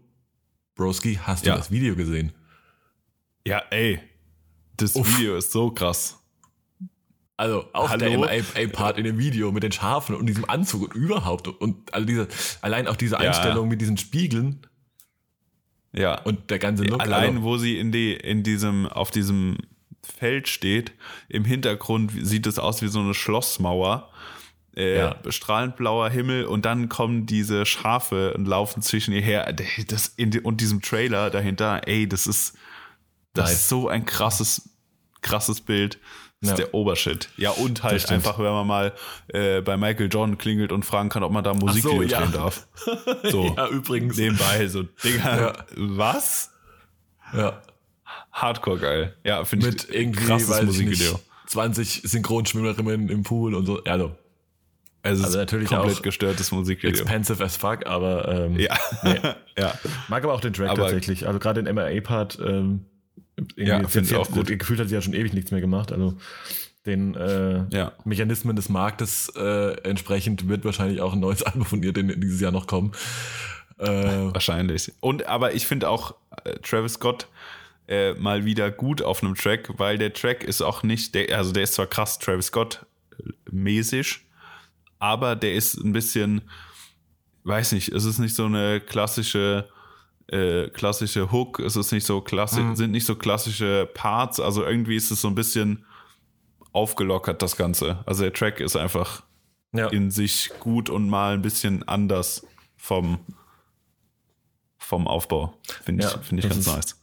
Broski, 0.75 1.19
hast 1.23 1.45
du 1.45 1.49
ja. 1.49 1.55
das 1.55 1.71
Video 1.71 1.95
gesehen? 1.95 2.33
Ja, 3.47 3.63
ey. 3.69 3.99
Das 4.75 4.95
Uff. 4.95 5.17
Video 5.17 5.37
ist 5.37 5.51
so 5.51 5.71
krass. 5.71 6.21
Also 7.37 7.65
auch 7.71 7.89
Hallo? 7.89 8.25
der 8.25 8.41
MIA-Part 8.41 8.97
in 8.97 9.05
dem 9.05 9.17
Video 9.17 9.51
mit 9.51 9.63
den 9.63 9.71
Schafen 9.71 10.15
und 10.15 10.25
diesem 10.25 10.49
Anzug 10.49 10.81
und 10.81 10.95
überhaupt 10.95 11.47
und 11.47 11.93
also 11.93 12.05
diese, 12.05 12.27
allein 12.61 12.87
auch 12.87 12.95
diese 12.95 13.19
Einstellung 13.19 13.65
ja. 13.65 13.69
mit 13.69 13.79
diesen 13.79 13.97
Spiegeln. 13.97 14.67
Ja. 15.93 16.19
Und 16.23 16.49
der 16.49 16.59
ganze 16.59 16.83
Look. 16.83 16.99
Allein, 16.99 17.37
also. 17.37 17.43
wo 17.43 17.57
sie 17.57 17.77
in 17.77 17.91
die, 17.91 18.13
in 18.13 18.43
diesem, 18.43 18.85
auf 18.85 19.11
diesem 19.11 19.57
Feld 20.03 20.49
steht, 20.49 20.91
im 21.29 21.45
Hintergrund 21.45 22.11
sieht 22.19 22.47
es 22.47 22.59
aus 22.59 22.81
wie 22.81 22.87
so 22.87 22.99
eine 22.99 23.13
Schlossmauer. 23.13 24.11
Äh, 24.75 24.97
ja. 24.97 25.15
strahlend 25.29 25.75
blauer 25.75 26.09
Himmel 26.09 26.45
und 26.45 26.65
dann 26.65 26.87
kommen 26.87 27.25
diese 27.25 27.65
Schafe 27.65 28.33
und 28.33 28.45
laufen 28.45 28.83
zwischen 28.83 29.13
ihr 29.13 29.21
her. 29.21 29.51
Das 29.87 30.07
in, 30.07 30.37
und 30.39 30.61
diesem 30.61 30.81
Trailer 30.81 31.29
dahinter, 31.31 31.87
ey, 31.87 32.07
das 32.07 32.27
ist, 32.27 32.55
das 33.37 33.53
ist 33.53 33.69
so 33.69 33.87
ein 33.87 34.05
krasses, 34.05 34.69
krasses 35.21 35.61
Bild. 35.61 35.99
Das 36.39 36.49
ja. 36.49 36.53
ist 36.53 36.59
der 36.59 36.73
Obershit. 36.75 37.29
Ja, 37.37 37.49
und 37.49 37.81
halt 37.81 38.11
einfach, 38.11 38.37
wenn 38.37 38.51
man 38.51 38.67
mal 38.67 38.93
äh, 39.29 39.61
bei 39.61 39.75
Michael 39.75 40.07
John 40.11 40.37
klingelt 40.37 40.71
und 40.71 40.85
fragen 40.85 41.09
kann, 41.09 41.23
ob 41.23 41.31
man 41.31 41.43
da 41.43 41.55
Musik 41.55 41.81
so, 41.81 42.01
ja. 42.03 42.19
drehen 42.19 42.31
darf. 42.31 42.67
So. 43.23 43.55
ja, 43.57 43.67
übrigens. 43.69 44.17
Nebenbei, 44.17 44.67
so, 44.67 44.83
Digga, 44.83 45.37
ja. 45.37 45.53
was? 45.75 46.51
Ja. 47.33 47.61
Hardcore 48.31 48.77
geil. 48.77 49.15
Ja, 49.23 49.43
finde 49.45 49.69
ich. 49.69 49.73
Mit 49.73 49.89
irgendwie, 49.89 50.25
krasses 50.25 50.61
Musikvideo. 50.61 51.13
Nicht, 51.13 51.23
20 51.47 52.01
Synchronschwimmerinnen 52.03 53.09
im 53.09 53.23
Pool 53.23 53.55
und 53.55 53.65
so. 53.65 53.81
Ja, 53.83 53.97
so. 53.97 54.15
Also, 55.01 55.23
also 55.23 55.37
natürlich 55.37 55.69
komplett 55.69 55.97
auch 55.97 56.01
gestörtes 56.01 56.51
Musikvideo. 56.51 57.01
Expensive 57.01 57.43
as 57.43 57.55
fuck, 57.55 57.85
aber 57.85 58.27
ähm, 58.27 58.59
ja. 58.59 58.75
Nee. 59.03 59.19
ja. 59.57 59.73
Mag 60.07 60.23
aber 60.23 60.33
auch 60.33 60.41
den 60.41 60.53
Track 60.53 60.69
aber 60.69 60.83
tatsächlich. 60.83 61.27
Also 61.27 61.39
gerade 61.39 61.63
den 61.63 61.73
MRA-Part 61.73 62.39
ähm, 62.45 62.85
ja, 63.55 63.87
finde 63.87 64.09
ich 64.09 64.15
auch 64.15 64.31
gut. 64.31 64.47
Gefühlt 64.47 64.79
hat 64.79 64.89
sie 64.89 64.95
ja 64.95 65.01
schon 65.01 65.13
ewig 65.13 65.33
nichts 65.33 65.51
mehr 65.51 65.61
gemacht. 65.61 65.91
Also 65.91 66.17
den 66.85 67.15
äh, 67.15 67.65
ja. 67.69 67.91
Mechanismen 68.05 68.55
des 68.55 68.69
Marktes 68.69 69.31
äh, 69.35 69.73
entsprechend 69.81 70.47
wird 70.47 70.65
wahrscheinlich 70.65 71.01
auch 71.01 71.13
ein 71.13 71.19
neues 71.19 71.43
Album 71.43 71.65
von 71.65 71.83
ihr 71.83 71.93
dieses 71.93 72.41
Jahr 72.41 72.51
noch 72.51 72.67
kommen. 72.67 72.93
Äh, 73.77 73.87
wahrscheinlich. 73.87 74.91
Und 75.01 75.27
aber 75.27 75.53
ich 75.53 75.67
finde 75.67 75.89
auch 75.89 76.15
äh, 76.43 76.53
Travis 76.59 76.93
Scott 76.93 77.27
äh, 77.87 78.13
mal 78.13 78.45
wieder 78.45 78.71
gut 78.71 79.01
auf 79.01 79.21
einem 79.21 79.35
Track, 79.35 79.69
weil 79.77 79.97
der 79.97 80.13
Track 80.13 80.43
ist 80.43 80.61
auch 80.61 80.81
nicht, 80.81 81.13
der, 81.13 81.37
also 81.37 81.51
der 81.51 81.63
ist 81.63 81.73
zwar 81.73 81.87
krass 81.87 82.17
Travis 82.17 82.47
Scott 82.47 82.85
mäßig, 83.51 84.21
aber 84.99 85.35
der 85.35 85.53
ist 85.53 85.75
ein 85.75 85.93
bisschen, 85.93 86.41
weiß 87.43 87.73
nicht, 87.73 87.89
es 87.89 88.05
ist 88.05 88.17
nicht 88.17 88.35
so 88.35 88.45
eine 88.45 88.79
klassische 88.81 89.69
äh, 90.27 90.69
klassische 90.69 91.31
Hook, 91.31 91.59
es 91.59 91.75
ist 91.75 91.91
nicht 91.91 92.05
so 92.05 92.21
klassisch, 92.21 92.63
mhm. 92.63 92.75
sind 92.75 92.91
nicht 92.91 93.05
so 93.05 93.15
klassische 93.15 93.89
Parts, 93.93 94.39
also 94.39 94.63
irgendwie 94.63 94.95
ist 94.95 95.11
es 95.11 95.21
so 95.21 95.27
ein 95.27 95.35
bisschen 95.35 95.85
aufgelockert, 96.73 97.41
das 97.41 97.55
Ganze. 97.55 98.03
Also 98.05 98.23
der 98.23 98.33
Track 98.33 98.59
ist 98.59 98.75
einfach 98.75 99.23
ja. 99.73 99.87
in 99.87 100.11
sich 100.11 100.51
gut 100.59 100.89
und 100.89 101.09
mal 101.09 101.33
ein 101.33 101.41
bisschen 101.41 101.87
anders 101.87 102.45
vom, 102.75 103.19
vom 104.77 105.07
Aufbau. 105.07 105.57
Finde 105.83 106.05
ich, 106.05 106.11
ja, 106.11 106.17
find 106.19 106.43
ich 106.43 106.49
ganz 106.49 106.67
ist, 106.67 106.75
nice. 106.75 107.01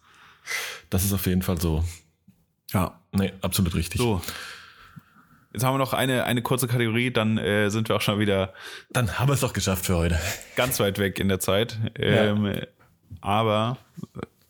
Das 0.91 1.05
ist 1.05 1.13
auf 1.13 1.27
jeden 1.27 1.43
Fall 1.43 1.61
so. 1.61 1.83
Ja. 2.73 3.01
Nee, 3.13 3.33
absolut 3.41 3.75
richtig. 3.75 4.01
So. 4.01 4.21
Jetzt 5.53 5.65
haben 5.65 5.75
wir 5.75 5.79
noch 5.79 5.93
eine, 5.93 6.25
eine 6.25 6.43
kurze 6.43 6.67
Kategorie, 6.67 7.13
dann 7.13 7.39
äh, 7.39 7.71
sind 7.71 7.89
wir 7.89 7.97
auch 7.97 8.01
schon 8.01 8.19
wieder. 8.19 8.53
Dann 8.91 9.19
haben 9.19 9.29
wir 9.29 9.35
es 9.35 9.41
doch 9.41 9.53
geschafft 9.53 9.87
für 9.87 9.97
heute. 9.97 10.19
Ganz 10.57 10.81
weit 10.81 10.99
weg 10.99 11.21
in 11.21 11.29
der 11.29 11.39
Zeit. 11.39 11.79
Ähm, 11.95 12.47
ja. 12.47 12.63
Aber 13.21 13.79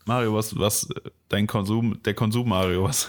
Mario, 0.07 0.35
was, 0.35 0.59
was, 0.59 0.89
dein 1.29 1.47
Konsum, 1.47 2.03
der 2.03 2.15
Konsum 2.15 2.49
Mario, 2.49 2.85
was, 2.85 3.09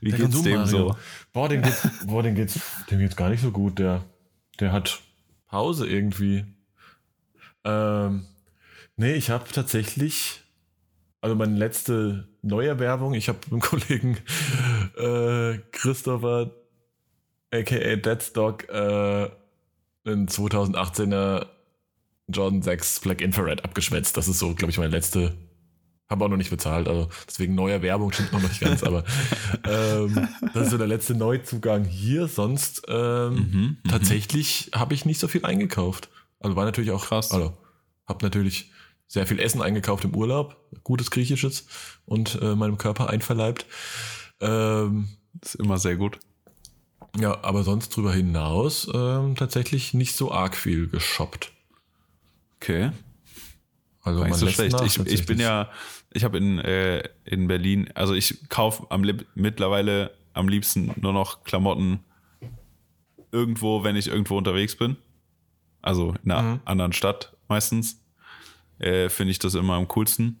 wie 0.00 0.10
der 0.10 0.20
geht's 0.20 0.34
Konsum 0.34 0.44
dem 0.44 0.60
Mario. 0.60 0.66
so? 0.66 0.96
Boah, 1.32 1.48
dem 1.48 1.62
geht's, 1.62 1.88
boah, 2.06 2.22
dem 2.22 2.34
geht's, 2.34 2.60
dem 2.90 2.98
geht's 2.98 3.16
gar 3.16 3.28
nicht 3.28 3.42
so 3.42 3.50
gut. 3.50 3.78
Der, 3.78 4.04
der 4.58 4.72
hat 4.72 5.00
Pause 5.48 5.86
irgendwie. 5.86 6.46
Ähm, 7.64 8.26
nee, 8.96 9.12
ich 9.12 9.30
habe 9.30 9.44
tatsächlich, 9.52 10.40
also 11.20 11.36
meine 11.36 11.56
letzte 11.56 12.28
Neuerwerbung, 12.40 13.14
ich 13.14 13.28
habe 13.28 13.38
mit 13.50 13.52
dem 13.52 13.60
Kollegen 13.60 14.18
äh, 14.96 15.58
Christopher, 15.70 16.50
aka 17.52 17.96
Deadstock, 17.96 18.68
äh, 18.70 19.30
einen 20.04 20.26
2018er 20.26 21.46
Jordan 22.28 22.62
6 22.62 23.00
Black 23.00 23.20
Infrared 23.20 23.64
abgeschwätzt. 23.64 24.16
Das 24.16 24.28
ist 24.28 24.38
so, 24.38 24.54
glaube 24.54 24.70
ich, 24.70 24.78
meine 24.78 24.90
letzte. 24.90 25.36
Haben 26.10 26.22
auch 26.22 26.28
noch 26.28 26.36
nicht 26.36 26.50
bezahlt, 26.50 26.88
also 26.88 27.08
deswegen 27.26 27.54
neuer 27.54 27.80
Werbung 27.80 28.12
stimmt 28.12 28.34
noch 28.34 28.42
nicht 28.42 28.60
ganz, 28.60 28.82
aber 28.82 29.02
ähm, 29.66 30.28
das 30.52 30.64
ist 30.64 30.70
so 30.70 30.76
der 30.76 30.86
letzte 30.86 31.14
Neuzugang 31.14 31.84
hier. 31.84 32.28
Sonst 32.28 32.82
ähm, 32.88 33.34
mhm, 33.34 33.38
mhm. 33.40 33.76
tatsächlich 33.88 34.70
habe 34.74 34.92
ich 34.92 35.06
nicht 35.06 35.18
so 35.18 35.26
viel 35.26 35.46
eingekauft. 35.46 36.10
Also 36.38 36.54
war 36.54 36.66
natürlich 36.66 36.90
auch 36.90 37.06
krass. 37.06 37.30
Also 37.30 37.56
habe 38.06 38.24
natürlich 38.26 38.72
sehr 39.06 39.26
viel 39.26 39.38
Essen 39.38 39.62
eingekauft 39.62 40.04
im 40.04 40.14
Urlaub, 40.14 40.56
gutes 40.84 41.10
Griechisches 41.10 41.66
und 42.04 42.38
äh, 42.42 42.56
meinem 42.56 42.78
Körper 42.78 43.08
einverleibt. 43.08 43.66
Ähm, 44.40 45.08
ist 45.40 45.54
immer 45.54 45.78
sehr 45.78 45.96
gut. 45.96 46.18
Ja, 47.18 47.42
aber 47.42 47.62
sonst 47.62 47.90
drüber 47.90 48.12
hinaus 48.12 48.88
ähm, 48.92 49.36
tatsächlich 49.36 49.92
nicht 49.92 50.16
so 50.16 50.32
arg 50.32 50.56
viel 50.56 50.88
geshoppt. 50.88 51.52
Okay. 52.62 52.92
Also 54.02 54.24
nicht 54.24 54.36
so 54.36 54.46
schlecht. 54.48 54.80
Ich, 54.82 54.98
ich 54.98 55.26
bin 55.26 55.40
ja, 55.40 55.70
ich 56.12 56.22
habe 56.22 56.38
in, 56.38 56.58
äh, 56.58 57.02
in 57.24 57.48
Berlin, 57.48 57.90
also 57.94 58.14
ich 58.14 58.48
kaufe 58.48 58.86
am 58.90 59.04
mittlerweile 59.34 60.12
am 60.32 60.48
liebsten 60.48 60.92
nur 61.00 61.12
noch 61.12 61.42
Klamotten 61.44 62.00
irgendwo, 63.32 63.82
wenn 63.82 63.96
ich 63.96 64.08
irgendwo 64.08 64.38
unterwegs 64.38 64.76
bin. 64.76 64.96
Also 65.82 66.14
in 66.24 66.30
einer 66.30 66.42
mhm. 66.42 66.60
anderen 66.64 66.92
Stadt 66.92 67.36
meistens. 67.48 68.00
Äh, 68.78 69.08
Finde 69.08 69.32
ich 69.32 69.38
das 69.38 69.54
immer 69.54 69.74
am 69.74 69.88
coolsten. 69.88 70.38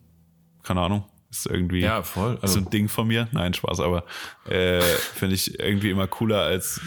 Keine 0.62 0.80
Ahnung. 0.80 1.04
Ist 1.30 1.46
irgendwie 1.46 1.80
ja, 1.80 2.02
voll. 2.02 2.38
Also, 2.40 2.60
so 2.60 2.66
ein 2.66 2.70
Ding 2.70 2.88
von 2.88 3.08
mir. 3.08 3.28
Nein, 3.32 3.54
Spaß, 3.54 3.80
aber 3.80 4.04
äh, 4.48 4.80
finde 4.80 5.34
ich 5.34 5.58
irgendwie 5.58 5.90
immer 5.90 6.06
cooler 6.06 6.42
als 6.42 6.80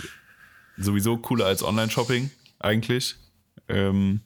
sowieso 0.78 1.18
cooler 1.18 1.45
als 1.45 1.64
Online-Shopping, 1.64 2.30
eigentlich. 2.60 3.16
Ähm, 3.68 4.22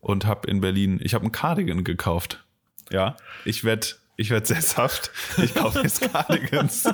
und 0.00 0.26
habe 0.26 0.48
in 0.48 0.60
Berlin, 0.60 1.00
ich 1.02 1.14
habe 1.14 1.24
ein 1.24 1.32
Cardigan 1.32 1.84
gekauft. 1.84 2.44
Ja, 2.90 3.16
ich 3.44 3.64
werde 3.64 3.88
ich 4.18 4.30
werd 4.30 4.46
sesshaft. 4.48 5.12
Ich 5.36 5.54
kaufe 5.54 5.80
jetzt 5.80 6.00
Cardigans. 6.12 6.88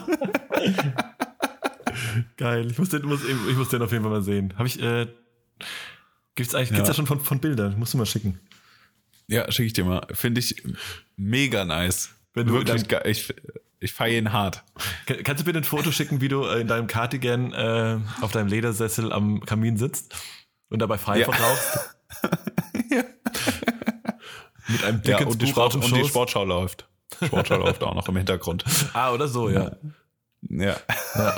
Geil. 2.36 2.70
Ich 2.70 2.78
muss, 2.78 2.90
den, 2.90 3.06
muss, 3.06 3.20
ich 3.24 3.56
muss 3.56 3.70
den 3.70 3.80
auf 3.80 3.92
jeden 3.92 4.04
Fall 4.04 4.12
mal 4.12 4.22
sehen. 4.22 4.52
Habe 4.58 4.68
ich, 4.68 4.80
äh, 4.80 5.06
gibt's 6.34 6.54
eigentlich, 6.54 6.70
ja. 6.70 6.76
gibt's 6.76 6.88
ja 6.88 6.94
schon 6.94 7.06
von, 7.06 7.20
von 7.20 7.40
Bildern? 7.40 7.78
Musst 7.78 7.94
du 7.94 7.98
mal 7.98 8.04
schicken. 8.04 8.40
Ja, 9.26 9.50
schicke 9.50 9.66
ich 9.68 9.72
dir 9.72 9.86
mal. 9.86 10.06
Finde 10.12 10.40
ich 10.40 10.62
mega 11.16 11.64
nice. 11.64 12.10
Wenn 12.34 12.46
du 12.46 12.52
Wirklich, 12.52 12.82
dann, 12.88 13.02
ich, 13.06 13.32
ich 13.80 13.92
feiere 13.94 14.18
ihn 14.18 14.32
hart. 14.32 14.62
Kannst 15.06 15.40
du 15.40 15.46
bitte 15.46 15.58
ein 15.58 15.64
Foto 15.64 15.92
schicken, 15.92 16.20
wie 16.20 16.28
du 16.28 16.44
in 16.44 16.68
deinem 16.68 16.88
Cardigan 16.88 17.54
äh, 17.54 18.00
auf 18.20 18.32
deinem 18.32 18.48
Ledersessel 18.48 19.12
am 19.12 19.40
Kamin 19.40 19.78
sitzt 19.78 20.14
und 20.68 20.80
dabei 20.80 20.98
Pfeife 20.98 21.30
ja. 21.30 21.36
rauchst? 21.36 21.96
Mit 24.68 24.84
einem 24.84 25.02
dicken 25.02 25.20
ja, 25.20 25.26
und, 25.26 25.42
die 25.42 25.46
Sport, 25.46 25.74
und 25.74 25.94
die 25.94 26.04
Sportschau 26.04 26.44
läuft. 26.44 26.88
Sportschau 27.22 27.58
läuft 27.58 27.82
auch 27.82 27.94
noch 27.94 28.08
im 28.08 28.16
Hintergrund. 28.16 28.64
Ah, 28.94 29.12
oder 29.12 29.28
so, 29.28 29.50
ja. 29.50 29.76
Ja. 30.48 30.76
Ja, 31.14 31.34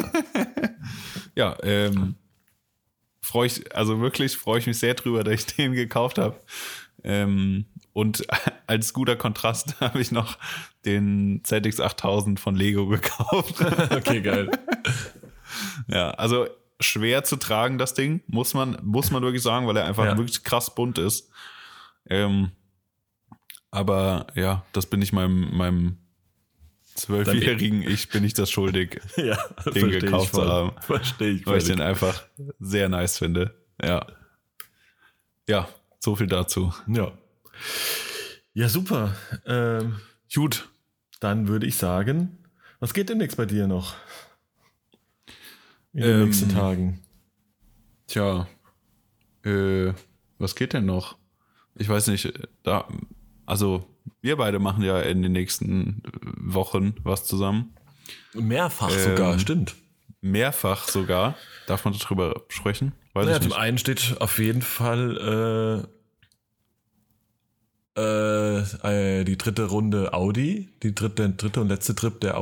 ja 1.35 1.57
ähm, 1.63 2.17
freue 3.21 3.47
ich, 3.47 3.75
also 3.75 4.01
wirklich 4.01 4.37
freue 4.37 4.59
ich 4.59 4.67
mich 4.67 4.79
sehr 4.79 4.95
drüber, 4.95 5.25
dass 5.25 5.35
ich 5.35 5.47
den 5.47 5.73
gekauft 5.73 6.19
habe. 6.19 6.41
Ähm, 7.03 7.67
und 7.93 8.27
als 8.67 8.93
guter 8.93 9.17
Kontrast 9.17 9.81
habe 9.81 10.01
ich 10.01 10.13
noch 10.13 10.39
den 10.85 11.43
ZX8000 11.43 12.39
von 12.39 12.55
Lego 12.57 12.87
gekauft. 12.87 13.61
okay, 13.91 14.21
geil. 14.21 14.51
Ja, 15.89 16.11
also 16.11 16.47
schwer 16.81 17.25
zu 17.25 17.37
tragen, 17.37 17.79
das 17.79 17.95
Ding, 17.95 18.23
muss 18.27 18.55
man, 18.55 18.79
muss 18.83 19.11
man 19.11 19.23
wirklich 19.23 19.43
sagen, 19.43 19.67
weil 19.67 19.77
er 19.77 19.87
einfach 19.87 20.05
ja. 20.05 20.17
wirklich 20.17 20.45
krass 20.45 20.75
bunt 20.75 20.99
ist. 20.99 21.31
Ähm, 22.09 22.53
aber 23.71 24.27
ja, 24.35 24.65
das 24.73 24.87
bin 24.87 25.03
ich 25.03 25.13
meinem, 25.13 25.57
meinem 25.57 25.99
zwölfjährigen 26.95 27.83
Ich 27.83 28.09
bin 28.09 28.25
ich 28.25 28.35
das 28.35 28.51
schuldig, 28.51 29.01
ja, 29.17 29.39
den 29.75 29.91
gekauft 29.91 30.35
zu 30.35 30.45
haben. 30.45 30.73
Verstehe 30.81 31.33
ich. 31.33 31.47
Weil 31.47 31.59
ich 31.59 31.65
den 31.65 31.81
einfach 31.81 32.23
sehr 32.59 32.89
nice 32.89 33.19
finde. 33.19 33.55
Ja. 33.83 34.07
Ja, 35.49 35.69
so 36.01 36.17
viel 36.17 36.27
dazu. 36.27 36.73
Ja. 36.87 37.13
Ja, 38.55 38.69
super. 38.69 39.15
Ähm, 39.47 39.97
Gut. 40.35 40.69
Dann 41.21 41.49
würde 41.49 41.67
ich 41.67 41.77
sagen, 41.77 42.39
was 42.79 42.93
geht 42.93 43.09
denn 43.09 43.19
nichts 43.19 43.37
bei 43.37 43.47
dir 43.47 43.67
noch? 43.67 43.95
In 45.97 46.03
den 46.03 46.15
ähm, 46.15 46.25
nächsten 46.27 46.49
Tagen. 46.51 47.01
Tja. 48.07 48.47
Äh, 49.45 49.93
was 50.39 50.55
geht 50.55 50.73
denn 50.73 50.87
noch? 50.87 51.17
Ich 51.75 51.89
weiß 51.89 52.07
nicht, 52.09 52.33
da 52.63 52.87
also 53.47 53.87
wir 54.21 54.37
beide 54.37 54.59
machen 54.59 54.83
ja 54.83 55.01
in 55.01 55.23
den 55.23 55.33
nächsten 55.33 56.03
Wochen 56.37 56.95
was 57.03 57.25
zusammen. 57.25 57.75
Mehrfach 58.35 58.91
ähm, 58.91 59.17
sogar, 59.17 59.39
stimmt. 59.39 59.77
Mehrfach 60.21 60.89
sogar. 60.89 61.37
Darf 61.67 61.85
man 61.85 61.97
darüber 61.99 62.43
sprechen? 62.49 62.93
Weiß 63.15 63.27
naja, 63.27 63.41
zum 63.41 63.53
einen 63.53 63.79
steht 63.79 64.17
auf 64.21 64.39
jeden 64.39 64.63
Fall 64.63 65.87
äh, 67.97 68.61
äh, 69.21 69.25
die 69.25 69.39
dritte 69.39 69.65
Runde 69.65 70.13
Audi, 70.13 70.69
die 70.83 70.95
dritte, 70.95 71.31
dritte 71.31 71.61
und 71.61 71.69
letzte 71.69 71.95
Trip 71.95 72.21
der 72.21 72.39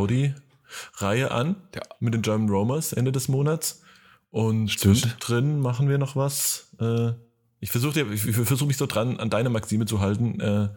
Audi-Reihe 0.94 1.30
an 1.30 1.56
ja. 1.74 1.82
mit 2.00 2.14
den 2.14 2.22
German 2.22 2.48
Romers 2.48 2.92
Ende 2.92 3.12
des 3.12 3.28
Monats. 3.28 3.82
Und 4.30 4.68
Stimmt. 4.68 4.98
zwischendrin 4.98 5.60
machen 5.60 5.88
wir 5.88 5.98
noch 5.98 6.16
was. 6.16 6.70
Äh, 6.80 7.12
ich 7.60 7.70
versuche 7.70 8.00
ich 8.12 8.20
versuch 8.20 8.66
mich 8.66 8.76
so 8.76 8.86
dran, 8.86 9.18
an 9.20 9.30
deine 9.30 9.48
Maxime 9.48 9.86
zu 9.86 10.00
halten, 10.00 10.40
äh, 10.40 10.68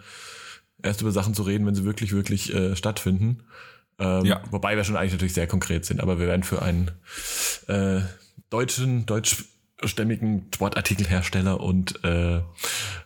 erst 0.83 1.01
über 1.01 1.11
Sachen 1.11 1.33
zu 1.33 1.43
reden, 1.43 1.65
wenn 1.65 1.75
sie 1.75 1.83
wirklich, 1.83 2.13
wirklich 2.13 2.53
äh, 2.53 2.75
stattfinden. 2.75 3.43
Ähm, 3.99 4.25
ja. 4.25 4.41
Wobei 4.51 4.77
wir 4.77 4.83
schon 4.83 4.95
eigentlich 4.95 5.13
natürlich 5.13 5.33
sehr 5.33 5.47
konkret 5.47 5.85
sind, 5.85 6.01
aber 6.01 6.19
wir 6.19 6.27
werden 6.27 6.43
für 6.43 6.61
einen 6.61 6.91
äh, 7.67 8.01
deutschen, 8.49 9.07
deutschstämmigen 9.77 10.47
Sportartikelhersteller 10.53 11.59
und 11.59 12.03
äh, 12.03 12.41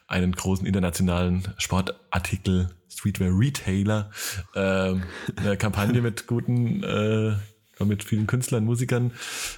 einen 0.07 0.31
großen 0.31 0.65
internationalen 0.65 1.53
Sportartikel 1.57 2.69
Streetwear 2.89 3.31
Retailer 3.33 4.11
äh, 4.53 4.95
eine 5.35 5.57
Kampagne 5.57 6.01
mit 6.01 6.27
guten 6.27 6.83
äh, 6.83 7.35
mit 7.83 8.03
vielen 8.03 8.27
Künstlern, 8.27 8.63
Musikern 8.63 9.11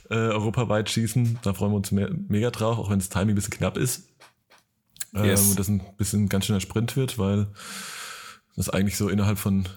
äh, 0.10 0.14
europaweit 0.15 0.90
schießen. 0.90 1.40
Da 1.44 1.53
freuen 1.53 1.73
wir 1.73 1.77
uns 1.77 1.91
me 1.91 2.10
mega 2.30 2.52
drauf, 2.52 2.77
auch 2.77 2.90
wenn 2.90 2.99
das 2.99 3.10
Timing 3.10 3.31
ein 3.31 3.35
bisschen 3.35 3.53
knapp 3.53 3.77
ist. 3.77 4.07
Yes. 5.14 5.49
Ähm, 5.49 5.56
das 5.57 5.68
ein 5.68 5.81
bisschen 5.98 6.30
ganz 6.30 6.45
schöner 6.45 6.61
Sprint 6.61 6.95
wird, 6.95 7.19
weil 7.19 7.48
das 8.56 8.69
eigentlich 8.69 8.98
so 8.98 9.10
innerhalb 9.10 9.40
von 9.40 9.68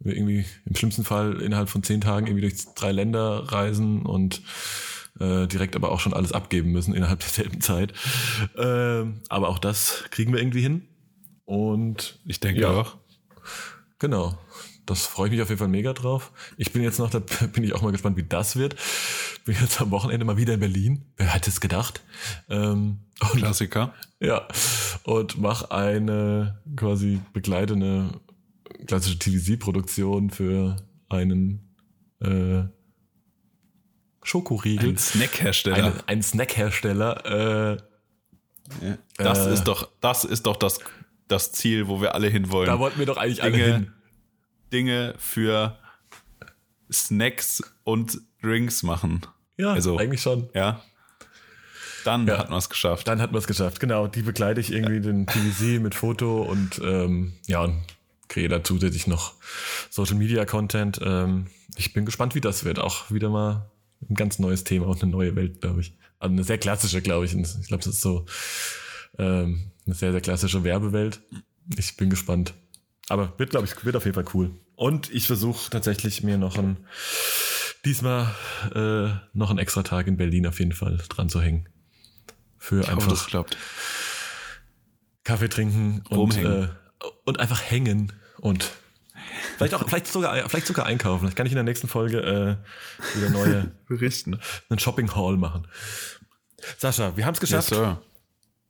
irgendwie 0.00 0.44
im 0.66 0.74
schlimmsten 0.74 1.04
Fall 1.04 1.40
innerhalb 1.40 1.68
von 1.68 1.82
zehn 1.82 2.00
Tagen 2.00 2.26
irgendwie 2.26 2.48
durch 2.48 2.74
drei 2.74 2.90
Länder 2.90 3.52
reisen 3.52 4.02
und 4.04 4.42
äh, 5.20 5.46
direkt 5.46 5.76
aber 5.76 5.92
auch 5.92 6.00
schon 6.00 6.14
alles 6.14 6.32
abgeben 6.32 6.72
müssen 6.72 6.94
innerhalb 6.94 7.20
derselben 7.20 7.60
Zeit. 7.60 7.92
Ähm, 8.56 9.20
aber 9.28 9.48
auch 9.48 9.58
das 9.58 10.04
kriegen 10.10 10.32
wir 10.32 10.40
irgendwie 10.40 10.62
hin. 10.62 10.88
Und 11.44 12.18
ich 12.24 12.40
denke 12.40 12.62
ja, 12.62 12.70
auch. 12.70 12.96
Genau. 13.98 14.38
das 14.86 15.06
freue 15.06 15.28
ich 15.28 15.32
mich 15.32 15.42
auf 15.42 15.48
jeden 15.48 15.58
Fall 15.58 15.68
mega 15.68 15.92
drauf. 15.92 16.32
Ich 16.56 16.72
bin 16.72 16.82
jetzt 16.82 16.98
noch, 16.98 17.10
da 17.10 17.18
bin 17.52 17.62
ich 17.64 17.74
auch 17.74 17.82
mal 17.82 17.92
gespannt, 17.92 18.16
wie 18.16 18.24
das 18.24 18.56
wird. 18.56 18.76
Bin 19.44 19.56
jetzt 19.60 19.80
am 19.80 19.90
Wochenende 19.90 20.24
mal 20.24 20.36
wieder 20.36 20.54
in 20.54 20.60
Berlin. 20.60 21.04
Wer 21.16 21.34
hätte 21.34 21.50
es 21.50 21.60
gedacht? 21.60 22.02
Ähm, 22.48 23.00
und, 23.20 23.38
Klassiker. 23.38 23.94
Ja. 24.20 24.46
Und 25.04 25.40
mach 25.40 25.70
eine 25.70 26.60
quasi 26.76 27.20
begleitende 27.32 28.10
klassische 28.86 29.18
TVC-Produktion 29.18 30.30
für 30.30 30.76
einen 31.08 31.76
äh, 32.20 32.64
Schokoriegel. 34.22 34.90
Ein 34.90 34.98
Snackhersteller. 34.98 35.84
Ein, 35.84 36.02
ein 36.06 36.22
Snackhersteller. 36.22 37.26
Äh, 37.26 38.86
ja. 38.86 38.98
Das 39.16 39.46
äh, 39.46 39.52
ist 39.52 39.64
doch, 39.64 39.88
das 40.00 40.24
ist 40.24 40.46
doch 40.46 40.56
das, 40.56 40.78
das 41.28 41.52
Ziel, 41.52 41.88
wo 41.88 42.00
wir 42.00 42.14
alle 42.14 42.28
hinwollen. 42.28 42.66
Da 42.66 42.78
wollten 42.78 42.98
wir 42.98 43.06
doch 43.06 43.16
eigentlich 43.16 43.40
Dinge, 43.40 43.64
alle 43.64 43.74
hin. 43.74 43.92
Dinge 44.72 45.14
für 45.18 45.78
Snacks 46.90 47.62
und 47.84 48.20
Drinks 48.42 48.82
machen. 48.82 49.22
Ja, 49.56 49.72
also, 49.72 49.98
eigentlich 49.98 50.22
schon. 50.22 50.48
Ja. 50.54 50.82
Dann 52.04 52.26
ja, 52.26 52.38
hat 52.38 52.50
man 52.50 52.58
es 52.58 52.68
geschafft. 52.68 53.06
Dann 53.06 53.20
hat 53.20 53.32
man 53.32 53.38
es 53.38 53.46
geschafft, 53.46 53.78
genau. 53.78 54.08
Die 54.08 54.22
begleite 54.22 54.60
ich 54.60 54.72
irgendwie 54.72 54.96
ja. 54.96 55.00
den 55.00 55.26
TVC 55.26 55.80
mit 55.80 55.94
Foto 55.94 56.42
und 56.42 56.80
ähm, 56.82 57.34
ja, 57.46 57.62
und 57.62 57.80
kreiere 58.28 58.48
da 58.48 58.64
zusätzlich 58.64 59.06
noch 59.06 59.34
Social 59.90 60.16
Media 60.16 60.44
Content. 60.44 61.00
Ähm, 61.02 61.46
ich 61.76 61.92
bin 61.92 62.04
gespannt, 62.04 62.34
wie 62.34 62.40
das 62.40 62.64
wird. 62.64 62.78
Auch 62.78 63.10
wieder 63.10 63.28
mal 63.30 63.70
ein 64.08 64.14
ganz 64.14 64.38
neues 64.38 64.64
Thema 64.64 64.86
und 64.86 65.02
eine 65.02 65.10
neue 65.10 65.36
Welt, 65.36 65.60
glaube 65.60 65.80
ich. 65.80 65.96
Also 66.18 66.32
eine 66.32 66.44
sehr 66.44 66.58
klassische, 66.58 67.02
glaube 67.02 67.24
ich. 67.24 67.34
Ich 67.34 67.66
glaube, 67.66 67.82
das 67.84 67.94
ist 67.94 68.00
so 68.00 68.26
ähm, 69.18 69.70
eine 69.86 69.94
sehr, 69.94 70.12
sehr 70.12 70.20
klassische 70.20 70.64
Werbewelt. 70.64 71.20
Ich 71.76 71.96
bin 71.96 72.10
gespannt. 72.10 72.54
Aber 73.08 73.38
wird, 73.38 73.50
glaube 73.50 73.66
ich, 73.66 73.84
wird 73.84 73.96
auf 73.96 74.04
jeden 74.04 74.14
Fall 74.14 74.32
cool. 74.34 74.50
Und 74.76 75.12
ich 75.12 75.26
versuche 75.26 75.70
tatsächlich 75.70 76.22
mir 76.22 76.38
noch 76.38 76.56
ein, 76.56 76.78
diesmal 77.84 78.34
äh, 78.74 79.10
noch 79.32 79.50
einen 79.50 79.58
extra 79.58 79.82
Tag 79.82 80.06
in 80.06 80.16
Berlin 80.16 80.46
auf 80.46 80.58
jeden 80.58 80.72
Fall 80.72 80.98
dran 81.08 81.28
zu 81.28 81.40
hängen. 81.40 81.68
Für 82.58 82.80
ich 82.80 82.88
einfach 82.88 83.10
hoffe, 83.10 83.28
klappt. 83.28 83.56
Kaffee 85.24 85.48
trinken 85.48 86.02
und, 86.08 86.36
äh, 86.36 86.68
und 87.24 87.40
einfach 87.40 87.62
hängen 87.62 88.12
und 88.38 88.70
vielleicht 89.56 89.74
auch 89.74 89.86
vielleicht 89.86 90.06
sogar 90.06 90.48
vielleicht 90.48 90.66
sogar 90.66 90.86
einkaufen. 90.86 91.20
Vielleicht 91.20 91.36
kann 91.36 91.46
ich 91.46 91.52
in 91.52 91.56
der 91.56 91.64
nächsten 91.64 91.88
Folge 91.88 92.18
äh, 92.18 93.16
wieder 93.16 93.30
neue 93.30 93.72
berichten, 93.88 94.38
einen 94.68 94.78
Shopping 94.78 95.14
Hall 95.14 95.36
machen. 95.36 95.66
Sascha, 96.78 97.16
wir 97.16 97.26
haben 97.26 97.34
es 97.34 97.40
geschafft. 97.40 97.70
Yes, 97.70 97.78
sir. 97.78 98.02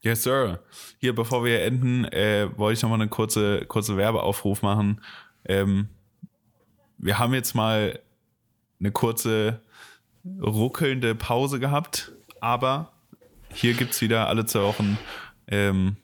Yes, 0.00 0.22
sir. 0.22 0.59
Hier, 0.98 1.14
bevor 1.14 1.44
wir 1.44 1.62
enden, 1.62 2.04
äh, 2.06 2.48
wollte 2.56 2.78
ich 2.78 2.82
noch 2.82 2.88
mal 2.88 2.96
eine 2.96 3.09
kurze, 3.09 3.64
kurze 3.66 3.96
Werbeaufruf 3.96 4.62
machen. 4.62 5.00
Ähm, 5.44 5.88
wir 6.98 7.18
haben 7.18 7.34
jetzt 7.34 7.54
mal 7.54 7.98
eine 8.80 8.90
kurze 8.90 9.60
ruckelnde 10.40 11.14
Pause 11.14 11.60
gehabt, 11.60 12.12
aber 12.40 12.92
hier 13.52 13.74
gibt 13.74 13.92
es 13.92 14.00
wieder 14.00 14.28
alle 14.28 14.46
zwei 14.46 14.62
Wochen 14.62 14.98
ähm, 15.48 15.96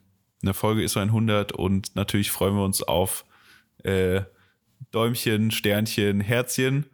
eine 0.42 0.55
Folge 0.55 0.82
ist 0.82 0.92
so 0.92 1.00
100 1.00 1.52
und 1.52 1.96
natürlich 1.96 2.30
freuen 2.30 2.55
wir 2.55 2.64
uns 2.64 2.82
auf 2.82 3.24
äh, 3.82 4.22
Däumchen, 4.90 5.50
Sternchen, 5.50 6.20
Herzchen 6.20 6.86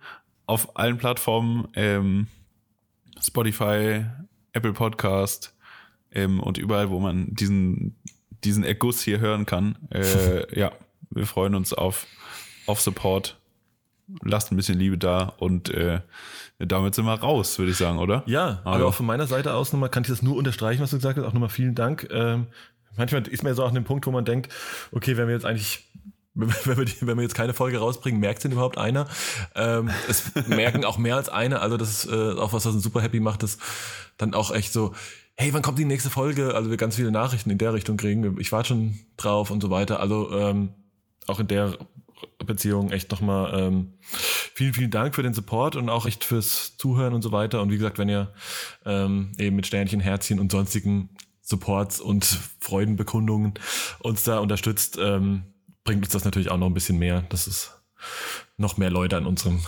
auf 0.47 0.77
allen 0.77 0.99
Plattformen, 0.99 1.69
ähm, 1.75 2.27
Spotify, 3.21 4.05
Apple 4.53 4.73
Podcast, 4.73 5.55
ähm, 6.15 6.41
und 6.41 6.59
überall, 6.59 6.91
wo 6.91 7.01
man 7.01 7.35
diesen, 7.35 7.97
diesen 8.45 8.65
Erguss 8.65 9.03
hier 9.03 9.21
hören 9.21 9.47
kann. 9.47 9.77
Äh, 9.91 10.59
ja, 10.59 10.73
wir 11.11 11.27
freuen 11.27 11.55
uns 11.55 11.73
auf, 11.75 12.07
auf 12.67 12.81
Support. 12.81 13.39
Lasst 14.23 14.53
ein 14.53 14.57
bisschen 14.57 14.79
Liebe 14.79 14.99
da 14.99 15.33
und 15.39 15.71
äh, 15.71 16.01
damit 16.59 16.95
sind 16.95 17.07
wir 17.07 17.15
raus, 17.15 17.59
würde 17.59 17.71
ich 17.71 17.79
sagen, 17.79 17.99
oder? 17.99 18.23
Ja, 18.27 18.61
aber 18.65 18.73
also 18.75 18.87
auch 18.89 18.95
von 18.95 19.07
meiner 19.07 19.27
Seite 19.27 19.55
aus 19.55 19.73
nochmal 19.73 19.89
kann 19.89 20.03
ich 20.03 20.11
das 20.11 20.23
nur 20.23 20.37
unterstreichen, 20.37 20.83
was 20.83 20.91
du 20.91 20.97
gesagt 20.97 21.19
hast. 21.19 21.25
Auch 21.25 21.33
nochmal 21.33 21.49
vielen 21.49 21.75
Dank. 21.75 22.09
Ähm, 22.13 22.49
manchmal 22.97 23.27
ist 23.27 23.43
man 23.43 23.51
ja 23.53 23.55
so 23.55 23.65
an 23.65 23.75
dem 23.75 23.85
Punkt, 23.85 24.07
wo 24.07 24.11
man 24.11 24.27
denkt, 24.27 24.53
okay, 24.93 25.17
wenn 25.17 25.27
wir 25.27 25.35
jetzt 25.35 25.47
eigentlich 25.47 25.89
wenn 26.65 26.77
wir, 26.77 26.85
die, 26.85 26.95
wenn 27.01 27.17
wir 27.17 27.23
jetzt 27.23 27.35
keine 27.35 27.55
Folge 27.55 27.79
rausbringen, 27.79 28.21
merkt 28.21 28.43
denn 28.43 28.53
überhaupt 28.53 28.77
einer? 28.77 29.07
Ähm, 29.55 29.91
es 30.09 30.35
merken 30.47 30.85
auch 30.85 30.99
mehr 30.99 31.17
als 31.17 31.29
eine. 31.29 31.61
Also 31.61 31.77
das 31.77 31.91
ist 31.91 32.13
äh, 32.13 32.33
auch 32.33 32.53
was, 32.53 32.67
was 32.67 32.75
uns 32.75 32.83
super 32.83 33.01
happy 33.01 33.21
macht, 33.21 33.43
dass 33.43 33.59
dann 34.17 34.35
auch 34.35 34.51
echt 34.51 34.73
so, 34.73 34.95
hey, 35.37 35.53
wann 35.53 35.63
kommt 35.63 35.79
die 35.79 35.85
nächste 35.85 36.11
Folge? 36.11 36.55
Also 36.55 36.71
wir 36.71 36.77
ganz 36.77 36.97
viele 36.97 37.13
Nachrichten 37.13 37.51
in 37.51 37.59
der 37.59 37.73
Richtung 37.73 37.97
kriegen. 37.97 38.39
Ich 38.41 38.51
warte 38.51 38.69
schon 38.69 38.99
drauf 39.17 39.51
und 39.51 39.61
so 39.61 39.71
weiter. 39.71 40.01
Also 40.01 40.31
ähm, 40.33 40.71
auch 41.27 41.39
in 41.39 41.47
der 41.47 41.79
Beziehung 42.45 42.91
echt 42.91 43.11
nochmal 43.11 43.59
ähm, 43.59 43.95
vielen, 44.03 44.75
vielen 44.75 44.91
Dank 44.91 45.15
für 45.15 45.23
den 45.23 45.35
Support 45.35 45.77
und 45.77 45.89
auch 45.89 46.07
echt 46.07 46.25
fürs 46.25 46.77
Zuhören 46.77 47.15
und 47.15 47.23
so 47.23 47.31
weiter. 47.31 47.63
Und 47.63 47.71
wie 47.71 47.77
gesagt, 47.77 47.99
wenn 47.99 48.09
ihr 48.09 48.33
ähm, 48.85 49.33
eben 49.39 49.57
mit 49.57 49.67
Sternchen, 49.67 50.01
Herzchen 50.01 50.41
und 50.41 50.51
sonstigen 50.51 51.11
Supports 51.43 52.01
und 52.01 52.25
Freudenbekundungen 52.61 53.55
uns 54.01 54.25
da 54.25 54.39
unterstützt, 54.39 54.99
ähm, 55.01 55.54
bringt 55.85 56.05
uns 56.05 56.13
das 56.13 56.25
natürlich 56.25 56.51
auch 56.51 56.57
noch 56.57 56.67
ein 56.67 56.75
bisschen 56.75 56.99
mehr, 56.99 57.23
dass 57.29 57.47
es 57.47 57.73
noch 58.57 58.77
mehr 58.77 58.91
Leute 58.91 59.17
an 59.17 59.27
unserem 59.27 59.63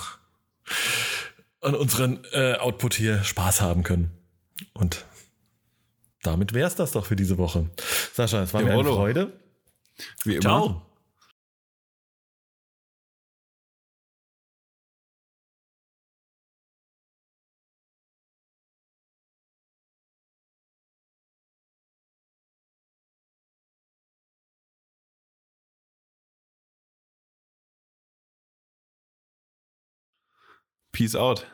an 1.61 1.75
unseren 1.75 2.25
äh, 2.33 2.55
Output 2.55 2.95
hier 2.95 3.25
Spaß 3.25 3.61
haben 3.61 3.83
können. 3.83 4.11
Und 4.73 5.05
damit 6.23 6.55
wäre 6.55 6.67
es 6.67 6.75
das 6.75 6.93
doch 6.93 7.07
für 7.07 7.17
diese 7.17 7.39
Woche. 7.39 7.71
Sascha, 8.13 8.43
es 8.43 8.55
war 8.55 8.63
ja, 8.63 8.69
mir 8.69 8.75
eine 8.75 8.85
Freude. 8.85 9.33
Wie 10.25 10.37
immer. 10.37 10.83
Peace 30.97 31.15
out. 31.15 31.45